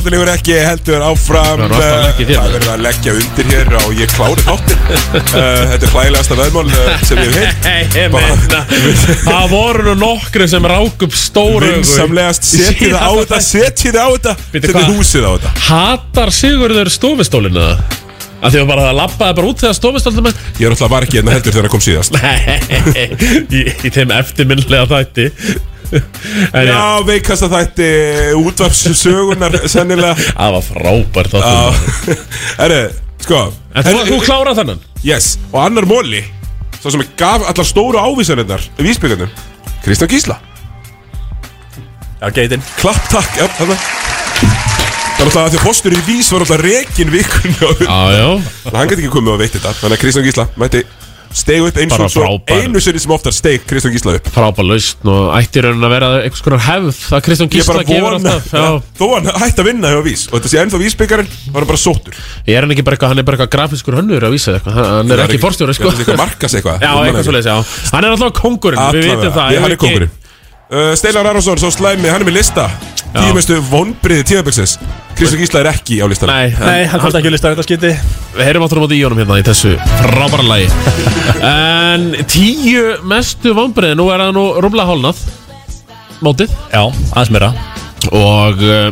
Bóttilegur 0.00 0.30
ekki 0.32 0.54
heldur 0.56 1.02
áfram. 1.04 1.60
Það 1.60 1.64
er 1.66 1.72
alltaf 1.76 2.20
Það 2.30 2.52
verður 2.54 2.70
að 2.72 2.84
leggja 2.86 3.12
undir 3.18 3.48
hér 3.50 3.74
og 3.82 3.90
ég 3.98 4.14
klári 4.14 4.44
þáttin 4.46 4.78
Þetta 5.34 5.76
er 5.76 5.92
hlægilegasta 5.92 6.38
veðmál 6.38 6.70
uh, 6.70 7.02
sem 7.04 7.20
ég 7.20 7.36
hef 7.36 8.16
heilt 8.16 8.54
það 9.28 9.44
voru 9.52 9.84
nú 9.90 9.94
nokkri 10.00 10.46
sem 10.48 10.68
rák 10.72 11.04
upp 11.04 11.18
stóru. 11.20 11.68
Vinsamlegast 11.74 12.48
setjið 12.48 12.96
það 12.96 13.04
á 13.04 13.12
þetta 13.20 13.40
Setjið 13.50 13.98
það 13.98 14.08
á 14.08 14.10
þetta 14.16 14.72
hvað? 14.72 14.92
húsið 14.96 15.28
á 15.28 15.30
þetta. 15.34 15.52
Hatar 15.68 16.32
Sigurður 16.40 16.92
stofistólinu 16.96 17.66
það? 17.66 17.98
Að 18.40 18.54
því 18.54 18.60
að 18.62 18.68
bara 18.72 18.84
það 18.86 18.98
lappaði 19.02 19.36
bara 19.36 19.52
út 19.52 19.60
þegar 19.66 19.76
stofistólinu 19.76 20.22
með 20.24 20.38
Ég 20.56 20.64
er 20.64 20.72
alltaf 20.78 20.94
var 20.94 21.04
ekki 21.04 21.20
hérna 21.20 21.36
heldur 21.36 21.52
þegar 21.52 21.68
það 21.68 21.74
kom 21.76 21.84
síðast. 21.84 22.16
Nei, 22.16 22.38
í, 23.52 23.66
í 23.68 23.92
þeim 23.92 24.16
eftirminnlega 24.16 24.88
þætti. 24.94 25.26
En 25.28 25.69
já, 25.90 26.62
Já, 26.66 26.80
veikast 27.06 27.46
að 27.46 27.54
þætti 27.56 27.88
útvarpssögunar 28.40 29.56
sennilega. 29.70 30.14
Það 30.30 30.56
var 30.56 30.66
frábært 30.66 31.34
þáttur. 31.34 32.20
Herru, 32.60 32.82
sko 33.24 33.40
En 33.74 33.86
þú, 33.86 33.96
þú 34.10 34.20
klárað 34.26 34.60
þennan? 34.62 34.84
Yes, 35.06 35.32
og 35.52 35.60
annar 35.62 35.86
móli 35.88 36.22
Svo 36.80 36.90
sem 36.94 37.02
gaf 37.20 37.44
allar 37.48 37.66
stóru 37.68 38.00
ávísanirnar 38.00 38.62
Vísbyggarnum, 38.80 39.28
Kristján 39.84 40.10
Gísla. 40.12 40.38
Já, 42.20 42.28
geitin. 42.36 42.62
Klapp 42.80 43.00
takk, 43.12 43.36
já, 43.40 43.46
þarna. 43.56 43.76
Það 43.80 45.20
er 45.20 45.28
alltaf 45.28 45.42
að 45.42 45.52
því 45.52 45.58
að 45.60 45.64
postur 45.66 45.94
í 45.96 46.00
vís 46.06 46.28
var 46.32 46.44
alltaf 46.44 46.60
rekin 46.64 47.10
vikunni 47.12 47.56
á 47.60 47.70
Já, 47.76 47.98
já. 48.16 48.26
Þannig 48.40 48.72
að 48.72 48.78
hann 48.78 48.90
gæti 48.90 49.02
ekki 49.04 49.12
komið 49.12 49.32
og 49.34 49.40
veitt 49.42 49.56
þetta 49.56 49.72
Þannig 49.82 49.96
að 49.98 50.02
Kristján 50.04 50.26
Gísla 50.28 50.46
mætti 50.60 50.80
steg 51.36 51.64
upp 51.68 51.78
eins 51.80 51.94
og 51.94 52.10
svo 52.12 52.28
einu 52.50 52.80
sinni 52.82 53.00
sem 53.02 53.12
oftar 53.14 53.34
steg 53.34 53.64
Kristján 53.68 53.94
Gísla 53.94 54.16
upp. 54.18 54.30
Frábær 54.34 54.66
lausn 54.66 55.10
og 55.12 55.30
ætti 55.38 55.62
raunin 55.64 55.86
að 55.86 55.94
vera 55.94 56.10
einhvers 56.24 56.44
konar 56.44 56.62
hefð 56.66 57.00
að 57.16 57.24
Kristján 57.26 57.52
Gísla 57.52 57.84
gefur 57.88 58.16
alltaf. 58.18 58.50
Þó 59.00 59.06
hann 59.14 59.30
hætti 59.44 59.64
að 59.64 59.70
vinna 59.70 59.92
hjá 59.94 60.00
vís 60.06 60.26
Og 60.30 60.38
þetta 60.38 60.52
sé 60.52 60.62
ennþá 60.64 60.82
vísbyggarinn 60.84 61.30
er 61.30 61.58
hann 61.58 61.70
bara 61.70 61.80
sóttur. 61.80 62.18
Ég 62.46 62.58
er 62.58 62.66
hann 62.66 62.74
ekki 62.74 62.86
bara 62.86 62.98
eitthvað, 62.98 63.14
hann 63.14 63.22
er 63.22 63.28
bara 63.28 63.38
eitthvað 63.38 63.54
grafiskur 63.56 63.98
hönnur 64.00 64.26
að 64.26 64.36
vísa 64.36 64.56
eitthvað. 64.58 64.80
Hann 64.90 65.14
er 65.16 65.24
ekki 65.26 65.42
forstjóri 65.42 65.76
sko. 65.78 65.92
eitthvað 65.94 66.24
eitthvað. 66.60 66.88
Eitthvað 67.10 67.64
Hann 67.90 68.06
er 68.06 68.16
alltaf 68.16 68.34
kongurinn, 68.40 68.82
við 68.96 69.10
vitum 69.10 69.36
það 69.38 70.10
uh, 70.70 70.92
Steinar 70.98 71.28
Arason, 71.30 71.58
svo 71.60 71.70
slæmi, 71.74 72.08
hann 72.10 72.22
er 72.22 72.28
með 72.28 72.38
lista. 72.40 72.68
Tíu 73.10 73.34
mestu 73.34 73.58
vonbriði 73.66 74.24
tímabilsins. 74.30 74.76
Kristján 75.18 75.42
Gísla 75.42 75.60
er 75.64 75.68
ekki 75.72 75.98
á 75.98 76.06
listanum. 76.08 76.32
Nei, 76.32 76.54
Nei, 76.54 76.84
hann 76.88 77.02
komst 77.02 77.18
ekki 77.18 77.28
að 77.28 77.34
lista 77.34 77.50
þetta 77.50 77.64
skiti 77.66 77.90
Við 78.36 78.46
heyrum 78.46 78.62
áttur 78.64 78.78
á 78.78 78.82
móti 78.84 78.96
í 78.96 79.02
honum 79.02 79.18
hérna 79.20 79.40
í 79.40 79.44
þessu 79.44 79.74
frábæra 79.98 80.46
lagi. 80.46 80.68
En 81.50 82.06
tíu 82.30 82.84
mestu 83.10 83.52
vonbreiði 83.56 83.98
Nú 83.98 84.06
er 84.14 84.22
það 84.22 84.32
nú 84.38 84.46
rúmlega 84.62 84.92
hálnað 84.92 85.20
Mótið. 86.24 86.54
Já, 86.70 86.84
aðeins 86.86 87.34
meira. 87.34 87.50
Og 88.14 88.64
uh, 88.64 88.90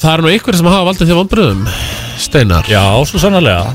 það 0.00 0.12
er 0.14 0.24
nú 0.24 0.34
ykkur 0.38 0.58
sem 0.58 0.72
hafa 0.72 0.88
valdið 0.88 1.12
því 1.12 1.20
vonbreiðum 1.20 1.64
Steinar. 2.22 2.68
Já, 2.70 2.84
svo 3.10 3.20
sannarlega. 3.20 3.72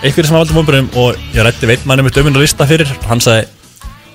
Einhverjir 0.00 0.30
sem 0.30 0.36
hafa 0.36 0.44
valdum 0.46 0.60
vonbröðum 0.62 0.92
og 1.02 1.34
ég 1.34 1.44
rætti 1.44 1.68
veit 1.68 1.82
manni 1.88 2.06
mitt 2.06 2.16
um 2.16 2.30
að 2.30 2.44
lista 2.44 2.66
fyrir. 2.70 2.88
Hann 3.10 3.20
sagði 3.20 3.48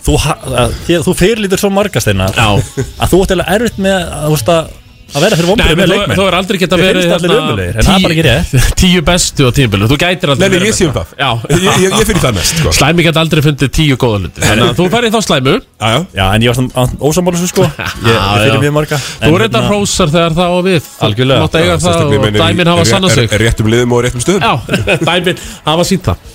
Þú, 0.06 0.16
að, 0.22 0.74
þú 1.02 1.14
fyrirlítur 1.18 1.62
svo 1.62 1.72
margasteinar 1.74 2.36
Já. 2.38 2.50
að 2.54 3.14
þú 3.14 3.22
ætti 3.24 3.36
alveg 3.40 3.54
erfitt 3.56 3.78
með 3.82 3.96
að, 3.96 4.36
að, 4.54 4.68
að 5.16 5.24
vera 5.26 5.38
fyrir 5.40 5.50
menn 5.50 5.80
með 5.80 5.90
leikmenn. 5.90 6.20
þú 6.20 6.26
er 6.26 6.36
aldrei 6.38 6.60
það 6.62 6.84
er 6.86 8.04
bara 8.04 8.14
ekki 8.14 8.26
rétt. 8.26 8.52
tíu, 8.52 8.68
tíu 8.82 9.02
bestu 9.08 9.48
á 9.48 9.52
tímabilið 9.58 9.94
Þú 9.94 9.98
gætir 10.04 10.34
aldrei 10.34 10.50
Nei, 10.52 10.60
ég 10.68 10.82
um 10.86 10.92
með 10.92 11.00
það. 11.00 11.16
Já. 11.18 11.30
Ég, 11.56 11.66
ég, 11.66 11.96
ég 11.96 12.10
fyrir 12.10 12.22
það 12.22 12.38
mest 12.38 12.62
sko. 12.62 12.74
Slæmi 12.78 13.06
geta 13.08 13.24
aldrei 13.24 13.44
fundið 13.46 13.72
tíu 13.80 13.98
góða 14.02 14.22
hluti. 14.22 14.44
Þannig 14.46 14.70
að 14.70 14.80
þú 14.80 14.88
færið 14.94 15.16
þá 15.16 15.20
slæmu. 15.26 15.56
Já, 15.58 15.90
já. 15.96 16.00
Já, 16.20 16.26
en 16.30 16.46
ég 16.46 16.52
var 16.54 16.60
svona 16.60 16.86
ósamála 17.10 17.42
svo 17.42 17.50
sko. 17.50 17.68
Ég, 18.06 18.20
fyrir 18.46 18.62
mjög 18.66 18.76
marga. 18.78 19.00
Þú 19.26 19.32
er 19.34 19.46
þetta 19.48 19.64
hrósar 19.70 20.14
þegar 20.14 20.38
það 20.38 20.54
á 20.54 20.60
við. 20.70 20.90
Mátt 21.34 21.60
eiga 21.62 21.78
það 21.82 22.16
og 22.20 22.28
dæmin 22.40 22.72
hafa 22.74 22.88
sannað 22.92 23.16
er- 23.16 23.22
sig. 23.24 23.38
réttum 23.46 23.72
liðum 23.74 23.96
og 23.98 24.06
réttum 24.06 24.26
stöðum? 24.26 24.46
Já, 24.46 24.54
dæmin 25.10 25.46
hafa 25.66 25.88
sínt 25.88 26.10
það. 26.12 26.34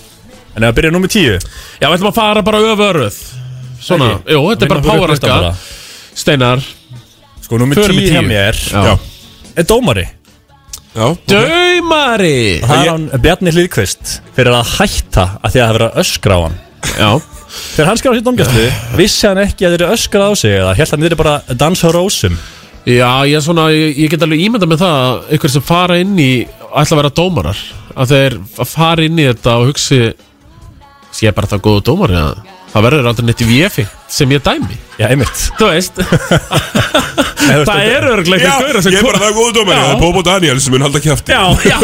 En 0.56 0.64
ef 0.66 0.72
að 0.72 0.78
byrja 0.80 0.94
númið 0.94 1.14
tíu? 1.14 1.36
Já, 1.78 1.86
við 1.86 1.98
ætlum 2.00 2.10
að 2.10 2.16
fara 2.18 2.42
bara 2.46 2.62
öfuröð 2.72 3.20
Svona, 3.80 4.12
jú, 4.28 4.40
þetta 4.50 4.66
er 4.66 4.72
bara 4.74 5.08
bara. 5.24 5.52
Steinar 6.20 6.62
Sko 7.40 7.58
númið 7.60 7.80
Förum 7.80 7.98
í 8.00 8.04
tíu 8.04 8.14
hjá 8.14 8.22
mér. 8.22 8.58
Já. 8.70 8.94
Er 9.56 9.66
dómari? 9.68 10.06
Já, 10.90 11.06
Dömari 11.30 12.60
Það 12.66 12.80
er 12.80 12.88
hann 12.90 13.04
Bjarni 13.22 13.52
Hlýðkvist 13.54 14.16
Fyrir 14.36 14.56
að 14.58 14.72
hætta 14.80 15.26
að 15.38 15.52
því 15.54 15.60
að 15.60 15.66
það 15.66 15.76
vera 15.76 15.90
að 15.90 16.00
öskra 16.02 16.38
á 16.38 16.40
hann. 16.44 16.56
Já. 16.90 17.10
Þegar 17.50 17.88
hann 17.90 18.00
skráði 18.00 18.20
sér 18.20 18.26
dómgæslu 18.26 18.64
Vissi 18.98 19.28
hann 19.28 19.42
ekki 19.44 19.66
að 19.66 19.74
þeir 19.74 19.84
eru 19.84 19.96
öskrað 19.96 20.26
á 20.26 20.32
sig 20.40 20.56
Eða 20.58 20.72
held 20.80 20.94
hann 20.94 21.04
þeir 21.04 21.10
eru 21.12 21.20
bara 21.22 21.36
að 21.46 21.60
dansa 21.62 21.90
á 21.90 21.94
rósum. 21.94 22.40
Já, 22.88 23.10
ég 23.28 23.36
er 23.36 23.44
svona, 23.44 23.66
ég, 23.74 23.98
ég 24.00 24.10
get 24.10 24.22
alveg 24.24 24.40
ímynda 24.40 24.66
með 24.66 24.80
það 24.80 25.02
að 25.04 25.34
ykkur 25.36 25.52
sem 25.52 25.64
fara 25.68 25.98
inn 26.00 26.14
í 26.16 26.30
ætla 26.70 26.96
að 26.96 27.00
vera 27.02 27.12
dómarar 27.12 27.58
að 27.94 28.14
þeir 28.14 28.36
fara 28.70 29.04
inn 29.04 29.18
í 29.20 29.26
þetta 29.28 29.56
og 29.60 29.70
hugsi 29.70 29.98
sé 31.12 31.26
ég 31.26 31.36
bara 31.36 31.50
það 31.50 31.64
góðu 31.66 31.82
dómar 31.90 32.14
ja. 32.14 32.24
Það 32.70 32.86
verður 32.86 33.10
aldrei 33.10 33.26
neitt 33.26 33.42
í 33.44 33.48
VF 33.50 33.99
sem 34.10 34.30
ég 34.34 34.42
dæmi. 34.44 34.76
Já, 35.00 35.06
einmitt. 35.14 35.46
Þú 35.58 35.70
veist. 35.70 36.00
Það 37.40 37.80
er 37.82 38.04
örglega 38.06 38.44
Já, 38.46 38.52
ég 38.62 38.96
er 39.00 39.04
bara 39.04 39.18
það 39.22 39.32
góðu 39.34 39.52
dómari 39.56 39.74
Já. 39.74 39.82
Það 39.82 39.92
er 39.94 40.00
Bobo 40.00 40.20
Daniel 40.22 40.58
sem 40.62 40.72
mun 40.74 40.84
halda 40.84 41.00
kjafti. 41.02 41.32
Já, 41.34 41.42
já, 41.66 41.78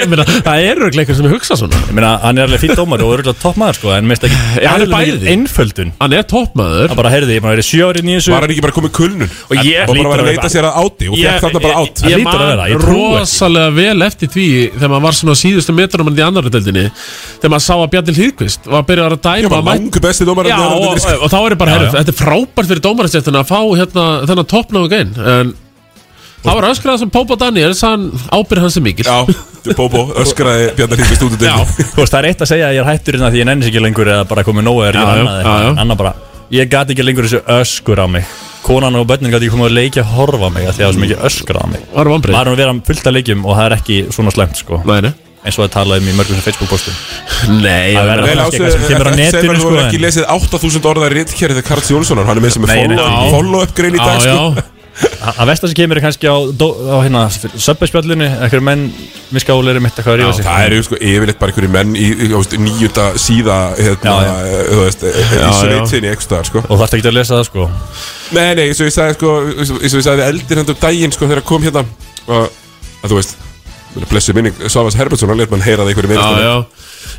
ég 0.00 0.06
meina, 0.10 0.24
það 0.26 0.58
er 0.66 0.76
einhver 0.86 1.16
sem 1.18 1.28
hugsa 1.30 1.54
svona. 1.60 1.78
Ég 1.86 1.94
meina, 1.94 2.10
hann 2.24 2.40
er 2.40 2.44
alveg 2.48 2.60
fýtt 2.64 2.78
dómari 2.80 3.04
og 3.06 3.12
örgulega 3.18 3.38
toppmaður 3.42 3.76
sko 3.78 3.92
En 3.94 4.08
mest 4.10 4.22
ekki 4.26 4.34
Já, 4.34 4.40
hann 4.72 4.82
er 4.82 4.86
eðlilega 4.88 4.98
mikil 5.04 5.18
bæði. 5.20 5.26
Einföldun. 5.34 5.90
Hann 6.00 6.12
er 6.16 6.24
toppmaður. 6.32 6.88
Það 6.90 6.98
bara 7.02 7.12
heyrði, 7.12 7.32
ég 7.36 7.42
sjö 7.68 7.82
ári 7.90 8.00
í 8.02 8.02
þessu 8.16 8.30
Var 8.34 8.42
hann 8.46 8.52
ekki 8.56 8.64
bara 8.66 8.76
komið 8.78 8.92
kulnun? 8.96 9.30
Og 9.46 9.54
ég- 9.60 9.84
Og 9.86 9.92
bara 9.94 10.10
var 10.10 10.20
að 10.24 10.30
leita 10.32 10.48
sér 10.56 10.64
að 10.66 10.74
áti 10.82 11.04
Og 11.12 11.14
fekk 11.20 11.40
þarna 11.44 11.60
bara 11.66 11.76
át. 11.84 11.94
Það 12.02 12.10
Ég 12.10 12.18
man 12.26 12.34
rosalega 12.86 13.70
vel 13.76 14.00
eftir 14.08 14.28
því 14.32 14.46
þegar 14.74 14.90
maður 14.96 15.06
var 15.06 15.14
svona 15.20 15.36
síðustu 15.38 15.72
metrum 15.76 16.08
en 16.10 16.16
í 16.16 16.24
annar 16.26 16.44
að 21.56 21.68
að 21.68 21.76
að 21.76 21.76
dæma 21.76 21.76
bara 21.76 21.76
er 21.76 21.86
já. 21.86 21.92
þetta 21.98 22.12
er 22.12 22.18
frábært 22.20 22.70
fyrir 22.70 22.84
dómarastjættina 22.84 23.42
að 23.42 23.50
fá 23.50 23.60
hérna, 23.80 24.04
þennan 24.28 24.50
toppnáðu 24.52 24.90
gein 24.92 25.14
en 25.16 25.54
það 26.46 26.58
var 26.60 26.68
öskrað 26.70 26.98
sem 27.02 27.12
Pópa 27.12 27.38
Daniels 27.40 27.82
hann 27.84 28.08
ábyrð 28.30 28.66
hans 28.66 28.78
er 28.78 28.84
mikil 28.86 29.06
Já, 29.08 29.18
Bobo 29.76 30.06
öskraði 30.22 30.70
Bjarnar 30.78 31.02
Hýrkvist 31.02 31.26
út 31.26 31.42
Já. 31.42 31.56
Þú 31.94 32.02
veist, 32.02 32.12
það 32.12 32.18
er 32.20 32.28
eitt 32.30 32.44
að 32.44 32.50
segja 32.52 32.68
að 32.68 32.76
ég 32.76 32.84
er 32.84 32.90
hættur 32.92 33.18
því 33.22 33.40
ég 33.40 33.48
nennis 33.48 33.70
ekki 33.70 33.82
lengur 33.82 34.12
eða 34.12 34.28
bara 34.30 34.46
komið 34.46 34.68
nógu 34.68 34.84
eða. 34.86 35.16
Annað 35.74 36.02
bara, 36.04 36.14
ég 36.54 36.70
gati 36.70 36.94
ekki 36.94 37.06
lengur 37.06 37.26
þessu 37.26 37.42
öskur 37.58 38.02
á 38.02 38.06
mig 38.10 38.30
Konan 38.66 38.98
og 38.98 39.06
börnin 39.06 39.30
gati 39.30 39.46
ekki 39.46 39.54
komið 39.56 39.70
að 39.70 39.76
leikja 39.80 40.06
að 40.06 40.14
horfa 40.16 40.50
á 40.50 40.54
mig 40.54 40.66
af 40.66 40.74
því 40.74 40.82
að 40.82 40.86
það 40.86 40.88
er 40.88 40.96
svo 40.96 41.04
mikið 41.04 41.28
öskur 41.30 41.60
á 41.62 41.64
mig 41.70 41.86
Var 41.92 42.12
vonbrigði? 42.14 42.38
Maður 42.38 42.50
er 42.50 42.56
að 42.56 42.62
vera 42.64 42.80
fullt 42.90 43.06
af 43.10 43.16
leikjum 43.18 43.46
og 43.46 43.54
það 43.58 43.68
er 43.68 43.76
ekki 43.80 44.00
svona 44.14 44.34
slemt 44.34 44.62
sko 44.62 44.82
Nei, 44.86 44.98
nei 45.06 45.14
eins 45.46 45.56
og 45.58 45.64
það 45.66 45.72
talaði 45.78 46.04
um 46.04 46.12
í 46.12 46.16
mörgum 46.18 46.44
Facebook-postum 46.44 46.94
Nei, 47.62 47.94
Það 47.96 48.08
verður 48.12 48.30
kannski 48.36 48.60
eitthvað 48.60 48.76
sem 48.76 48.86
kemur 48.90 49.08
á 49.08 49.12
netinu 49.16 49.58
sko 49.58 49.66
Þú 49.66 49.74
hefur 49.74 49.82
ekki 49.86 50.00
lesið 50.04 50.30
8000 50.36 50.88
orða 50.92 51.10
ritkjærið 51.16 51.60
þegar 51.60 51.68
Karls 51.72 51.92
Jónssonar 51.94 52.26
Hann 52.30 52.40
er 52.40 52.46
með 52.46 52.56
sem 52.56 52.66
er 52.66 52.72
Nei, 52.72 52.80
nei, 52.86 52.96
follow- 52.96 53.20
nei. 53.20 53.30
follow-up 53.36 53.76
grein 53.78 53.94
í 53.96 54.02
dag 54.02 54.24
sko. 54.24 54.72
Að 54.96 55.50
vestar 55.50 55.68
sem 55.68 55.76
kemur 55.76 55.98
er 55.98 56.04
kannski 56.06 56.24
á, 56.24 56.36
hérna, 57.04 57.26
söpbæspjallinu, 57.60 58.24
einhverjum 58.46 58.64
menn 58.64 58.84
miskáleiri 59.34 59.82
mitt 59.84 59.92
eitthvað 59.98 60.14
að 60.14 60.20
rífa 60.22 60.30
Já, 60.30 60.36
sig. 60.38 60.46
það 60.46 60.64
eru 60.70 60.78
sko 60.86 60.96
yfirleitt 61.10 61.40
bara 61.42 61.52
einhverju 61.52 61.72
menn 61.74 61.90
í, 62.00 62.06
nýjunda 62.64 63.04
síða 63.20 63.56
hérna, 63.76 64.14
í 64.56 65.50
sveitinni 65.58 66.08
eitthvað 66.14 66.24
staðar, 66.30 66.48
sko. 66.48 66.62
Og 66.64 66.80
þarf 66.80 66.96
ekki 66.96 67.10
að 67.10 67.16
lesa 67.18 67.36
það 67.36 67.44
sko. 67.50 67.66
Nei, 68.38 68.48
nei, 68.56 68.64
eins 68.70 68.80
og 68.80 68.88
ég 68.88 68.96
sagði 68.96 69.18
sko 69.18 69.34
eins 69.52 69.74
og 69.74 69.82
eins 69.84 69.92
og 69.92 70.00
ég 70.00 70.06
sagði 70.08 70.26
eldir 70.30 70.62
hendur 70.62 70.80
daginn 70.86 71.12
sko 71.18 71.28
þegar 71.28 71.44
kom 71.52 71.66
hérna 71.68 71.84
að, 71.84 72.48
að 73.02 73.12
þú 73.12 73.20
veist 73.20 73.36
blessu 74.10 74.34
minning 74.36 74.54
Svavas 74.68 74.96
Herbertsson 74.98 75.32
hann 75.32 75.40
let 75.40 75.52
mann 75.52 75.64
heyra 75.64 75.84
það 75.86 75.92
einhverju 75.94 76.18
Já, 76.18 76.44
já 76.44 76.56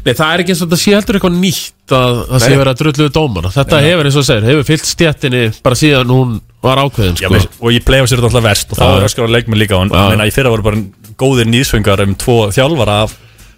Nei, 0.06 0.14
það 0.14 0.32
er 0.34 0.41
ekki 0.44 0.54
eins 0.54 0.62
og 0.62 0.68
þetta 0.70 0.80
sé 0.82 0.94
heldur 0.95 1.18
eitthvað 1.18 1.38
nýtt 1.41 1.94
að 1.98 2.18
það 2.30 2.41
sé 2.44 2.49
Nei. 2.52 2.58
verið 2.62 2.72
að 2.72 2.82
drulluðu 2.82 3.14
dómana 3.18 3.52
Þetta 3.56 3.80
hefur 3.84 4.10
eins 4.10 4.18
og 4.18 4.24
þú 4.24 4.28
segir, 4.30 4.48
hefur 4.52 4.68
fyllt 4.68 4.90
stjættinni 4.91 5.44
bara 5.66 5.80
síðan 5.80 6.12
hún 6.14 6.34
var 6.64 6.82
ákveðin 6.84 7.16
Já, 7.18 7.28
sko. 7.28 7.34
veist, 7.36 7.56
og 7.60 7.76
ég 7.76 7.86
play 7.88 8.04
á 8.04 8.06
sér 8.06 8.20
þetta 8.22 8.30
alltaf 8.32 8.45
verst 8.48 8.74
og 8.74 8.80
þá 8.82 8.86
Já. 8.86 8.91
er 8.98 9.08
öskar 9.08 9.28
á 9.28 9.36
leikmenn 9.36 9.62
líka 9.62 9.80
og 9.80 9.88
Já. 9.90 10.04
meina, 10.12 10.28
í 10.28 10.36
fyrra 10.36 10.52
voru 10.54 10.68
bara 10.68 10.84
góðir 11.18 11.49
nýðsfengar 11.49 12.04
um 12.06 12.14
tvo 12.20 12.38
þjálfara 12.56 12.99
af 13.08 13.16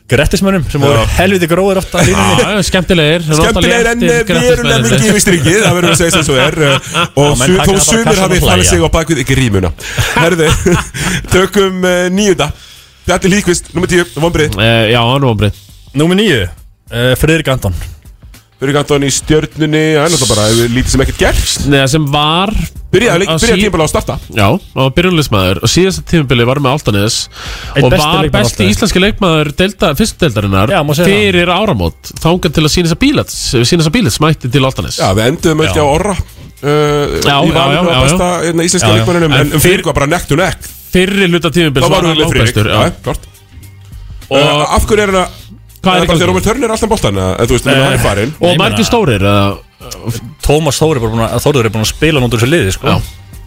grettismönnum 0.09 0.63
sem 0.71 0.81
voru 0.81 1.03
Já. 1.03 1.09
helviti 1.19 1.49
gróðir 1.49 1.81
ofta 1.83 1.99
að 2.01 2.09
Já, 2.09 2.17
já, 2.17 2.23
þeir 2.39 3.27
nota 3.29 3.43
Skemmtilegir 3.43 3.89
en 3.91 4.01
eh, 4.01 4.07
verulega 4.09 4.23
grettismenn. 4.29 4.87
mikið 4.87 5.09
yfir 5.11 5.23
strikið, 5.25 5.59
það 5.65 5.75
verður 5.77 5.91
að 5.93 5.99
segja 5.99 6.13
sem 6.15 6.25
svo 6.29 6.39
er 6.45 6.57
eh, 6.65 6.89
og 7.13 7.29
Já, 7.29 7.43
þó 7.43 7.67
það 7.69 7.83
sumir 7.85 8.09
kassan 8.09 8.23
hafi 8.23 8.39
og 8.39 8.47
falið 8.47 8.63
hlæja. 8.63 8.71
sig 8.71 8.81
á 8.81 8.89
bakvið 8.95 9.21
ekki 9.25 9.37
rímuna 9.39 9.71
Herðu, 10.23 10.49
tökum 11.35 11.85
uh, 11.85 12.07
nýjunda 12.15 12.49
Bjarni 13.09 13.31
Líkvist, 13.33 13.71
nummer 13.75 13.89
10, 13.89 14.15
vonbrið 14.21 14.57
Eh, 14.61 14.89
Já, 14.93 14.99
hann 15.01 15.21
var 15.23 15.31
ombrið 15.33 15.63
Númer 15.97 16.19
nýju, 16.19 16.43
uh, 16.45 17.13
Friðrik 17.19 17.49
Anton 17.55 17.73
Fyrir 18.59 18.75
Anton 18.75 19.05
í 19.07 19.09
stjörnunni, 19.15 19.81
það 19.95 20.01
er 20.03 20.11
náttúrulega 20.11 20.33
bara 20.35 20.45
eh, 20.51 20.71
lítið 20.75 20.91
sem 20.91 21.01
ekkert 21.05 21.21
gerst 21.23 21.61
Nei, 21.71 21.79
sem 21.87 22.03
var 22.11 22.51
Byrjaði 22.91 23.21
leik- 23.21 23.29
að 23.31 23.37
byrjaði 23.45 23.55
sí- 23.55 23.63
tímabili 23.63 23.81
á 23.81 23.87
að 23.87 23.91
starta 23.93 24.15
Já, 24.35 24.47
og 24.49 24.81
var 24.81 24.89
byrjunleismæður 24.97 25.61
og 25.63 25.71
síðasta 25.71 26.03
tímabili 26.11 26.47
var 26.49 26.59
með 26.65 26.73
Altanes 26.75 27.17
Einn 27.77 27.87
og 27.87 27.93
besti 27.93 28.03
var 28.03 28.25
leikmaður 28.25 28.33
besti 28.35 28.51
Álftaness. 28.51 28.73
íslenski 28.75 29.03
leikmaður 29.05 29.51
delta, 29.61 29.91
fyrstu 29.95 30.19
deildarinnar 30.25 30.73
Já, 30.75 30.79
má 30.83 30.91
segja 30.97 31.07
það. 31.07 31.15
fyrir 31.23 31.53
áramót 31.55 32.11
þangað 32.19 32.55
til 32.57 32.65
að 32.67 32.73
sína 32.75 32.89
þess 32.89 32.97
að 32.97 33.01
bílats 33.05 33.37
sína 33.55 33.79
þess 33.85 33.91
að 33.93 33.95
bílats 33.95 34.19
mætti 34.25 34.51
til 34.57 34.65
Altanes 34.67 34.99
Já, 34.99 35.07
við 35.15 35.29
enduðum 35.31 35.63
öll 35.63 35.71
Já. 35.71 35.79
á 35.79 35.87
orra 35.87 36.17
uh, 36.17 37.15
Já, 37.23 37.37
Í 37.39 37.53
já, 37.53 37.55
valinu 37.55 37.79
já, 37.79 37.79
á 37.79 37.95
já, 37.95 38.03
besta 38.09 38.29
hérna, 38.43 38.67
íslenska 38.67 38.89
Já, 38.89 38.91
já. 38.91 38.97
leikmannunum 38.99 39.31
En 39.39 39.39
En, 39.47 39.53
en 39.55 39.63
fyrir 39.63 39.85
var 39.87 39.95
bara 40.01 40.11
nekk 40.17 40.27
to 40.27 40.35
nekk 40.41 40.67
fyrri 40.93 41.29
hluta 41.29 41.51
tíðumbil 41.55 41.83
Það 41.85 41.93
var 41.95 42.07
Ulli 42.11 42.27
Friðrik, 42.33 42.71
já, 42.73 42.81
klart 43.05 43.27
Og 44.29 44.65
af 44.77 44.85
hverju 44.89 45.03
er 45.05 45.13
hann 45.13 45.21
að 45.23 45.37
Hvað 45.79 45.95
er 45.95 46.03
í 46.03 46.03
Það 46.03 46.03
er 46.03 46.03
bara 46.03 46.07
gangi? 46.09 46.19
þegar 46.19 46.29
Rómur 46.29 46.43
Törn 46.43 46.63
er 46.67 46.71
alltaf 46.75 46.89
boltan 46.91 47.19
eða 47.23 47.45
þú 47.47 47.55
veist, 47.55 47.67
Nei. 47.69 47.75
hann 47.79 47.93
er 47.95 48.01
farin? 48.03 48.33
Og 48.43 48.57
margir 48.59 48.87
stórir 48.87 49.23
eða 49.23 49.45
Tómas 50.43 50.79
Þóri 50.81 50.99
er 50.99 51.03
bara 51.05 51.13
búin 51.13 51.23
að 51.23 51.43
Þóri 51.45 51.61
er 51.63 51.71
búin 51.71 51.85
að 51.85 51.91
spila 51.93 52.19
nútur 52.23 52.41
þessu 52.41 52.49
liði 52.51 52.73
sko 52.75 52.97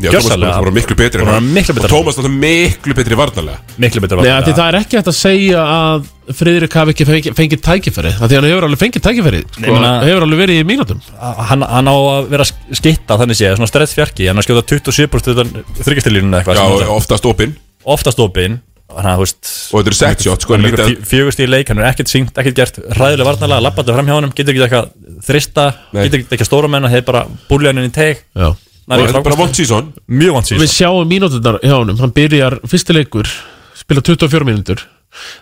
Er 0.08 0.62
bara 0.62 0.72
miklu 0.74 0.96
betri 0.98 1.20
en 1.20 1.26
Bara 1.28 1.36
hann. 1.38 1.52
miklu 1.54 1.74
betri 1.76 1.86
Og 1.86 1.92
Tómas 1.92 2.16
er 2.18 2.22
alltaf 2.24 2.34
miklu 2.42 2.94
betri 2.98 3.14
varnarlega. 3.18 3.58
Miklu 3.78 4.00
betri 4.02 4.16
Nei, 4.22 4.30
af 4.32 4.44
því 4.48 4.54
það 4.56 4.68
er 4.72 4.78
ekki 4.80 4.98
hægt 4.98 5.10
að 5.12 5.18
segja 5.18 5.62
að 5.66 6.08
Friðrik 6.32 6.72
hafi 6.78 6.92
ekki 6.94 7.04
fengið, 7.06 7.34
fengið 7.38 7.60
tækifæri 7.66 8.12
af 8.14 8.28
Því 8.30 8.36
hann 8.38 8.46
hefur 8.48 8.66
alveg 8.68 8.80
fengið 8.82 9.02
tækifæri 9.06 9.40
Nei, 9.42 9.52
sko, 9.52 9.62
ég 9.66 9.72
meina- 9.76 10.02
Hefur 10.06 10.22
alveg 10.26 10.38
verið 10.42 10.60
í 10.62 10.66
mínútum. 10.66 11.00
Hann, 11.20 11.62
hann 11.62 11.88
á 11.90 11.94
að 11.98 12.28
vera 12.30 12.44
sk- 12.46 12.74
skytta 12.78 13.18
þannig 13.18 13.38
séð, 13.40 13.56
svona 13.58 13.70
stress 13.70 13.94
fjarki. 13.94 14.26
Hann 14.30 14.38
að 14.38 14.46
skjóta 14.46 14.62
27% 14.70 15.64
þryggjastilínuna 15.82 16.40
eitthvað 16.42 16.56
Já, 16.62 16.66
hann- 16.66 16.94
oftast 16.96 17.26
opinn. 17.26 17.56
Oftast 17.84 18.18
opinn. 18.22 18.60
Þannig 18.92 19.12
að 19.12 19.20
Og 19.22 19.80
þetta 19.80 19.86
eru 19.88 19.96
set 19.96 20.20
shot, 20.22 20.42
sko, 20.44 20.52
hann 20.54 20.64
að- 20.68 20.98
fjögust 21.08 21.40
í 21.40 21.46
leik, 21.48 21.68
hann 21.68 21.78
er 21.78 21.88
ekkert 21.92 22.08
syngt, 22.12 22.34
ekkert 22.36 22.54
gert 22.54 22.76
ræðilega 22.92 23.24
varnalega, 23.24 23.62
lappandi 23.64 23.94
fram 23.94 24.06
hjá 24.06 24.14
honum, 24.18 24.32
getur 24.36 24.52
ekki 24.52 24.66
eitthvað 24.68 24.90
þrista, 25.24 25.74
Nei. 25.94 26.08
getur 26.08 26.26
ekki 26.36 26.44
stóra 26.44 26.68
menn 26.68 26.84
og 26.84 26.90
hefur 26.92 27.06
bara 27.06 27.26
búlja 27.48 27.68
hann 27.72 27.78
inn 27.78 27.88
í 27.90 27.92
teg. 27.94 28.18
Já. 28.36 28.54
Og 28.88 28.98
þetta 29.06 29.20
er 29.20 29.26
bara 29.28 29.38
vond 29.38 29.54
season? 29.56 29.92
Mjög 30.10 30.34
vant 30.36 30.50
Við 30.50 30.58
síðan 30.64 30.72
sjáum 30.74 31.08
mínúturnar 31.12 31.60
hjá 31.62 31.76
honum. 31.78 31.98
Hann 32.02 32.14
byrjar 32.16 32.58
fyrsti 32.66 32.96
leikur 32.96 33.30
Spila 33.78 34.02
24 34.04 34.48
mínútur. 34.48 34.82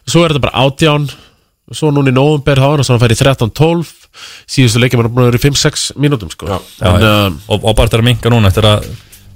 Svo 0.09 0.25
er 0.25 0.35
þetta 0.35 0.45
bara 0.45 0.65
átján. 0.67 1.09
Svo 1.71 1.93
núna 1.95 2.11
í 2.11 2.15
nóvumber 2.17 2.59
þá 2.59 2.67
er 2.67 2.81
hann 2.81 2.87
Svo 2.89 2.97
hann 2.97 3.03
fær 3.05 3.15
í 3.15 3.19
13-12 3.21 3.93
Síðustu 4.51 4.81
leikjum 4.83 5.01
hann 5.01 5.07
er 5.07 5.15
búin 5.15 5.23
að 5.25 5.31
vera 5.31 5.39
í 5.39 5.45
5-6 5.45 5.85
mínútum 6.03 6.33
sko. 6.33 6.49
Já, 6.51 6.57
En, 6.83 6.97
já. 7.05 7.13
um, 7.31 7.37
og, 7.47 7.63
og 7.71 7.77
bara 7.79 7.87
þetta 7.87 8.01
er 8.01 8.03
að 8.03 8.09
minka 8.11 8.33
núna 8.35 8.51
eftir 8.51 8.67
að 8.67 8.89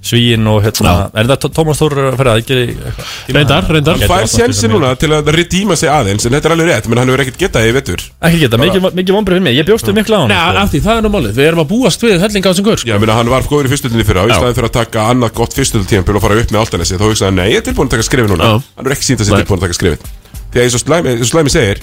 svíin 0.05 0.47
og 0.51 0.61
hérna 0.65 0.95
er 1.15 1.29
þetta 1.31 1.51
Tómas 1.57 1.81
Þór 1.81 1.97
að 2.03 2.19
fyrir 2.21 2.31
að 2.33 2.41
gera 2.49 2.65
eitthvað? 2.65 3.13
Reyndar, 3.37 3.69
reyndar. 3.77 4.01
Hann 4.01 4.13
fær 4.13 4.29
sjensi 4.31 4.71
núna 4.71 4.93
til 5.01 5.11
að 5.17 5.31
redeema 5.35 5.77
sig 5.81 5.91
aðeins 5.91 6.29
En 6.29 6.37
þetta 6.37 6.51
er 6.51 6.55
alveg 6.57 6.71
rétt, 6.71 6.89
menn 6.91 7.01
hann 7.03 7.13
hefur 7.13 7.25
ekkert 7.25 7.41
getað 7.41 7.69
í 7.69 7.75
vetur. 7.77 8.05
Ekki 8.29 8.43
geta, 8.45 8.61
mikið, 8.61 8.89
mikið 9.01 9.19
vonbrið 9.19 9.39
fyrir 9.39 9.47
mig, 9.49 9.59
ég 9.59 9.69
bjóstu 9.69 9.95
miklu 9.97 10.19
á 10.19 10.21
hann. 10.23 10.35
Nei, 10.35 10.63
af 10.63 10.73
því 10.73 10.83
það 10.85 11.01
er 11.01 11.07
nú 11.07 11.13
málið. 11.15 11.39
Við 11.39 11.49
erum 11.51 11.65
að 11.65 11.71
búast 11.73 12.05
við 12.05 12.19
hellinga 12.25 12.45
á 12.45 12.53
þessum 12.53 12.69
gaur 12.69 12.83
sko. 12.83 12.91
Já, 12.93 12.99
minna, 13.01 13.17
hann 13.19 13.33
var 13.33 13.49
góður 13.49 13.69
í 13.69 13.73
fyrstöldinni 13.75 14.07
fyrra 14.09 14.27
og 14.27 14.33
í 14.33 14.37
staðin 14.37 14.59
fyrir 14.59 14.71
að 14.71 14.77
taka 14.79 15.07
annað 15.13 15.35
gott 15.41 15.57
fyrstöldtíðanbíl 15.59 16.19
og 16.19 16.25
fara 16.25 16.41
upp 16.41 16.53
með 16.55 16.63
Altanesi. 16.65 16.99
Þá 17.01 17.07
hugsaði 17.09 17.31
hann, 17.31 17.41
nei, 17.41 17.49
ég 17.55 17.63
er 17.63 17.67
tilbúin 17.69 17.91
að 17.91 17.97
taka 17.97 18.09
skrifin 18.09 18.35
núna. 18.35 18.53
Já. 18.55 18.75
hann 18.77 18.89
er 18.89 18.95
ekki 18.97 19.09
sínt 19.09 19.23
að 19.23 19.29
sé 19.29 19.35
Nei. 19.35 19.43
tilbúin 19.43 19.61
að 19.61 19.67
taka 19.69 19.79
skrifin 19.79 20.23
því 20.55 20.61
að 20.61 20.69
eins 20.69 20.77
og 20.79 20.83
slæmi, 20.85 21.13
eins 21.15 21.25
og 21.25 21.31
slæmi 21.33 21.53
segir 21.53 21.83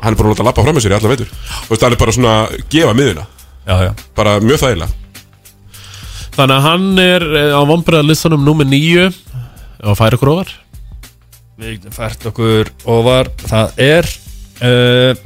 hann 0.00 0.14
er 0.14 0.18
bara 0.20 0.30
að 0.30 0.34
láta 0.34 0.46
lappa 0.48 0.64
fram 0.64 0.76
með 0.78 0.86
sér 0.86 0.94
í 0.94 0.96
allan 0.96 1.12
veitur 1.12 1.32
og 1.68 1.74
það 1.74 1.86
er 1.90 2.00
bara 2.00 2.14
svona 2.16 2.34
að 2.46 2.56
gefa 2.72 2.96
miðuna 2.96 3.26
já, 3.26 3.74
já. 3.84 3.90
bara 4.16 4.36
mjög 4.40 4.62
þægilega 4.62 4.99
Þannig 6.40 6.56
að 6.56 6.64
hann 6.64 7.00
er 7.02 7.24
eh, 7.36 7.50
á 7.52 7.60
vombriðarlistanum 7.68 8.46
númer 8.46 8.64
9 8.64 9.10
Og 9.84 9.96
fær 9.96 10.14
okkur 10.16 10.30
ofar. 10.32 10.52
Við 11.60 11.84
fært 11.92 12.24
okkur 12.30 12.70
ofar. 12.88 13.28
Það 13.44 13.80
er 13.84 14.08
uh, 14.64 15.20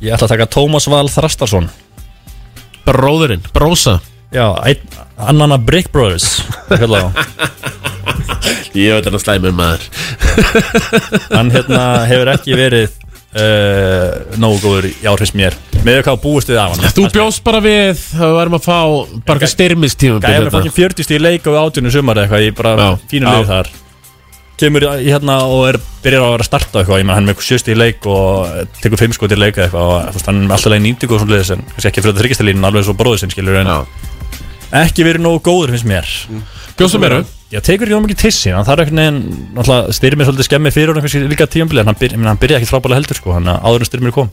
Ég 0.00 0.14
ætla 0.14 0.26
að 0.26 0.32
taka 0.32 0.48
Tómas 0.50 0.88
Val 0.90 1.06
Þrastarsson. 1.12 1.68
Bróðurinn, 2.86 3.42
Brósa. 3.54 3.98
Já, 4.34 4.46
ein, 4.66 4.82
annan 5.18 5.54
að 5.54 5.66
Brick 5.68 5.90
Brothers. 5.94 6.40
Hérna 6.70 7.04
á. 7.04 7.08
Ég 8.74 8.94
veit 8.94 9.06
að 9.10 9.18
slæmur 9.22 9.54
maður. 9.54 9.86
Hann 11.30 11.50
hérna 11.54 11.82
hefur 12.10 12.30
ekki 12.32 12.58
verið 12.58 12.94
uh, 13.36 14.38
nógu 14.40 14.60
góður 14.64 14.88
í 14.90 14.94
áhrifs 15.10 15.34
mér 15.36 15.56
Með 15.84 16.02
hvað 16.04 16.18
búist 16.24 16.50
við 16.50 16.58
af 16.60 16.74
hann 16.74 16.96
Þú 16.96 17.04
bjóst 17.14 17.44
bara 17.46 17.60
við 17.64 18.00
að 18.16 18.24
við 18.24 18.34
varum 18.36 18.56
að 18.58 18.66
fá 18.66 18.78
bara 19.24 19.36
eitthvað 19.36 19.52
styrmistíma 19.54 20.18
Gæði 20.24 20.48
að 20.48 20.56
fokkin 20.56 20.76
40 20.76 21.08
stíð 21.08 21.22
leik 21.24 21.46
á 21.48 21.52
átjunu 21.62 21.94
sumar 21.94 22.20
eitthvað 22.24 22.44
Ég 22.44 22.58
bara 22.58 22.74
Já. 22.76 22.90
fínu 23.12 23.24
Já. 23.24 23.32
liði 23.36 23.50
þar 23.52 23.72
Kemur 24.60 24.84
í 25.00 25.08
hérna 25.08 25.38
og 25.48 25.62
er, 25.70 25.78
byrjar 26.04 26.26
að 26.26 26.34
vera 26.34 26.44
að 26.44 26.50
starta 26.50 26.82
eitthvað 26.82 27.00
Ég 27.00 27.06
menn 27.08 27.16
hann 27.16 27.24
er 27.24 27.30
með 27.30 27.38
eitthvað 27.38 27.62
70 27.64 27.80
leik 27.80 28.08
og 28.12 28.74
tekur 28.82 29.00
5 29.06 29.16
sko 29.16 29.30
til 29.30 29.40
leika 29.40 29.64
eitthvað 29.64 29.88
og 29.88 30.10
þú 30.10 30.18
veist, 30.18 30.28
hann 30.28 30.42
er 30.44 30.54
alltaf 30.58 30.74
leið 30.74 30.84
nýtingu 30.84 31.16
og 31.16 31.22
svona 31.22 31.36
liðis 31.38 31.52
en 31.54 31.64
kannski 31.70 31.88
ekki 31.88 32.02
fyrir 32.02 32.12
þetta 32.12 32.24
þryggjastalínu 32.26 32.68
alveg 32.68 32.84
svo 32.90 32.96
bróður 32.98 33.22
sinn 33.22 33.32
skilur 33.32 33.56
en 33.62 33.72
ekki 34.84 35.06
verið 35.08 35.24
nógu 35.24 35.40
góður 35.48 35.72
finnst 35.72 35.88
mér 35.88 36.12
Bjóstu 36.76 37.00
meira? 37.00 37.22
Já, 37.50 37.58
tekur 37.66 37.88
ekki 37.88 37.96
nógu 37.96 38.06
mikið 38.06 38.20
tissi 38.20 38.52
hann 38.54 38.66
þarf 38.66 38.84
einhvern 38.84 39.00
veginn, 39.00 39.38
náttúrulega 39.56 39.94
styrmir 39.96 40.28
svolítið 40.28 40.46
skemmið 40.46 40.74
fyrir 40.76 40.92
honum 40.92 41.02
kannski 41.02 41.22
líka 41.26 41.48
tímabili 41.50 41.82
en 41.82 41.90
hann, 41.90 41.98
byr, 41.98 42.14
hann 42.14 42.38
byrjaði 42.38 42.62
ekki 42.62 42.70
frábælega 42.70 43.00
heldur 43.00 43.18
sko, 43.18 43.34
hann 43.34 43.50
áður 43.50 43.82
en 43.82 43.88
styrmir 43.88 44.14
kom. 44.14 44.30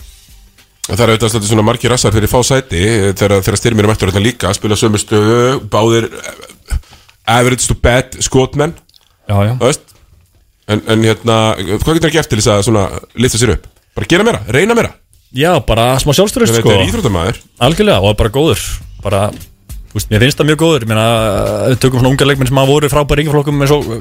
Það 0.87 1.01
er 1.03 1.13
auðvitað 1.15 1.47
svona 1.49 1.65
margir 1.65 1.91
rassar 1.91 2.13
fyrir 2.13 2.29
fá 2.29 2.37
sæti 2.45 2.83
eh, 2.83 3.07
þegar, 3.17 3.41
þegar 3.47 3.59
styrmir 3.63 3.87
er 3.87 3.91
mættur 3.91 4.11
þetta 4.13 4.23
líka 4.23 4.53
spila 4.55 4.77
sömu 4.77 5.01
stöðu, 5.01 5.39
báðir 5.73 6.07
eh, 6.13 6.77
average 7.39 7.65
to 7.65 7.75
bad 7.81 8.19
skotmenn. 8.23 8.77
Já, 9.27 9.35
já. 9.49 9.73
En, 10.67 10.85
en 10.85 11.03
hérna, 11.09 11.39
hvað 11.57 11.97
getur 11.97 12.09
hann 12.11 12.15
gert 12.19 12.31
til 12.31 12.39
þess 12.39 12.53
að 12.53 12.63
svona 12.69 12.85
lifta 13.17 13.41
sér 13.41 13.55
upp? 13.57 13.67
Bara 13.97 14.13
gera 14.13 14.29
meira, 14.29 14.45
reyna 14.53 14.77
meira. 14.77 14.93
Já, 15.35 15.57
bara 15.65 15.95
smá 15.99 16.13
sjálfströst 16.15 16.53
Þetta 16.53 16.63
sko. 16.63 16.73
er 16.75 16.87
íþróttamæður 16.87 17.39
Algjörlega, 17.65 17.99
og 17.99 18.15
bara 18.19 18.31
góður. 18.31 18.61
Bara, 19.03 19.21
veist, 19.97 20.09
mér 20.13 20.23
finnst 20.25 20.39
það 20.39 20.49
mjög 20.51 20.61
góður. 20.63 20.87
Við 20.87 21.81
tökum 21.83 21.99
svona 22.01 22.13
unga 22.13 22.29
leikmenn 22.29 22.49
sem 22.51 22.61
hafa 22.61 22.71
voru 22.71 22.89
frábæri 22.93 23.25
yngjaflokkum 23.25 23.65
eins 23.65 23.75
og 23.75 23.91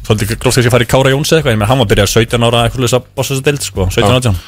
Svolítið 0.00 0.38
gróst 0.40 0.58
þess 0.58 0.70
að 0.70 0.72
fara 0.74 0.86
í 0.86 0.88
Kára 0.90 1.10
Jóns 1.12 1.28
eða 1.30 1.38
eitthvað 1.40 1.52
Ég 1.54 1.58
meina, 1.60 1.68
hann 1.70 1.80
var 1.80 1.86
að 1.86 1.90
byrja 1.92 2.06
17 2.08 2.46
ára 2.46 2.62
eitthvað 2.64 2.86
þess 2.86 2.96
að 2.96 3.04
bossa 3.18 3.34
þess 3.34 3.42
að 3.42 3.48
deild, 3.50 3.66
sko 3.66 3.86
17 3.92 4.00
Já. 4.00 4.16
átján. 4.16 4.38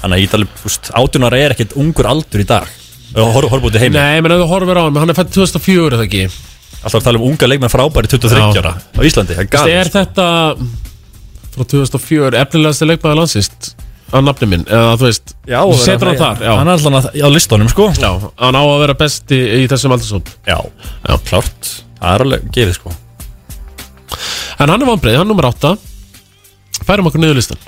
Þannig 0.00 0.16
að 0.16 0.24
Ídali, 0.24 0.48
veist, 0.62 0.88
18 0.96 1.26
ára 1.28 1.40
er 1.44 1.54
ekkert 1.54 1.74
ungur 1.84 2.08
aldur 2.08 2.42
í 2.42 2.46
dag. 2.48 2.72
Horf 3.14 3.54
út 3.54 3.76
í 3.76 3.82
heimi. 3.82 3.94
Nei, 3.94 4.22
menn 4.24 4.34
ef 4.34 4.42
þú 4.42 4.48
horfir 4.50 4.80
á 4.80 4.82
hann, 4.88 4.98
hann 5.02 5.12
er 5.12 5.18
fætt 5.18 5.30
2004 5.36 5.84
er 5.84 5.96
það 6.00 6.06
ekki? 6.08 6.24
Alltaf 6.80 6.98
að 6.98 7.06
tala 7.06 7.20
um 7.20 7.28
unga 7.28 7.50
leikmenn 7.52 7.72
frábæri 7.72 8.10
23 8.10 8.40
Já. 8.42 8.64
ára 8.64 8.72
á 8.80 9.00
Íslandi, 9.06 9.36
það 9.36 9.44
er 9.44 9.52
galið 9.54 9.76
Er 9.78 9.92
þetta 9.94 10.26
frá 11.54 11.64
2004 11.70 12.40
efnilegasti 12.42 12.88
leikmaður 12.90 13.20
landsist 13.22 13.70
á 14.14 14.18
nafni 14.22 14.48
minn, 14.50 14.64
eða 14.70 14.92
þú 15.00 15.08
veist 15.08 15.34
Já, 15.50 15.58
setur 15.82 16.10
hann 16.12 16.20
þar, 16.20 16.42
já. 16.46 16.52
Hann 16.54 16.70
er 16.70 16.78
alltaf 16.78 17.08
á 17.10 17.28
listunum, 17.34 17.70
sko. 17.72 17.88
Já, 17.98 18.10
hann 18.38 18.58
á 18.58 18.62
að 18.62 18.82
vera 18.84 18.96
besti 19.00 19.40
í 19.58 19.64
þessum 19.70 19.96
aldursóp. 19.96 20.30
Já, 20.46 20.58
já, 20.62 21.16
klárt. 21.26 21.72
Það 21.98 22.14
er 22.14 22.24
alveg 22.26 22.46
gefið, 22.54 22.78
sko. 22.78 22.94
En 24.62 24.70
hann 24.70 24.78
er 24.78 24.88
vonbreið, 24.88 25.18
hann 25.18 25.26
er 25.26 25.32
nummer 25.32 25.50
8 25.50 25.74
Færum 26.84 27.08
okkur 27.08 27.22
niður 27.22 27.38
listan. 27.38 27.60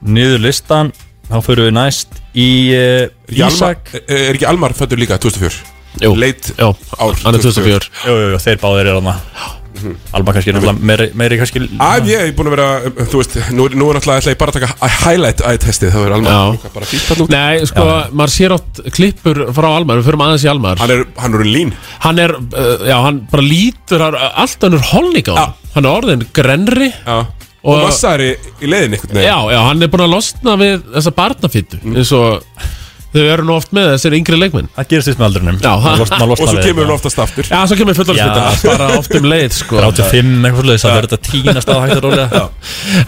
Niður 0.00 0.42
listan, 0.44 0.92
þá 1.28 1.36
fyrir 1.44 1.68
við 1.68 1.76
næst 1.76 2.20
í 2.38 2.48
uh, 2.76 3.06
Ísak. 3.34 3.92
Er 4.06 4.28
er 4.30 4.38
ekki 4.38 4.48
Almar 4.48 4.76
fættur 4.78 5.00
líka 5.00 5.18
2004? 5.20 5.78
Jú, 5.98 6.12
Leit 6.14 6.52
já, 6.54 6.68
ár 7.02 7.16
hann 7.24 7.34
er 7.34 7.42
2004 7.42 7.90
Jú, 8.06 8.14
jú, 8.14 8.28
jú, 8.30 8.38
þeir 8.44 8.60
báðir 8.62 8.92
eru 8.92 9.00
þarna 9.78 9.94
Alba 10.18 10.34
kannski 10.36 10.54
meiri, 10.82 11.06
meiri 11.18 11.38
kannski 11.40 11.62
Að 11.84 12.10
ég 12.10 12.24
er 12.26 12.34
búin 12.36 12.50
að 12.50 12.56
vera, 12.56 12.68
þú 13.12 13.20
veist, 13.22 13.36
nú, 13.56 13.68
nú 13.72 13.88
er 13.90 13.98
náttúrulega 13.98 14.22
ætla 14.24 14.34
ég 14.34 14.40
bara 14.40 14.54
að 14.54 14.58
taka 14.58 14.70
að 14.86 14.96
highlight 15.04 15.42
eye 15.46 15.62
testið, 15.62 15.94
þá 15.94 16.00
er 16.02 16.14
Almar 16.18 16.36
Já. 16.36 16.70
bara 16.76 16.90
fýtt 16.90 17.12
alltaf 17.14 17.32
Nei, 17.34 17.66
sko, 17.70 17.86
maður 18.20 18.34
sér 18.36 18.56
átt 18.56 18.82
klippur 18.96 19.42
frá 19.56 19.68
Almar, 19.70 20.00
við 20.00 20.10
förum 20.10 20.24
aðeins 20.26 20.46
í 20.46 20.50
Almar. 20.52 20.80
Hann 20.82 20.94
er, 20.96 21.04
hann 21.20 21.38
er 21.38 21.46
lín 21.48 21.74
Hann 22.06 22.22
er, 22.22 22.36
uh, 22.36 22.86
já, 22.90 22.96
hann 23.06 23.22
bara 23.30 23.46
lítur 23.46 24.06
hann 24.06 24.18
er 24.18 24.40
allt 24.44 24.70
holning 24.92 25.30
á 25.30 25.34
hann 25.38 25.58
Hann 25.70 25.86
er 25.86 25.92
orðin 25.94 26.26
grenri 26.34 26.90
Já. 26.90 27.20
Og, 27.60 27.74
og 27.76 27.82
massari 27.84 28.30
í 28.64 28.68
leiðin 28.70 28.96
veginn. 28.96 29.20
Já, 29.20 29.36
já, 29.52 29.58
hann 29.66 29.84
er 29.84 29.90
búin 29.92 30.06
að 30.06 30.14
losna 30.14 30.54
við 30.60 30.78
þessa 30.94 31.12
barnafittu 31.12 31.80
eins 31.92 32.12
og 32.16 32.40
þau 33.14 33.24
eru 33.24 33.46
nú 33.48 33.56
oft 33.56 33.74
með 33.76 33.90
þessir 33.94 34.16
yngri 34.20 34.38
leikmenn. 34.38 34.70
Það 34.76 34.88
gerist 34.92 35.10
því 35.10 35.14
með 35.18 35.26
aldrinum. 35.28 35.58
Já, 35.64 35.72
maður 35.82 36.34
Og 36.36 36.40
svo 36.40 36.62
kemur 36.62 36.86
hann 36.86 36.94
oftast 36.94 37.22
aftur. 37.24 37.50
Já, 37.50 37.58
svo 37.66 37.78
kemur 37.80 37.96
Já. 37.96 38.00
fullorðsfittan 38.00 38.70
bara 38.70 38.88
oft 39.00 39.18
um 39.18 39.28
leið, 39.32 39.50
sko. 39.58 39.80
35 39.82 40.32
eitthvað 40.46 40.60
svolítið, 40.60 40.82
það 40.84 40.96
verður 40.96 41.10
þetta 41.10 41.30
tínast 41.30 41.72
á 41.72 41.76
hægt 41.82 41.98
og 41.98 42.06
rólega. 42.06 42.42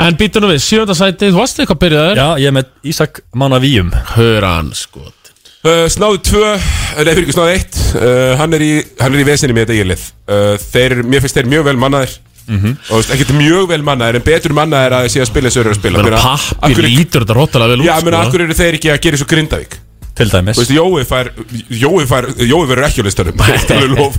En 0.07 0.19
býtum 0.21 0.49
við, 0.51 0.61
sjönda 0.67 0.97
sæti, 0.99 1.31
þú 1.31 1.41
varst 1.43 1.63
eitthvað 1.63 1.83
byrjaður? 1.87 2.23
Já, 2.23 2.29
ég 2.43 2.53
er 2.53 2.57
með 2.59 2.93
Ísak 2.93 3.23
Mána 3.39 3.63
Víum. 3.63 3.93
Hör 4.17 4.49
hann, 4.49 4.73
sko. 4.77 5.07
Uh, 5.63 5.87
snáðu 5.87 6.19
tvö, 6.27 6.47
nei 6.99 7.13
fyrir 7.13 7.23
ekki 7.23 7.35
snáðu 7.37 7.55
eitt. 7.55 7.77
Uh, 7.95 8.33
hann, 8.41 8.59
er 8.59 8.65
í, 8.67 8.73
hann 8.99 9.15
er 9.15 9.23
í 9.23 9.27
vesinni 9.29 9.55
með 9.55 9.69
þetta 9.69 9.77
ílið 9.85 10.07
uh, 10.27 10.57
þeir, 10.59 10.95
mér 11.07 11.23
finnst 11.23 11.39
þeir 11.39 11.51
mjög 11.53 11.69
vel 11.71 11.79
mannaðir. 11.79 12.19
Mhm. 12.43 12.73
og 12.75 12.89
þú 12.89 12.97
veist, 12.99 13.13
ekkert 13.15 13.29
mjög 13.39 13.69
vel 13.71 13.85
mannaðir 13.87 14.17
en 14.19 14.25
betur 14.27 14.55
mannaðir 14.57 14.97
að 14.97 15.05
þeir 15.05 15.13
sé 15.15 15.21
að 15.23 15.29
spila 15.29 15.47
þessu 15.53 15.61
eru 15.63 15.71
að 15.71 15.77
spila. 15.79 16.01
Men 16.03 16.09
Meina, 16.09 16.33
pappi 16.59 16.83
lítur 16.89 17.23
þetta 17.23 17.37
róttalega 17.39 17.71
vel 17.71 17.79
út, 17.79 17.87
Já, 17.87 17.95
menn, 18.03 18.17
akkur 18.19 18.43
eru 18.43 18.57
þeir 18.59 18.79
ekki 18.81 18.91
að 18.91 18.99
gera 19.07 19.21
svo 19.21 19.29
Grindavík 19.31 19.77
Til 20.13 20.29
dæmis. 20.29 20.59
Þú 20.59 20.63
veist, 20.63 20.73
Jói 20.77 21.05
fær 21.09 21.29
Jói 21.73 22.05
fær, 22.09 22.27
Jói 22.45 22.63
verður 22.69 22.85
ekki 22.85 23.01
á 23.01 23.05
listanum. 23.07 23.39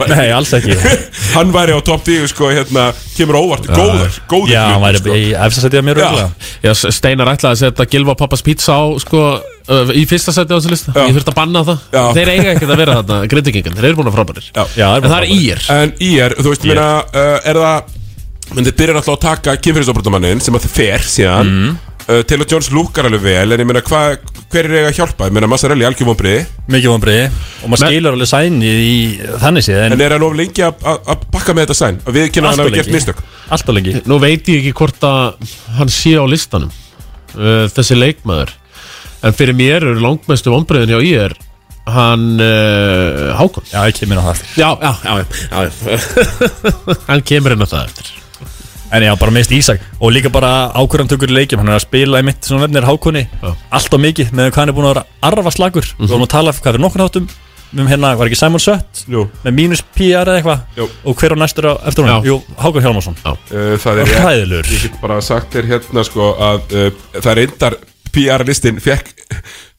Nei, 0.09 0.25
alls 0.33 0.53
ekki. 0.57 0.73
Hann 1.35 1.53
væri 1.53 1.75
á 1.77 1.79
topp 1.85 2.07
10, 2.07 2.25
sko, 2.31 2.49
hérna 2.49 2.87
kemur 3.13 3.37
óvart, 3.37 3.67
góður, 3.69 4.17
góður 4.31 4.53
Já, 4.55 4.63
hann 4.73 4.81
væri 4.81 5.01
sko. 5.03 5.13
í 5.13 5.27
efsta 5.37 5.63
setja 5.67 5.83
mjög 5.85 6.01
Já. 6.01 6.27
Já, 6.65 6.71
Steinar 6.97 7.29
ætlaði 7.35 7.53
að 7.53 7.61
setja 7.61 7.87
Gilva 7.93 8.15
Pappas 8.17 8.41
pizza 8.45 8.73
á 8.73 8.83
sko, 9.03 9.23
uh, 9.69 9.93
í 9.93 10.05
fyrsta 10.09 10.33
seti 10.33 10.49
á 10.49 10.57
þessu 10.57 10.73
lista. 10.73 10.93
Ég 10.97 11.13
þurfti 11.13 11.33
að 11.35 11.39
banna 11.43 11.65
það. 11.69 11.83
Já. 11.93 12.03
Þeir 12.17 12.33
eiga 12.33 12.53
ekkert 12.55 12.73
að 12.73 12.81
vera 12.83 12.99
þarna, 13.01 13.19
grindvikingan 13.29 13.77
Þeir 13.77 13.89
eru 13.91 13.99
búin 14.01 14.09
að 14.09 14.17
frábærir. 14.17 14.49
Já. 14.49 14.63
Já, 14.81 14.87
En 14.97 15.09
það 15.11 15.19
er 15.19 15.29
ír. 15.37 15.65
En 15.77 15.97
ír, 16.09 16.37
þú 16.41 16.55
veist, 16.55 16.69
meina, 16.73 16.87
uh, 17.13 17.35
er 17.53 17.61
það 17.61 17.99
menn 18.53 18.67
þið 18.67 18.75
byrjar 18.81 18.99
alltaf 18.99 19.15
að 19.15 19.23
taka 19.23 19.55
kynfyrirsofbrotamannin 19.63 20.41
sem 20.43 20.57
að 20.57 20.65
þið 20.67 20.73
fer 20.77 21.05
síðan. 21.13 21.49
Mm. 21.53 21.81
Uh, 22.09 22.21
til 22.27 22.39
að 22.41 22.49
Jones 22.55 22.69
lúkar 22.73 23.07
alveg 23.09 23.23
vel 23.23 23.55
en 23.55 23.63
ég 23.63 23.69
meina, 23.69 23.83
hva, 23.87 24.01
hver 24.51 24.67
er 24.69 24.75
eiga 24.81 24.89
að 24.91 24.97
hjálpa? 24.99 25.29
Ég 25.29 25.35
meina, 25.37 25.49
Massarelli 25.51 25.85
algjör 25.87 26.09
vonbriði 26.11 26.43
Mikið 26.73 26.91
vonbriði 26.95 27.25
Og 27.29 27.69
maður 27.71 27.83
Men- 27.85 27.93
skilur 27.93 28.17
alveg 28.17 28.31
sæni 28.33 28.73
í 28.73 28.97
þannig 29.43 29.67
séð 29.69 29.85
En 29.85 29.95
En 29.97 30.05
er 30.07 30.17
hann 30.17 30.27
of 30.27 30.35
lengi 30.37 30.65
að- 30.65 30.83
að 30.83 30.99
að 31.13 31.27
bakka 31.33 31.43
bakka 31.43 31.55
með 31.57 31.67
þetta 31.67 31.77
sæn? 31.79 31.99
Og 32.07 32.13
við 32.15 32.29
kynna 32.31 32.49
hann 32.51 32.59
of 32.59 32.67
hafi 32.67 32.77
gert 32.79 32.93
mistök? 32.93 33.23
Alltaf 33.53 33.75
lengi. 33.75 34.01
Nú 34.07 34.19
veit 34.23 34.47
ég 34.47 34.59
ekki 34.63 34.73
hvort 34.79 35.03
að 35.03 35.55
hann 35.77 35.89
sé 35.91 36.15
á 36.17 36.25
listanum 36.25 36.71
uh, 37.35 37.67
Þessi 37.73 37.97
leikmaður. 37.99 38.53
En 39.23 39.33
fyrir 39.35 39.55
mér 39.55 39.83
eru 39.83 39.99
langmestu 40.03 40.51
vonbreiðin 40.53 40.93
hjá 40.95 41.01
ég 41.03 41.27
er 41.29 41.37
Hann 41.83 42.39
uh, 42.39 43.35
Hákon. 43.35 43.63
Já, 43.67 43.83
ég 43.89 43.97
kemur 43.99 44.21
á 44.23 44.31
það 44.31 44.43
já, 44.55 44.69
já, 44.79 44.93
já, 45.03 45.63
já. 45.67 45.97
Hann 47.09 47.23
kemur 47.27 47.55
inn 47.57 47.65
á 47.65 47.67
það 47.67 47.89
eftir 47.89 48.22
En 48.93 49.01
já, 49.01 49.13
bara 49.17 49.33
mist 49.33 49.51
Ísak. 49.51 49.81
Og 49.99 50.11
líka 50.13 50.29
bara 50.29 50.69
ákvörðan 50.77 51.09
tökur 51.09 51.31
í 51.31 51.37
leikjum. 51.39 51.63
Hann 51.63 51.71
er 51.71 51.79
að 51.79 51.85
spila 51.87 52.19
í 52.21 52.25
mitt 52.27 52.45
svona 52.45 52.67
nefnir 52.67 52.85
Hákonni 52.85 53.23
Alltaf 53.73 54.01
mikið 54.01 54.33
með 54.37 54.51
hvað 54.51 54.59
hann 54.61 54.73
er 54.73 54.77
búin 54.77 54.85
að 54.89 54.93
vera 54.93 55.05
arfa 55.31 55.53
slagur 55.55 55.87
Við 55.97 56.11
vorum 56.11 56.27
að 56.27 56.33
tala 56.35 56.53
hvað 56.53 56.67
fyrir 56.67 56.83
nokkur 56.83 57.03
þáttum. 57.07 57.31
Um 57.73 57.87
hérna, 57.89 58.11
var 58.19 58.29
ekki 58.29 58.37
Simon 58.37 58.61
Sött? 58.61 58.99
Jú. 59.09 59.23
með 59.41 59.55
mínus 59.57 59.81
PR 59.97 60.29
eða 60.29 60.35
eitthvað? 60.37 60.83
Og 61.09 61.15
hver 61.17 61.33
á 61.33 61.37
næstur 61.41 61.65
á 61.65 61.73
eftir 61.89 62.05
Já. 62.05 62.11
hún 62.19 62.27
Jú, 62.29 62.35
Hákon 62.61 62.85
Hjálmarsson. 62.85 63.17
Uh, 63.25 63.73
það 63.81 64.03
er 64.03 64.11
Hræðilegur. 64.13 64.69
Ég 64.75 64.83
get 64.85 64.99
bara 65.01 65.17
sagt 65.25 65.57
þér 65.57 65.71
hérna 65.71 66.05
sko 66.05 66.27
að 66.37 66.75
uh, 66.77 67.01
það 67.17 67.31
er 67.31 67.39
reyndar 67.41 67.79
PR-listin 68.13 68.77
fekk, 68.83 69.09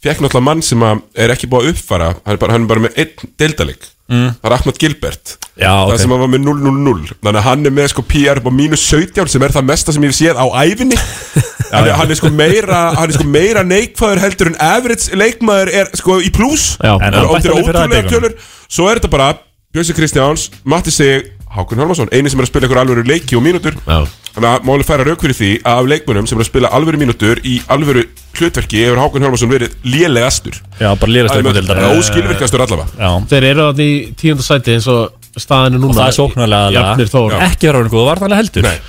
fekk 0.02 0.24
náttúrulega 0.24 0.42
mann 0.48 0.62
sem 0.66 0.82
að 0.82 1.04
er 1.22 1.32
ekki 1.34 1.46
búið 1.50 1.68
að 1.68 1.76
uppfara 1.76 2.08
hann 2.16 2.34
er 2.34 2.40
bara, 2.42 2.56
hann 2.56 2.66
er 2.66 2.72
bara 2.72 2.82
með 2.88 2.98
einn 3.04 3.30
deildaleg 3.38 3.86
Mm. 4.10 4.34
það 4.36 4.50
er 4.50 4.54
Ahmad 4.58 4.78
Gilbert. 4.82 5.36
Já, 5.54 5.70
það 5.70 5.94
ok. 5.94 6.00
sem 6.02 6.12
var 6.12 6.28
með 6.28 6.42
0-0-0 6.44 7.14
þannig 7.22 7.38
að 7.40 7.46
hann 7.46 7.68
er 7.68 7.72
með 7.78 7.86
sko 7.92 8.02
PR 8.10 8.40
upp 8.40 8.50
á 8.50 8.52
mínus 8.52 8.82
17 8.90 9.30
sem 9.32 9.46
er 9.46 9.54
það 9.54 9.68
mesta 9.70 9.94
sem 9.94 10.04
ég 10.04 10.12
hef 10.12 10.18
séð 10.18 10.40
á 10.42 10.46
æfinni 10.60 10.98
hann, 10.98 11.86
er, 11.88 11.94
hann 12.00 12.10
er 12.10 12.18
sko 12.18 12.32
meira 12.34 12.82
hann 12.98 13.08
er 13.08 13.16
sko 13.16 13.28
meira 13.30 13.62
neikfæður 13.64 14.20
heldur 14.26 14.50
en 14.50 14.58
average 14.60 15.14
leikmaður 15.16 15.72
er 15.80 15.94
sko 15.96 16.18
í 16.20 16.28
pluss 16.34 16.74
alveg 16.82 18.36
svo 18.66 18.90
er 18.90 19.00
þetta 19.00 19.12
bara 19.14 19.30
Bjössi 19.74 19.94
Kristjáns, 19.96 20.50
Matti 20.62 20.92
Sig 20.94 21.32
Hákon 21.50 21.78
Hálmarsson, 21.78 22.10
eini 22.14 22.30
sem 22.30 22.38
er 22.38 22.46
að 22.46 22.50
spila 22.52 22.68
ykkur 22.68 22.78
alvöru 22.78 23.02
leiki 23.06 23.34
og 23.34 23.42
mínútur. 23.42 23.74
Já. 23.86 24.04
Þannig 24.34 24.50
að 24.50 24.64
máli 24.66 24.84
færa 24.86 25.04
rauk 25.06 25.20
fyrir 25.22 25.36
því 25.38 25.48
að 25.62 25.80
af 25.80 25.88
leikmönum 25.92 26.26
sem 26.26 26.38
er 26.40 26.42
að 26.42 26.48
spila 26.48 26.70
alvöru 26.74 26.98
mínútur 26.98 27.38
í 27.46 27.54
alvöru 27.70 28.02
hlutverki 28.34 28.80
hefur 28.82 28.98
Hákon 28.98 29.22
Hjálmarsson 29.22 29.52
verið 29.52 29.76
lélegastur 29.86 30.56
Já, 30.80 30.88
bara 30.98 31.12
lélegast 31.14 31.38
leikmaður 31.38 31.60
leikmaður 31.68 32.00
Óskilvirkastur 32.00 32.64
allavega. 32.64 32.88
Já. 32.98 33.10
Þeir 33.30 33.46
eru 33.52 33.66
þarna 33.68 33.86
í 33.86 33.94
tíunda 34.18 34.46
sæti 34.48 34.74
eins 34.74 34.88
og 34.90 35.38
staðinu 35.38 35.78
núna. 35.84 35.94
Og 35.94 36.00
það 36.00 36.10
er 36.10 36.18
sóknarlega 36.18 36.74
Jafnir 36.74 37.12
Þór. 37.14 37.36
Ekki 37.46 37.70
vera 37.70 37.84
einhverju 37.84 38.08
varnarlega 38.10 38.42
heldur. 38.42 38.66
Nei. 38.66 38.82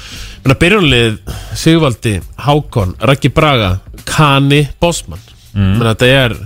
Menna 0.46 0.58
byrjunlið 0.62 1.16
Sigvaldi, 1.62 2.16
Hákon, 2.46 2.98
Raggi 3.06 3.32
Braga 3.34 3.72
Kani, 4.06 4.64
Bosman. 4.82 5.22
Mm. 5.54 5.72
Menna 5.78 5.94
þetta 5.94 6.12
er 6.26 6.38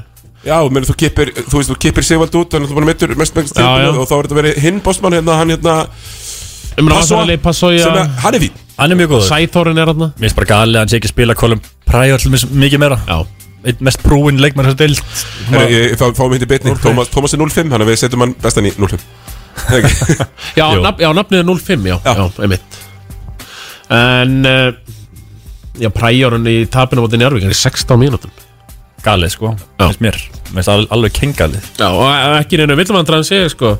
Já, 0.47 0.55
menn 0.71 0.85
þú 0.87 0.95
kippir, 0.95 1.33
þú 1.35 1.59
veist, 1.59 1.71
þú 1.73 1.75
kippir 1.83 2.05
Sigvald 2.07 2.35
út 2.39 2.53
Þannig 2.53 2.69
að 2.69 2.71
þú 2.71 2.77
bara 2.77 2.87
meittur 2.87 3.11
mest 3.19 3.35
mest 3.35 3.57
Já, 3.59 3.67
já. 3.83 3.89
Og 3.91 4.05
þá 4.07 4.13
er 4.15 4.27
þetta 4.29 4.37
verið 4.37 4.59
hinn 4.63 4.79
bossmann 4.85 5.15
hérna, 5.17 5.35
hann 5.35 5.51
hérna 5.51 5.75
Passoja 7.43 7.83
sem 7.83 7.97
er- 7.99 8.11
Hann 8.23 8.37
er 8.37 8.43
fín 8.45 8.58
Hann 8.79 8.95
er 8.95 8.99
mjög 8.99 9.11
góður. 9.13 9.27
Sæþórin 9.27 9.81
er 9.81 9.91
þarna. 9.91 10.07
Mér 10.15 10.27
finnst 10.27 10.39
bara 10.39 10.49
galið 10.53 10.77
að 10.77 10.83
hann 10.83 10.91
sé 10.91 10.99
ekki 10.99 11.09
að 11.09 11.15
spila 11.15 11.35
Colin 11.39 11.61
Pryor 11.89 12.23
til 12.23 12.31
mikið 12.63 12.83
meira. 12.83 12.99
Já. 13.09 13.17
Eitt 13.67 13.81
mest 13.83 13.99
brúin 14.05 14.39
leikmann 14.39 14.69
sem 14.69 14.75
deilt 14.79 15.01
Fá, 15.99 16.05
Fáum 16.15 16.31
hindi 16.31 16.47
betni, 16.47 16.71
Tómas, 16.79 17.09
Tómas 17.11 17.33
er 17.35 17.41
0-5 17.41 17.65
Þannig 17.67 17.83
að 17.83 17.89
við 17.89 17.97
setjum 17.99 18.23
hann 18.23 18.35
bestan 18.39 18.69
í 18.69 18.71
0-5 18.71 19.01
Ekki? 19.75 20.15
Já, 20.55 20.63
nafnið 20.79 21.41
er 21.41 21.49
05 21.49 21.89
já, 21.89 21.97
já, 22.05 22.21
einmitt. 22.39 22.77
En 23.91 24.37
uh, 24.47 24.69
Já, 25.79 25.87
præjórun 25.95 26.47
í 26.47 26.57
tapinu 26.71 27.03
á 27.03 27.05
móti 27.05 27.19
Njárvík 27.19 27.45
er 27.47 27.55
í 27.55 27.57
16 27.57 27.99
mínútum. 27.99 28.31
Galið 29.03 29.31
sko, 29.35 29.53
finnst 29.79 30.01
mér. 30.03 30.17
Mér 30.51 30.65
finnst 30.65 30.91
alveg 30.91 31.13
kengalið 31.15 31.67
Já, 31.79 31.87
og 31.87 32.39
ekki 32.41 32.59
neina 32.59 32.75
villumandræðan 32.79 33.27
segja 33.27 33.51
sko 33.53 33.75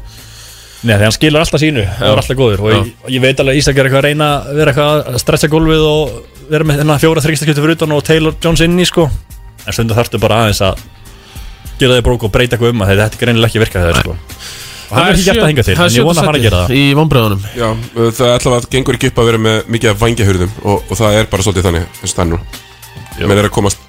Nei, 0.88 0.96
hann 0.96 1.12
skilur 1.12 1.42
alltaf 1.42 1.60
sínu, 1.60 1.82
það 1.98 2.12
er 2.14 2.22
alltaf 2.22 2.38
góður. 2.40 2.62
Og 2.64 2.72
ég, 2.72 2.92
ég 3.18 3.24
veit 3.24 3.40
alveg 3.42 3.58
að 3.58 3.60
Ísak 3.60 3.80
er 3.80 3.90
eitthvað 3.90 4.00
að 4.00 4.06
reyna 4.08 4.28
að 4.38 4.60
vera 4.62 4.72
eitthvað 4.72 5.10
að 5.12 5.18
stretcha 5.24 5.50
gólfið 5.52 5.82
og 5.90 6.14
vera 6.50 6.68
með 6.70 6.80
þennan 6.80 7.02
fjóra 7.04 7.24
þryggstakjötu 7.26 7.66
fyrir 7.66 7.76
utan 7.76 7.96
og 7.98 8.06
Taylor 8.08 8.38
Jones 8.46 8.64
inn 8.64 8.80
í 8.80 8.86
sko. 8.88 9.10
En 9.66 9.76
stundum 9.76 10.00
þarftu 10.00 10.22
bara 10.24 10.38
aðeins 10.46 10.62
að 10.64 10.80
gera 11.82 11.98
þig 11.98 12.06
brók 12.08 12.24
og 12.30 12.32
breyta 12.32 12.56
eitthvað 12.56 12.72
um 12.78 12.86
að 12.86 12.94
þetta 12.94 13.20
er 13.20 13.24
greinilega 13.26 13.52
ekki 13.52 13.64
virkað 13.66 13.90
þegar 13.90 14.00
sko. 14.06 14.16
Og 14.90 14.96
hann 14.96 15.10
er 15.10 15.18
ekki 15.18 15.28
gert 15.28 15.44
að 15.44 15.52
hinga 15.52 15.66
til, 15.68 15.76
en 15.76 15.92
ég 16.00 16.08
vona 16.08 16.24
að 16.24 16.30
fara 16.30 16.40
að 16.40 16.46
gera 16.48 16.62
það. 16.64 16.72
Í 16.80 16.86
vonbreiðunum 16.98 17.44
Já, 17.60 17.68
það 18.00 18.24
er 18.26 18.32
allavega 18.40 18.72
gengur 18.74 18.98
ekki 18.98 19.12
upp 19.12 19.20
að 19.22 19.28
vera 19.30 19.42
með 19.44 19.60
mikið 19.76 19.92
af 19.92 20.00
vangjahurðum 20.02 20.56
og, 20.64 20.80
og 20.80 20.98
það 20.98 21.18
er 21.20 21.30
bara 21.30 21.46
svolítið 21.46 21.68
þannig 21.68 22.00
þess 22.00 22.24
að 22.24 22.32
nú. 22.32 22.40
Menn 23.20 23.36
er 23.36 23.50
að 23.52 23.54
komast 23.54 23.84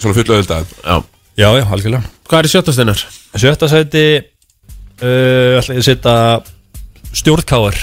svona 0.00 0.16
fullu 0.16 0.34
öðuldað 0.34 0.74
Já, 0.82 0.96
Já, 1.38 1.48
já, 1.54 1.62
algjörlega. 1.62 2.10
Hvað 2.26 2.40
er 2.42 2.48
í 2.48 2.52
sjötta 2.56 2.74
steinar? 2.74 3.04
Sjötta 3.38 3.70
sæti 3.70 4.04
uh, 5.02 5.58
ætla 5.60 5.78
ég 5.78 5.82
að 5.82 5.88
setja 5.90 6.16
stjórnkáar 7.18 7.78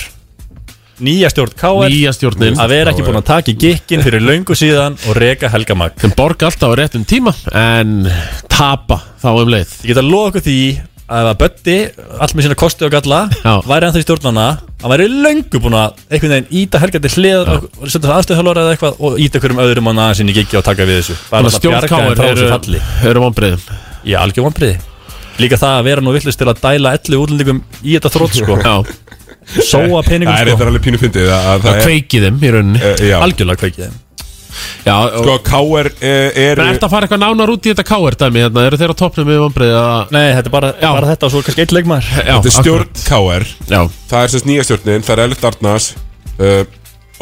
Nýja 1.04 1.28
stjórn 1.30 1.52
Káar 1.60 1.92
Nýja 1.92 2.14
stjórnin. 2.16 2.56
Að 2.56 2.72
vera 2.72 2.92
ekki 2.94 3.04
búin 3.04 3.20
að 3.20 3.28
taka 3.28 3.52
í 3.52 3.56
gikkin 3.60 4.04
fyrir 4.06 4.24
löngu 4.24 4.56
síðan 4.56 4.96
og 5.10 5.18
reka 5.20 5.50
Helga 5.52 5.76
Mag. 5.76 5.98
Sem 6.00 6.14
borga 6.16 6.48
alltaf 6.48 6.72
á 6.72 6.76
réttum 6.80 7.04
tíma 7.08 7.34
En 7.52 8.06
tapa 8.48 9.02
þá 9.20 9.32
um 9.34 9.52
leið. 9.52 9.74
Ég 9.84 9.92
get 9.92 10.00
að 10.00 10.16
okkur 10.22 10.46
því 10.46 10.60
að 11.06 11.28
að 11.30 11.36
Bötti 11.44 11.76
allt 12.16 12.34
með 12.34 12.48
sína 12.48 12.58
kosti 12.58 12.88
og 12.88 12.96
galla 12.96 13.20
Já. 13.44 13.60
væri 13.68 13.86
hann 13.86 14.00
í 14.00 14.06
stjórnana 14.06 14.48
hann 14.82 14.94
væri 14.96 15.10
löngu 15.12 15.62
búin 15.62 15.78
að 15.78 16.00
einhvern 16.08 16.34
veginn 16.34 16.64
íta 16.64 16.82
Helga 16.82 17.04
til 17.04 17.14
hlið 17.20 17.52
og 17.52 17.70
setja 17.84 18.08
það 18.08 18.16
aðstöðhálfara 18.16 18.64
eða 18.64 18.74
eitthvað 18.74 19.06
og 19.06 19.22
íta 19.22 19.38
einhverjum 19.38 19.64
öðrum 19.68 19.90
manna 19.92 20.10
sinni 20.18 20.34
gikki 20.34 20.58
og 20.58 20.66
taka 20.66 20.88
við 20.88 21.04
þessu. 21.04 21.20
Þannig 21.30 21.52
að 21.52 21.60
alltaf 21.60 21.70
bjarga 21.70 22.02
þeim 22.02 22.18
frá 22.18 22.28
þessu 22.32 22.48
eru, 22.48 22.52
falli. 22.56 22.84
eru 23.12 23.26
vonbreiðum 23.28 23.72
Já, 24.06 24.20
algjör 24.24 24.48
vonbriði 24.48 24.95
Líka 25.42 25.60
það 25.60 25.74
að 25.80 25.84
vera 25.90 26.06
nú 26.06 26.14
villist 26.16 26.40
til 26.40 26.48
að 26.52 26.62
dæla 26.64 26.94
11 26.96 27.20
útlendingum 27.26 27.62
í 27.84 27.98
þetta 27.98 28.12
þrótt 28.14 28.40
sko. 28.40 28.56
Já. 28.66 28.76
Sóa 29.62 30.00
peningum 30.08 30.32
Það 30.34 30.40
er 30.42 30.48
sko. 30.50 30.56
þetta 30.56 30.70
alveg 30.72 30.84
pínu 30.88 31.00
fyndið 31.04 31.28
að, 31.30 31.52
að 31.52 31.66
Það 31.68 31.84
kveikið 31.86 32.24
þeim 32.26 32.38
í 32.42 32.52
rauninni. 32.56 32.82
Uh, 32.82 33.22
Algjörlega 33.22 33.62
kveikið 33.62 33.84
þeim. 33.86 34.02
Já, 34.86 34.94
og 34.96 35.26
sko, 35.26 35.34
K.R. 35.44 35.88
er, 36.00 36.30
er 36.40 36.60
Men 36.62 36.70
ertu 36.72 36.88
að 36.88 36.94
fara 36.94 37.06
eitthvað 37.08 37.20
nánar 37.26 37.52
út 37.52 37.66
í 37.68 37.72
þetta 37.74 37.84
káir 37.90 38.16
dæmi? 38.22 38.40
Hérna? 38.46 38.62
Eru 38.70 38.78
þeir 38.80 38.94
á 38.96 39.02
toppnum 39.02 39.28
með 39.28 39.40
vonbreið 39.44 39.74
að 39.76 40.14
Nei, 40.16 40.22
þetta 40.38 40.48
er 40.48 40.54
bara, 40.54 40.70
bara 40.80 41.10
þetta 41.10 41.28
og 41.28 41.34
svo 41.34 41.42
kannski 41.44 41.66
eitt 41.66 41.74
leikmaður. 41.76 42.08
Já, 42.16 42.30
Þetta 42.38 42.52
er 42.52 42.56
stjórn. 42.56 42.94
K.R. 43.04 43.46
Já, 43.74 43.80
Það 44.14 44.22
er 44.22 44.32
semst 44.36 44.48
nýja 44.48 44.66
stjórnin, 44.70 45.04
það 45.06 45.16
er 45.18 45.24
Elliot 45.26 45.48
Arnars 45.52 45.90
uh, 46.40 46.62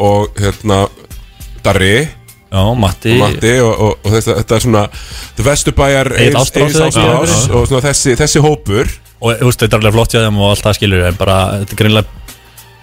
og 0.06 0.38
hérna 0.44 0.78
Darri 1.66 1.92
Já, 2.54 2.62
Matti. 2.78 3.14
Matti 3.18 3.54
og, 3.64 3.72
og, 3.74 3.94
og 4.04 4.12
þetta, 4.14 4.36
þetta 4.40 4.56
er 4.58 4.64
svona 4.68 4.82
The 5.34 5.46
Vesturbæjar 5.48 6.12
Já, 6.14 6.28
já. 6.30 7.14
og 7.50 7.64
svona 7.66 7.82
þessi, 7.88 8.14
þessi 8.20 8.42
hópur. 8.44 8.92
Og 9.24 9.40
þú 9.40 9.48
veist, 9.48 9.62
þetta 9.64 9.78
er 9.78 9.80
alveg 9.82 9.96
flott 9.96 10.14
hjá 10.14 10.20
þeim 10.22 10.38
og 10.42 10.52
allt 10.52 10.66
það 10.66 10.76
skilur 10.78 11.08
En 11.08 11.16
bara, 11.18 11.38
þetta 11.62 11.74
er 11.74 11.80
greinlega 11.80 12.22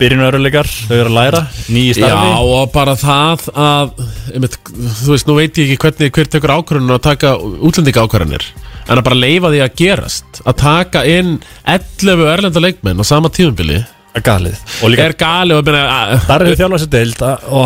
byrjunaröruleikar 0.01 0.69
Þau 0.71 0.95
eru 0.97 1.11
að 1.11 1.17
læra, 1.17 1.41
nýji 1.69 1.95
starfi. 1.99 2.31
Já, 2.33 2.41
og 2.55 2.71
bara 2.73 2.95
það 2.97 3.45
að 3.53 3.93
einmitt, 4.33 4.57
Þú 5.03 5.13
veist, 5.13 5.29
nú 5.29 5.37
veit 5.37 5.61
ég 5.61 5.71
ekki 5.75 5.85
hvernig 5.85 6.15
hver 6.17 6.31
tekur 6.35 6.55
ákvörðun 6.57 6.95
að 6.97 7.03
taka 7.05 7.35
útlendinga 7.37 8.05
ákvörðunir 8.07 8.47
En 8.87 8.97
að 8.97 9.05
bara 9.05 9.19
leifa 9.21 9.53
því 9.53 9.61
að 9.67 9.75
gerast 9.83 10.41
Að 10.41 10.59
taka 10.63 11.05
inn 11.07 11.35
11 11.69 12.25
erlenda 12.33 12.63
leikmenn 12.63 13.03
á 13.03 13.05
sama 13.05 13.29
tíðumbili 13.33 13.77
er 13.77 13.85
galið. 14.19 14.57
Og 14.83 14.91
líka, 14.91 15.05
Er 15.07 15.13
gali 15.15 15.55
og 15.55 15.63
meina 15.63 16.19
þar 16.27 16.43
eru 16.43 16.55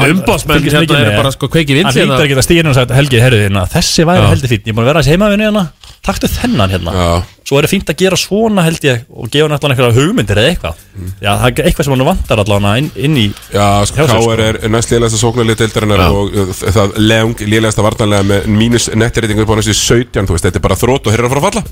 hann 0.06 0.12
Umboðsmenn 0.14 0.60
fylgist 0.60 0.78
hérna 0.78 1.00
með. 1.10 1.18
bara 1.18 1.32
sko 1.34 1.50
kveikið 1.50 1.82
Hann 1.82 1.90
vinsi 1.90 2.06
lítur 2.06 2.26
ekki 2.28 2.38
að 2.38 2.46
stíðinu 2.46 2.70
og 2.70 2.76
sagt 2.78 2.94
Helgi, 2.94 3.20
herru 3.24 3.40
þérna, 3.42 3.64
þessi 3.74 4.06
væri 4.06 4.22
Já. 4.22 4.30
heldur 4.30 4.52
fínt 4.54 4.66
Ég 4.66 4.70
er 4.70 4.78
búin 4.78 4.86
að 4.86 4.92
vera 4.92 5.02
þessi 5.02 5.16
heimavinni 5.16 5.48
hérna 5.50 5.66
Taktu 6.06 6.28
þennan 6.30 6.70
hérna. 6.70 6.92
Já. 6.94 7.24
Svo 7.46 7.58
er 7.58 7.66
það 7.66 7.72
fínt 7.74 7.90
að 7.90 7.98
gera 7.98 8.18
svona 8.22 8.62
held 8.62 8.84
ég 8.86 9.00
Og 9.10 9.30
gefa 9.34 9.50
náttúrulega 9.50 9.74
einhverja 9.74 9.96
hugmyndir 10.06 10.38
eða 10.38 10.52
eitthvað. 10.52 10.84
Já, 11.18 11.32
það 11.42 11.48
er 11.48 11.66
eitthvað 11.66 11.88
sem 11.88 11.96
hann 11.96 12.06
vantar 12.06 12.42
allavega 12.44 12.74
inn, 12.78 12.92
inn 13.08 13.18
í 13.18 13.26
Já, 13.54 13.66
sko, 13.90 14.06
K.R. 14.06 14.44
er, 14.46 14.60
er 14.62 14.74
næst 14.74 14.94
lélegasta 14.94 15.18
sóknarlið 15.18 15.58
deildarinnar 15.64 16.04
og 16.14 16.38
uh, 16.38 16.54
það 16.62 16.94
leung 17.02 17.34
lélegasta 17.42 17.86
vartanlega 17.86 18.28
með 18.30 18.48
mínus 18.54 18.88
nettirreitingu 18.94 19.46
upp 19.48 19.54
á 19.54 19.58
næstu 19.58 19.74
17, 19.74 20.30
þú 20.30 20.38
veist, 20.38 20.46
þetta 20.46 20.62
er 20.62 20.66
bara 20.68 20.78
þrótt 20.78 21.10
og 21.10 21.18
er 21.26 21.34
fara 21.34 21.42
að 21.42 21.50
falla, 21.50 21.66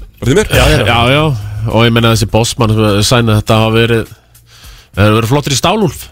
Já, 0.57 0.65
já, 0.65 0.81
Já, 0.89 0.99
já, 1.13 1.23
og 1.69 1.85
ég 1.85 1.93
meina 1.93 2.13
þessi 2.15 2.29
bossmann 2.33 2.73
sænið 3.05 3.41
þetta 3.41 3.61
hafa 3.61 3.73
verið 3.77 4.13
Það 4.93 5.05
hefur 5.07 5.15
verið 5.19 5.31
flottir 5.33 5.55
í 5.55 5.59
stálúlf 5.61 6.03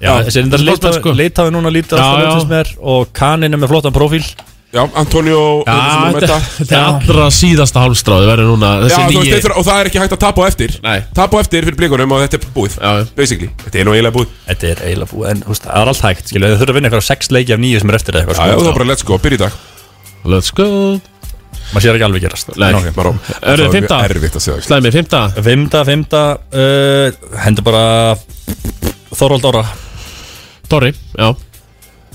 Já, 0.00 0.14
þessi 0.24 0.38
er 0.40 0.46
enda 0.46 0.58
boltar, 0.64 0.94
sko. 0.96 1.12
leitaði 1.12 1.50
núna 1.52 1.68
lítið 1.74 1.98
Já, 2.00 2.04
alltaf 2.06 2.22
já. 2.24 2.30
lítið 2.38 2.54
mér 2.54 2.70
Og 2.94 3.10
kaninn 3.12 3.52
er 3.52 3.60
með 3.60 3.72
flottan 3.74 3.92
profíl 3.92 4.22
Já, 4.70 4.84
Antonio 4.96 5.40
Já, 5.66 5.74
sem 5.74 6.04
er 6.06 6.14
með 6.14 6.24
þetta 6.30 6.76
er 6.78 6.84
allra 6.86 7.24
síðasta 7.34 7.82
hálmstráði 7.82 8.28
verður 8.30 8.48
núna 8.52 8.70
Já, 8.70 8.84
Þessi 8.86 8.94
þú 8.94 9.02
veist, 9.02 9.18
nýji 9.18 9.32
þetta 9.34 9.50
er- 9.50 9.56
og 9.60 9.66
það 9.66 9.80
er 9.82 9.90
ekki 9.90 10.00
hægt 10.00 10.14
að 10.14 10.20
tapa 10.24 10.40
á 10.40 10.44
eftir 10.46 10.76
Nei. 10.86 10.98
Tapa 11.18 11.36
á 11.36 11.38
eftir 11.42 11.66
fyrir 11.66 11.76
blikunum 11.80 12.14
og 12.16 12.22
þetta 12.22 12.38
er 12.38 12.46
búið 12.54 12.76
Já, 12.78 12.90
já. 13.00 13.04
Basically, 13.18 13.50
þetta 13.66 13.80
er 13.82 13.88
nú 13.90 13.96
eiginlega 13.98 14.14
búið 14.16 14.32
Þetta 14.46 14.70
er 14.70 14.82
eiginlega 14.86 15.10
búið 15.10 15.30
En 15.34 15.42
þú 15.42 15.52
veist, 15.52 15.66
það 15.66 15.82
er 15.82 15.90
allt 15.92 16.04
hægt 16.06 16.30
Skilu, 16.32 16.46
þau 16.54 16.58
þurfa 16.62 16.70
að 16.70 16.78
vinna 16.78 16.88
eitthvað 16.92 17.06
sex 17.10 17.30
leiki 17.34 17.52
af 17.58 17.60
nýju 17.66 17.82
sem 17.82 17.90
er 17.92 17.98
eftir 18.00 18.14
eða 18.14 18.22
Já, 18.22 18.30
eitthvað 18.30 18.46
já, 18.46 18.54
sko. 18.54 18.70
þá 18.70 18.78
bara 18.78 18.88
let's 18.94 19.06
go, 19.10 19.18
byrja 19.26 19.36
í 19.36 19.42
dag 19.42 19.52
Let's 20.30 20.50
go 20.54 20.70
Maður 21.70 21.84
sér 21.84 21.96
ekki 21.98 22.06
alveg 22.06 22.24
gerast. 22.24 22.50
Þið 22.50 22.64
það 22.64 23.74
fimmta? 23.76 23.98
mjög 24.00 24.16
erfitt 24.16 24.38
að 24.38 24.44
segja 24.44 24.64
Slæmi, 24.66 24.90
fymta 24.94 25.20
Fymta, 25.46 25.82
fymta 25.86 26.22
uh, 26.50 27.36
Hendur 27.44 27.66
bara 27.66 27.84
Þorvald 29.14 29.46
Óra 29.50 29.62
Torri, 30.70 30.90
já. 31.18 31.28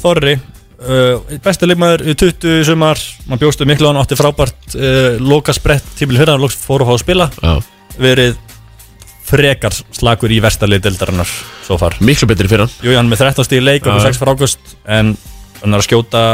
Þorri 0.04 0.34
uh, 0.36 1.38
Besti 1.44 1.70
leikmaður 1.70 2.06
í 2.08 2.16
20 2.20 2.66
sumar. 2.68 3.00
Man 3.30 3.42
bjóstu 3.42 3.68
miklu 3.68 3.88
á 3.88 3.92
hann 3.92 4.02
Átti 4.04 4.18
frábært 4.20 4.76
uh, 4.76 5.16
Loka 5.24 5.56
sprett 5.56 5.88
Tímil 6.00 6.20
fyrir 6.20 6.36
hann 6.36 6.44
Loks 6.44 6.60
fór 6.60 6.84
að 6.84 6.92
fá 6.92 6.96
að 6.98 7.04
spila. 7.06 7.30
Já. 7.40 7.56
Verið 7.96 8.36
frekar 9.26 9.74
slakur 9.96 10.30
í 10.30 10.38
vestarlið 10.44 10.84
dildarinnar 10.86 11.30
svo 11.66 11.80
far. 11.82 11.96
Miklu 12.06 12.28
betri 12.30 12.52
fyrir 12.52 12.68
hann 12.68 12.76
Jú, 12.86 12.94
hann 12.94 13.08
er 13.08 13.14
með 13.16 13.24
13 13.26 13.48
stíð 13.48 13.64
leik 13.66 13.88
og 13.90 14.02
Já. 14.04 14.12
6 14.12 14.22
frákust 14.22 14.76
en 14.86 15.16
hann 15.62 15.74
er 15.74 15.80
að 15.82 15.88
skjóta 15.88 16.26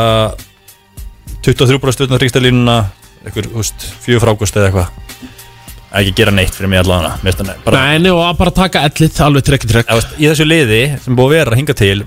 23% 1.42 1.98
stundar 1.98 2.22
ríkstælínuna 2.22 2.78
eitthvað, 3.26 3.52
þú 3.52 3.62
veist, 3.62 3.86
4 4.06 4.24
frákust 4.24 4.58
eða 4.58 4.72
eitthvað. 4.72 5.30
Ekki 5.92 6.14
gera 6.16 6.32
neitt 6.32 6.56
fyrir 6.56 6.72
mig 6.72 6.80
allavega 6.80 7.18
Nei, 7.76 7.98
nei, 8.00 8.12
og 8.14 8.22
að 8.24 8.38
bara 8.40 8.54
taka 8.56 8.86
ellið 8.88 9.18
alveg 9.26 9.48
trekk 9.48 9.66
í 9.68 9.72
trekk. 9.74 9.96
Í 10.16 10.30
þessu 10.30 10.48
liði 10.48 10.84
sem 11.04 11.18
búið 11.18 11.28
að 11.28 11.36
vera 11.36 11.52
að 11.52 11.60
hinga 11.60 11.76
til 11.82 11.98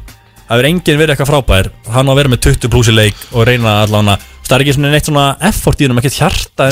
það 0.44 0.60
er 0.60 0.68
enginn 0.70 1.00
verið 1.00 1.14
eitthvað 1.14 1.30
frábær. 1.32 1.68
Hann 1.92 2.08
á 2.08 2.12
að 2.12 2.20
vera 2.20 2.32
með 2.32 2.40
20 2.48 2.72
pluss 2.72 2.92
í 2.92 2.94
leik 2.96 3.26
og 3.32 3.44
reyna 3.48 3.82
allavega 3.82 4.16
það 4.44 4.56
er 4.56 4.64
ekki 4.64 4.74
svona 4.76 4.92
neitt 4.92 5.08
svona 5.08 5.26
effort 5.48 5.80
í 5.80 5.86
hennum 5.86 6.00
ekkert 6.00 6.18
hjarta 6.18 6.66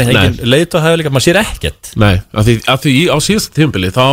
leitu 0.44 0.78
að 0.78 0.86
hafa 0.86 0.98
líka, 1.00 1.12
maður 1.12 1.26
sér 1.28 1.40
ekkert. 1.40 1.92
Nei, 2.00 2.14
af 2.32 2.48
því, 2.48 2.56
af 2.68 2.82
því 2.84 2.96
á 3.08 3.16
síðasta 3.24 3.56
tímabili 3.56 3.92
þá 3.94 4.06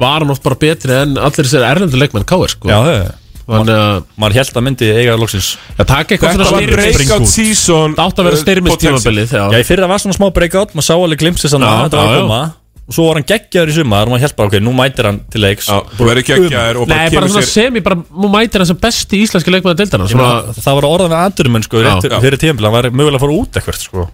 var 0.00 0.24
hann 0.24 0.34
oft 0.34 0.42
bara 0.46 0.58
betri 0.58 0.96
en 1.04 1.14
allir 1.18 1.46
þessir 1.46 1.66
erlendu 1.68 2.00
leikmenn 2.00 2.26
káir 2.26 2.50
sko. 2.50 2.70
Já, 2.70 2.78
já, 2.82 3.04
að 3.44 4.02
maður 4.16 4.36
held 4.38 4.56
að 4.58 4.64
myndi 4.64 4.88
eiga 4.96 5.14
loksins. 5.20 5.48
Að 5.76 5.86
taka 5.90 6.14
eitthvað 6.16 6.34
Þetta 6.34 6.46
svona 6.48 6.56
var 6.56 6.64
styrmis- 6.64 6.98
breakout 6.98 7.28
season 7.28 7.94
Það 7.98 8.04
átti 8.08 8.22
að 8.22 8.28
vera 8.28 8.36
uh, 8.38 8.42
styrmis 8.44 8.72
potential. 8.74 8.98
tímabilið 9.00 9.34
Já, 9.36 9.44
í 9.60 9.66
fyrra 9.68 9.88
var 9.90 9.98
svona 10.04 10.16
smá 10.16 10.26
breakout, 10.38 10.72
maður 10.74 10.86
sá 10.88 10.94
alveg 10.96 11.20
glimpsið 11.24 11.52
svona, 11.54 11.66
Já, 11.74 11.82
þetta 11.88 12.00
var 12.00 12.08
að 12.14 12.22
koma. 12.24 12.42
Og 12.84 12.92
svo 12.92 13.04
var 13.08 13.16
hann 13.16 13.24
geggjaður 13.28 13.70
í 13.72 13.74
sumar 13.78 14.04
og 14.04 14.12
maður 14.12 14.24
held 14.26 14.36
bara, 14.36 14.48
ok, 14.52 14.56
nú 14.60 14.72
mætir 14.76 15.06
hann 15.08 15.20
til 15.32 15.40
leiks. 15.40 15.68
Já, 15.72 15.76
og 15.80 16.02
verður 16.04 16.26
geggjaður 16.28 16.80
og 16.82 16.88
bara 16.88 16.98
Nei, 16.98 17.04
bara 17.04 17.14
kemur 17.14 17.32
svona 17.32 17.44
sér 17.46 17.52
sem 17.54 17.78
ég 17.80 17.84
bara, 17.86 17.96
nú 18.12 18.28
mætir 18.32 18.60
hann 18.60 18.68
sem 18.68 18.80
besti 18.82 19.20
íslenski 19.24 19.54
leikmaður 19.54 19.88
Svona, 19.88 20.08
meina, 20.20 20.56
það 20.60 20.76
var 20.80 20.84
að 20.88 20.96
orða 20.98 21.08
með 21.14 21.22
andurum 21.24 21.62
sko, 21.64 21.84
fyrir 22.24 22.40
tímpil, 22.44 22.68
hann 22.68 22.76
var 22.76 22.90
mögulega 22.92 23.16
að 23.16 23.24
fara 23.24 23.38
út 23.40 23.56
eitthvað 23.60 23.80
sko. 23.80 24.08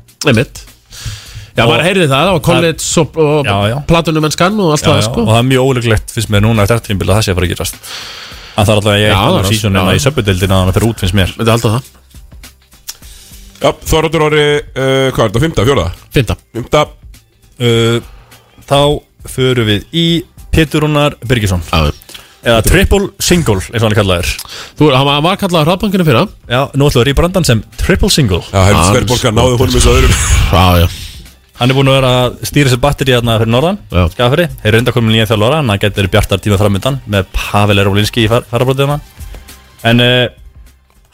Já, 1.50 1.66
maður 1.66 1.82
heyrði 1.84 2.06
það, 2.06 2.24
það 2.24 2.32
var 2.36 2.42
college 2.46 2.84
og, 3.02 3.16
og 3.20 3.48
Já, 3.48 3.54
já. 3.72 3.76
platunum 3.90 4.26
en 4.28 4.34
skann 4.34 4.60
og 4.62 4.70
allt 4.74 4.86
það 4.86 5.00
já, 5.00 5.06
sko. 5.08 5.24
Og 5.26 5.32
það 5.34 5.40
er 5.40 5.48
mjög 5.50 5.70
óleiklegt 5.70 6.14
finnst 6.14 6.30
mér 6.32 6.44
núna 6.46 6.64
eftir 6.64 6.78
þetta 6.78 6.90
tímpil 6.92 7.08
að 7.10 7.16
það 7.18 7.26
sé 7.26 7.32
að 7.34 7.38
fara 7.40 7.48
að 7.48 7.52
gerast 7.54 7.80
hann 8.60 8.68
þarf 8.68 8.78
alltaf 8.80 8.92
að 8.94 9.00
ég 9.00 9.10
eitthvað 9.10 9.34
það 9.34 9.40
er- 9.40 9.50
sísonina 9.54 9.82
já. 9.88 9.96
í 9.96 10.04
söpudildina 10.06 10.58
að 10.60 10.62
hann 10.68 10.76
fyrir 10.76 10.88
út 10.92 11.02
finnst 11.04 11.16
mér. 11.18 11.32
Þetta 11.36 11.48
er 11.50 11.56
alltaf 11.56 11.74
það. 11.76 11.96
Já, 13.60 13.70
Þorvaldur 13.90 14.22
Orri, 14.24 14.44
uh, 14.56 15.10
hvað 15.12 15.24
er 15.24 15.28
þetta, 15.28 15.40
fymta, 15.44 15.64
fjóraða? 15.68 15.90
Fymta 16.16 16.36
Fymta 16.56 16.84
uh, 17.60 17.98
Þá 18.70 18.78
förum 19.34 19.66
við 19.68 19.84
í 19.92 20.04
Pétur 20.54 20.86
Rúnar 20.86 21.16
Birgisson. 21.28 21.60
Já, 21.68 21.90
eða 22.40 22.62
triple 22.64 23.10
single 23.20 23.58
eins 23.60 23.82
og 23.82 23.84
hann 23.84 23.92
er 23.92 23.98
kallaður. 24.00 24.30
Þú, 24.78 24.88
hann 24.94 25.04
var- 25.04 25.18
hann 25.18 25.26
var 25.28 25.36
kallað 25.42 25.66
hraðbankinu 25.68 26.06
fyrir 26.08 26.22
Já, 26.48 26.62
nú 26.72 26.88
ætlum 26.88 26.96
við 26.96 27.02
að 27.02 27.08
rípa 27.10 27.20
brandan 27.20 27.44
sem 27.44 27.60
triple 27.76 28.08
single. 28.10 28.40
Já, 28.48 28.62
heldur 28.70 28.80
Ah, 28.80 28.90
Sverbolga 28.94 29.34
náði 29.36 29.58
honum 29.60 29.76
eins 29.76 29.86
og 29.90 29.98
öðrum. 30.00 30.16
Já, 30.54 30.64
já 30.80 30.88
Hann 31.60 31.68
er 31.68 31.76
búin 31.76 31.90
að 31.92 31.96
vera 31.98 32.10
að 32.24 32.36
stýra 32.48 32.70
sér 32.72 32.80
batteri 32.80 33.12
hérna 33.12 33.34
fyrir 33.36 33.52
norðan 33.52 33.78
Já. 33.92 34.04
Skafri, 34.14 34.46
þeir 34.62 34.76
reynda 34.78 34.94
komin 34.96 35.12
nýja 35.12 35.26
þjálfara 35.28 35.58
hann 35.60 35.72
að 35.74 35.82
getur 35.82 36.08
bjartar 36.14 36.40
tíma 36.40 36.56
framöndan 36.56 36.96
með 37.12 37.26
Pavel 37.36 37.82
Erolinski 37.82 38.24
í 38.24 38.30
far 38.32 38.46
farabrótiðana 38.48 38.96
en 39.90 40.00
uh, 40.00 40.24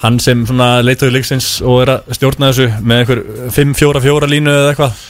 hann 0.05 0.20
sem 0.23 0.47
svona 0.47 0.68
leitói 0.86 1.10
leiksins 1.10 1.56
og 1.66 1.82
er 1.82 1.94
að 1.97 2.14
stjórna 2.20 2.52
þessu 2.52 2.68
með 2.78 3.02
einhver 3.02 3.23
5-4-4 3.59 4.31
línu 4.36 4.55
eða 4.55 4.70
eitthvað. 4.70 5.05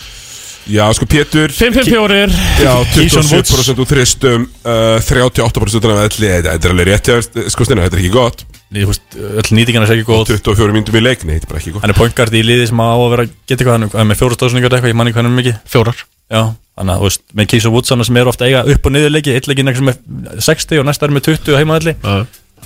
Já, 0.66 0.82
sko 0.96 1.06
Pétur 1.06 1.52
5-5-4 1.54 2.32
Já, 2.64 2.72
Keyshawn 2.96 3.28
Woods. 3.28 3.52
27% 3.52 3.84
úr 3.84 3.90
þristum 3.92 4.48
uh, 4.64 4.96
38% 5.04 5.92
af 5.92 6.00
elli 6.08 6.30
Þetta 6.32 6.56
er 6.56 6.72
alveg 6.72 6.88
rétt, 6.90 7.10
sko 7.52 7.68
Steina, 7.68 7.84
þetta 7.84 8.00
er 8.00 8.02
ekki 8.02 8.14
gott 8.16 8.42
öll 8.74 9.52
nýtingan 9.54 9.86
er 9.86 9.94
ekki 9.94 10.06
góð. 10.08 10.32
24 10.34 10.74
myndum 10.74 10.98
í 10.98 11.02
leikni, 11.04 11.36
þetta 11.36 11.46
er 11.46 11.52
bara 11.52 11.60
ekki 11.62 11.74
gott. 11.74 11.84
Hann 11.84 11.94
er 11.94 11.98
pointgard 12.00 12.34
í 12.34 12.42
liði 12.42 12.66
sem 12.70 12.82
á 12.82 12.86
að 12.90 13.10
vera 13.14 13.26
geta 13.28 13.56
eitthvað, 13.62 13.74
hann 13.76 14.02
er 14.02 14.08
með 14.10 14.20
fjóra 14.22 14.38
stóðsningar 14.38 14.74
eitthvað, 14.74 14.92
ég 14.92 14.98
manni 14.98 15.14
hvað 15.14 15.22
hann 15.22 15.30
er 15.30 15.36
mikið. 15.40 15.60
Fjórar. 15.70 16.00
Já, 16.26 16.40
þannig 16.74 16.96
að 16.96 16.98
þú 16.98 17.06
veist, 17.06 17.22
með 17.38 17.50
Keys 17.52 17.66
og 17.68 17.76
Woods 17.76 17.92
hann 17.94 18.02
sem 18.08 18.16
er 18.18 18.30
ofta 18.32 18.48
eiga 18.48 18.64
upp 18.66 18.88
og 18.88 18.94
niður 18.96 19.12
leiki, 19.14 19.36
eitt 19.38 19.46
leikin 19.46 19.70
eitthvað 19.70 19.92
með 19.92 20.40
60 20.42 20.80
og 20.82 20.88
næsta 20.88 21.06
er 21.06 21.14
með 21.14 21.28
20 21.28 21.60
heimaðalli 21.60 21.94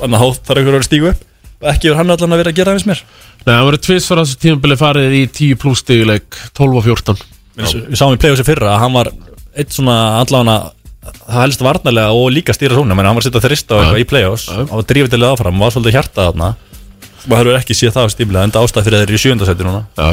Þannig 0.01 0.17
að 0.17 0.23
þá 0.23 0.47
þarf 0.49 0.61
einhver 0.63 0.79
að 0.79 0.87
stígu 0.87 1.11
upp. 1.11 1.27
Ekki 1.61 1.91
er 1.91 1.99
hann 1.99 2.09
allan 2.15 2.33
að 2.33 2.41
vera 2.41 2.53
að 2.55 2.57
gera 2.57 2.73
aðeins 2.73 2.87
mér 2.89 3.03
Nei, 3.45 3.53
það 3.53 3.67
voru 3.67 3.81
tvist 3.85 4.09
fyrir 4.09 4.25
þessu 4.25 4.39
tímabili 4.41 4.77
farið 4.81 5.17
í 5.19 5.23
10 5.29 5.59
pluss 5.61 5.83
stíguleik 5.85 6.39
12 6.57 6.79
og 6.81 6.87
14 6.87 7.21
Við 7.61 7.99
sáum 8.01 8.17
í 8.17 8.21
play-offsi 8.23 8.47
fyrra 8.49 8.71
að 8.73 8.81
hann 8.87 8.97
var 8.97 9.11
eitt 9.61 9.75
svona 9.77 9.97
allan 10.23 10.53
það 11.27 11.41
helst 11.45 11.63
varnarlega 11.65 12.17
og 12.17 12.33
líka 12.35 12.55
stýra 12.57 12.77
svona 12.79 12.97
hann 12.97 13.07
var 13.15 13.23
að 13.23 13.29
setja 13.29 13.43
þrista 13.45 13.77
og 13.77 13.83
eitthvað 13.85 14.03
í 14.05 14.09
play-offs 14.11 14.49
og 14.55 14.75
var 14.75 14.89
drífið 14.91 15.15
til 15.15 15.23
áfram 15.31 15.61
og 15.61 15.65
var 15.67 15.75
svolítið 15.77 15.97
hjartað 15.99 16.29
þarna 16.31 16.51
og 17.21 17.31
það 17.31 17.41
hefur 17.43 17.59
ekki 17.61 17.77
séð 17.79 17.97
það 17.97 18.07
á 18.07 18.13
stíflega 18.15 18.45
enda 18.49 18.63
ástæð 18.65 18.87
fyrir 18.89 19.03
þeir 19.05 19.17
í 19.17 19.23
sjöndasæti 19.25 19.67
núna 19.69 19.83
Já, 20.01 20.09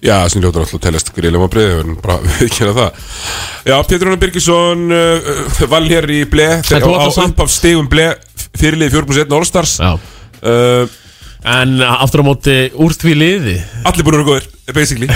Já, 0.00 0.14
sem 0.32 0.40
ljótur 0.40 0.62
alltaf 0.64 0.80
telest 0.80 1.10
gríðlega 1.12 1.42
maður 1.42 1.52
breyði, 1.52 1.72
við 1.74 1.80
erum 1.82 1.96
bara 2.00 2.14
við 2.40 2.52
kynna 2.56 2.70
það. 2.78 3.02
Já, 3.68 3.74
Pétur 3.84 4.08
Rúnar 4.08 4.20
Birgisson 4.22 4.86
uh, 4.96 5.26
uh, 5.52 5.66
val 5.68 5.82
hér 5.90 6.06
í 6.08 6.22
ble, 6.32 6.46
En 6.56 6.80
á 6.80 6.88
átt 6.88 7.02
að 7.04 7.12
samt- 7.18 7.34
upp 7.36 7.42
af 7.44 7.52
stigum 7.52 7.90
ble, 7.92 8.06
fyrirlið 8.56 8.96
4.1 8.96 9.36
All-Stars. 9.36 9.74
Já. 9.84 9.92
Uh, 10.40 10.96
En 11.40 11.76
aftur 11.84 12.20
á 12.20 12.24
móti 12.24 12.54
úr 12.76 12.92
því 12.96 13.12
liði 13.16 13.54
allir 13.88 14.04
búin 14.04 14.16
að 14.18 14.18
vera 14.18 14.26
góðir, 14.28 14.48
basically. 14.76 15.06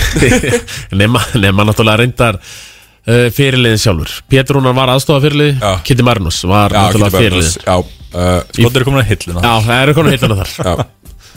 nema, 1.01 1.20
nema 1.36 1.66
náttúrulega 1.69 2.01
reyndar 2.01 2.39
uh, 3.09 3.28
fyrirliðin 3.36 3.81
sjálfur. 3.85 4.10
Pétur 4.32 4.59
Rúnar 4.59 4.74
var 4.76 4.93
aðstofa 4.94 5.24
fyrirlið 5.26 5.60
Já. 5.62 5.72
Kitty 5.86 6.02
Marinus 6.06 6.43
var 6.48 6.70
Já, 6.74 6.81
náttúrulega 6.89 7.18
fyrirlið 7.20 7.55
Já, 7.64 7.78
uh, 7.78 8.43
Skottur 8.55 8.81
er 8.85 8.89
komin 8.90 9.02
að 9.05 9.09
hilluna. 9.14 9.40
Já, 9.44 9.55
það 9.68 9.82
eru 9.86 9.94
konar 10.01 10.14
heitana 10.16 10.39
þar. 10.43 10.55
Já. 10.64 10.90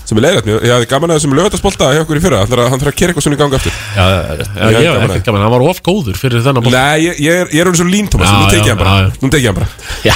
Sem 0.07 0.15
er 0.21 0.23
leiðrætt, 0.23 0.45
ég 0.63 0.71
hafði 0.71 0.85
gaman 0.87 1.11
að 1.11 1.17
þessum 1.17 1.33
lögataspolta 1.35 1.87
hjá 1.91 1.99
okkur 2.05 2.15
í 2.15 2.21
fyrra, 2.23 2.37
þarf 2.47 2.61
að- 2.63 2.69
hann 2.71 2.79
þarf 2.79 2.91
að 2.93 2.95
kera 2.95 3.11
eitthvað 3.11 3.25
svona 3.25 3.35
í 3.35 3.39
ganga 3.41 3.57
aftur. 3.59 3.73
Já, 3.97 4.03
já, 4.07 4.19
já, 4.23 4.45
Ég 4.47 4.77
ég 4.77 4.85
hef 4.87 4.95
að- 4.95 5.03
ekkert 5.09 5.25
gaman, 5.27 5.41
hann 5.43 5.51
var 5.51 5.65
of 5.67 5.81
góður 5.83 6.15
fyrir 6.21 6.43
þennan 6.45 6.63
bótt 6.63 6.71
Nei, 6.77 7.01
ég, 7.03 7.17
ég 7.25 7.39
er, 7.41 7.47
ég 7.51 7.59
er 7.59 7.67
orðin 7.67 7.81
svo 7.81 7.87
lín, 7.91 8.07
Thomas, 8.13 8.29
Já, 8.31 8.37
nú 8.39 8.47
tekið 8.53 8.63
já, 8.63 8.71
hann 8.71 8.79
bara, 8.79 8.93
já, 8.95 9.03
já. 9.03 9.19
nú 9.19 9.31
tekið 9.35 9.49
hann 9.51 9.57
bara. 9.59 9.67
Já, 10.07 10.15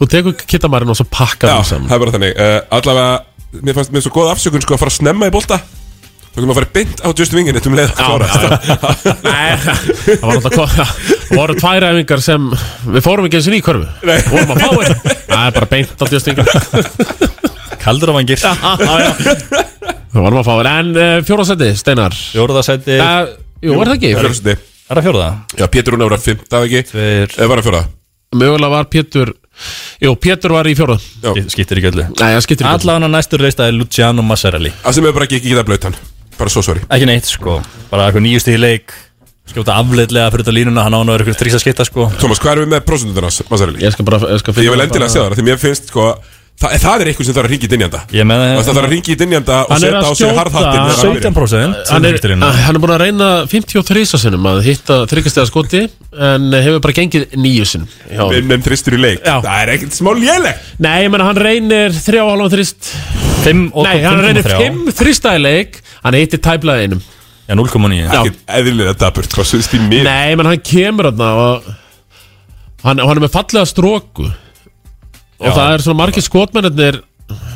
þú 0.00 0.08
tekur 0.14 0.36
Kitty 0.46 0.70
Marinus 0.72 1.04
og 1.04 1.10
pakkar 1.12 1.52
Já, 1.52 1.56
hann 1.60 1.68
saman. 1.68 1.88
það 1.92 1.98
er 1.98 2.04
bara 2.06 2.14
þannig. 2.16 2.32
Uh, 2.40 2.60
Allavega, 2.78 3.12
mér 3.68 3.76
fannst 3.76 3.92
mér 3.92 4.06
svo 4.08 4.14
góð 4.16 4.32
afsökun 4.32 4.64
sko 4.64 4.72
að 4.78 4.80
fara 4.86 4.94
að 4.94 4.98
snemma 5.02 5.28
í 5.28 5.34
bolta 5.36 5.60
Þá 6.36 6.42
komum 6.42 6.52
að 6.52 6.58
fara 6.58 6.68
beint 6.76 6.98
á 7.00 7.08
Just 7.16 7.32
Wingin 7.32 7.56
Þetta 7.56 7.70
um 7.70 7.76
leið 7.78 7.88
að 7.88 7.96
klára 7.96 8.26
Nei, 9.24 9.56
það 9.56 10.26
var 10.26 10.34
náttúrulega 10.36 10.84
Það 11.26 11.38
voru 11.40 11.54
tvær 11.56 11.86
æfingar 11.88 12.20
sem 12.26 12.48
Við 12.92 13.04
fórum 13.06 13.24
ekki 13.28 13.38
eins 13.40 13.48
og 13.48 13.56
í 13.56 13.60
körfu. 13.64 13.86
Nei. 14.04 14.18
Vorum 14.28 14.52
að 14.52 14.60
fá 14.60 14.68
Það 15.30 15.40
er 15.46 15.54
bara 15.56 15.68
beint 15.70 15.96
á 15.96 16.04
djöstingur 16.12 16.46
Kaldur 17.86 18.10
á 18.12 18.14
vangir. 18.18 18.40
Það 18.42 20.20
vorum 20.20 20.40
að 20.42 20.46
fá 20.48 20.52
einn. 20.58 20.68
En 20.74 20.88
uh, 21.00 21.16
fjóraðsæti, 21.26 21.68
Steinar? 21.80 22.16
Fjóraðsæti 22.34 22.96
Jú, 22.98 23.72
var 23.78 23.90
það 23.90 23.94
ekki? 23.96 24.12
Fjörðsndi 24.20 24.54
Er 24.56 25.00
það 25.00 25.06
fjóraða? 25.08 25.30
Já, 25.60 25.66
Pétur 25.72 25.96
Rúnar 25.96 26.10
var 26.10 26.18
að 26.18 26.26
fymta, 26.28 26.60
ekki? 26.66 26.82
Tveir. 26.92 27.32
Eða 27.40 27.48
var 27.54 27.62
að 27.62 27.68
fjóra 27.70 27.82
Mögulega 28.36 28.72
var 28.76 28.90
Pétur 28.92 29.32
Jú, 30.04 30.12
Pétur 30.20 30.52
var 30.58 30.68
í 30.68 30.74
fjórað 30.76 31.06
Skiptir 31.48 31.80
ekki 31.80 31.90
öllu. 31.94 32.04
Nei, 32.12 32.28
það 32.36 32.42
skiptir 32.44 32.68
ekki 32.68 32.84
Allan 32.90 33.08
á 33.08 33.14
næstur 33.16 33.40
reista 33.46 33.70
er 33.70 33.74
Luciano 33.78 34.24
Maserelli 34.26 34.74
Það 34.84 34.98
sem 34.98 35.08
er 35.08 35.16
bara 35.16 35.28
ekki 35.30 35.40
ekki 35.40 35.54
getað 35.54 35.70
blöyt 35.70 35.88
hann 35.88 35.98
Bara 36.36 36.52
svo 36.52 36.62
sorry. 36.64 36.84
Ekki 36.92 37.08
neitt 37.08 37.28
sko. 37.30 37.58
Bara 37.90 38.08
eitthvað 38.08 38.26
nýjusti 38.26 38.56
í 38.56 38.60
leik. 38.60 38.94
Skjóta 39.46 39.76
afleitlega 39.78 40.30
fyrir 40.32 40.42
þetta 40.42 40.54
línuna 40.56 40.82
Hann 40.82 40.96
á 40.96 40.98
hann 40.98 41.10
að 41.10 41.14
vera 41.14 41.24
eitthvað 41.26 41.42
þrýsa 41.44 41.60
skipta 41.62 41.84
sko. 41.86 42.08
Thomas, 42.18 42.40
hvað 42.42 42.56
erum 42.56 42.64
við 42.66 42.72
með 42.74 42.86
Maserelli? 43.52 43.82
Ég 43.84 43.94
skal 43.94 44.06
bara 44.08 44.18
Ég, 44.34 44.40
skal 44.42 44.56
Ég 44.64 44.74
vil 44.74 44.82
endilega 44.82 45.12
segja 45.12 45.28
það, 45.28 45.36
því 45.38 45.44
mér 45.46 45.60
finnst 45.62 45.92
sko 45.92 46.06
Það, 46.56 46.74
það 46.80 47.02
er 47.02 47.08
eitthvað 47.10 47.26
sem 47.28 47.34
þarf 47.36 47.46
að 47.46 47.52
ringi 47.52 47.66
í 47.68 48.22
með 48.24 48.42
Það 48.56 48.68
þarf 48.70 48.78
að 48.80 48.86
ringi 48.94 49.12
í 49.12 49.16
dynjanda 49.20 49.56
og 49.66 49.72
Hann 49.74 49.82
setja 49.82 49.98
á 50.00 50.12
sig 50.16 50.30
harðhattin 50.38 50.86
17% 51.02 51.90
hann 51.92 52.06
er, 52.08 52.16
hann 52.64 52.78
er 52.78 52.80
búin 52.80 52.92
að 52.94 53.02
reyna 53.02 53.26
53 53.50 54.04
sinum 54.22 54.48
að 54.48 54.60
hitta 54.64 54.96
þryggjastega 55.10 55.50
skoti 55.50 55.82
en 56.16 56.46
hefur 56.56 56.80
bara 56.86 56.96
gengið 56.96 57.26
nýju 57.36 57.66
sinum 57.68 57.90
Já. 58.08 58.22
Við 58.32 58.48
nefn 58.48 58.64
þristur 58.64 58.96
í 58.96 59.00
leik. 59.02 59.20
Já. 59.20 59.34
Það 59.44 59.58
er 59.66 59.72
ekkert 59.74 59.98
smá 59.98 60.10
léleg 60.16 60.62
Nei, 60.86 60.94
ég 61.04 61.12
menna 61.12 61.26
hann 61.28 61.42
reynir 61.44 61.98
þrjá 62.06 62.22
hálfum 62.24 62.50
þrist 62.56 62.88
5 63.44 63.62
og 63.76 63.90
Nei, 63.90 64.00
hann 64.06 64.24
reynir 64.24 64.48
5,3. 64.48 64.72
5 64.88 64.96
þrista 65.02 65.36
í 65.36 65.44
leik 65.44 65.78
Hann 66.06 66.16
hittir 66.16 66.40
tæplega 66.40 66.86
einum. 66.86 67.04
Já, 67.44 67.52
0,9 67.52 68.00
Já. 68.00 68.08
Ekkert 68.22 68.40
eðlilega 68.62 68.96
daburt 69.04 69.36
Hvað 69.36 69.50
svo 69.52 69.60
stým 69.68 69.84
mér 69.92 70.08
Nei, 70.08 70.32
menn 70.40 70.48
hann 70.54 70.64
kemur 70.64 71.10
þarna 71.12 71.30
og 71.44 71.70
hann, 72.86 72.96
hann 73.04 73.16
er 73.18 73.24
með 73.28 73.36
fallega 73.36 73.68
stróku 73.68 74.32
og 75.40 75.52
það 75.52 75.72
er 75.76 75.84
svona 75.84 76.00
margir 76.02 76.24
skotmennir 76.26 77.00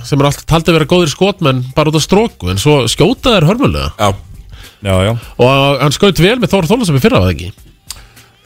sem 0.04 0.18
er 0.20 0.26
alltaf 0.30 0.46
taldið 0.50 0.72
að 0.72 0.78
vera 0.80 0.90
góðir 0.90 1.12
skotmenn 1.12 1.64
bara 1.76 1.90
út 1.92 1.98
af 2.00 2.04
stróku 2.04 2.50
en 2.50 2.58
svo 2.60 2.82
skjóta 2.90 3.36
þeir 3.36 3.48
hörmulega 3.50 3.90
Já 3.98 4.10
Já, 4.80 4.94
já 5.04 5.12
og 5.36 5.82
hann 5.82 5.92
skaut 5.92 6.16
vel 6.24 6.38
með 6.40 6.54
Þór 6.54 6.66
Þólasum 6.70 6.96
í 6.96 7.02
fyrra, 7.04 7.20
var 7.20 7.28
það 7.28 7.34
ekki? 7.36 7.50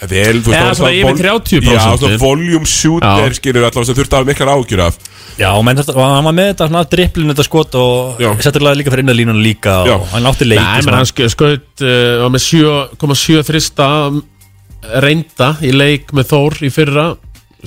Vel, 0.04 0.40
þú 0.42 0.50
veist, 0.50 0.58
Eða 0.58 0.72
svona 0.76 0.90
yfir 0.92 1.06
vol- 1.06 1.20
30%. 1.22 1.68
Já, 1.70 1.84
svona 1.96 2.18
volume 2.20 2.66
shooter 2.68 3.22
Já. 3.30 3.36
skilur 3.38 3.62
allavega 3.64 3.86
sem 3.86 3.94
þurfti 3.96 4.12
að 4.12 4.18
hafa 4.18 4.28
miklar 4.32 4.50
ágjur 4.52 4.82
af 4.84 4.98
Já, 5.38 5.48
menn 5.64 5.78
og 5.80 6.00
hann 6.02 6.26
var 6.26 6.34
með 6.36 6.48
þetta 6.50 6.66
svona 6.68 6.82
driplinu 6.90 7.30
þetta 7.32 7.46
skot 7.46 7.78
og 7.78 8.20
settilega 8.42 8.76
líka 8.80 8.90
fyrir 8.92 9.04
innanlínun 9.06 9.38
líka 9.46 9.76
Já. 9.86 9.94
og 9.94 10.10
hann 10.12 10.26
átti 10.28 10.48
leiki 10.50 10.66
Nei, 10.66 10.82
menn 10.88 10.98
hann 10.98 11.08
sk- 11.08 11.30
skaut 11.32 11.86
uh, 11.86 12.26
var 12.26 12.34
með 12.34 12.44
7,7 12.50 13.46
þrista 13.48 13.88
reynda 15.06 15.54
í 15.64 15.70
leik 15.72 16.12
með 16.12 16.28
Þór 16.34 16.58
í 16.66 16.70
fyrra 16.74 17.06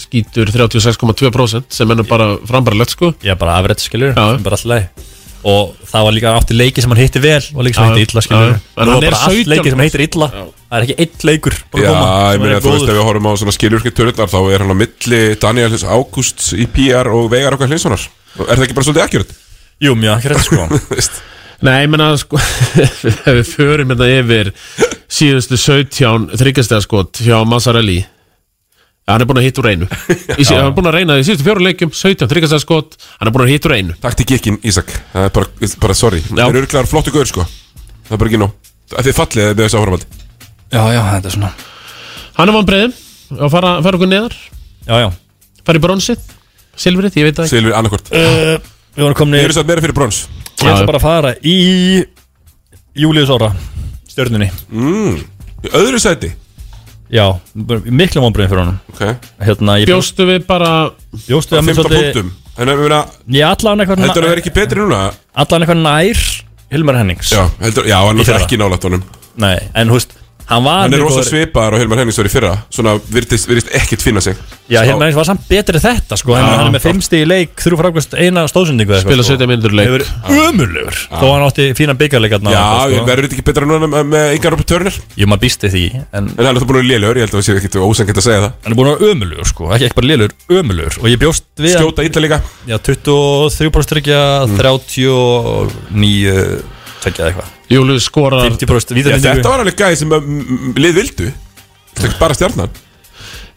skýtur 0.01 0.51
36,2% 0.53 1.77
sem 1.77 1.93
ennur 1.93 2.07
bara 2.09 2.33
frambaralegt 2.47 2.95
sko. 2.95 3.13
Já, 3.25 3.35
bara 3.39 3.59
afrætt 3.61 3.83
skilur, 3.85 4.13
Já. 4.15 4.35
sem 4.35 4.43
bara 4.45 4.59
alltaf 4.59 4.73
leið 4.73 5.05
Og 5.47 5.75
það 5.87 6.05
var 6.07 6.15
líka 6.15 6.31
átti 6.35 6.55
leiki 6.57 6.83
sem 6.83 6.91
hann 6.91 6.99
hitti 6.99 7.21
vel 7.23 7.43
og 7.53 7.61
leiki 7.63 7.77
sem 7.77 7.85
hann 7.85 7.95
hitti 7.95 8.15
illa 8.17 8.23
skilur. 8.25 8.55
En 8.57 8.81
hann 8.81 8.89
var 8.97 9.05
er 9.05 9.13
bara 9.13 9.19
allt 9.29 9.37
17 9.37 9.51
leiki 9.53 9.71
sem 9.71 9.83
heitir 9.85 10.03
illa. 10.07 10.27
Já. 10.33 10.47
Það 10.67 10.77
er 10.81 10.83
ekki 10.83 10.95
eitt 11.03 11.23
leikur 11.23 11.55
Já, 11.79 11.91
ég 12.35 12.41
meina 12.43 12.57
þú 12.59 12.71
veist 12.73 12.89
ef 12.89 12.97
við 12.97 13.05
horfum 13.07 13.29
á 13.31 13.33
svona 13.39 13.53
skiljurki 13.55 13.93
tölunar 13.95 14.27
þá 14.27 14.39
er 14.51 14.63
hann 14.65 14.73
á 14.75 14.81
milli 14.81 15.21
Daniel 15.39 15.77
Ágúst 15.79 16.49
í 16.59 16.65
PR 16.73 17.07
og 17.15 17.29
Veigar 17.31 17.55
okkar 17.55 17.71
Hlinssonar 17.71 18.03
Er 18.43 18.51
það 18.51 18.65
ekki 18.65 18.75
bara 18.75 18.87
svolítið 18.89 19.05
akkurat? 19.05 19.31
Jú, 19.79 19.95
mjög 19.95 20.17
akkurat 20.17 20.43
sko. 20.43 20.67
Nei, 21.67 21.77
ég 21.85 21.93
menna 21.93 22.09
sko 22.19 22.41
Ef 22.83 23.31
við 23.39 23.47
förum 23.53 23.93
þetta 23.93 24.09
yfir 24.17 24.51
Síðustu 25.07 25.55
17 25.61 26.27
þryggjastega 26.35 26.83
skot 26.83 27.23
Hjá 27.23 27.39
Mazzarelli 27.47 28.01
Hann 29.07 29.23
er 29.23 29.27
búin 29.29 29.39
að 29.39 29.45
hitta 29.47 29.61
úr 29.63 29.69
einu. 29.71 29.87
Í 30.41 30.45
Hann 30.49 30.65
er 30.65 30.73
búin 30.75 30.89
að 30.89 30.97
reyna 30.97 31.15
í 31.15 31.23
síðustu 31.23 31.45
fjóru 31.47 31.63
leikjum 31.63 31.91
17 31.95 32.27
þryggjastega 32.27 32.63
skot 32.63 32.97
Hann 33.21 33.29
er 33.29 33.33
búin 33.35 33.45
að 33.45 33.51
hitta 33.53 33.69
úr 33.69 33.75
einu. 33.77 33.95
Takk 34.03 34.17
til 34.19 34.25
Gekkin, 34.33 34.57
Ísak. 34.67 34.91
Það 35.13 35.27
er 35.29 35.33
bara, 35.37 35.69
bara 35.85 35.95
sorry. 35.95 36.19
Það 36.27 36.41
er 36.43 36.59
örglegar 36.61 36.89
flottu 36.91 37.13
gaur 37.15 37.29
sko. 37.29 37.45
Það 38.07 38.17
er 38.17 38.21
bara 38.23 38.31
ekki 38.33 38.41
nóg. 38.41 38.55
Það 38.91 39.09
er 39.11 39.15
fallið 39.17 39.47
með 39.51 39.61
þessu 39.65 39.79
áhörfaldi 39.81 40.05
Já, 40.71 40.81
já, 40.95 40.99
þetta 41.11 41.27
er 41.27 41.33
svona 41.35 41.49
Hann 42.37 42.51
er 42.51 42.55
vonbreiðin 42.55 42.93
Og 43.37 43.49
fara, 43.51 43.71
fara 43.83 43.97
okkur 43.99 44.07
neðar. 44.11 44.35
Já, 44.87 44.95
já. 45.03 45.07
Fara 45.67 45.79
í 45.79 45.83
bronsið. 45.83 46.21
Silfrið, 46.79 47.17
ég 47.19 47.27
veit 47.27 47.35
það 47.39 47.47
ekki. 47.47 47.55
Silfur 47.57 47.75
annarkort 47.79 48.11
uh, 48.15 48.53
Við 48.95 49.03
vorum 49.07 49.17
komin 49.19 49.39
Ég 49.41 49.49
er 49.49 49.55
satt 49.57 49.67
meira 49.67 49.83
fyrir 49.83 49.95
brons. 49.97 50.21
Ég 50.61 50.69
ætla 50.71 50.87
bara 50.87 51.01
að 51.01 51.07
fara 51.07 51.33
í 51.43 51.57
Július 52.97 53.31
Ára 53.35 53.51
Stjörnunni. 54.07 54.47
Mm, 54.71 55.19
Í 55.67 55.73
öðru 55.77 55.99
sæti 56.01 56.31
Já, 57.13 57.25
miklu 57.55 58.21
vonbröðin 58.25 58.49
fyrir 58.51 58.61
honum. 58.63 58.79
Okay. 58.93 59.13
Hérna, 59.47 59.77
ég 59.79 59.87
Bjóstu 59.87 60.25
við 60.27 60.43
bara 60.49 60.71
Bjóstu 61.23 61.55
við 61.55 61.61
að 61.61 61.69
15 61.69 61.85
svolítið- 61.87 62.17
allan 63.47 63.79
eitthvað 63.83 64.01
Heldur 64.03 64.23
það 64.25 64.33
verið 64.33 64.43
ekki 64.43 64.53
betri 64.57 64.81
núna? 64.81 65.01
Allan 65.37 65.63
eitthvað 65.63 65.81
nær 65.85 66.23
Hilmar 66.73 66.97
Hennings. 66.99 67.31
Já, 67.31 67.45
heldur, 67.61 67.87
já 67.87 67.95
hann 68.01 68.19
er 68.19 68.33
ekki 68.41 68.59
nálægt 68.59 68.83
honum. 68.89 69.03
Nei, 69.39 69.55
en 69.73 69.87
hú 69.93 69.99
veist 69.99 70.16
Hann 70.47 70.63
var 70.63 70.85
Hann 70.85 70.93
er 70.95 71.01
rosa 71.03 71.23
svipaðar 71.27 71.75
og 71.75 71.81
Hilmar 71.81 71.99
Hennings 71.99 72.17
var 72.21 72.27
í 72.29 72.31
fyrra 72.31 72.51
Svona 72.71 72.93
virðist, 73.11 73.47
virðist 73.49 73.71
ekkit 73.75 74.03
finna 74.05 74.21
sig 74.23 74.37
Já, 74.71 74.79
Sá- 74.79 74.85
Hilmar 74.87 75.03
Hennings 75.07 75.17
var 75.19 75.27
samt 75.27 75.43
betri 75.49 75.79
þetta 75.83 76.15
sko 76.21 76.35
Hann 76.37 76.47
er 76.47 76.71
með 76.71 76.81
klárt. 76.85 76.95
5 76.95 77.01
stíð 77.07 77.21
í 77.23 77.27
leik 77.27 77.51
Þrjú 77.65 77.75
frákvæmst 77.81 78.15
eina 78.15 78.45
stóðsendingu 78.47 78.93
eða 78.95 79.01
Spila 79.03 79.21
eitthvað, 79.23 79.43
17 79.43 79.51
mínútur 79.51 79.71
í 79.73 79.77
leik. 79.79 79.87
Hefur 79.87 80.03
ömurlegur 80.47 80.95
Þó 81.11 81.25
hann 81.33 81.45
átti 81.49 81.65
fína 81.75 81.93
byggarleikarna 81.99 82.49
Já, 82.55 82.63
sko. 82.63 82.95
sko. 82.95 83.03
verður 83.11 83.23
þetta 83.27 83.35
ekki 83.37 83.47
betra 83.51 83.63
núna 83.67 83.87
með, 83.91 84.07
með 84.13 84.25
Ingar 84.37 84.51
Rópa 84.55 84.65
Törnir? 84.71 84.95
Jú, 85.19 85.25
maður 85.27 85.43
býsti 85.43 85.67
því 85.75 85.83
En, 85.97 86.05
En 86.15 86.31
hann 86.37 86.55
er 86.55 86.61
það 86.61 86.67
búin 86.71 86.77
að 86.77 86.83
vera 86.83 86.91
lélegur, 86.93 87.15
ég 87.17 87.23
held 87.27 87.33
að 87.35 87.39
það 87.41 87.47
sé 87.47 87.51
ekkit 87.59 87.75
ósengið 87.83 88.17
að 88.23 88.27
segja 88.27 88.41
það 88.45 88.51
hann 88.63 88.71
er 88.71 88.77
búin 88.79 88.87
að 88.87 88.93
vera 88.95 89.11
ömurlegur 89.11 89.47
sko 89.51 89.63
Ekki 89.75 89.85
ekki 89.89 89.99
bara 89.99 90.09
lélugur, 90.13 90.33
ömurlegur 90.61 90.95
Og 91.03 91.07
ég 91.11 91.19
bjóst 91.19 91.43
við 91.59 91.75
að- 97.07 97.13
Skjóta 97.13 97.23
illa 97.23 97.29
líka 97.29 97.45
Já, 97.47 97.47
23% 97.47 97.47
tryggja, 97.47 97.47
39 97.47 97.47
Tveggja 97.47 97.47
eitthvað 97.47 97.71
Július 97.73 98.03
skorar 98.07 98.43
50% 98.47 98.91
Já, 98.91 98.97
vítamindingu 98.97 99.37
Þetta 99.37 99.49
var 99.53 99.63
alveg 99.63 99.79
gæði 99.81 99.97
sem 99.97 100.09
mm, 100.17 100.75
lið 100.77 100.93
vildu. 101.01 101.31
Þetta 101.97 102.07
er 102.07 102.19
bara 102.19 102.37
stjarnan. 102.37 102.69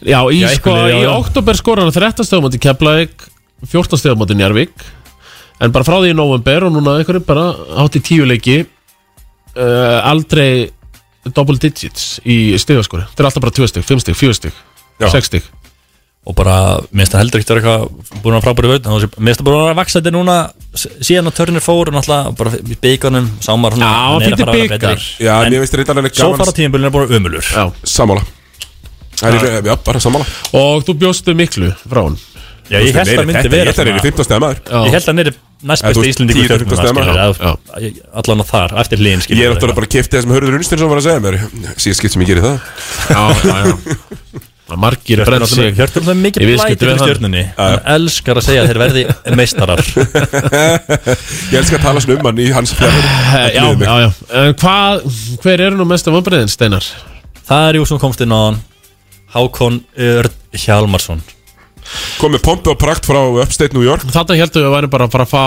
Já, 0.01 0.19
í, 0.33 0.39
Já, 0.41 0.49
sko, 0.49 0.73
eitthvað 0.73 0.81
lið, 0.81 0.91
já, 0.91 0.97
í 0.97 1.05
já. 1.05 1.11
oktober 1.19 1.59
skorar 1.61 1.85
hann 1.85 1.93
13 1.93 2.25
stegum 2.29 2.49
átti 2.49 2.61
Keflavík 2.65 3.27
14 3.69 4.01
stegum 4.01 4.25
átti 4.25 4.37
Njarvík 4.39 4.87
En 5.61 5.73
bara 5.75 5.85
frá 5.85 5.99
því 6.01 6.15
í 6.15 6.17
november 6.17 6.65
og 6.65 6.73
núna 6.73 6.95
einhverju 7.01 7.21
bara 7.27 7.51
átti 7.85 8.01
tíu 8.01 8.25
leiki 8.25 8.63
uh, 8.65 9.99
Aldrei 10.09 10.71
double 11.37 11.59
digits 11.61 12.15
í 12.25 12.57
stegaskori 12.57 13.05
Þetta 13.11 13.21
er 13.21 13.29
alltaf 13.29 13.45
bara 13.45 13.57
2 13.61 13.69
steg, 13.69 13.85
5 13.85 14.01
steg, 14.07 14.17
4 14.17 14.39
steg 14.39 14.55
Já. 15.01 15.11
6 15.13 15.29
steg 15.29 15.45
Og 16.31 16.35
bara, 16.39 16.55
minnst 16.95 17.15
það 17.15 17.23
heldur 17.25 17.41
ekkert 17.43 17.51
að 17.51 17.59
vera 17.59 17.71
eitthvað 17.75 18.21
Búin 18.23 18.37
að 18.39 18.45
frábæri 18.45 18.71
völd 18.71 18.89
Minnst 19.19 19.41
það 19.41 19.47
bara 19.49 19.61
að 19.71 19.79
vaksa 19.81 19.99
þetta 19.99 20.13
núna 20.15 20.37
Síðan 20.79 21.31
að 21.31 21.37
törnir 21.41 21.65
fór 21.65 21.91
og 21.91 21.97
náttúrulega 21.97 22.35
Bara 22.39 22.53
í 22.61 22.77
byggarnum 22.85 23.27
Sámar 23.43 23.75
Já, 23.81 23.89
hann 23.89 24.27
fylgdi 24.29 24.47
bikar. 24.53 25.07
Já, 25.19 25.33
en 25.43 25.57
ég 25.57 25.65
veist 25.65 25.75
þetta 25.75 25.97
alveg 25.97 26.15
Svo 26.15 26.29
gaman 26.31 26.43
fara 26.45 26.55
tímabölin 26.61 26.87
er 26.91 26.95
bara 26.95 27.19
ömulur 27.19 27.51
Já. 27.51 27.65
Sammála. 27.97 28.23
Það 29.21 29.37
er, 29.41 29.57
já, 29.69 29.75
bara 29.85 30.01
sammála. 30.01 30.27
Og 30.57 30.85
þú 30.87 30.95
bjóstu 31.03 31.35
miklu 31.37 31.73
frá 31.83 32.05
hann 32.07 32.21
Já, 32.71 32.79
ég 32.87 32.95
held 32.95 33.17
að 33.19 33.27
myndi 33.27 33.51
vera 33.51 33.73
Þetta 33.75 33.83
er 33.83 33.97
í 33.99 34.05
15 34.05 34.29
stæða 34.29 34.43
maður. 34.45 34.61
Ég 34.87 34.95
held 34.95 35.03
að 35.03 35.11
hann 35.11 35.23
er 35.25 35.31
næst 35.71 35.83
Eða, 35.83 35.91
þú 35.97 36.05
besti 36.05 36.07
veist, 36.07 36.15
Íslendingur 36.15 36.45
10 36.47 36.53
15 36.53 36.79
stjörnunnar, 36.79 37.17
stemma. 37.19 37.35
skilur, 37.35 37.91
eða, 37.91 38.13
Allan 38.23 38.45
á 38.45 38.47
þar, 38.47 38.77
eftir 38.85 39.03
hlýðin 39.03 39.25
Ég 39.27 39.43
er 39.43 39.57
náttúrulega 39.57 39.79
bara 39.81 39.91
kiftið 39.97 40.17
það 40.21 40.25
sem 40.29 40.35
Hörður 40.37 40.59
Unstinsson 40.61 40.93
var 40.93 41.01
að 41.03 41.09
segja 41.09 41.25
mér. 41.27 41.39
Síðan 41.83 41.99
skipt 41.99 42.15
sem 42.15 42.23
ég 42.25 42.31
gerir 42.31 42.47
það. 42.47 42.57
Já, 43.11 43.23
já, 43.43 43.59
já 43.67 44.47
Margir 44.79 45.23
brenn 45.27 45.47
sig 45.51 45.75
Hjörtur 45.79 46.05
er 46.13 46.19
mikið 46.21 46.43
Í 46.45 46.49
blæti 46.55 46.77
fyrir 46.79 47.01
við 47.01 47.49
hann. 47.57 47.81
elskar 47.97 48.39
að 48.41 48.47
segja 48.47 48.63
að 48.63 48.71
þeir 48.71 48.81
verði 48.85 49.05
meistarar. 49.41 49.83
Ég 51.51 51.59
elskar 51.61 51.79
að 51.81 51.85
tala 51.89 52.03
svona 52.05 52.19
um 52.21 52.29
hann 52.31 52.41
í 52.45 52.49
hans 52.55 52.75
Eh, 52.81 53.51
Já, 53.57 53.65
já, 53.75 53.95
já. 54.05 54.09
En 54.45 54.55
hvað, 54.61 55.05
hver 55.43 55.65
eru 55.67 55.79
nú 55.81 55.87
mesta 55.89 56.13
vombriðin, 56.15 56.51
Steinar? 56.51 56.87
Það 57.51 57.69
er 57.71 57.79
jú 57.81 57.87
sem 57.91 58.01
komst 58.03 58.23
inn 58.25 58.35
á 58.35 58.41
hann. 58.49 58.61
Hákon 59.35 59.81
Örd 59.95 60.33
Hjalmarsson 60.59 61.21
Komið 62.21 62.43
pompi 62.45 62.71
og 62.71 62.79
prakt 62.79 63.07
frá 63.07 63.19
Upstate 63.43 63.75
New 63.75 63.83
York. 63.87 64.03
Þetta 64.11 64.37
heldur 64.39 64.63
við 64.65 64.69
að 64.71 64.75
væri 64.77 64.91
bara 64.93 65.07
að 65.09 65.15
fara 65.15 65.27
að 65.27 65.33
fá 65.33 65.45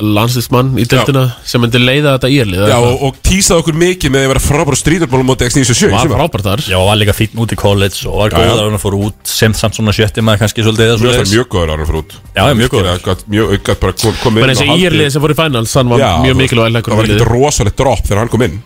landslýsmann 0.00 0.70
í 0.80 0.86
deltina 0.88 1.26
sem 1.44 1.60
myndi 1.60 1.76
leiða 1.82 2.14
þetta 2.16 2.28
írlið 2.32 2.62
Já, 2.70 2.76
og, 2.80 3.02
og 3.06 3.18
tísaði 3.26 3.60
okkur 3.60 3.76
mikið 3.76 4.12
með 4.14 4.24
að 4.24 4.30
vera 4.32 4.42
frábæra 4.42 4.78
stríðarbólum 4.80 5.28
móti 5.28 5.44
X97 5.50 5.90
Var 5.92 6.08
frábært 6.08 6.46
þar. 6.46 6.62
Já, 6.64 6.76
og 6.80 6.86
var 6.88 6.96
líka 6.96 7.14
fín 7.16 7.36
út 7.44 7.52
í 7.52 7.58
college 7.60 8.08
og 8.08 8.16
var 8.22 8.32
Já, 8.32 8.38
góð 8.38 8.46
já. 8.48 8.52
að 8.56 8.62
hann 8.70 8.82
fór 8.82 8.96
út 8.96 9.32
sem 9.34 9.54
samt 9.58 9.76
svona 9.76 9.92
sjötti 9.96 10.24
maður 10.24 10.42
kannski 10.46 10.64
svolítið 10.64 10.94
eða 10.94 11.02
Mjög, 11.02 11.28
mjög 11.34 11.50
góður 11.52 11.74
ára 11.74 11.86
fyrir 11.90 12.00
út. 12.00 12.16
Já, 12.32 12.42
mjög 12.56 12.72
góður. 12.72 12.88
Virkilega 12.88 13.04
gat- 13.10 13.26
Mjög, 13.36 13.52
gat 13.68 13.84
bara 13.84 13.96
kom, 14.00 14.16
kom 14.22 14.40
inn 14.40 14.46
Men 14.46 14.54
þessi 14.56 14.70
og 14.72 14.82
írlið 14.86 15.12
sem 15.12 15.22
fór 15.26 15.36
í 15.36 15.38
finals 15.42 15.76
hann 15.76 15.92
var 15.92 16.02
Já, 16.02 16.10
mjög 16.24 16.40
mikilvæg 16.40 16.80
Það 16.88 16.96
var 17.02 17.12
ekkert 17.12 17.28
rosalegt 17.28 17.78
drop 17.84 18.02
þegar 18.08 18.22
hann 18.24 18.32
kom 18.32 18.46
inn 18.48 18.58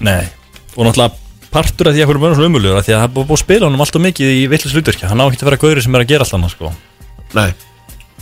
Nei, 0.00 0.24
og 0.76 0.88
náttúrulega 0.88 1.12
partur 1.52 1.88
af 1.88 1.94
því 1.94 2.02
að 2.02 2.10
hverju 2.10 2.20
mörgum 2.24 2.36
svona 2.40 2.50
umulugur 2.50 2.82
Því 2.84 2.96
að 2.96 3.00
það 3.00 3.06
er 3.06 3.14
búið 3.16 3.36
að 3.36 3.42
spila 3.44 3.68
honum 3.68 3.84
alltaf 3.84 4.02
mikið 4.02 4.32
í 4.34 4.42
villis 4.50 4.74
hlutverki 4.74 5.08
Hann 5.08 5.22
á 5.22 5.26
ekki 5.30 5.44
að 5.44 5.50
vera 5.52 5.60
gauri 5.62 5.84
sem 5.84 5.94
er 5.96 6.04
að 6.04 6.10
gera 6.10 6.26
alltaf 6.26 6.36
annað 6.40 6.52
sko. 6.56 6.72
Nei 7.36 7.50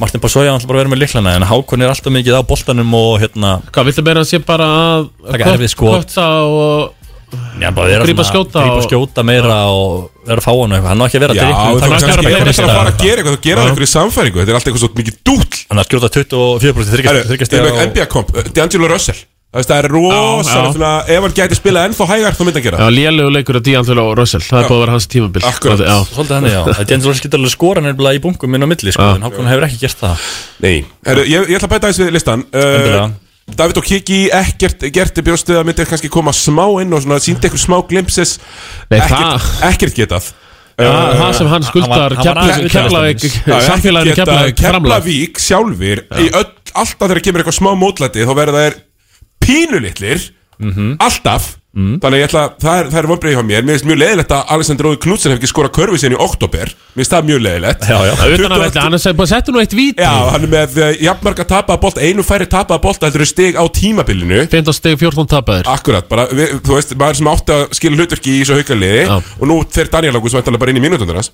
Martin 0.00 0.20
Passoja 0.20 0.50
hann 0.50 0.58
ætla 0.60 0.66
bara 0.70 0.80
að 0.80 0.84
vera 0.84 0.92
með 0.94 1.00
liklana 1.04 1.36
En 1.38 1.44
Hákon 1.46 1.82
er 1.84 1.92
alltaf 1.92 2.12
mikið 2.14 2.34
á 2.34 2.42
boltanum 2.42 2.94
og 2.98 3.20
hérna 3.22 3.50
Hvað, 3.70 3.86
viltu 3.90 4.02
meira 4.06 4.24
að 4.24 4.30
sé 4.32 4.40
bara 4.44 4.66
að 4.66 5.08
Taka 5.30 5.52
erfið 5.54 5.70
skot. 5.74 5.94
Kotta 6.00 6.28
og 6.44 7.00
Já, 7.58 7.70
bara 7.74 7.88
vera 7.90 8.04
Grípa 8.06 8.22
svona- 8.22 8.30
skjóta 8.30 8.60
Grípa 8.62 8.78
og- 8.78 8.84
skjóta 8.86 9.22
meira 9.26 9.54
og 9.66 10.10
vera 10.26 10.38
að 10.38 10.44
fá 10.44 10.52
hann 10.54 10.70
eitthvað. 10.76 10.88
Hann 10.92 11.00
á 11.02 11.04
ekki 11.08 11.18
að 11.18 11.24
vera 11.24 11.34
Já, 11.34 11.40
dribbling- 11.42 11.58
þú 11.64 11.80
taka 11.80 11.90
kannski 11.94 12.10
skjóta 12.14 12.28
ekki 12.30 12.34
að 12.34 12.48
meistara. 12.50 12.74
fara 12.78 12.90
að 12.90 12.98
gera 13.04 13.18
eitthvað 13.22 13.34
Þú 13.34 13.42
gera 13.46 13.58
það 13.60 13.70
eitthvað 13.70 13.88
í 13.88 13.94
samfæringu 13.94 14.38
Þetta 14.38 14.50
er 14.50 14.54
alltaf 14.54 14.68
eitthvað 14.70 14.84
svo 14.84 14.90
mikið 14.94 15.16
dúll. 15.24 15.46
Hann 15.68 15.78
er 15.78 15.82
að 15.82 15.88
skjóta 15.90 16.08
24% 16.14 17.04
Herru, 17.04 17.18
Ég 17.18 17.26
þryggjast 17.30 17.52
er 17.54 17.62
með 17.64 17.86
NBA 17.90 18.06
komp 18.06 18.28
D'Angelo 18.54 18.86
Russell 18.90 19.18
Það 19.54 19.60
veist, 19.60 19.70
það 19.70 19.76
er 19.78 19.86
rosalega 19.94 20.92
Ef 21.14 21.24
hann 21.24 21.34
gæti 21.36 21.54
spilað 21.54 21.84
ennþá 21.86 22.06
hægar 22.10 22.34
þá 22.34 22.40
myndi 22.42 22.58
hann 22.58 22.64
gera 22.64 22.78
Já, 22.80 22.88
lélegu 22.90 23.30
leikur 23.30 23.58
að 23.60 23.68
D'Angelo 23.68 24.04
Russell. 24.18 24.42
Það 24.42 24.58
er 24.58 24.64
Já. 24.64 24.70
búið 24.72 24.74
að 24.74 24.82
vera 24.82 24.94
hans 24.96 25.06
tímabil. 25.12 25.44
Akkurat. 25.46 25.82
Já. 25.84 25.98
Svolítið 26.08 26.34
hann, 26.34 26.48
já. 26.50 26.58
Það 26.66 26.80
er 26.82 26.94
eins 26.96 27.06
og 27.06 27.18
skilta 27.20 27.38
alveg 27.38 27.52
skora 27.54 27.84
nefnilega 27.84 28.18
í 28.18 28.22
bungum 28.24 28.56
inn 28.58 28.66
á 28.66 28.68
milli 28.72 28.94
sko, 28.96 29.06
En 29.14 29.26
Hákon 29.28 29.50
hefur 29.52 29.66
ekki 29.68 29.78
gert 29.84 30.00
það. 30.02 30.24
Nei. 30.64 30.74
Herru, 31.06 31.26
ég, 31.30 31.46
ég 31.52 31.60
ætla 31.60 31.68
að 31.70 31.74
bæta 31.76 31.92
þess 31.92 32.02
við 32.02 32.10
listan 32.18 32.42
uh. 32.50 33.04
David 33.54 33.78
og 33.78 33.86
Kiki 33.86 34.18
ekkert 34.34 34.82
gert 34.90 35.20
bjóstið 35.22 35.60
að 35.60 35.68
myndi 35.68 35.86
kannski 35.86 36.10
koma 36.10 36.34
smá 36.34 36.64
inn 36.82 36.96
og 36.96 37.04
svona 37.04 37.20
síndi 37.22 37.46
eitthvað 37.46 37.62
smá 37.62 37.76
glimpses. 37.86 38.40
Nei, 38.90 38.98
ekkert, 39.04 39.52
ekkert 39.70 40.00
getað. 40.02 40.32
Já, 40.74 40.88
Uh, 40.90 41.12
það 41.14 41.36
sem 41.38 41.48
hann 41.52 41.62
skuldar 41.62 42.14
aðeins 42.18 42.72
Keflavík 42.74 43.20
Keflavík 44.58 45.38
sjálfur 45.38 46.00
í 46.18 46.24
öll, 46.34 46.48
alltaf 46.74 47.04
þegar 47.04 47.20
kemur 47.22 47.44
eitthvað 47.44 47.58
smá 47.60 47.68
mótlæti 47.78 48.24
þá 48.26 48.32
verða 48.34 48.64
þær 48.64 48.74
pínulitlir 49.44 50.30
Mhm. 50.58 50.96
alltaf. 51.02 51.56
Þannig 51.74 52.04
að 52.14 52.20
ég 52.20 52.26
ætla, 52.28 52.42
það 52.62 52.76
er, 52.78 52.88
það 52.92 52.98
er 53.00 53.06
vonbreið 53.10 53.32
hjá 53.34 53.40
mér. 53.42 53.64
Mér 53.66 53.74
finnst 53.74 53.86
mjög 53.88 53.96
leiðilegt 53.98 54.30
að 54.36 54.50
Alexander 54.54 54.86
Óði 54.86 54.98
Knudsen 55.02 55.32
hef 55.32 55.40
ekki 55.40 55.48
skorað 55.50 55.72
körfi 55.74 55.98
sinni 55.98 56.14
í 56.14 56.20
oktober 56.22 56.70
mér 56.70 57.00
finnst 57.00 57.10
það 57.10 57.24
mjög 57.26 57.40
leiðilegt. 57.42 57.88
Já, 57.90 57.96
já. 58.06 58.12
Utan 58.36 58.54
að 58.54 58.62
velli, 58.62 58.80
hann 58.84 58.94
er 58.94 59.16
bara 59.18 59.26
settu 59.32 59.50
nú 59.50 59.58
eitt 59.58 59.74
víti. 59.74 59.98
Já, 59.98 60.12
hann 60.30 60.46
er 60.46 60.52
með 60.52 60.78
uh, 60.78 60.92
jafnmarga 61.02 61.44
tapaða 61.50 61.80
bolta 61.82 62.00
einu 62.06 62.22
færri 62.22 62.46
tapaða 62.46 62.78
bolta 62.86 63.10
heldur 63.10 63.26
stig 63.26 63.58
á 63.58 63.64
tímabilinu. 63.66 64.44
15 64.54 64.72
steg 64.78 64.94
14 65.02 65.26
tapaðir. 65.34 65.66
Akkurat, 65.74 66.06
bara, 66.08 66.28
við, 66.30 66.60
þú 66.62 66.78
veist, 66.78 66.94
maður 67.02 67.18
sem 67.18 67.32
átti 67.34 67.56
að 67.58 67.64
skilja 67.80 67.98
hlutverki 67.98 68.36
í 68.38 68.44
þessu 68.44 68.60
haukaliði 68.62 69.02
Já. 69.10 69.16
og 69.40 69.44
nú 69.50 69.58
fer 69.74 69.90
Daniel 69.90 70.14
Ágúst 70.22 70.38
væntanlega 70.38 70.62
bara 70.62 70.70
inn 70.70 70.78
í 70.78 70.84
mínútundur 70.86 71.18
hans 71.18 71.32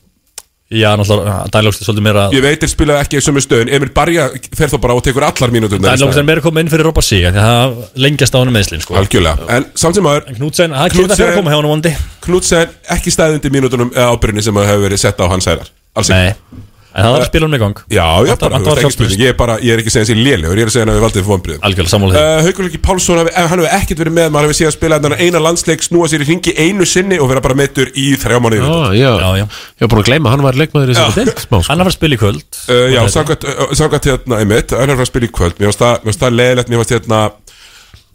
Já, 0.70 0.92
náttúrulega 0.94 1.48
Dælóks 1.50 1.80
er 1.80 1.88
svolítið 1.88 2.04
meira 2.06 2.24
Ég 2.30 2.44
veit, 2.44 2.60
þeir 2.62 2.70
spilaði 2.70 3.02
ekki 3.02 3.18
í 3.18 3.24
sömu 3.24 3.42
stöðun. 3.42 3.72
Emil 3.74 3.90
Barja 3.94 4.28
fer 4.54 4.70
þá 4.70 4.76
bara 4.84 4.94
og 4.94 5.02
tekur 5.02 5.26
allar 5.26 5.50
mínútundur 5.50 5.90
Dælóks 5.90 6.20
er 6.20 6.28
meira 6.28 6.44
komið 6.44 6.62
inn 6.64 6.72
fyrir 6.76 6.86
Robba 6.86 7.02
Sig 7.02 7.26
það 7.34 7.74
lengjast 7.98 8.34
á 8.34 8.38
hann 8.38 8.54
meðslinn 8.54 8.84
sko. 8.84 8.94
Algjörlega, 9.00 9.50
en 9.56 9.66
samt 9.74 9.98
sem 9.98 10.06
maður 10.06 10.30
Knudsen, 10.38 10.76
það 10.78 10.94
geta 10.94 11.18
fyrir 11.18 11.34
að 11.34 11.40
koma 11.40 11.50
hjá 11.50 11.58
hann 11.58 11.70
vondi. 11.74 11.94
Knudsen 12.22 12.74
ekki 12.96 13.14
stæðundi 13.16 13.54
mínútunum 13.58 13.90
eða 13.96 14.14
ábyrjunni 14.14 14.46
sem 14.46 14.62
hefur 14.62 14.84
verið 14.86 15.02
sett 15.02 15.18
á 15.18 15.26
hans 15.26 15.50
hæðar. 15.50 15.72
Alls 15.98 16.14
ekki 16.14 16.68
en 16.90 17.04
það 17.06 17.12
var 17.14 17.22
að 17.22 17.28
spila 17.30 17.46
um 17.46 17.54
í 17.54 17.58
gang. 17.62 17.76
Já, 17.86 17.96
já, 17.96 18.30
Vantar- 18.30 18.40
bara, 18.40 18.54
vantar 18.56 18.60
þú 18.60 18.66
veist, 18.66 18.66
ekki 18.66 18.80
sjálfstraust. 18.80 18.96
spurning 18.98 19.20
Ég 19.20 19.30
er 19.30 19.36
bara, 19.38 19.54
ég 19.62 19.70
er 19.74 19.78
ekki 19.82 19.90
að 19.90 19.94
segja 19.94 20.06
þessi 20.08 20.24
lélegur 20.24 20.58
Ég 20.58 20.64
er 20.64 20.70
að 20.70 20.74
segja 20.74 20.84
hann 20.84 20.90
að 20.90 20.98
við 20.98 21.04
valdið 21.06 21.26
fónbriðum 21.30 21.66
Algjörlega 21.68 21.92
sammála 21.92 22.12
því. 22.14 22.20
Uh, 22.20 22.42
Haukulegi 22.46 22.80
Pálsson, 22.86 23.20
hafi, 23.20 23.32
hann 23.36 23.50
hefur 23.60 23.74
ekkert 23.78 24.00
verið 24.02 24.14
með 24.18 24.30
Maður 24.34 24.48
hefur 24.50 24.58
séð 24.60 24.68
að 24.70 24.74
spila 24.76 24.98
þennan 25.00 25.22
eina 25.22 25.42
landsleik 25.44 25.84
Snúa 25.86 26.08
sér 26.10 26.24
í 26.24 26.28
ringi 26.30 26.54
einu 26.58 26.86
sinni 26.88 27.18
og 27.22 27.30
vera 27.30 27.40
bara 27.44 27.54
meittur 27.60 27.92
í 27.94 28.06
þrjá 28.18 28.40
mánuði 28.42 28.60
Já, 28.60 28.90
já, 28.98 29.12
Já, 29.20 29.28
já. 29.38 29.46
Ég 29.46 29.84
var 29.86 29.92
búin 29.94 30.02
að 30.02 30.08
gleyma, 30.10 30.30
hann 30.34 30.42
var 30.44 30.58
leikmaður 30.60 30.90
í 30.90 30.96
þessari 30.98 31.24
deild 31.30 31.44
smá 31.46 31.56
sko. 31.60 31.70
Hann 31.70 31.78
er 31.78 31.84
að 31.84 31.86
fara 31.86 31.94
að 31.94 31.98
spila 32.00 32.14
í 32.16 32.20
kvöld. 32.20 32.58
Uh, 32.66 32.86
já, 32.90 33.00
samkvæmt 33.14 33.46
uh, 33.46 33.62
samkvæmt 33.80 34.08
hérna, 34.10 34.40
einmitt, 34.42 34.74
hann 34.76 34.90
er 34.90 34.98
frá 34.98 35.06
að 35.06 35.10
spila 35.12 35.28
í 35.30 35.32
kvöld. 35.38 35.56
Mér 35.60 35.70
finnst 35.70 35.82
það, 35.84 35.94
mér 36.00 36.10
finnst 36.10 36.24
það 36.24 36.36
leiðilegt, 36.40 36.68
mér 36.74 36.82
finnst 36.82 36.94
hérna 36.96 37.20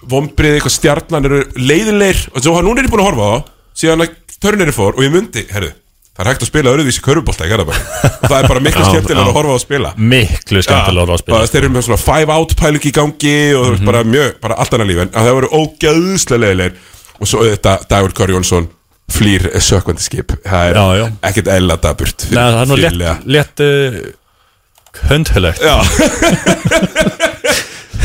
Vombrið, 0.05 0.57
eitthvað 0.59 0.75
stjarnan 0.75 1.25
eru 1.29 1.39
leiðinleir 1.57 2.19
Og 2.35 2.43
svo 2.43 2.53
hann 2.57 2.67
núna 2.67 2.83
er 2.83 2.85
ég 2.85 2.91
búin 2.93 3.01
að 3.01 3.07
horfa 3.09 3.29
á 3.31 3.35
síðan 3.79 4.03
að 4.05 4.13
törnirinn 4.43 4.75
fór 4.75 4.93
og 4.99 5.01
ég 5.05 5.13
myndi, 5.15 5.45
herru 5.49 5.71
það 6.15 6.21
er 6.23 6.29
hægt 6.31 6.43
að 6.45 6.49
spila 6.49 6.71
öðruvísi 6.71 7.01
körfubólta 7.03 7.45
í 7.45 7.51
Garðabæ. 7.51 7.73
Og 7.75 8.25
það 8.31 8.37
er 8.39 8.47
bara 8.47 8.63
miklu 8.63 8.85
skemmtilega 8.89 9.25
að 9.25 9.35
horfa 9.35 9.51
á 9.51 9.57
að 9.57 9.63
spila. 9.65 9.89
Miklu 9.99 10.61
skemmtilega 10.63 11.03
að 11.03 11.03
horfa 11.03 11.11
á 11.11 11.17
að 11.17 11.23
spila. 11.25 11.41
þeir 11.51 11.61
eru 11.65 11.73
með 11.75 11.85
svona 11.89 12.01
five 12.05 12.29
out 12.39 12.55
pæling 12.61 12.85
í 12.87 12.93
gangi 12.95 13.35
og 13.59 13.65
veist 13.69 13.81
Mhm. 13.83 13.89
bara 13.91 14.03
mjög, 14.07 14.29
bara 14.41 14.55
allt 14.63 14.73
annað 14.77 14.89
líf. 14.93 15.01
En 15.05 15.11
það 15.15 15.35
voru 15.39 15.49
ógæðslega 15.59 16.41
leiðilegir. 16.45 16.73
Og 17.19 17.27
svo 17.27 17.43
þetta 17.47 17.73
Dagur 17.89 18.11
Kari 18.15 18.33
Jónsson 18.35 18.67
flýr 19.11 19.49
sökvandi 19.61 20.01
skip. 20.03 20.31
Það 20.43 20.69
er 20.71 20.75
Já, 20.79 20.85
já. 20.99 21.05
ekkert 21.29 21.47
eðla 21.53 21.75
daburt 21.83 22.25
það 22.31 22.61
er 22.61 22.65
nú 22.71 22.75
létt, 22.79 23.25
létt 23.25 23.61
uh, 23.61 23.99
höndhulegt 25.11 25.61
Já 25.61 25.75
Eh, 25.95 27.31
og 27.31 27.33
svo 27.35 27.43
auðvitað 27.55 28.04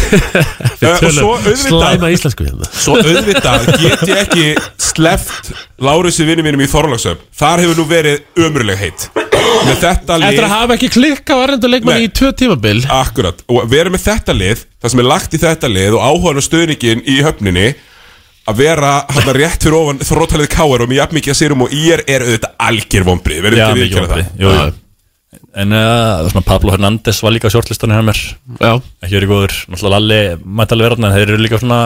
Slæma 1.60 2.10
íslensku 2.12 2.46
hérna. 2.46 2.68
Svo 2.74 2.96
auðvitað 3.00 3.66
get 3.80 4.04
ég 4.08 4.22
ekki 4.24 4.46
sleft 4.80 5.52
Lárusi 5.80 6.26
vinni 6.28 6.44
mínum 6.46 6.62
í 6.64 6.68
Þorlagsöf 6.70 7.20
Þar 7.40 7.64
hefur 7.64 7.80
nú 7.80 7.86
verið 7.90 8.24
ömurleg 8.40 8.80
heitt 8.80 9.08
Með 9.16 9.76
þetta 9.82 10.18
lið 10.20 10.28
Eftir 10.30 10.46
að 10.46 10.54
hafa 10.54 10.76
ekki 10.76 10.90
klikka 10.94 11.36
á 11.36 11.38
erlendu 11.44 11.70
leikmann 11.70 12.00
Nei. 12.00 12.08
í 12.08 12.12
tvö 12.14 12.32
tímabil? 12.36 12.82
Akkurat, 12.92 13.44
og 13.50 13.70
vera 13.70 13.92
með 13.92 14.04
þetta 14.08 14.36
lið 14.36 14.66
Það 14.80 14.94
sem 14.94 15.02
er 15.02 15.08
lagt 15.10 15.36
í 15.36 15.40
þetta 15.42 15.70
lið 15.70 15.96
og 15.98 16.04
áhugaðan 16.06 16.42
og 16.42 16.46
stöðningin 16.46 17.02
í 17.08 17.16
höfninni 17.26 17.68
Að 18.50 18.62
vera 18.64 18.92
hann 19.14 19.34
rétt 19.36 19.62
fyrir 19.62 19.76
ofan 19.78 20.00
þróttalið 20.02 20.48
káar 20.50 20.82
og 20.82 20.94
jafn 20.96 21.18
mikið 21.18 21.34
að 21.34 21.38
sérum 21.38 21.66
og 21.66 21.74
ég 21.76 22.00
er, 22.08 22.24
auðvitað 22.24 22.54
algjör 22.66 23.04
vombrið 23.06 23.42
Verðum 23.46 23.82
ekki 23.84 23.98
vonbrigði. 24.00 24.24
það. 24.40 24.78
En 25.54 25.70
uh, 25.74 26.26
svona 26.30 26.42
Pablo 26.46 26.72
Hernández 26.74 27.20
var 27.22 27.34
líka 27.34 27.46
á 27.46 27.54
shortlistanum 27.54 28.00
hjá 28.00 28.06
mér. 28.08 28.20
Já. 28.58 28.72
Ekki 29.04 29.16
verið 29.18 29.30
góður. 29.30 29.54
Náttúrulega 29.70 29.94
Lalli 29.96 30.20
mætti 30.42 30.74
alveg 30.74 30.88
vera 30.88 30.96
þarna, 30.98 31.10
en 31.10 31.16
þeir 31.18 31.32
eru 31.34 31.44
líka 31.44 31.60
svona 31.62 31.80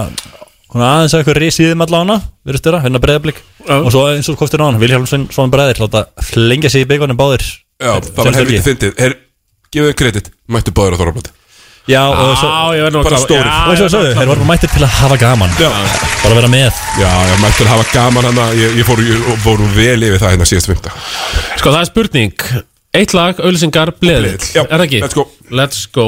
Svona 0.75 0.89
aðeins 0.91 1.13
að 1.15 1.21
eitthvað 1.21 1.37
risíðum 1.39 1.85
allavega 1.85 2.57
styrra, 2.59 2.81
hérna 2.83 2.99
breyðablík 2.99 3.37
Og 3.69 3.93
svo 3.95 4.09
eins 4.11 4.27
og 4.33 4.41
kostir 4.41 4.59
á 4.59 4.67
hann 4.67 4.81
Vilhjálmsson 4.81 5.29
svona 5.31 5.53
breiðir 5.53 5.85
Láta 5.85 6.03
flengja 6.25 6.73
sig 6.73 6.83
í 6.83 6.89
byggunum 6.91 7.21
báðir. 7.21 7.45
Já, 7.79 7.93
það 8.01 8.19
var 8.25 8.39
helviti 8.41 8.65
fyndið. 8.65 8.99
Her, 8.99 9.15
Gefið 9.75 9.97
kredit, 10.01 10.33
mættu 10.51 10.75
báður 10.75 10.97
á 10.97 11.01
Þorlagsöf 11.05 11.33
Já, 11.85 12.01
og 12.09 12.35
svo 12.41 12.49
nú 12.91 13.01
að 13.03 13.09
Bara. 13.13 13.45
Já, 13.45 13.55
Og 13.69 13.75
verð 13.77 13.91
sögðu, 13.93 14.11
að 14.11 14.19
þeir 14.19 14.31
voru 14.33 14.47
mættir 14.49 14.71
til 14.73 14.85
að 14.87 14.95
hafa 15.03 15.19
gaman. 15.21 15.51
Já. 15.61 15.69
Bara 16.23 16.37
vera 16.39 16.49
með. 16.49 16.79
Já, 16.97 17.11
já, 17.29 17.35
mættu 17.43 17.67
að 17.67 17.73
hafa 17.75 17.89
gaman 17.93 18.29
hann 18.31 18.41
Ég, 18.57 18.79
ég 18.81 18.89
fór, 18.89 19.03
ég 19.05 19.27
fór 19.45 19.65
vel 19.77 19.99
yfir 20.09 20.23
það 20.23 20.33
hérna 20.33 20.49
síðast 20.49 20.71
fymta 20.73 20.95
Sko 21.61 21.75
það 21.75 21.83
er 21.83 21.91
spurning 21.91 22.47
Eitt 22.95 23.11
lag, 23.17 23.41
auðlýsingar, 23.43 23.91
bleðill 23.99 24.39
Er 24.55 24.69
það 24.71 24.85
ekki? 24.87 25.01
let's 25.03 25.17
go. 25.19 25.25
Let's 25.51 25.81
go 25.91 26.07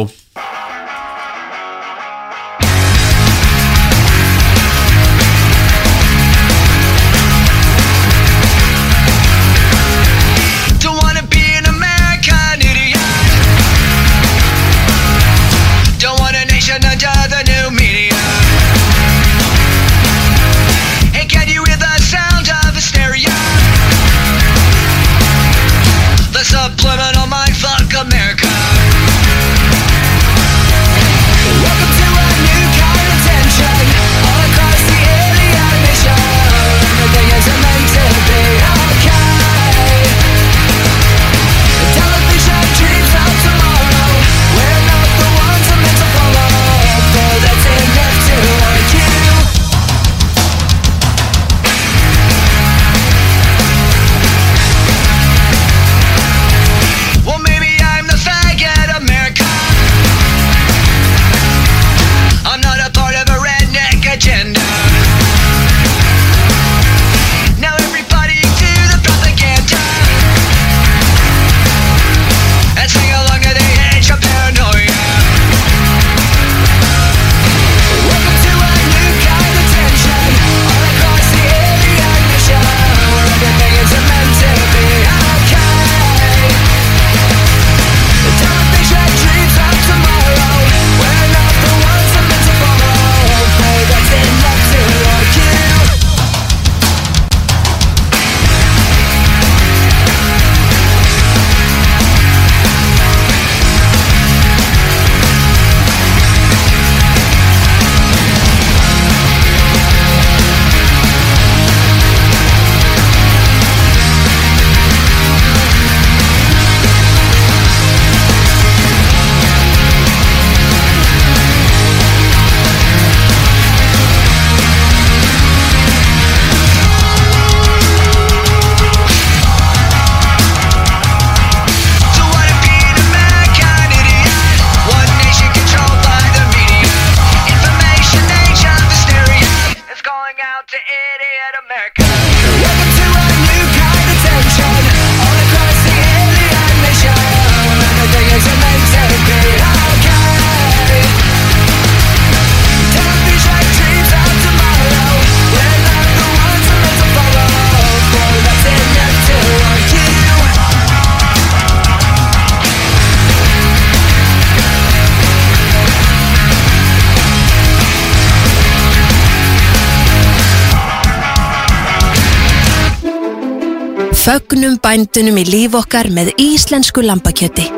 Fögnum 174.27 174.73
bændunum 174.82 175.36
í 175.39 175.43
líf 175.47 175.77
okkar 175.78 176.09
með 176.11 176.32
íslensku 176.43 177.05
lambakjöti. 177.05 177.69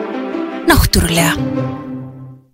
Náttúrulega. 0.65 1.35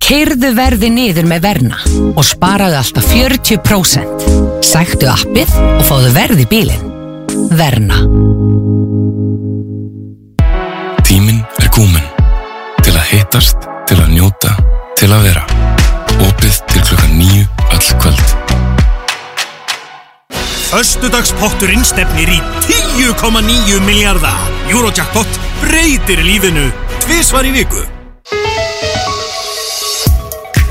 Keirðu 0.02 0.50
verði 0.56 0.88
niður 0.90 1.28
með 1.30 1.44
Verna 1.44 1.78
og 2.10 2.24
sparaðu 2.26 2.80
alltaf 2.80 3.06
40%. 3.12 4.26
Sæktu 4.66 5.06
appið 5.12 5.54
og 5.62 5.86
fáðu 5.86 6.10
verð 6.16 6.42
í 6.42 6.48
bílinn. 6.50 6.90
Verna. 7.54 8.02
Tíminn 11.06 11.44
er 11.62 11.70
komin 11.70 12.10
til 12.82 12.96
að 12.98 13.12
hittast, 13.12 13.70
til 13.86 14.02
að 14.02 14.16
njóta, 14.16 14.56
til 14.98 15.14
að 15.14 15.30
vera. 15.30 15.46
Opið 16.18 16.64
til 16.66 16.82
klukkan 16.90 17.14
nýju 17.22 17.46
öll 17.70 17.94
kvöld. 18.02 18.43
Föstudagspotturinn 20.74 21.84
stefnir 21.86 22.32
í 22.34 22.40
10,9 22.66 23.76
miljardar. 23.86 24.40
Eurojackpot 24.66 25.36
breytir 25.60 26.18
lífinu 26.26 26.64
tvisvar 27.04 27.46
í 27.46 27.52
viku. 27.54 27.78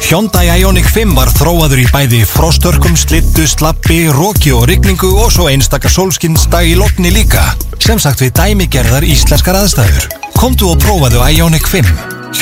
Hyundai 0.03 0.49
Ioniq 0.57 0.89
5 0.91 1.13
var 1.15 1.31
þróaður 1.31 1.85
í 1.85 1.87
bæði 1.93 2.19
frostörkum, 2.27 2.97
slittu, 2.99 3.45
slappi, 3.47 4.01
róki 4.11 4.51
og 4.51 4.65
rigningu 4.67 5.13
og 5.23 5.31
svo 5.31 5.47
einstakar 5.47 5.95
sólskinsdag 5.95 6.67
í 6.67 6.75
logni 6.75 7.13
líka. 7.15 7.45
Sem 7.79 7.95
sagt 7.95 8.25
við 8.25 8.35
dæmigerðar 8.41 9.07
íslenskar 9.07 9.61
aðstæður. 9.61 10.09
Komdu 10.35 10.67
og 10.73 10.83
prófaðu 10.83 11.23
Ioniq 11.31 11.71
5. 11.71 11.87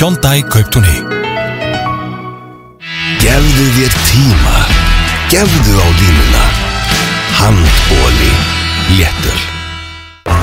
Hyundai 0.00 0.42
Kauptúni. 0.50 0.98
Gefðu 3.22 3.70
þér 3.78 3.96
tíma 4.10 4.58
Gefðu 5.30 5.78
á 5.78 5.86
línuna 6.02 6.71
Handbóli 7.42 8.32
Léttöl 8.96 9.40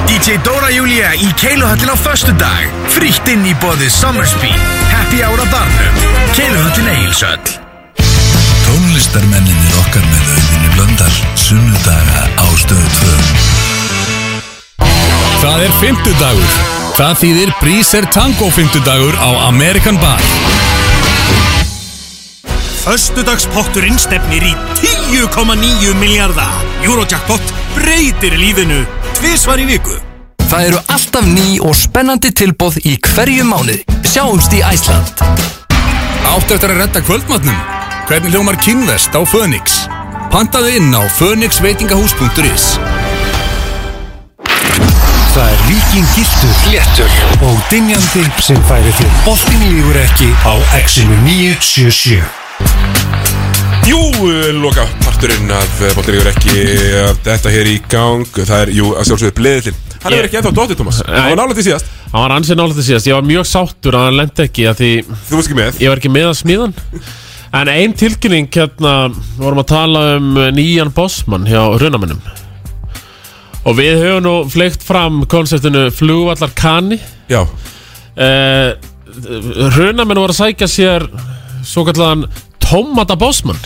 DJ 0.05 0.35
Dóra 0.43 0.69
Júlía 0.69 1.13
í 1.15 1.31
Keiluhöllin 1.39 1.93
á 1.93 1.95
föstudag. 1.95 2.67
Frítt 2.91 3.27
inn 3.31 3.45
í 3.47 3.53
bóði 3.61 3.87
Summersby 3.87 4.51
Happy 4.91 5.23
Hour 5.23 5.39
á 5.39 5.47
barnum. 5.47 5.95
Keiluhöllin 6.35 6.89
Egilsöll 6.91 7.39
Tónlistarmenninir 8.65 9.77
okkar 9.79 10.03
með 10.11 10.33
auðvinni 10.35 10.69
blöndal 10.75 11.15
Sunnudaga 11.39 12.27
á 12.35 12.45
stöðu 12.59 12.89
2 12.99 13.59
Það 15.39 15.61
er 15.63 15.75
fimmtudagur. 15.79 16.55
Það 16.99 17.13
þýðir 17.21 17.53
Breezer 17.61 18.07
Tango 18.11 18.49
fimmtudagur 18.51 19.15
á 19.15 19.47
American 19.47 19.95
Bar. 20.03 20.19
Föstudagspotturinn 22.83 23.99
stefnir 24.01 24.43
í 24.51 24.53
10,9 24.81 25.95
miljardar 26.01 26.68
Eurojackpot 26.85 27.55
breytir 27.77 28.37
lífinu 28.39 28.85
tvisvar 29.19 29.59
í 29.59 29.65
viku 29.69 29.99
Það 30.49 30.63
eru 30.65 30.79
alltaf 30.89 31.25
ný 31.29 31.59
og 31.61 31.75
spennandi 31.77 32.31
tilbóð 32.33 32.79
í 32.89 32.95
hverju 33.05 33.43
mánuði. 33.45 33.83
Sjáumst 34.01 34.49
í 34.57 34.63
Æsland. 34.65 35.21
Áttu 36.25 36.55
eftir 36.55 36.73
að 36.73 36.79
redda 36.81 37.03
kvöldmatnum? 37.05 37.59
Hvernig 38.09 38.33
hljómar 38.33 38.57
kynvest 38.57 39.13
á 39.13 39.21
Fönix? 39.29 39.85
Pantaðu 40.33 40.73
inn 40.79 40.89
á 40.97 41.05
fönixveitingahús.is 41.19 42.65
Það 45.29 45.45
er 45.45 45.61
vikingiltur, 45.69 46.57
léttur 46.73 47.13
og 47.45 47.61
dynjandi 47.69 48.25
sem 48.41 48.57
færi 48.65 48.89
þér 48.97 49.13
boltin 49.29 49.69
lífur 49.69 50.01
ekki 50.01 50.33
á 50.49 50.57
Exinu 50.81 51.13
977. 51.29 53.28
Jú, 53.89 53.99
loka 54.61 54.83
parturinn 55.01 55.49
af 55.49 55.79
Bóttilegur 55.97 56.27
ekki 56.29 56.53
að 56.99 57.21
þetta 57.25 57.51
hér 57.53 57.69
í 57.71 57.77
gang. 57.89 58.25
Það 58.35 58.59
er, 58.61 58.71
jú, 58.77 58.89
að 58.93 59.07
sjálfsögðu 59.09 59.35
bleðillin 59.39 59.79
Hann 60.03 60.15
er 60.15 60.27
ekki 60.27 60.37
ennþá 60.39 60.51
dóttir, 60.55 60.77
Thomas. 60.79 60.99
Hann 61.07 61.31
var 61.31 61.39
nálega 61.39 61.57
til 61.57 61.65
síðast. 61.67 61.87
Hann 62.11 62.21
var 62.23 62.33
ansið 62.35 62.59
nálega 62.59 62.77
til 62.77 62.85
síðast. 62.85 63.07
Ég 63.09 63.17
var 63.17 63.25
mjög 63.27 63.47
sáttur 63.49 63.97
að 63.97 64.05
hann 64.07 64.19
lendi 64.19 64.43
ekki 64.45 64.67
að 64.69 64.77
því 64.79 64.91
Þú 65.09 65.39
varst 65.39 65.49
ekki 65.49 65.57
með. 65.57 65.79
Ég 65.81 65.91
var 65.91 66.01
ekki 66.01 66.11
með 66.13 66.27
að 66.29 66.35
smíðan 66.39 66.75
En 67.59 67.71
ein 67.73 67.95
tilkynning 67.97 68.49
hérna 68.53 68.93
vorum 69.39 69.63
að 69.63 69.69
tala 69.71 70.03
um 70.19 70.37
nýjan 70.53 70.93
bossmann 70.93 71.47
hjá 71.49 71.63
hrunamennum 71.79 72.21
Og 73.65 73.79
við 73.79 74.03
höfum 74.03 74.21
nú 74.27 74.35
fleikt 74.53 74.85
fram 74.85 75.23
konseptinu 75.29 75.87
flugvallar 75.93 76.53
kanni 76.57 76.99
Já. 77.31 77.41
Eh, 78.19 78.75
Hrunamenn 79.73 80.21
voru 80.21 80.29
að 80.29 80.39
sækja 80.43 80.69
sér 80.69 81.07
Svo 81.65 81.83
kallan 81.89 82.27
Tómata 82.69 83.15
bossmann. 83.17 83.57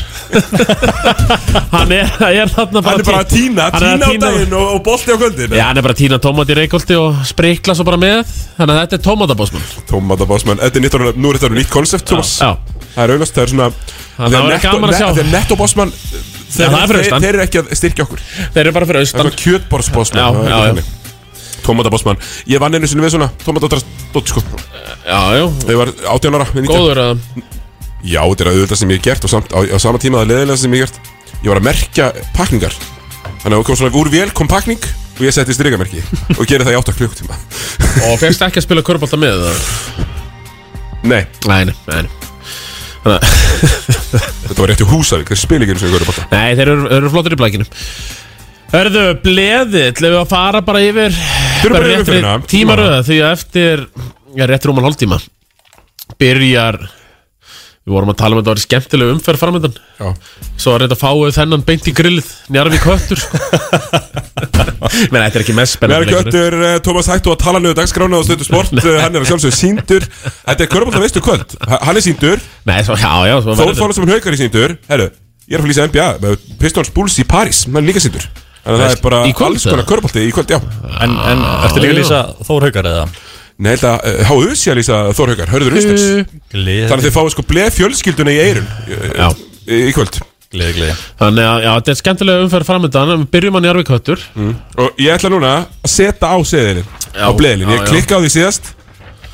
Hann 1.74 1.92
er, 1.92 2.08
er 2.24 2.52
þarna 2.52 2.80
bara 2.80 2.94
Hann 2.94 3.02
er 3.02 3.08
bara 3.10 3.24
að 3.24 3.32
tína, 3.34 3.66
hann 3.74 3.84
er 3.84 3.98
að 3.98 4.06
tína 4.14 4.30
á 4.30 4.32
daginn 4.32 4.56
og, 4.56 4.70
og 4.78 4.84
bolti 4.86 5.12
á 5.12 5.18
kvöldin 5.20 5.56
Já, 5.58 5.64
hann 5.68 5.80
er 5.82 5.86
bara 5.86 5.96
að 5.96 6.00
tína 6.00 6.20
tómat 6.24 6.54
í 6.54 6.58
reykólti 6.58 6.96
og 7.00 7.20
sprikla 7.28 7.76
svo 7.76 7.86
bara 7.88 8.00
með. 8.00 8.32
Þannig 8.56 8.74
að 8.78 8.80
þetta 8.86 8.98
er 9.00 9.04
tómatabósmann 9.10 9.68
Tómata 9.90 10.30
bossmann, 10.30 10.62
þetta 10.64 10.80
er 10.80 10.86
nýtt 10.86 10.98
orðið, 11.00 11.20
nú 11.20 11.34
er 11.34 11.42
þetta 11.42 11.60
nýtt 11.60 11.74
konsept, 11.74 12.08
Thomas. 12.08 12.34
Já. 12.40 12.56
Það 12.94 13.04
er 13.04 13.16
auðvitað, 13.16 13.36
það 13.36 13.44
er 13.44 13.54
svona 13.54 13.70
Það 14.14 14.36
verður 14.38 14.66
gaman 14.68 14.94
að 14.94 15.00
sjá. 15.00 15.08
Þegar 15.18 15.32
netto 15.34 15.60
bossmann 15.60 15.94
Já, 16.54 16.68
það 16.70 16.80
er 16.80 16.92
fyrir 16.92 17.04
austan. 17.04 17.24
Þeir 17.24 17.34
eru 17.34 17.44
ekki 17.48 17.62
að 17.64 17.72
styrkja 17.80 18.06
okkur. 18.06 18.28
Þeir 18.54 18.62
eru 18.64 18.74
bara 18.76 18.90
fyrir 18.90 19.00
Það 19.00 19.08
austan 19.08 19.32
er 19.34 19.88
svona 19.90 20.22
Já, 20.22 20.28
það 20.38 20.44
er 20.44 20.78
já, 20.78 20.84
já. 20.84 21.02
Tómata 21.64 21.90
bossmann. 21.90 22.22
Ég 22.52 22.62
vann 22.62 22.78
einu 22.78 22.90
sinni 22.92 23.06
við 23.06 23.16
svona 23.16 23.32
Tómata 23.42 23.72
dótt, 23.72 24.30
sko. 24.30 24.44
Já, 25.08 25.20
já. 25.40 25.44
Ég 25.72 25.80
var 25.80 25.94
18 26.14 26.38
ára 26.38 26.48
við 26.52 26.68
19. 26.68 26.76
Góður 26.76 27.04
að 27.08 27.26
Já, 28.04 28.20
þetta 28.20 28.44
er 28.44 28.52
auðvitað 28.52 28.80
sem 28.82 28.92
ég 28.92 29.00
hef 29.00 29.06
gert 29.08 29.28
og 29.28 29.32
samt, 29.32 29.54
á, 29.56 29.60
á 29.64 29.78
sama 29.80 30.02
tíma 30.02 30.24
það 30.24 30.34
leðilega 30.34 30.60
sem 30.60 30.76
ég 30.76 30.84
hef 30.84 30.92
gert. 30.92 31.14
Ég 31.44 31.52
var 31.52 31.60
að 31.60 31.68
merkja 31.68 32.10
pakningar 32.38 32.76
Þannig 33.44 33.54
að 33.54 33.58
það 33.58 33.66
kom 33.68 33.78
svona 33.80 34.00
úr 34.00 34.10
vél 34.12 34.30
kom 34.36 34.50
pakning 34.52 34.84
og 35.14 35.22
ég 35.24 35.36
setti 35.36 35.56
strygamerki 35.56 36.02
og 36.40 36.44
gerði 36.48 36.68
það 36.70 36.76
í 36.76 36.80
8 36.80 36.96
klukktíma 37.00 37.38
Og 38.10 38.20
fegst 38.22 38.44
ekki 38.46 38.62
að 38.62 38.68
spila 38.68 38.84
körbólta 38.86 39.20
með 39.20 39.44
það 39.44 39.64
Nei. 41.04 41.24
Nei, 41.50 41.64
nei, 41.68 41.76
nei 41.92 42.24
að 43.04 43.24
Þetta 44.48 44.60
var 44.62 44.70
rétt 44.72 44.84
í 44.84 44.88
Húsavík, 44.88 45.32
þeir 45.34 45.42
spila 45.42 45.66
ekki 45.66 45.76
einu 45.76 45.82
sinni 45.82 45.96
körubólta 45.98 46.28
Nei, 46.32 46.56
þeir 46.56 46.72
eru, 46.72 46.86
eru 46.96 47.12
flottir 47.12 47.36
í 47.36 47.40
blækinu. 47.42 47.66
Hörðu, 48.74 49.04
bleðið, 49.26 49.88
ætlum 49.92 50.14
við 50.16 50.20
að 50.22 50.30
fara 50.32 50.62
bara 50.66 50.84
yfir 50.88 51.18
Förum 51.60 51.76
bara 51.76 51.90
yfir 51.90 51.98
réttri 51.98 52.20
umferðina. 52.22 52.36
Tímaröða, 52.54 53.02
því 53.10 53.18
að 53.20 53.36
eftir 53.36 53.84
ja, 54.40 54.48
rétt 54.50 54.68
rúman 54.70 54.88
hálftíma 54.88 55.20
Byrjar 56.22 56.80
Við 57.84 57.98
vorum 57.98 58.14
að 58.14 58.20
tala 58.22 58.32
um 58.32 58.40
að 58.40 58.46
þetta 58.46 58.54
var 58.54 58.62
skemmtileg 58.64 59.10
umferð 59.12 59.42
framöndan. 59.42 59.74
Svo 60.56 60.72
er 60.78 60.86
þetta 60.86 60.98
fáið 61.02 61.34
þennan 61.36 61.64
beint 61.68 61.88
í 61.90 61.94
grillið 61.96 62.30
Njarvík 62.56 62.86
höttur 62.88 63.20
sko. 63.20 63.42
Menn, 65.12 65.24
þetta 65.26 65.40
er 65.40 65.44
ekki 65.44 65.56
mest 65.58 65.76
spennandi 65.76 66.08
Mér 66.08 66.16
göttur 66.22 66.56
uh, 66.60 66.76
Tómas 66.84 67.10
Hættu 67.12 67.34
að 67.34 67.42
tala 67.44 67.60
nöðu 67.60 67.76
dagskrána 67.82 68.22
og 68.22 68.26
stöðu 68.28 68.48
sport. 68.48 68.72
Hann 69.04 69.12
er 69.16 69.20
að 69.20 69.28
sjálfsögðu 69.34 69.58
síndur 69.58 70.08
Þetta 70.08 70.64
er 70.64 70.72
körubólta 70.72 71.04
veistu 71.04 71.24
kvöld. 71.24 71.58
Hann 71.74 72.00
er 72.00 72.06
síndur 72.06 72.40
Þór 72.64 73.96
sem 73.98 74.14
haukar 74.14 74.38
í 74.38 74.42
síndur 74.46 74.78
Herru, 74.88 75.10
ég 75.50 75.58
er 75.58 75.64
að 75.64 75.68
flýsa 75.68 75.88
NBA 75.92 76.38
Pistons 76.64 76.94
Bulls 76.96 77.20
í 77.20 77.28
París. 77.28 77.66
Hann 77.68 77.82
er 77.84 77.88
líka 77.90 78.04
síndur 78.04 78.28
Þannig 78.64 78.80
að 78.80 78.84
það 78.86 78.96
er 78.96 79.04
bara 79.04 79.18
alls 79.28 79.66
konar 79.68 79.82
eða? 79.82 79.90
körubólti 79.90 80.22
í 80.24 80.32
kvöld, 80.32 80.56
já. 80.56 80.60
En, 81.04 81.12
en 81.20 81.42
ertu 81.68 81.84
líka 81.84 83.04
Nei, 83.62 83.72
held 83.76 83.88
að 83.88 84.06
uh, 84.10 84.20
Háðu 84.30 84.54
sé 84.58 84.72
að 84.74 84.80
lýsa 84.80 85.00
Þór 85.14 85.34
haukar 85.34 85.52
Hörður 85.54 85.76
Gleði 85.78 86.28
Þannig 86.54 86.94
að 86.96 87.04
þið 87.06 87.16
fáið 87.18 87.34
sko 87.36 87.46
bleð 87.50 87.74
fjölskylduna 87.78 88.34
í 88.34 88.40
eirun 88.42 88.70
Já. 89.14 89.28
í, 89.68 89.80
í 89.90 89.92
kvöld. 89.96 90.20
Gleði, 90.54 90.74
gleði 90.78 90.96
Þannig 91.22 91.50
að, 91.50 91.58
já, 91.66 91.72
þetta 91.78 91.94
er 91.94 92.00
skemmtilega 92.02 92.46
umferð 92.48 92.70
framöndan 92.70 93.14
Við 93.14 93.26
byrjum 93.34 93.60
að 93.60 93.66
Njarvík 93.68 93.92
höttur 93.94 94.26
mm. 94.34 94.54
Og 94.84 95.02
ég 95.02 95.16
ætla 95.16 95.34
núna 95.34 95.54
að 95.62 95.94
setja 95.94 96.30
á 96.34 96.38
seðilin 96.50 96.90
Á 97.14 97.30
bleðilin, 97.38 97.70
já, 97.70 97.78
ég 97.78 97.90
klikka 97.90 98.18
á 98.18 98.24
því 98.24 98.32
síðast. 98.34 98.72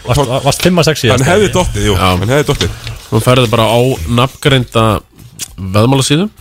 Varst, 0.04 0.32
varst 0.48 0.64
5 0.68 0.82
að 0.82 0.90
6 0.90 1.04
síðast 1.04 1.24
Hann 1.24 1.32
hefði 1.32 1.52
dottið, 1.56 1.86
jú, 1.88 1.96
hann 2.00 2.28
hefði 2.28 2.48
dottið. 2.50 2.74
Þú 3.10 3.22
ferði 3.24 3.52
bara 3.52 3.68
á 3.72 3.80
nafngreinda 4.20 4.84
veðmálasíðum 5.60 6.32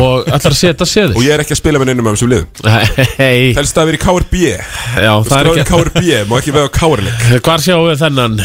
og 0.00 0.28
ætlar 0.28 0.54
að 0.54 0.58
setja 0.58 0.88
seðil 0.88 1.16
Og 1.18 1.24
ég 1.24 1.34
er 1.34 1.42
ekki 1.44 1.54
að 1.56 1.60
spila 1.60 1.80
með 1.82 1.90
neinum 1.90 2.10
af 2.10 2.16
þessum 2.16 2.32
liðum. 2.32 2.48
Helst 3.58 3.80
að 3.80 3.90
vera 3.90 3.98
í 3.98 4.02
KRB 4.04 4.42
það 4.94 5.36
er 5.38 5.50
ekki 5.52 5.66
KRB, 5.70 6.04
má 6.30 6.36
ekki 6.38 6.54
á 6.54 6.64
KR-leik 6.78 7.26
Hvar 7.44 7.64
sjáum 7.64 7.88
við 7.90 8.00
þennan? 8.04 8.38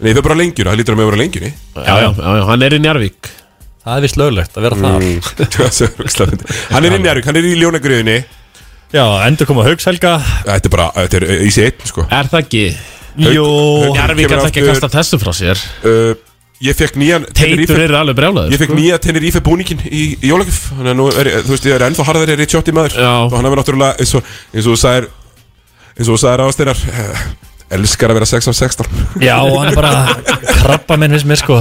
Nei, 0.00 0.10
það 0.10 0.22
er 0.22 0.26
bara 0.26 0.36
á 0.36 0.40
lengjuna, 0.40 0.72
það 0.72 0.80
lítur 0.80 0.96
að 0.96 1.00
að 1.00 1.10
vera 1.10 1.20
á 1.20 1.22
lengjunni. 1.22 1.52
Já, 1.76 1.82
já, 1.84 2.08
já, 2.08 2.30
já, 2.40 2.44
hann 2.50 2.66
er 2.66 2.76
í 2.76 2.82
Njarvík 2.84 3.30
Það 3.80 3.96
er 3.96 4.04
vist 4.04 4.18
löglegt 4.20 4.58
að 4.60 4.66
vera 4.66 4.76
þar. 4.76 5.04
Mm. 5.04 5.20
Það 5.56 5.78
er 5.86 6.32
fyndið. 6.34 6.58
Hann 6.68 6.86
er 6.86 6.94
í 6.96 7.08
Arvík, 7.10 7.28
hann 7.30 7.38
er 7.40 7.48
í 7.48 7.54
ljónagriðinni 7.56 8.16
Já, 8.90 9.04
endur 9.22 9.46
koma 9.46 9.62
Haukshelga. 9.62 10.16
Þetta 10.42 10.66
er 10.66 10.72
bara, 10.74 10.88
þetta 10.96 11.18
er 11.20 11.44
í 11.46 11.50
sig 11.54 11.68
einn, 11.68 11.84
sko. 11.86 12.02
Er 12.10 12.26
það 12.30 12.40
ekki? 12.40 12.62
Jú. 13.22 13.44
Njarvík 13.94 14.26
kemur 14.26 14.40
ætla 14.40 14.50
ekki 14.50 14.64
að 14.64 14.70
kasta 14.72 14.90
þessu 14.96 15.20
frá 15.22 15.30
sér. 15.36 15.62
Uh, 15.86 16.10
Ég 16.60 16.76
fekk 16.76 16.96
nýjan 17.00 17.24
Teitur 17.32 17.78
er 17.80 17.94
alveg 17.96 18.16
brjálaður 18.18 18.52
Ég 18.52 18.60
fekk 18.60 18.72
sko. 18.74 18.76
nýja 18.76 18.98
Tenerife 19.00 19.40
búningin 19.44 19.80
í, 19.88 20.02
í 20.20 20.28
jólagjöf 20.28 20.58
Þannig 20.74 20.90
að 20.92 20.98
nú 20.98 21.06
er, 21.14 21.30
þú 21.46 21.54
veist, 21.54 21.68
ég 21.70 21.76
er 21.78 21.84
ennþá 21.86 22.04
harðari 22.10 22.34
er 22.36 22.42
í 22.44 22.48
tjótti 22.52 22.74
maður. 22.76 22.98
Já. 23.00 23.12
Og 23.24 23.32
hann 23.38 23.48
hefur 23.48 23.60
náttúrulega, 23.62 23.96
eins 24.02 24.12
og, 24.18 24.28
eins 24.52 24.66
og 24.68 24.74
þú 24.76 24.80
sagðir 24.82 25.06
Eins 25.96 26.04
og 26.10 26.12
þú 26.12 26.18
sagðir 26.20 26.42
ásteinar 26.44 26.82
uh, 26.92 27.24
Elskar 27.78 28.12
að 28.12 28.20
vera 28.20 28.28
6 28.28 28.50
af 28.52 28.58
16 28.60 29.24
Já, 29.24 29.36
hann 29.40 29.70
er 29.72 29.78
bara 29.78 29.94
krabba 30.60 31.00
minn 31.00 31.16
finnst 31.16 31.28
mér 31.30 31.40
sko. 31.40 31.58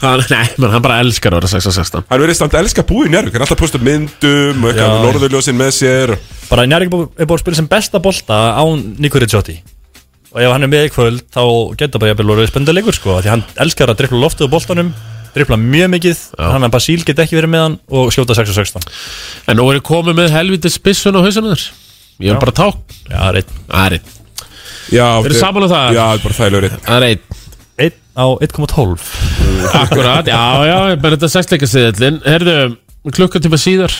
Hann, 0.00 0.24
Nei, 0.32 0.44
menn 0.60 0.72
hann 0.72 0.84
bara 0.84 0.98
elskar 1.04 1.36
að 1.36 1.42
vera 1.44 1.52
6 1.60 1.68
á 1.68 1.72
16 1.76 2.08
Hann 2.08 2.24
verið 2.24 2.38
samt 2.40 2.56
elska 2.56 2.84
búið 2.88 3.10
í 3.10 3.14
Njárvík 3.14 3.36
Hann 3.36 3.42
er 3.42 3.46
alltaf 3.50 3.60
postur 3.60 3.84
myndum 3.84 4.64
og 4.64 4.72
eitthvað 4.72 4.92
Já. 4.92 5.04
norðurljósin 5.04 5.56
með 5.60 5.72
sér 5.76 6.12
Bara 6.50 6.64
Njarvík 6.68 6.88
er 6.88 6.94
búið 6.96 7.24
er 7.26 7.32
að 7.36 7.42
spila 7.44 7.58
sem 7.60 7.68
besta 7.70 8.00
bolta 8.04 8.40
án 8.60 8.84
Nico 9.02 9.20
Ricciotti 9.20 9.56
Og 10.36 10.42
ef 10.44 10.50
hann 10.52 10.66
er 10.66 10.68
með 10.68 10.82
í 10.84 10.92
kvöld 10.92 11.22
þá 11.32 11.42
getur 11.80 12.02
bara 12.02 12.10
jafnvel 12.12 12.32
orðið 12.34 12.50
spendilegur 12.50 12.96
sko 12.96 13.14
Því 13.24 13.30
hann 13.32 13.44
elskar 13.64 13.88
að 13.92 14.02
drippla 14.02 14.18
loftið 14.20 14.50
á 14.50 14.52
boltanum 14.52 14.90
Drippla 15.32 15.56
mjög 15.60 15.88
mikið 15.94 16.20
Hann 16.40 16.66
að 16.66 16.74
Basíl 16.74 16.98
get 17.08 17.22
ekki 17.24 17.38
verið 17.38 17.52
með 17.54 17.64
hann 17.64 17.76
og 17.88 18.12
skjóta 18.12 18.36
6 18.36 18.52
og 18.52 18.58
16 18.58 18.84
En 19.48 19.56
nú 19.60 19.64
er 19.72 19.78
ég 19.80 19.86
komið 19.88 20.18
með 20.20 20.34
helviti 20.36 20.72
spissun 20.72 21.16
á 21.16 21.24
hausunum 21.24 21.54
þér. 21.54 21.64
Ég 22.20 22.30
er 22.32 22.36
Já. 22.36 22.40
bara 22.44 22.54
ták 22.60 22.96
Já, 23.08 23.22
reitt 23.36 23.50
Það 23.64 23.86
er 23.88 23.96
einn. 23.96 24.12
Já, 24.92 25.06
Þeir 25.24 25.30
eru 25.32 25.40
saman 25.40 25.66
um 25.66 25.72
það? 25.72 25.88
Já, 25.96 26.04
þetta 26.04 26.20
er 26.20 26.24
bara 26.26 26.38
þægilegur 26.38 26.68
einn. 26.68 26.84
Það 26.86 26.96
er 26.96 27.06
einn. 27.08 27.24
Einn 27.86 27.96
á 28.16 28.26
1,12 28.46 29.08
Akkurat, 29.80 30.28
já, 30.30 30.42
já, 30.68 30.76
ég 30.92 31.00
menn 31.02 31.16
þetta 31.16 31.32
sexleika 31.32 31.68
siðallin 31.68 32.20
Herðu, 32.24 32.56
klukkutíma 33.12 33.58
síðar 33.60 33.92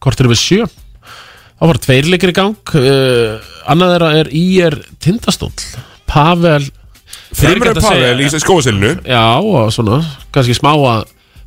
Kortur 0.00 0.28
yfir 0.28 0.40
sjö 0.40 0.66
Þá 1.60 1.66
var 1.68 1.78
tveir 1.84 2.06
leikir 2.08 2.30
í 2.32 2.36
gang 2.38 2.54
uh, 2.80 3.48
Annað 3.68 3.90
þeirra 3.94 4.10
er 4.22 4.30
IR 4.40 4.76
Tindastóll 5.04 5.52
Pavel 6.08 6.64
Frimur 7.36 7.74
Pavel 7.76 8.22
í 8.24 8.30
skóasilinu 8.32 8.94
Já, 9.04 9.24
og 9.44 9.68
svona, 9.74 10.00
kannski 10.34 10.56
smá 10.56 10.72
að 10.74 11.04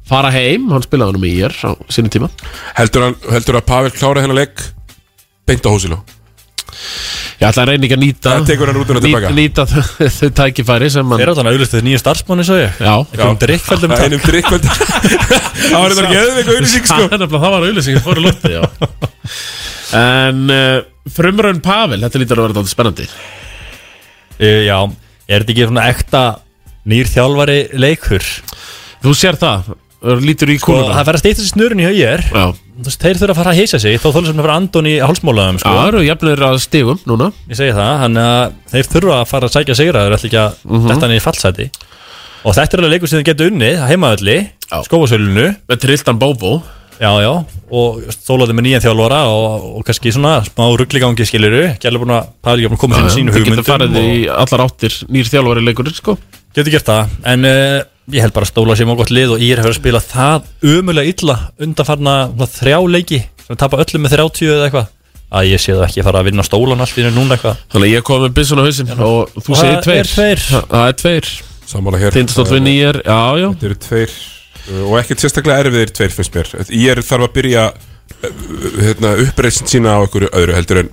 fara 0.07 0.29
heim 0.35 0.69
Hann 0.71 0.85
spilaði 0.85 1.13
hann 1.15 1.19
um 1.21 1.25
í 1.27 1.33
er 1.47 1.55
á 1.65 1.71
sinni 1.91 2.11
tíma. 2.13 2.29
Heldur, 2.77 3.07
hann, 3.09 3.17
heldur 3.33 3.57
að 3.59 3.65
Pavel 3.71 3.93
klára 3.97 4.23
hennar 4.23 4.37
leik 4.43 4.61
Beint 5.49 5.65
á 5.65 5.69
hósilo 5.73 5.97
Ég 7.41 7.47
ætla 7.49 7.63
að 7.65 7.69
reyna 7.73 7.85
ekki 7.87 7.95
að 7.97 8.01
nýta 8.03 8.31
Það 8.37 8.45
tekur 8.47 8.69
hann 8.69 8.77
rútuna 8.77 9.01
tilbaka. 9.03 9.31
Nýta 9.35 9.65
þau 10.19 10.29
tækifæri 10.39 10.87
sem 10.93 11.09
hann 11.09 11.19
Þeir 11.19 11.25
eru 11.27 11.35
þannig 11.39 11.51
að 11.51 11.57
auðvitað 11.57 11.83
nýja 11.89 11.99
starfsmanni 12.01 12.45
svo 12.47 12.57
ég. 12.61 12.77
Já. 12.79 12.93
Einhverjum 13.01 13.39
drikkveldum 13.43 13.93
Það 13.93 13.99
er 13.99 14.07
einum 14.07 14.23
drikkveld 14.29 14.69
Það 15.73 15.77
var 15.83 15.95
ekki 16.05 16.19
eða 16.21 16.45
auðlýsing 16.53 16.87
sko. 16.87 16.97
Það 17.01 17.03
er 17.03 17.23
nefnilega- 17.23 17.43
það 17.43 17.55
var 17.57 17.67
auðlýsing 17.67 18.01
fóru 18.07 18.25
lótti, 18.29 18.53
já 18.53 18.63
En 19.97 20.43
uh, 20.49 20.81
frumraun 21.13 21.61
Pavel, 21.63 22.01
þetta 22.05 22.21
lítur 22.21 22.39
að 22.41 22.47
vera 22.47 22.57
þetta 22.59 22.73
spennandi. 22.73 23.07
Uh, 24.39 24.61
Já, 24.65 24.77
er 25.29 25.43
þetta 25.43 25.53
ekki 25.55 25.67
svona 25.69 25.87
ekta 25.91 26.23
nýr 26.89 27.09
þjálfari 27.11 27.57
leikur? 27.79 28.25
Þú 29.03 29.13
sér 29.19 29.37
það, 29.39 29.73
lítur 30.23 30.51
í 30.51 30.57
sko, 30.59 30.73
kúluna 30.73 30.95
Það 30.97 31.05
fer 31.09 31.17
að 31.17 31.21
stýta 31.23 31.41
sér 31.43 31.49
snurinn 31.53 31.81
í 31.83 31.85
haugir 31.87 32.23
Já. 32.27 32.45
Þeir 32.73 33.19
þurfa 33.19 33.33
að 33.35 33.37
fara 33.37 33.51
að 33.53 33.59
heisa 33.61 33.77
sig. 33.79 33.99
Þó 34.01 34.07
þóla 34.15 34.29
sem 34.31 34.39
að 34.41 34.45
fara 34.47 34.55
andun 34.57 34.87
í 34.89 34.93
hálsmólaðum 34.97 35.59
sko. 35.61 35.73
Það 35.77 35.89
eru 35.91 35.99
jafnir 36.07 36.41
að 36.47 36.55
stigum 36.63 36.97
núna. 37.07 37.27
Ég 37.51 37.59
segi 37.59 37.75
það, 37.77 37.91
þannig 38.01 38.29
að 38.31 38.55
þeir 38.73 38.87
þurfa 38.95 39.17
að 39.19 39.27
fara 39.29 39.49
að 39.49 39.53
sækja 39.53 39.75
sigra 39.77 40.01
Þeir 40.07 40.15
ætla 40.17 40.29
ekki 40.31 40.39
að 40.41 40.55
Mhm. 40.65 40.87
þetta 40.89 41.09
niður 41.11 41.25
fallsæti. 41.27 41.67
Og 42.43 42.55
þetta 42.57 42.73
er 42.73 42.81
alveg 42.81 42.93
leikur 42.95 43.07
sem 43.11 43.19
þeir 43.21 43.27
geta 43.29 43.47
unnið 43.51 43.77
Heimaðalli, 43.87 44.37
skóasölunu 44.89 45.45
Með 45.69 45.79
trilltan 45.85 46.19
bóbó 46.19 46.51
Já, 47.01 47.09
já, 47.23 47.31
og 47.73 48.03
þólaði 48.27 48.55
með 48.57 48.65
nýjan 48.67 48.83
þjálfara 48.85 49.21
og, 49.31 49.63
og 49.79 49.85
kannski 49.87 50.13
svona 50.13 50.35
smá 50.45 50.65
ruggligangi 50.77 51.25
skiliru 51.27 51.63
Gæli 51.81 52.01
búin 52.01 52.13
að 52.13 52.27
Pæli 52.45 52.67
búin 52.69 52.77
að 52.77 52.83
koma 52.83 52.99
fyrir 52.99 53.15
sínu 53.15 53.33
Það 53.33 53.39
hugmyndum 53.39 53.63
getur 53.63 53.71
farið 53.71 53.97
og- 53.97 54.11
í 54.13 54.21
allar 54.43 54.65
áttir 54.67 54.97
nýr 55.09 55.31
þjálfari 55.31 55.65
leikurinn 55.65 55.97
sko. 55.97 56.17
Getur 56.53 56.75
gert 56.75 56.89
það, 56.91 57.13
en 57.33 57.47
uh, 57.49 57.79
ég 58.13 58.21
held 58.21 58.35
bara 58.35 58.45
að 58.45 58.51
stóla 58.53 58.75
sér 58.77 58.89
mjög 58.89 58.99
gott 59.01 59.13
lið 59.15 59.31
og 59.33 59.41
ég 59.41 59.55
er 59.57 59.63
að 59.65 59.77
spila 59.79 60.01
það 60.03 60.49
umulega 60.61 61.09
illa 61.09 61.37
undanfarna 61.65 62.17
þrjá 62.59 62.77
leiki 62.93 63.23
sem 63.47 63.57
tapa 63.59 63.79
öllum 63.81 64.05
með 64.05 64.13
30 64.19 64.51
eða 64.53 64.67
eitthvað. 64.69 64.91
Að 65.33 65.47
ég 65.49 65.61
sé 65.63 65.73
það 65.73 65.87
ekki 65.87 66.03
fara 66.05 66.19
að 66.21 66.27
vinna 66.29 66.43
stólan 66.45 66.83
einu 67.01 67.09
núna 67.15 67.33
eitthvað. 67.33 67.57
Þannig 67.73 67.87
að 67.89 67.95
ég 67.95 68.03
kom 68.05 68.21
með 68.21 68.35
byssun 68.37 68.61
á 68.61 68.63
hausinn 68.67 68.91
og 69.01 69.33
þú 69.33 69.57
segir 69.57 69.79
það 69.79 69.87
tveir. 69.87 70.03
er 70.03 70.11
tveir. 70.13 70.43
Það 70.45 70.67
það 70.75 70.85
er 70.91 70.97
tveir. 71.01 71.31
Sammála 71.73 72.01
hér. 72.03 72.13
Tindastóll 72.13 72.51
við 72.53 72.63
nýjar, 72.67 72.99
já, 73.01 73.17
já. 73.41 73.47
Þetta 73.49 73.67
eru 73.71 73.77
tveir 73.87 74.13
Og 74.83 74.93
ekkert 75.01 75.23
sérstaklega 75.23 75.65
erfiðir 75.65 75.91
tveir 75.95 76.13
finnst 76.15 76.35
mér. 76.37 76.51
Ég 76.71 76.93
er 76.93 77.01
þarf 77.03 77.27
að 77.27 77.33
byrja 77.39 77.63
uh, 77.73 78.29
hérna, 78.79 79.15
uppreisn 79.25 79.67
sína 79.69 79.97
á 79.97 80.03
einhverju 80.03 80.29
öðru 80.31 80.55
heldur 80.57 80.79
en, 80.83 80.91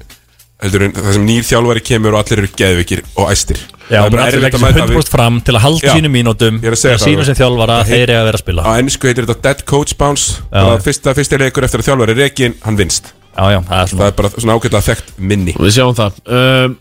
heldur 0.64 0.86
en 0.88 0.96
það 0.96 1.12
sem 1.18 1.28
nýr 1.28 1.46
þjálfari 1.46 1.84
kemur 1.86 2.16
og 2.16 2.24
allir 2.24 2.42
eru 2.42 2.50
geðvikir 2.58 3.04
og 3.14 3.30
æstir. 3.30 3.62
Já, 3.90 4.04
Það 4.06 4.18
er 4.22 4.58
mæta 4.62 4.84
við- 4.86 4.92
100% 4.94 5.10
fram 5.10 5.40
til 5.42 5.54
að 5.56 5.64
halda 5.64 5.94
sínum 5.96 6.12
mínútum 6.14 6.60
sína 6.62 6.98
þú 7.02 7.24
sem 7.26 7.38
þjálfara 7.40 7.78
þeir 7.88 8.12
eiga 8.12 8.20
að 8.20 8.28
vera 8.28 8.38
að 8.38 8.44
spila. 8.44 8.66
Á 8.66 8.70
ennsku 8.78 9.10
heitir 9.10 9.26
þetta 9.26 9.42
dead 9.48 9.64
coach 9.66 9.96
bounce. 9.98 10.36
Já. 10.50 10.60
Það 10.60 10.74
er 10.76 10.84
fyrsta, 10.84 11.14
fyrsta 11.18 11.40
leikur 11.42 11.66
eftir 11.66 11.82
að 11.82 11.88
þjálfari 11.90 12.14
er 12.14 12.22
rekin, 12.26 12.54
hann 12.66 12.78
vinst 12.78 13.10
Já, 13.30 13.44
já, 13.54 13.58
það 13.66 13.80
er 13.80 13.90
svona 13.90 14.00
Það 14.00 14.06
er 14.10 14.16
bara 14.20 14.30
svona 14.36 14.54
ágætlega 14.58 14.86
þekkt 14.90 15.12
minni. 15.18 15.54
Við 15.58 15.74
sjáum 15.78 15.98
það. 15.98 16.22
Um, 16.26 16.78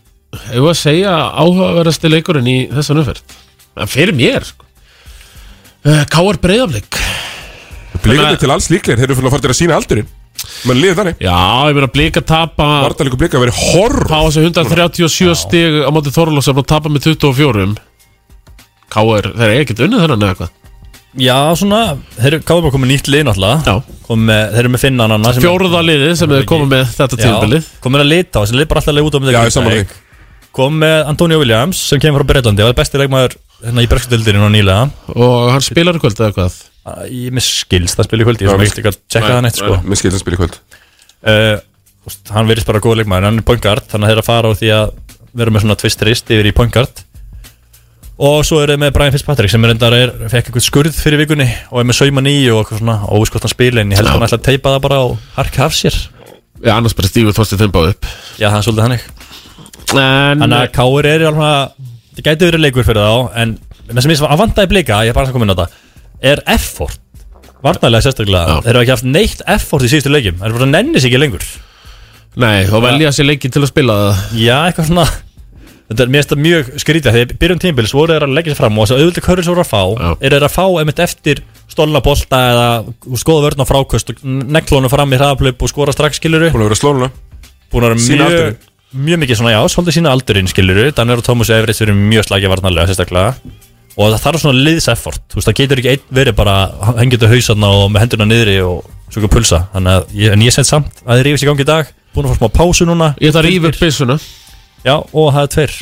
Ég 0.54 0.62
var 0.62 0.70
að 0.70 0.78
segja 0.78 1.12
áhugaverðasti 1.42 2.10
leikurinn 2.12 2.46
í 2.50 2.58
þessan 2.70 3.00
umferð? 3.02 3.38
En 3.80 3.90
fyrir 3.90 4.14
mér 4.14 4.44
sko. 4.46 4.66
Uh, 5.84 6.04
Káar 6.12 6.38
breyðaflik 6.42 6.98
Blikarnir 8.00 8.38
til 8.40 8.50
alls 8.54 8.70
líklegir, 8.72 9.00
þeir 9.00 9.10
eru 9.10 9.16
fyrir 9.18 9.28
að 9.28 9.34
fara 9.34 9.44
til 9.44 9.50
að 9.52 9.58
sína 9.58 9.76
aldurinn. 9.76 10.06
Man 10.64 10.78
liður 10.80 10.96
þannig. 11.00 11.18
Já, 11.20 11.34
ég 11.68 11.76
meina 11.76 11.88
blika 11.92 12.22
tapa 12.24 12.68
Vardalíku 12.86 13.18
blika 13.20 13.40
verið 13.42 13.58
horror. 13.74 14.06
Fá 14.08 14.20
þessi 14.30 14.44
137 14.46 15.34
stig 15.36 15.76
á 15.84 15.90
móti 15.92 16.12
Þorlósafn 16.14 16.62
og 16.62 16.68
tapa 16.70 16.92
með 16.92 17.10
24 17.10 17.66
Káar, 18.90 19.28
þeir 19.36 19.46
eru 19.50 19.60
ekkert 19.66 19.82
unnið 19.86 20.04
þennan 20.06 20.24
eða 20.24 20.32
eitthvað? 20.34 20.56
Já, 21.20 21.36
svona, 21.58 21.80
þeir 22.16 22.36
eru 22.36 22.46
gáðum 22.46 22.68
að 22.70 22.74
koma 22.76 22.88
nýtt 22.88 23.08
lið 23.10 23.24
náttúrulega. 23.26 23.76
Með, 24.10 24.44
Þeir 24.54 24.60
eru 24.62 24.70
með 24.70 24.82
finnan 24.84 25.14
annars 25.16 25.36
sem- 25.36 25.42
Fjórða 25.44 25.80
liðið 25.86 26.14
sem 26.18 26.30
þeir 26.30 26.46
koma 26.50 26.66
með 26.70 26.84
þetta 26.96 27.18
Já, 27.18 27.22
tímabilið. 27.24 27.66
Komum 27.82 27.98
með 27.98 28.04
að 28.06 28.10
lita 28.14 28.38
á, 28.38 28.42
sem 28.46 28.58
lið 28.58 28.68
bara 28.70 28.80
alltaf 28.80 28.94
leið 28.94 29.08
út 29.10 29.18
á 29.18 29.20
Já, 29.20 29.42
því. 29.50 29.84
Kom 30.56 30.80
með 30.82 31.04
Antonio 31.12 31.38
Williams 31.40 31.78
sem 31.90 32.00
kemur 32.02 32.24
frá 32.24 32.32
Breitlandi 32.34 32.64
og 32.64 32.72
er 32.72 32.78
besti 32.78 32.98
leikmaður 32.98 33.36
hérna 33.62 33.84
í 33.84 33.88
Brexit-dildinu 33.90 34.42
og 34.46 34.52
nýlega. 34.54 34.88
Og 35.14 35.50
hann 35.52 35.62
spilar 35.64 35.98
í 35.98 36.02
kvöld 36.02 36.18
eða 36.18 36.32
hvað? 36.34 36.56
Ég 37.12 37.34
með 37.36 37.44
skilst 37.46 38.00
að 38.00 38.08
spila 38.08 38.24
í 38.24 38.26
kvöld 38.26 38.42
Ég 38.42 38.50
sem 38.50 38.62
mér- 38.62 38.72
ekki 38.80 38.90
að 38.90 38.98
tjekka 39.12 39.30
það 39.34 39.42
neitt 39.46 39.60
sko. 39.60 39.76
Mér 39.84 40.00
skilst 40.00 40.16
að 40.18 40.24
spila 40.24 40.38
í 40.38 40.40
kvöld. 40.40 40.56
Uh, 41.20 41.60
úst, 42.08 42.32
Hann 42.34 42.48
verðist 42.48 42.66
bara 42.70 42.80
góð 42.82 42.98
leikmaður, 43.02 43.28
hann 43.28 43.38
er 43.42 43.46
point 43.46 43.60
guard 43.62 43.84
Þannig 43.92 44.08
að 44.08 44.10
þeir 44.10 44.16
eru 44.16 44.24
að 44.24 44.30
fara 44.30 44.50
á 44.50 44.52
því 44.56 44.70
að 44.78 44.92
vera 45.36 45.54
með 45.54 45.64
svona 45.66 45.76
twist 45.78 46.02
rist 46.08 46.32
yfir 46.34 46.48
í 46.50 46.54
point 46.56 46.74
guard. 46.74 47.04
Og 48.20 48.40
svo 48.44 48.58
er 48.60 48.72
þeir 48.74 48.80
með 48.82 48.94
Brian 48.96 49.12
Fitzpatrick 49.14 49.52
sem 49.52 49.64
er 49.64 49.72
endar 49.76 49.94
er, 49.96 50.10
fekk 50.28 50.50
eitthvað 50.50 50.64
skurð 50.66 50.96
fyrir 50.98 51.22
vikunni 51.22 51.46
og 51.70 51.78
er 51.80 51.86
með 51.88 52.00
sauman 52.00 52.26
í 52.28 52.34
og 52.52 52.64
eitthvað 52.66 52.82
svona 52.82 53.52
spila 53.54 53.80
en 53.84 53.92
ég 53.94 54.00
held 54.00 54.10
að 54.10 54.16
hann 54.18 54.26
ætla 54.26 54.40
að 54.40 54.48
teipa 54.50 54.74
það 54.74 54.82
bara 54.88 54.98
og 55.06 55.14
harka 55.38 55.62
af 55.68 55.76
sér. 55.78 55.96
Já, 56.60 56.74
annars 56.74 56.96
bara 56.98 57.08
stígur 57.08 57.32
Þorstein 57.36 57.62
þeim 57.62 57.72
báð 57.72 57.92
upp. 57.94 58.08
Já, 58.36 58.50
það 58.50 58.58
er 58.58 58.66
svolítið 58.66 58.84
hannig 58.88 59.06
Þannig 59.90 60.56
að 60.60 60.72
Káur 60.76 61.08
er 61.10 61.26
alveg 61.30 61.86
Það 62.10 62.26
gæti 62.26 62.46
verið 62.48 62.64
leikur 62.66 62.86
fyrir 62.86 63.06
þá 63.06 63.38
En 63.42 63.54
það 63.90 64.02
sem 64.04 64.12
ég 64.14 64.26
að 64.26 64.42
vandaði 64.44 64.70
blika, 64.70 65.00
ég 65.06 65.12
er 65.12 65.16
bara 65.16 65.30
að 65.30 65.36
koma 65.36 65.46
inn 65.48 65.54
á 65.54 65.58
þetta 65.60 65.88
Er 66.20 66.42
effort. 66.52 67.00
Varnarlega 67.64 68.04
sérstaklega. 68.04 68.60
Þeir 68.64 68.74
eru 68.74 68.84
ekki 68.84 68.92
haft 68.94 69.08
neitt 69.08 69.42
effort 69.48 69.84
í 69.84 69.88
síðustu 69.88 70.12
leikjum. 70.12 70.38
Það 70.40 70.48
er 70.50 70.56
bara 70.58 70.68
nennis 70.68 71.06
ekki 71.08 71.20
lengur. 71.20 71.46
Nei, 72.40 72.68
og 72.68 72.84
velja 72.84 73.10
sér 73.12 73.28
leiki 73.28 73.50
til 73.52 73.62
að 73.64 73.70
spila 73.72 73.96
það. 74.00 74.22
Já, 74.40 74.54
eitthvað 74.68 74.88
svona. 74.90 75.06
Þetta 75.90 76.04
er 76.04 76.26
það 76.30 76.42
mjög 76.44 76.68
skrítið. 76.78 77.16
Þegar 77.16 77.32
byrjum 77.40 77.62
tímbils 77.64 77.94
voru 77.96 78.14
þeir 78.14 78.26
að 78.28 78.34
leggja 78.36 78.52
sér 78.52 78.60
fram 78.60 78.76
Og 78.78 78.84
þess 78.86 78.94
að 78.94 79.00
auðvitað 79.00 79.24
körður 79.26 79.46
sem 79.46 79.54
voru 79.56 79.64
að 79.64 79.70
fá 79.72 80.12
Er 80.20 80.36
þeir 80.36 80.46
að 80.46 80.52
fá 80.54 80.66
einmitt 80.78 81.02
eftir 81.02 81.40
stólna 81.72 82.02
bolta 82.04 82.42
Eða 82.52 82.68
skoða 83.18 83.48
vörn 83.48 83.64
á 83.64 83.66
frákvöst 83.66 84.12
Og 84.14 84.20
neklónu 84.54 84.92
fram 84.92 85.10
í 85.10 85.18
hraðaplöp 85.18 85.64
og 85.66 85.72
skora 85.72 85.96
strax 85.96 86.22
skiluru 86.22 86.52
Búin 86.54 86.62
að 86.62 86.70
vera 86.70 86.78
slónuna 86.78 87.10
Búin 87.74 87.88
að 87.88 87.96
vera 87.96 88.30
mjög. 88.30 88.69
Mjög 88.90 89.20
mikið 89.22 89.38
svona, 89.38 89.52
já, 89.54 89.60
svolítið 89.70 89.94
sína 90.00 90.10
aldurinn 90.10 90.48
skiluru 90.50 90.88
Danir 90.90 91.20
og 91.20 91.22
Tómas 91.22 91.50
Everett 91.54 91.78
eru 91.84 91.92
mjög 91.94 92.24
slækja 92.26 92.48
varnarlega 92.50 92.88
sérstaklega. 92.90 93.36
Og 93.94 94.08
það 94.08 94.22
þarf 94.24 94.42
svona 94.42 94.62
liðseffort. 94.66 95.20
Þú 95.30 95.38
veist, 95.38 95.46
það 95.46 95.58
getur 95.60 95.80
ekki 95.82 95.90
einn 95.92 96.16
verið 96.18 96.34
bara 96.38 96.54
Hengið 96.96 97.22
til 97.22 97.30
hausarna 97.30 97.70
og 97.76 97.84
með 97.94 98.04
hendurna 98.04 98.26
niðri 98.26 98.56
Og 98.66 98.88
svo 99.06 99.20
ekki 99.20 99.30
pulsa. 99.36 99.60
Þannig 99.74 99.94
að 99.94 100.16
ég, 100.18 100.34
en 100.34 100.42
ég 100.42 100.56
send 100.56 100.66
samt 100.66 101.04
að 101.04 101.20
þið 101.20 101.22
rífist 101.28 101.46
í 101.46 101.50
gangi 101.50 101.62
í 101.62 101.68
dag. 101.70 101.92
Búin 102.16 102.26
að 102.26 102.34
fá 102.34 102.40
smá 102.40 102.52
pásu 102.56 102.88
núna. 102.88 103.12
Ég 103.22 103.30
ætla 103.30 103.44
að 103.44 103.48
rífa 103.48 103.70
upp 103.70 103.78
byssuna. 103.84 104.16
Já, 104.82 104.94
og 104.98 105.30
það 105.36 105.42
er 105.42 105.52
tveir. 105.54 105.76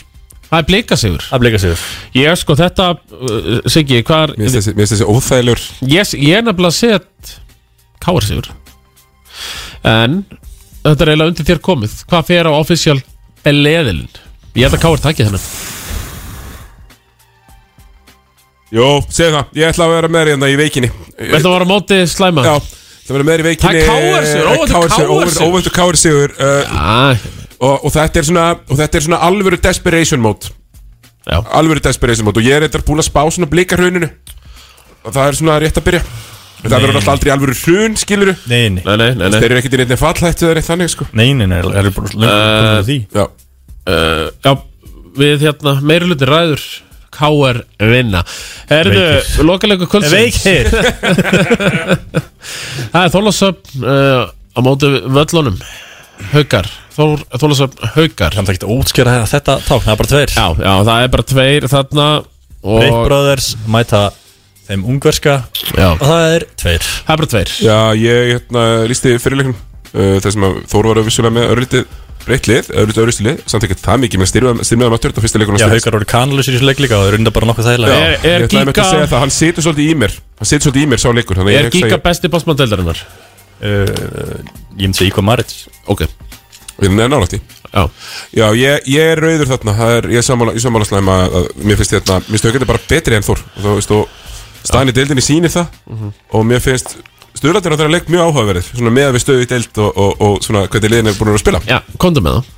Það 0.48 0.62
er 0.62 0.68
blika 0.68 0.97
sigur 0.97 1.24
Það 1.26 1.35
er 1.36 1.40
blika 1.43 1.59
sigur 1.60 1.80
Ég 2.16 2.39
sko 2.40 2.55
þetta, 2.56 2.85
uh, 2.97 3.48
Siggi, 3.68 3.98
hvað 4.01 4.22
er 4.22 4.30
Mér 4.32 4.47
finnst 4.47 4.56
þessi, 4.56 4.72
mér 4.72 4.86
finnst 4.86 4.94
þessi 4.94 5.09
óþægilegur. 5.12 5.64
Ég, 5.93 6.12
ég 6.24 6.39
er 6.39 6.47
nefnilega 6.47 6.72
að 6.72 6.78
set 6.78 7.35
Káar 8.01 8.24
sigur. 8.24 8.48
En 9.85 10.22
Þetta 10.84 11.05
er 11.05 11.10
eiginlega 11.12 11.32
undir 11.32 11.48
þér 11.48 11.60
komið. 11.68 11.96
Hvað 12.09 12.28
fer 12.30 12.48
á 12.48 12.52
official 12.55 12.98
leðilin 13.48 14.09
Ég 14.59 14.66
held 14.66 14.74
að 14.74 14.82
Káar 14.82 15.02
takki 15.02 15.26
þennan. 15.26 15.44
Jó, 18.74 18.86
segðu 19.09 19.36
það, 19.38 19.52
ég 19.56 19.70
ætla 19.70 19.86
að 19.86 19.92
vera 19.94 20.10
með 20.12 20.20
þér 20.20 20.30
hérna 20.32 20.48
í 20.50 20.56
veikinni. 20.59 20.90
Þetta 21.16 21.52
var 21.52 21.64
á 21.64 21.68
móti 21.70 21.98
slæma. 22.10 22.44
Já, 22.44 22.56
það 23.06 23.14
verður 23.14 23.28
með 23.28 23.34
þér 23.34 23.42
í 23.42 23.46
veikinni. 23.46 23.82
Það 23.86 24.06
er 24.09 24.16
KR 24.18 24.26
sigur, 24.32 25.30
sigur. 25.30 25.46
Óvöndu 25.46 25.72
káir 25.72 26.00
sigur. 26.00 26.34
uh, 26.36 27.28
og, 27.70 27.86
þetta 27.94 28.20
er 28.20 28.28
svona, 28.28 28.48
og 28.68 28.80
þetta 28.82 29.00
er 29.00 29.06
svona 29.06 29.20
alvöru 29.28 29.60
desperation 29.62 30.24
mode. 30.24 30.52
Já. 31.24 31.38
Alvöru 31.60 31.84
desperation 31.84 32.28
mode. 32.28 32.42
Og 32.42 32.50
ég 32.50 32.59
er 32.59 32.66
eitthvað 32.66 32.88
búin 32.90 33.00
að 33.00 33.09
spá 33.09 33.22
svona 33.28 33.48
blikarhrauninu 33.52 34.09
Og 35.06 35.14
það 35.14 35.26
er 35.28 35.36
svona 35.38 35.59
rétt 35.62 35.78
að 35.80 35.86
byrja 35.88 36.02
Það 36.59 36.74
verður 36.74 36.97
alltaf 36.98 37.12
aldrei 37.14 37.30
alvöru 37.35 37.55
hrun, 37.60 37.94
skiluru 38.01 38.32
Nei, 38.51 38.64
nei, 38.74 38.82
nei, 38.85 38.97
nei, 39.14 39.28
nei. 39.30 39.39
Þeir 39.39 39.47
eru 39.52 39.60
ekkert 39.60 39.76
í 39.76 39.80
neitt 39.85 40.01
fallhættu 40.01 40.48
eða 40.48 40.56
neitt 40.59 40.66
þannig, 40.68 40.90
sko. 40.94 41.06
Nei, 41.14 41.28
nei, 41.39 41.47
nei, 41.47 41.60
það 41.62 41.78
er 41.78 41.90
bara 41.94 42.09
Uh, 42.09 42.18
löngu 42.24 42.85
því. 42.89 42.97
Já. 43.14 43.24
uh, 43.89 44.24
Já, 44.44 44.52
við 45.22 45.44
hérna 45.47 45.74
Meiri 45.86 46.09
hluti 46.10 46.28
ræður 46.28 46.64
Káar 47.18 47.62
vinna 47.80 48.20
Erðu, 48.74 49.05
Veikir. 49.06 49.47
lokalegu 49.48 49.86
kvöldsins. 49.90 50.43
Veikir. 50.44 50.68
Það 52.93 53.02
er 53.05 53.12
Þólasöfn 53.14 53.85
uh, 53.85 54.28
á 54.28 54.59
móti 54.64 54.90
völlunum. 55.14 55.56
Haukar. 56.35 56.68
Þólasöfn 56.98 57.90
Haukar. 57.94 58.35
Það 58.36 58.43
er 58.51 58.56
ekki 58.59 58.66
að 58.68 58.74
útskjöra 58.76 59.16
þetta 59.30 59.56
ták, 59.66 59.82
það 59.86 59.93
er 59.94 60.01
bara 60.02 60.12
tveir. 60.12 60.35
Já, 60.35 60.47
já, 60.59 60.72
það 60.90 61.02
er 61.06 61.12
bara 61.14 61.26
tveir 61.32 61.68
þarna 61.72 62.06
og 62.59 62.80
Break 62.82 62.97
Brothers 63.06 63.51
mæta 63.70 64.02
þeim 64.69 64.85
ungverska. 64.93 65.36
Já. 65.74 65.89
og 65.95 66.05
það 66.05 66.35
er 66.36 66.45
tveir. 66.62 66.90
Það 67.07 67.15
er 67.15 67.23
bara 67.23 67.31
tveir. 67.35 67.55
Já, 67.65 67.78
ég 67.99 68.35
hérna 68.35 68.66
lísti 68.90 69.15
fyrirleiknum 69.23 69.57
uh, 69.57 70.19
þess 70.24 70.36
að 70.36 70.61
Þór 70.73 70.90
var 70.93 71.03
vissulega 71.09 71.36
með 71.39 71.51
örlítið 71.57 71.89
breytt 72.28 72.49
lið, 72.51 72.66
örlítið 72.77 73.03
öðrustu 73.05 73.24
lið 73.24 73.39
samt 73.49 73.65
ekki 73.65 73.77
það 73.81 74.01
mikið 74.03 74.20
með 74.20 74.28
styrmiðan 74.28 74.93
máttur 74.93 75.12
þetta 75.15 75.23
fyrsta 75.24 75.40
leikunum 75.40 75.61
Já, 75.62 75.69
haukar 75.73 75.95
voru 75.97 76.09
kanalus 76.11 76.51
í 76.51 76.53
þessu 76.53 76.66
leik 76.69 76.82
líka 76.85 76.99
og 76.99 77.07
þeir 77.07 77.15
runda 77.16 77.32
bara 77.32 77.49
nokkuð 77.49 77.69
þægilega. 77.70 77.95
Er- 78.03 78.27
er 78.28 78.43
Ég 78.43 78.49
ætlaði 78.51 78.69
með 78.69 78.74
Giga- 78.74 78.85
að 78.85 78.90
segja 78.93 79.07
það, 79.09 79.23
hann 79.24 79.32
situr 79.39 79.65
svolítið 79.65 79.89
í 79.89 79.95
mér. 80.03 80.16
Hann 80.40 80.51
situr 80.51 80.66
svolítið 80.66 80.85
í 80.85 80.90
mér 80.93 81.01
sá 81.01 81.09
leikur 81.16 81.40
þannig 81.40 81.55
að 81.55 81.61
Er 81.62 81.69
ég 81.70 81.77
Giga 81.78 81.95
ég- 81.95 82.05
besti 82.05 82.31
bossmann 82.35 82.59
deildarinnar? 82.61 83.01
uh, 83.62 84.43
Ég 84.77 84.85
myndi 84.90 85.09
Íko 85.09 85.24
Marits 85.24 85.69
Ok. 85.89 86.05
Við 86.78 86.90
erum 86.93 87.01
nálægt 87.15 87.39
í 87.39 87.40
Já, 87.73 87.82
Já 88.32 88.47
ég, 88.57 88.85
ég 88.93 89.11
er 89.15 89.20
rauður 89.24 89.51
þarna 89.55 89.74
Það 89.78 89.97
er, 89.97 90.11
ég 90.12 90.20
er 90.20 90.27
sammála, 90.28 90.53
ég 90.55 90.61
er 90.61 90.66
sammála 90.69 90.89
slæma 90.89 91.16
að, 91.24 91.35
að 91.40 91.49
mér 91.65 91.81
finnst 91.81 91.95
þetta, 91.97 92.20
mér 92.28 92.39
finnst 92.39 92.61
þau 92.61 92.69
bara 92.70 92.85
betri 92.93 93.16
en 93.19 93.27
Þór. 93.27 93.43
Og 93.57 93.65
þú 93.65 93.74
veist, 93.78 93.95
og 93.97 94.09
staðin 94.64 94.90
í 94.93 94.97
deildinni 94.97 95.24
sýnir 95.24 95.52
það 95.55 95.66
Mhm. 95.89 96.12
og 96.32 96.44
mér 96.47 96.60
finnst 96.64 96.97
Sturlandir 97.39 97.70
á 97.70 97.76
þeirra 97.78 97.93
leik 97.93 98.09
mjög 98.10 98.24
áhugaverðir 98.32 98.64
svona 98.74 98.90
með 98.90 99.12
við 99.14 99.22
stöðu 99.22 99.43
í 99.44 99.48
deild 99.52 99.78
og, 99.78 99.93
og, 99.97 100.14
og 100.26 100.39
svona 100.43 100.64
hvernig 100.66 100.90
liðin 100.90 101.06
er 101.12 101.18
búin 101.20 101.30
að 101.36 101.43
spila. 101.44 101.60
Já, 101.68 101.78
komdu 102.01 102.20
með 102.24 102.39
það. 102.40 102.55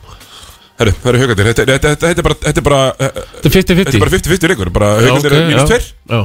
Herru, 0.81 0.93
það 1.03 1.09
eru 1.11 1.19
haugandir, 1.21 1.49
þetta, 1.51 1.65
þetta, 1.69 1.91
þetta, 1.91 2.09
þetta 2.09 2.21
er 2.23 2.25
bara 2.25 2.37
Þetta 2.41 2.61
er 2.61 2.65
bara 2.65 2.79
eh, 2.89 3.11
Þetta 3.35 3.51
er 3.51 3.55
50-50 3.57 3.85
Þetta 3.85 3.97
er 3.99 4.01
bara 4.01 4.13
50-50 4.15 4.49
leikur, 4.55 4.71
bara 4.73 4.89
haugandir 5.03 5.35
eru 5.37 5.49
mínus 5.51 5.61
já. 5.61 5.67
tveir. 5.69 5.89
Já. 6.09 6.21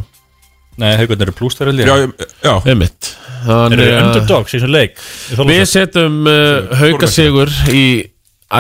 Nei, 0.77 0.91
haugarnir 1.02 1.26
eru 1.27 1.34
pluss 1.35 1.56
tveir 1.60 1.72
held 1.73 1.84
ég. 1.84 1.89
Já, 1.89 1.95
ég- 2.06 2.31
já. 2.47 2.53
Einmitt. 2.72 3.10
Eru 3.45 3.81
þeir 3.81 3.99
underdogs 4.06 4.53
í 4.53 4.57
þessum 4.61 4.72
leik? 4.77 5.03
Við 5.52 5.65
setjum 5.73 6.15
uh, 6.31 6.76
haukasigur 6.80 7.52
í 7.76 7.84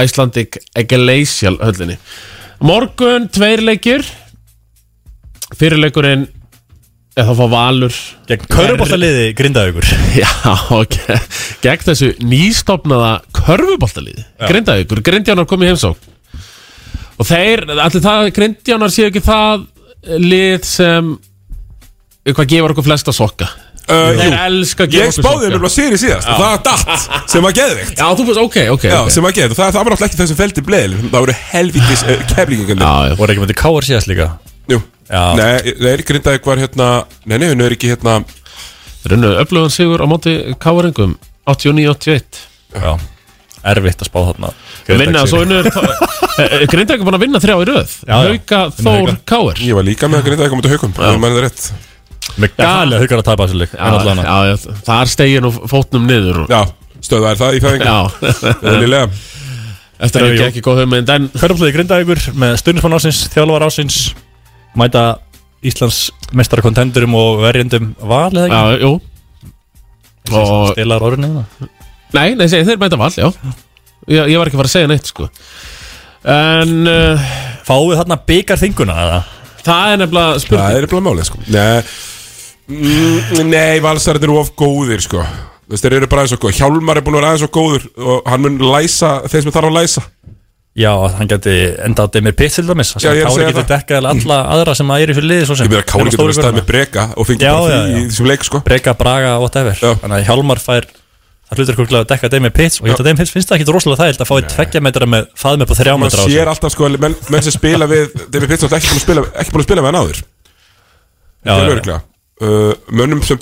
Icelandic 0.03 0.59
Glacial 0.91 1.55
höllinni. 1.63 1.95
Morgun, 2.59 3.29
tveir 3.31 3.63
leikir. 3.63 4.03
Fyrirleikurinn 5.55 6.27
eða 7.15 7.31
þá 7.31 7.37
fá 7.39 7.45
Valur 7.53 7.97
Gegn 8.29 8.47
körfuboltaliði 8.51 9.27
Grindavíkur. 9.39 9.87
Já, 10.21 10.31
ok. 10.75 10.97
Gegn 11.63 11.85
þessu 11.89 12.09
nýstofnaða 12.27 13.13
körfuboltaliði 13.39 14.25
Grindavíkur, 14.49 15.03
Grindjánar 15.05 15.47
kom 15.49 15.63
í 15.63 15.69
heimsók 15.71 16.11
Og 17.15 17.27
þeir, 17.29 17.63
allir 17.71 18.03
það 18.03 18.31
Grindjánar 18.35 18.91
séu 18.91 19.07
ekki 19.07 19.23
það 19.23 19.63
lið 20.19 20.65
sem 20.67 21.13
hvað 22.35 22.49
gefur 22.51 22.73
okkur 22.75 22.85
flesta 22.89 23.13
sokka? 23.15 23.47
Uh, 23.85 24.15
Þeir 24.17 24.33
elska 24.47 24.83
að 24.87 24.93
gefa 24.95 25.03
Ég 25.05 25.11
okkur 25.11 25.21
spáði 25.21 25.35
sokka. 25.35 25.45
þeim 25.45 25.51
nefnilega 25.53 25.73
séri 25.75 25.97
síðast 26.01 26.25
og 26.25 26.31
Já. 26.31 26.37
það 26.41 26.49
var 26.49 26.61
datt 26.65 27.29
sem 27.31 27.43
var 27.45 27.53
geðvikt 27.59 27.99
Já, 28.01 28.05
þú 28.17 28.23
veist, 28.25 28.39
ok, 28.41 28.55
ok, 28.73 28.85
Já, 28.89 28.95
ok. 29.05 29.11
sem 29.13 29.25
var 29.27 29.35
geðvikt 29.37 29.59
það, 29.59 29.69
það 29.75 29.83
var 29.85 29.93
náttúrulega 29.93 30.09
ekki 30.09 30.19
þessum 30.23 30.39
feldi 30.39 30.63
bleðil 30.65 30.95
Það 31.03 31.19
voru 31.25 31.35
helvítis 31.51 32.01
uh, 32.09 32.23
keflingingandi 32.33 32.87
Já, 32.89 32.93
já. 33.11 33.15
Voru 33.21 33.35
ekki 33.35 33.43
með 33.45 33.51
þetta 33.53 33.61
káar 33.61 33.87
síðast 33.91 34.09
líka? 34.09 34.27
Jú. 34.71 34.79
Já. 35.05 35.23
Nei, 35.37 35.73
nei, 35.79 35.95
Grindavík 36.01 36.45
var 36.49 36.57
hérna 36.57 36.87
Nei, 37.29 37.37
nei, 37.37 37.49
hún 37.51 37.61
er 37.61 37.75
ekki 37.75 37.91
hérna 37.93 38.19
Runnu 39.05 39.35
öflugan 39.43 39.69
sigur 39.73 40.01
á 40.01 40.07
móti 40.09 40.33
Káringum 40.57 41.13
89-81 41.45 42.39
Já. 42.73 42.95
Erfitt 43.65 44.01
að 44.03 44.09
spá 44.09 44.17
þarna. 44.27 44.49
Vinna, 44.85 45.21
svo 45.29 45.39
unnur 45.45 45.65
Grindavík 46.71 47.01
er 47.01 47.05
búin 47.05 47.17
að 47.17 47.23
vinna 47.23 47.39
þrjá 47.41 47.55
í 47.61 47.67
röð. 47.69 47.93
Hauka 48.09 48.59
Þór 48.77 48.97
Hauka. 48.97 49.15
Káir 49.29 49.61
Ég 49.65 49.77
var 49.77 49.85
líka 49.87 50.09
með 50.09 50.21
að 50.21 50.27
Grindavík 50.29 50.53
komið 50.55 50.67
til 50.67 50.73
haukum 50.75 50.95
Það 50.97 51.19
mæni 51.21 51.37
það 51.37 51.45
rétt. 51.45 51.67
Með 52.41 52.55
gali 52.57 52.97
að 52.97 53.05
haugar 53.05 53.21
að 53.21 53.27
tapa 53.29 53.47
þessu 53.47 53.69
já, 53.69 54.73
það 54.89 54.99
er 55.05 55.11
stegin 55.13 55.47
og 55.49 55.57
fótnum 55.71 56.05
niður 56.09 56.41
og- 56.43 56.49
Já, 56.53 56.61
stöðvar 57.05 57.37
það 57.39 57.57
í 57.57 57.63
fæðingu. 57.63 57.85
Já. 57.85 57.99
Eðlilega. 58.73 59.09
Eftir 60.05 60.25
að 60.25 60.33
ekki 60.33 60.45
ekki 60.49 60.61
góð 60.65 60.79
hugmynd 60.83 61.11
En 61.13 61.27
Hverjaflöði 61.37 61.75
Grindavíkur 61.77 62.23
með 62.35 62.57
stundismann 62.59 62.97
ásins, 62.97 63.21
þjálfar 63.31 63.63
ásins 63.69 63.99
Mæta 64.75 65.03
Íslands 65.65 66.09
mestara 66.35 66.63
kontendurum 66.65 67.15
og 67.17 67.41
verjendum 67.45 67.93
val 67.99 68.31
eða 68.33 68.47
ekki? 68.47 68.57
Já, 68.57 68.81
jú. 68.83 68.91
Og 70.35 70.73
Stilar 70.73 71.05
orðinni 71.05 71.45
Nei, 72.15 72.29
nei, 72.37 72.45
segi, 72.47 72.65
þeir 72.67 72.79
mæta 72.79 72.99
val, 72.99 73.11
já. 73.11 73.27
Ég, 74.07 74.29
ég 74.31 74.37
var 74.39 74.47
ekki 74.47 74.55
að 74.55 74.61
fara 74.61 74.69
að 74.69 74.75
segja 74.75 74.89
neitt, 74.91 75.09
sko. 75.09 75.25
En 76.31 76.87
uh, 76.87 77.25
Fáið 77.65 77.97
þarna 77.99 78.19
byggar 78.29 78.61
þinguna 78.61 78.95
eða? 79.01 79.17
Það 79.65 79.91
er 79.91 79.99
nefnilega 80.03 80.43
spurning. 80.43 80.61
Það 80.61 80.77
er 80.77 80.85
nefnilega 80.85 81.07
málið 81.07 81.27
sko. 81.29 81.41
Nei, 81.55 81.81
mm, 82.69 83.41
nei 83.49 83.83
valsarðir 83.83 84.29
eru 84.29 84.39
of 84.43 84.53
góðir 84.59 85.03
sko. 85.03 85.25
Þú 85.65 85.73
veist, 85.73 85.85
þeir 85.87 85.97
eru 85.97 86.09
bara 86.11 86.23
aðeins 86.23 86.37
og 86.37 86.43
góð 86.45 86.59
Hjálmar 86.59 86.99
er 86.99 87.05
búin 87.05 87.15
að 87.17 87.23
vera 87.23 87.29
aðeins 87.33 87.45
og 87.47 87.53
góður 87.55 87.85
Og 87.97 88.27
hann 88.29 88.43
mun 88.43 88.59
læsa 88.61 89.15
þeir 89.25 89.41
sem 89.41 89.53
þarf 89.55 89.71
að 89.71 89.77
læsa 89.79 90.03
Já, 90.75 90.91
hann 90.91 91.29
geti 91.31 91.51
endað 91.85 92.09
Demir 92.17 92.33
Pitt 92.35 92.51
til 92.57 92.65
dæmis 92.67 92.89
er 92.99 93.05
að 93.13 93.21
Kári 93.23 93.45
getur 93.47 93.67
dekkað 93.69 94.07
alla 94.09 94.39
aðra 94.51 94.73
sem 94.75 94.89
að 94.91 95.05
er 95.05 95.11
í 95.13 95.15
fyrir 95.15 95.29
liði 95.29 95.45
svo 95.47 95.55
sem 95.55 95.69
Ég 95.69 95.71
meina 95.71 95.87
Kári 95.87 96.11
getur 96.11 96.27
verið 96.27 96.35
stað 96.41 96.57
með 96.57 96.65
breka 96.67 97.03
Og 97.15 97.23
fengið 97.29 97.45
Já, 97.47 97.53
bara 97.55 97.63
því 97.71 97.93
í 97.95 98.03
þessum 98.09 98.27
leik 98.27 98.43
sko. 98.43 98.59
Breka, 98.65 98.91
Braga, 98.99 99.31
whatever. 99.39 99.71
Þannig 99.79 100.17
að 100.17 100.25
Hjálmar 100.27 100.59
fær 100.59 100.83
Það 101.45 101.61
hlutur 101.61 101.77
kurkulega 101.79 102.03
að 102.03 102.09
dekka 102.11 102.27
Demir 102.33 102.51
Pitt 102.57 102.75
Og 102.81 102.89
ég 102.89 102.91
held 102.91 102.99
að 102.99 103.07
Demir 103.07 103.21
Pitt 103.23 103.31
finnst 103.37 103.47
það 103.53 103.57
ekki 103.61 103.71
rosalega 103.71 104.01
þægild 104.03 104.19
að 104.25 104.29
fá 104.31 104.35
í 104.35 104.43
tveggja 104.51 104.83
metra 104.83 105.07
með 105.07 105.23
faðum 105.39 105.63
upp 105.63 105.71
á 105.71 105.75
þrjá 105.79 105.95
metra 106.01 106.19
á 106.19 106.27
sér 106.27 106.35
sig. 106.35 106.51
alltaf 106.51 106.71
sko 106.75 106.83
menn, 106.91 107.15
menn 107.31 107.45
sem 107.45 107.55
spila 107.55 107.87
við 107.87 108.11
búin 108.35 108.51
að 108.51 108.59
spila, 108.99 109.23
ekki 109.31 109.55
búin 109.55 109.63
að 109.63 109.67
spila 109.69 109.85
með 109.85 109.89
hann 109.93 110.01
áður. 110.01 110.19
Það 111.45 111.61
er 111.61 111.71
örglega 111.77 111.99
uh, 112.41 112.73
Mönnum 112.91 113.21
sem 113.23 113.39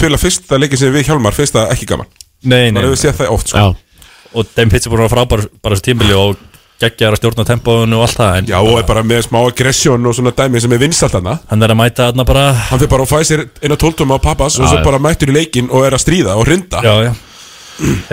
að 6.84 6.90
geggjar 6.92 7.16
að 7.16 7.22
stjórna 7.22 7.46
tempóinu 7.48 7.98
og 8.00 8.06
allt 8.06 8.20
það 8.20 8.38
en 8.42 8.50
Já, 8.52 8.58
og 8.62 8.78
er 8.82 8.88
bara 8.88 9.04
með 9.08 9.22
smá 9.28 9.40
aggression 9.48 10.10
og 10.10 10.16
svona 10.18 10.34
dæmi 10.38 10.62
sem 10.64 10.76
er 10.76 10.82
vinsalt 10.84 11.18
hana 11.18 11.38
Hann 11.50 11.64
er 11.66 11.74
að 11.74 11.80
mæta 11.80 12.08
þarna 12.10 12.26
bara 12.30 12.46
Hann 12.70 12.82
fyrir 12.82 12.92
bara 12.94 13.06
og 13.06 13.12
fæði 13.12 13.30
sér 13.32 13.46
eina 13.64 13.78
tóltum 13.80 14.14
á 14.14 14.18
pappas 14.24 14.60
og 14.60 14.68
svo 14.70 14.82
bara 14.86 15.00
mættur 15.04 15.32
í 15.34 15.38
leikin 15.38 15.72
og 15.72 15.86
er 15.88 15.96
að 15.98 16.04
stríða 16.06 16.36
og 16.40 16.46
hrinda. 16.50 16.84
Já, 16.84 16.94
já. 17.10 17.14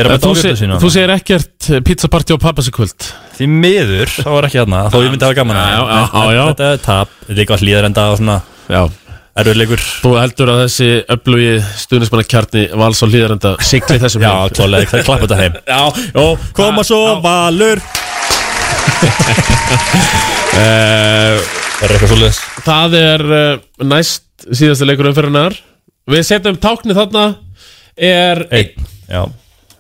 Er 0.00 0.08
að 0.08 0.22
Þú, 0.24 0.30
sé, 0.40 0.54
sína 0.56 0.78
þú 0.80 0.88
segir 0.94 1.10
ekkert 1.12 1.66
pizzapartí 1.84 2.32
og 2.32 2.40
pappasakvöld 2.40 3.10
Því 3.36 3.48
miður, 3.52 4.08
þá 4.08 4.30
er 4.38 4.46
ekki 4.48 4.60
þarna 4.62 4.80
Þó 4.88 4.96
ég 5.04 5.10
myndi 5.12 5.26
hafa 5.28 5.36
gaman 5.36 5.58
að 5.60 5.68
Já, 5.68 5.82
já, 5.84 6.00
já, 6.00 6.32
já. 6.38 6.42
Þetta 6.48 6.70
er 6.70 6.80
tap, 6.86 7.12
þetta 7.26 7.34
er 7.36 7.40
líka 7.42 7.58
hlýðarenda 7.60 8.06
og 8.14 8.18
svona 8.22 8.38
Já. 8.70 8.82
Erfiðleikur. 9.40 9.82
Þú 10.02 10.10
heldur 10.18 10.50
að 10.52 10.58
þessi 10.64 10.88
öflugi 11.14 11.52
stuðnismannakjarni 11.84 12.64
vals 12.80 13.02
og 13.06 13.12
hlýðarenda 13.12 13.52
sigli 13.62 14.00
þessum 14.02 14.24
Já, 14.26 14.32
klálega, 14.56 14.88
það 14.90 14.98
er 15.00 15.06
klappa 15.06 15.28
þetta 15.28 15.38
heim. 15.38 15.60
Já, 15.70 16.24
Koma 16.56 16.84
svo, 16.84 16.98
Valur 17.24 17.80
Það 20.50 21.86
er 21.86 21.92
eitthvað 21.94 22.10
svolítið 22.10 22.40
Það 22.66 22.96
er 23.00 23.26
uh, 23.32 23.60
næst 23.90 24.26
síðasta 24.50 24.88
leikur 24.88 25.10
umferðinar 25.10 25.56
Við 26.10 26.24
setjum 26.26 26.56
tákni 26.58 26.96
þarna. 26.96 27.22
Er 28.00 28.40
Einn, 28.50 28.88
já. 29.06 29.22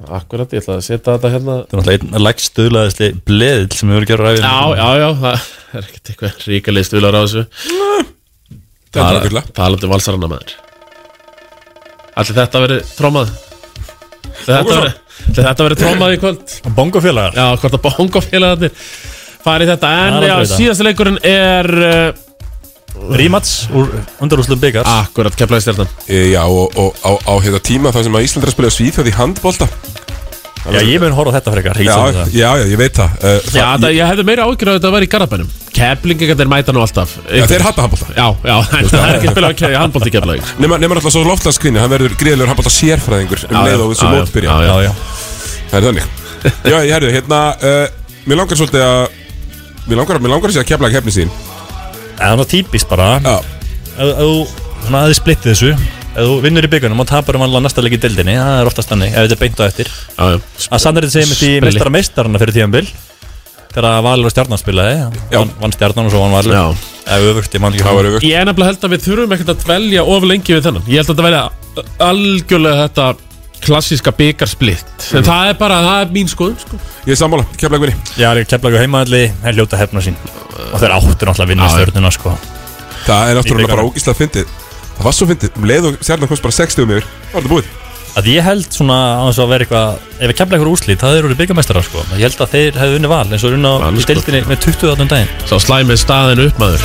Akkurat, 0.00 0.52
ég 0.54 0.62
ætla 0.62 0.76
að 0.78 0.84
setja 0.86 1.14
þetta 1.16 1.30
hérna. 1.32 1.54
Það 1.68 1.74
er 1.74 1.80
náttúrulega 1.80 2.06
einn 2.06 2.24
lægst 2.24 2.50
stuðlaðisli 2.52 3.08
bleðil 3.28 3.66
sem 3.76 3.90
við 3.90 3.96
verðum 3.96 4.06
að 4.06 4.10
gera 4.10 4.28
ræðin 4.28 4.46
Já, 4.46 4.58
já, 4.78 4.88
já, 5.00 5.08
það 5.20 5.80
er 5.80 5.88
ekkert 5.88 6.12
eitthvað 6.12 6.46
ríkalið 6.52 6.86
stuðlar 6.88 7.18
á 7.18 7.20
þessu. 7.20 7.42
Þetta 8.90 9.02
er 9.04 9.18
ágætlega. 9.20 9.54
Talandi 9.58 9.90
valsarana 9.90 10.30
maður. 10.30 10.54
Allir 12.20 12.38
þetta 12.40 12.62
verið 12.64 12.94
trómað 12.96 13.34
Þetta 14.40 14.64
verið 14.70 14.96
Þetta 15.28 15.66
verið 15.66 15.82
trómað 15.84 16.16
í 16.16 16.20
kvöld? 16.22 16.56
Bongofélagar. 16.76 17.36
Já, 17.36 17.46
hvort 17.60 17.76
að 17.76 17.86
bongofélagarnir 17.86 18.74
farið 19.44 19.72
þetta. 19.74 19.92
En 20.06 20.18
já, 20.24 20.34
þetta. 20.34 20.58
síðasta 20.58 20.86
leikurinn 20.88 21.20
er 21.26 21.70
uh, 21.80 22.26
Rímats 23.16 23.68
úr 23.72 23.92
undarúslu 24.22 24.58
byggar. 24.60 24.88
Akkurat, 24.88 25.36
keflaði 25.38 25.66
stjarnan. 25.66 25.90
E, 26.10 26.22
Já, 26.34 26.42
og, 26.44 26.74
og 26.74 26.96
á, 27.06 27.12
á 27.22 27.34
hérna 27.38 27.62
tíma 27.62 27.94
það 27.94 28.08
sem 28.08 28.18
að 28.18 28.26
Ísland 28.26 28.48
að 28.48 28.56
spila 28.56 28.72
svíþjóð 28.74 29.10
í 29.12 29.16
handbolta 29.16 29.68
Já, 30.60 30.80
ég 30.84 31.00
mun 31.00 31.14
horfa 31.16 31.38
þetta 31.38 31.52
frekar 31.54 31.78
ég 31.80 31.88
Já, 31.88 31.96
já, 32.12 32.24
já, 32.36 32.68
ég 32.68 32.78
veit 32.80 32.96
það. 32.98 33.14
Uh, 33.24 33.36
Já, 33.54 33.66
það, 33.80 33.86
ég 33.96 34.10
hefði 34.10 34.24
meira 34.28 34.46
ágjur 34.46 34.70
að 34.70 34.76
þetta 34.76 34.90
væri 34.94 35.06
í 35.06 35.12
Garabænum 35.14 35.52
Keflingingar 35.76 36.36
þeir 36.40 36.50
mæta 36.50 36.74
nú 36.74 36.82
alltaf. 36.84 37.14
Já, 37.30 37.44
þeir 37.48 37.64
hata 37.64 37.86
handbolta. 37.86 38.08
Já, 38.12 38.26
já, 38.44 38.56
það 38.90 39.06
er 39.06 39.16
ekki 39.16 39.32
spila 39.32 39.52
að 39.54 39.76
handbólti 39.80 40.12
keflaði 40.12 40.42
Nefna, 40.60 40.80
nefna 40.82 40.98
alltaf 40.98 41.14
svo 41.14 41.22
loftlandskrinni, 41.24 41.80
hann 41.80 41.94
verður 41.94 42.16
gríðilegur 42.20 42.52
handbolta 42.52 42.74
sérfræðingur 42.74 43.46
um 43.48 43.56
Já, 43.56 43.62
leið 43.70 43.84
og 43.86 43.94
þessu 43.94 44.04
já, 44.04 44.10
já, 44.10 44.18
mótbyrja. 44.18 44.58
Já, 44.66 44.74
já. 44.84 44.92
Það 45.70 45.78
er 45.80 45.88
þannig. 45.88 46.10
Já, 46.50 46.76
ég 46.76 46.92
herðu, 46.96 47.14
hérna, 47.16 47.40
uh, 47.56 48.18
mér 48.26 48.42
langar 48.42 48.60
svolítið 48.60 48.84
að 48.84 49.00
Mér 49.88 49.98
langar, 50.02 50.20
mér 50.20 50.30
langar 50.34 50.52
að 50.52 50.58
sé 50.58 50.60
að 50.60 50.68
kefla 50.68 50.90
kefni 50.92 51.12
sín. 51.14 51.30
Það 51.32 52.20
er 52.20 52.36
náttúrulega 52.36 52.50
típist 52.52 52.90
bara. 52.90 53.06
Já. 53.24 53.38
Ef 53.96 54.02
ef 54.04 54.20
þú, 54.20 54.34
svona 54.84 55.00
að 55.00 55.08
þið 55.08 55.16
splittið 55.18 55.50
þessu 55.50 55.99
Ef 56.10 56.26
þú 56.26 56.40
vinnur 56.42 56.66
í 56.66 56.70
byggunum 56.72 57.00
og 57.04 57.06
tapar 57.06 57.36
um 57.38 57.44
allan 57.46 57.62
næsta 57.62 57.82
leik 57.84 57.94
í 57.94 58.00
dildinni 58.02 58.34
Það 58.34 58.56
er 58.58 58.68
oftast 58.70 58.90
þannig, 58.90 59.12
ef 59.14 59.26
þetta 59.28 59.36
er 59.36 59.40
beint 59.44 59.60
á 59.62 59.64
eftir. 59.68 59.90
Já, 60.16 60.24
já. 60.32 60.38
Að 60.66 60.82
Sandrið 60.82 61.12
segir 61.14 61.28
mitt 61.30 61.38
í 61.38 61.50
Spili. 61.50 61.66
meistara 61.68 61.92
meistarana 61.94 62.40
fyrir 62.42 62.56
tíðanbil 62.56 62.82
Þegar 63.70 64.00
Valur 64.02 64.26
og 64.26 64.32
Stjarnan 64.34 64.58
spilaði. 64.58 64.94
Vann, 65.30 65.50
vann 65.60 65.74
Stjarnan 65.76 66.08
og 66.08 66.10
svo 66.10 66.24
vann 66.24 66.32
Valur. 66.34 66.56
Já. 66.56 66.64
Eða 67.06 67.28
öfugt, 67.30 67.54
ég 67.54 67.62
man 67.62 67.76
ekki 67.76 67.84
Það 67.86 67.98
var 68.00 68.08
öfugt. 68.08 68.26
Ég 68.26 68.40
er 68.40 68.48
nefnilega 68.48 68.72
held 68.72 68.86
að 68.88 68.94
við 68.96 69.04
þurfum 69.04 69.34
ekkert 69.36 69.52
að 69.52 69.60
dvelja 69.62 70.06
of 70.14 70.26
lengi 70.26 70.56
við 70.56 70.64
þennan. 70.66 70.88
Ég 70.90 70.98
held 70.98 71.12
að 71.12 71.12
þetta 71.12 71.26
verði 71.28 71.84
algjörlega 72.08 72.88
þetta 72.88 73.06
klassíska 73.60 74.12
byggarsplitt 74.16 75.04
En 75.14 75.26
það 75.26 75.50
er 75.52 75.58
bara, 75.60 75.78
það 75.84 76.02
er 76.02 76.14
mín 76.16 76.30
skoðum 76.32 76.56
sko. 76.58 76.80
Ég 77.04 77.14
er 77.14 77.20
sammála, 77.20 77.44
kefla 77.60 77.78
ekki 77.78 78.18
Já, 78.18 78.32
ég 78.34 78.48
kefla 78.50 78.72
ekki 78.72 78.82
heimaðalli 78.82 79.22
er 79.30 79.58
ljóta 79.58 79.78
hefna 79.78 80.02
sín. 80.02 80.18
Og 80.72 80.80
þeir 80.80 80.96
áttu 80.96 81.12
náttúrulega 81.12 81.46
að 81.46 81.52
vinna 81.52 81.70
stjörnuna 81.70 82.12
sko. 82.16 82.34
Það 83.06 83.30
er 83.30 83.38
náttúrulega 83.38 83.74
bara 83.76 83.86
ógíslega 83.86 84.18
fyndið 84.18 84.56
Það 85.00 85.06
var 85.08 85.14
svo 85.16 85.26
fyndið, 85.30 85.54
um 85.56 85.64
leið 85.64 85.86
og 85.88 86.02
sérna 86.04 86.26
komst 86.28 86.44
bara 86.44 86.52
60 86.52 86.84
um 86.84 86.90
yfir 86.92 87.06
Það 87.08 87.32
var 87.32 87.40
þetta 87.46 87.52
búið. 87.54 87.70
Að 88.20 88.26
ég 88.28 88.44
held 88.44 88.66
svona 88.74 88.98
á 89.16 89.24
að 89.30 89.52
vera 89.54 89.64
eitthvað 89.64 90.18
Ef 90.18 90.26
ég 90.26 90.36
kemla 90.36 90.58
eitthvað 90.58 90.72
úrslit, 90.74 91.00
það 91.00 91.20
eru 91.22 91.38
byggamestara 91.38 91.84
sko. 91.86 92.04
Ég 92.18 92.26
held 92.26 92.44
að 92.44 92.52
þeir 92.52 92.80
hefðu 92.82 92.98
unni 93.00 93.12
val 93.14 93.22
eins 93.24 93.46
og 93.46 93.56
unna 93.56 93.72
sko. 93.80 94.08
deildinni 94.10 94.42
með 94.50 94.60
20 94.66 94.92
áttum 94.92 95.12
daginn. 95.14 95.32
Sá 95.48 95.56
slæmið 95.56 96.02
staðin 96.04 96.44
upp 96.44 96.60
maður 96.60 96.84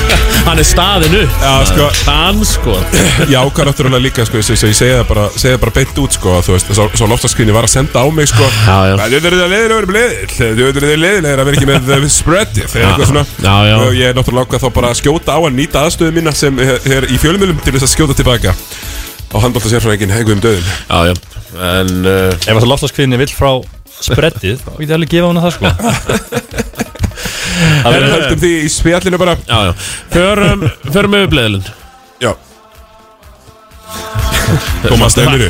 Hann 0.46 0.58
er 0.58 0.66
staðin 0.66 1.16
upp. 1.20 1.36
Já, 1.42 1.52
sko. 1.70 1.88
Hann 2.08 2.40
sko. 2.48 2.76
Já, 3.32 3.38
hvað 3.42 3.68
náttúrulega 3.70 4.02
líka, 4.02 4.26
sko, 4.28 4.40
ég, 4.40 4.50
ég 4.52 4.60
segi 4.62 4.92
það 4.92 5.04
bara, 5.10 5.26
það 5.36 5.58
bara 5.64 5.74
beint 5.78 6.00
út, 6.02 6.16
sko, 6.18 6.36
þú 6.46 6.56
veist, 6.56 6.72
svo, 6.72 6.88
svo 6.98 7.10
loftaskrinni 7.10 7.54
var 7.54 7.68
að 7.68 7.74
senda 7.76 8.02
á 8.02 8.06
mig, 8.12 8.30
sko. 8.32 8.48
Já, 8.66 8.78
já. 8.90 8.94
Þú 9.02 9.12
veitur 9.16 9.38
það 9.38 9.54
leiðilega 9.54 9.76
að 9.76 9.80
vera 9.80 9.90
bleðil, 9.92 10.32
þú 10.38 10.68
veitur 10.68 10.88
það 10.88 11.02
leiðilega 11.04 11.36
að 11.36 11.50
vera 11.50 11.60
ekki 11.60 11.70
með 11.70 12.08
spreadið, 12.16 12.66
þegar 12.72 12.86
Já, 12.86 12.90
eitthvað 12.92 13.12
svona. 13.12 13.26
Já, 13.46 13.54
já. 13.68 13.76
Og 13.82 14.00
ég 14.00 14.10
er 14.12 14.18
náttúrulega 14.18 14.48
ákvað 14.48 14.64
þá 14.64 14.70
bara 14.80 14.92
að 14.92 15.00
skjóta 15.02 15.36
á 15.36 15.40
að 15.42 15.54
nýta 15.58 15.86
aðstöðu 15.86 16.16
mína 16.18 16.34
sem 16.36 16.62
er 16.62 17.08
í 17.08 17.20
fjölumilum 17.22 17.62
til 17.62 17.76
þess 17.76 17.88
að 17.88 17.94
skjóta 17.96 18.18
tilbaka 18.18 18.56
á 19.32 19.36
handbólta 19.40 19.70
sérfræðingin 19.72 20.12
einhverjum 20.12 20.42
döðum 20.44 20.66
Já, 20.68 20.98
já, 21.08 21.14
en 21.72 21.92
uh, 22.04 22.32
Ef 22.36 22.58
það 22.58 22.68
loftaskvinni 22.68 23.20
vill 23.20 23.32
frá 23.32 23.52
spreddið 24.02 24.60
þá 24.64 24.72
get 24.76 24.88
ég 24.88 24.96
alveg 24.98 25.14
gefa 25.14 25.32
hana 25.32 25.44
það 25.46 25.56
sko 25.56 26.90
Það 27.58 27.92
verður 27.96 28.16
höldum 28.16 28.42
því 28.42 28.54
í 28.62 28.72
spjallinu 28.72 29.20
bara. 29.22 29.36
Já, 29.48 29.58
já. 29.68 29.72
Förum, 30.14 30.66
förum 30.88 31.20
yfir 31.20 31.32
bleðilinn 31.36 31.70
Já. 32.22 32.32
Thomas, 34.82 35.14
nenniru, 35.16 35.48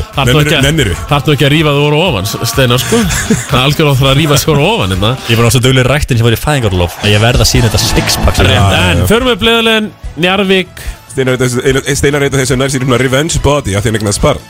nenniru, 0.63 0.95
Þarf 1.09 1.31
ekki 1.33 1.47
að 1.47 1.53
rífa 1.55 1.73
þú 1.75 1.83
voru 1.87 2.01
ofan, 2.05 2.29
Steinar, 2.49 2.81
sko? 2.83 3.01
Það 3.49 3.59
er 3.59 3.63
algjör 3.63 3.91
á 3.91 3.95
það 3.99 4.11
að 4.11 4.19
rífa 4.21 4.39
sig 4.39 4.51
voru 4.51 4.65
ofan 4.69 4.95
hérna. 4.95 5.13
Ég 5.29 5.39
var 5.39 5.47
náttúrulega 5.49 5.67
duglega 5.67 5.89
ræktin 5.89 6.21
sem 6.21 6.29
var 6.29 6.37
í 6.37 6.41
fæðingarlof 6.41 6.99
að 7.03 7.13
ég 7.15 7.23
verð 7.23 7.45
að 7.45 7.51
sína 7.51 7.71
þetta 7.71 7.83
sixpack 7.83 8.43
Rétt, 8.47 8.77
en 8.79 9.05
förum 9.11 9.33
yfir 9.33 9.41
bleðilinn 9.43 9.89
Njarvík 10.23 10.85
Steinar 11.13 11.37
er 11.37 12.27
eitthvað 12.27 12.41
þess 12.41 12.55
að 12.55 12.61
nær 12.63 12.73
sér 12.73 12.85
svona 12.87 13.01
revenge 13.03 13.41
body 13.45 13.75
því 13.75 13.79
hann 13.79 13.99
eignast 13.99 14.23
barn. 14.23 14.41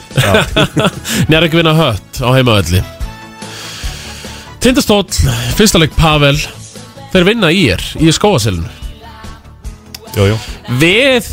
Njarvík 1.31 1.57
vinna 1.59 1.75
hött 1.75 2.21
á 2.23 2.29
heimavelli. 2.37 2.83
Tindastóll, 4.63 5.09
fyrsta 5.59 5.81
leik 5.83 5.97
Pavel 5.99 6.39
Þeir 7.13 7.27
vinna 7.29 7.53
í 7.53 7.65
er, 7.75 7.83
í 8.01 8.13
skóaselinu 8.15 8.71
Jú, 10.13 10.29
jú. 10.33 10.37
Við 10.81 11.29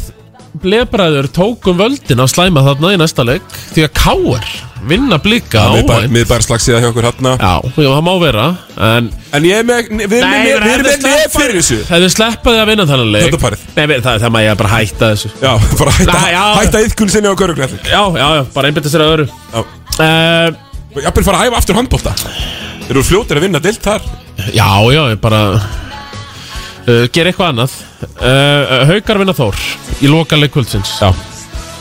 blebræður 0.64 1.28
tókum 1.36 1.78
völdin 1.80 2.20
að 2.24 2.32
slæma 2.32 2.64
þarna 2.66 2.96
í 2.96 3.00
næsta 3.00 3.26
leik 3.28 3.46
Því 3.76 3.84
að 3.86 3.94
Káar 4.00 4.48
vinna 4.90 5.18
blika 5.20 5.60
á 5.68 5.76
Miðbær 6.08 6.40
slags 6.46 6.64
síðan 6.64 6.86
hjá 6.86 6.88
okkur 6.94 7.04
hérna. 7.10 7.34
Já, 7.36 7.52
já, 7.84 7.90
það 7.92 8.04
má 8.08 8.12
vera 8.22 8.46
En, 8.80 9.10
en 9.36 9.48
ég 9.50 9.60
er 9.60 9.66
með, 9.68 9.90
við 10.00 10.16
erum 10.22 10.32
með, 10.32 10.46
við 10.48 10.72
erum 10.74 10.88
með 10.88 11.04
með 11.04 11.26
fyrir 11.36 11.58
þessu. 11.60 11.80
Ef 11.84 11.92
þið 11.92 12.14
sleppaði 12.14 12.62
að 12.64 12.70
vinna 12.72 12.86
þannig 12.88 13.10
leik. 13.12 13.26
Þetta 13.26 13.42
parið 13.44 13.66
Nei, 13.76 13.84
við- 13.92 14.06
það, 14.06 14.22
það 14.24 14.34
má 14.36 14.40
ég 14.46 14.56
bara 14.62 14.72
hætta 14.78 15.10
þessu. 15.12 15.32
Já, 15.44 15.52
bara 15.82 15.96
hætta, 15.98 16.16
Nei, 16.16 16.32
já. 16.32 16.44
hætta 16.62 16.84
yðkun 16.88 17.12
sinni 17.12 17.28
á 17.32 17.36
köruglæði 17.44 17.82
Já, 17.92 18.02
já, 18.16 18.26
já, 18.40 18.42
bara 18.56 18.72
einbytta 18.72 18.94
sér 18.94 19.04
að 19.04 19.14
öru 19.18 19.28
Já. 19.28 19.60
Uh, 20.00 21.04
Jafnvel 21.04 21.26
fara 21.28 21.44
að 21.44 21.52
æfa 21.52 21.60
aftur 21.60 21.78
handbólta 21.82 22.16
Þeir 22.24 22.94
eru 22.96 23.06
fljótir 23.12 23.42
að 23.42 23.46
vinna 23.50 23.62
dilt 23.68 23.84
þar 23.84 24.08
Já, 24.56 24.70
já, 24.94 25.02
ég 25.12 25.20
bara 25.22 25.42
uh, 25.58 27.06
Ger 27.14 27.30
eitthvað 27.30 27.52
annað. 27.52 27.76
Uh, 28.20 28.86
Haukar 28.90 29.20
vinna 29.20 29.36
Þór 29.36 29.58
Í 30.04 30.10
loka 30.12 30.40
leikvöldsins 30.40 30.96
Já. 31.02 31.10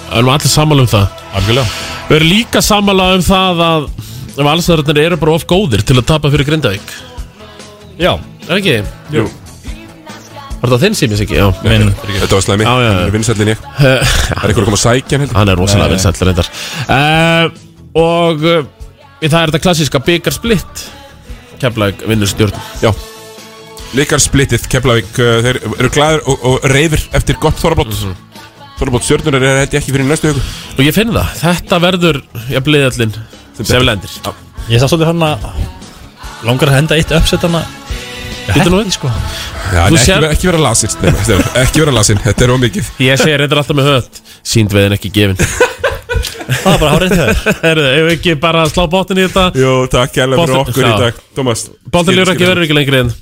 Það 0.09 0.19
erum 0.23 0.31
allir 0.33 0.51
sammála 0.51 0.85
um 0.87 0.89
það. 0.89 1.09
Algjörlega. 1.37 1.81
Við 2.09 2.17
erum 2.17 2.31
líka 2.33 2.63
sammála 2.65 3.09
um 3.19 3.25
það 3.27 3.59
að 3.67 3.89
Valsæðarnir 4.39 5.01
eru 5.03 5.19
bara 5.21 5.35
of 5.35 5.45
góðir 5.51 5.83
til 5.85 5.97
að 5.99 6.07
tapa 6.09 6.31
fyrir 6.33 6.47
Grindavík. 6.49 6.93
Já. 7.99 8.13
Er 8.49 8.55
ekki? 8.61 8.77
Jú. 9.13 9.25
Var 10.63 10.73
það 10.73 10.85
þinn 10.87 10.97
símis 10.99 11.21
ekki? 11.27 11.37
Já. 11.39 11.49
Minn. 11.67 11.91
Þetta 12.07 12.39
var 12.39 12.45
slæmi. 12.47 12.65
Já, 12.65 12.71
já, 12.73 12.87
já. 12.87 12.93
Hann 12.95 13.03
er 13.05 13.15
vinsællin 13.15 13.51
ég. 13.53 13.65
Uh, 13.77 13.83
Það 13.83 14.39
er 14.39 14.53
einhver 14.53 14.63
að 14.65 14.69
koma 14.71 14.79
að 14.79 14.85
sækja 14.87 15.17
hann 15.19 15.25
heldur 15.27 15.41
Hann 15.43 15.53
er 15.53 15.61
rosalega 15.61 15.93
vinsættur 15.93 16.31
reyndar. 16.31 16.51
Uh, 16.89 17.67
Og 17.99 18.47
uh, 18.47 18.63
það 19.25 19.41
er 19.43 19.51
þetta 19.53 19.63
klassíska 19.67 20.01
byggar 20.09 20.39
Keflag 21.61 22.05
vinnur 22.09 22.31
stjórn. 22.31 22.57
Já. 22.83 22.93
Likar 23.97 24.21
splittið, 24.21 24.67
Keflavík 24.69 25.19
uh, 25.23 25.39
Þeir 25.47 25.59
eru 25.65 25.91
glæður 25.95 26.25
og, 26.29 26.43
og 26.45 26.67
reyfir 26.69 27.07
eftir 27.17 27.39
gott 27.41 27.57
þorrablót 27.57 27.89
mm 27.95 28.11
-hmm. 28.11 28.43
Þorrablót 28.79 29.07
stjórnur 29.07 29.39
er 29.39 29.63
held 29.63 29.73
ég 29.73 29.81
ekki 29.81 29.95
fyrir 29.95 30.05
næstu 30.05 30.29
hugu 30.29 30.43
Og 30.77 30.85
ég 30.85 30.95
finn 30.95 31.15
það, 31.15 31.31
þetta 31.41 31.79
verður 31.81 32.21
Ég 32.53 32.65
bliðallinn 32.67 33.15
sem 33.65 33.83
lendir. 33.83 34.11
Já. 34.25 34.33
Ég 34.69 34.81
sá 34.81 34.87
svolítið 34.87 35.07
hann 35.09 35.23
að 35.23 35.47
langar 36.47 36.69
að 36.69 36.77
henda 36.77 36.99
eitt 36.99 37.11
uppsett 37.17 37.43
hann 37.43 37.57
að 37.59 37.67
við 38.49 38.93
sko. 38.95 39.11
Já, 39.73 39.83
ekki, 39.89 39.99
sér- 40.05 40.21
vera, 40.21 40.31
ekki 40.33 40.49
vera 40.49 40.61
lasin 40.63 40.93
Steinar, 40.93 41.25
Steinar, 41.25 41.51
Ekki 41.65 41.83
vera 41.83 41.93
lasin, 41.93 42.21
þetta 42.25 42.45
er 42.45 42.53
ómikið 42.55 42.93
Ég 43.05 43.21
segir 43.21 43.43
þetta 43.45 43.59
alltaf 43.61 43.77
með 43.77 43.91
hönd. 43.93 44.23
Sínd 44.43 44.73
veðin 44.73 44.97
ekki 44.97 45.11
gefin 45.13 45.37
Það 46.19 46.73
er 46.73 46.81
bara 46.82 46.93
hárið 46.97 47.15
ef 47.69 48.03
við 48.09 48.12
ekki 48.16 48.35
bara 48.43 48.66
slá 48.70 48.85
bóttin 48.90 49.20
í 49.23 49.27
þetta? 49.28 49.47
Jú, 49.59 49.73
takk 49.93 50.15
kærlega 50.16 50.45
fyrir 50.45 50.57
Boltinn- 50.57 50.74
okkur 50.74 50.89
í 50.89 50.93
dag 51.05 51.23
Thomas 51.39 51.65
Bóttin 51.95 52.19
ljóra 52.19 52.35
ekki 52.36 52.49
verður 52.51 52.66
ekki 52.69 52.78
lengri 52.78 53.03
en 53.05 53.12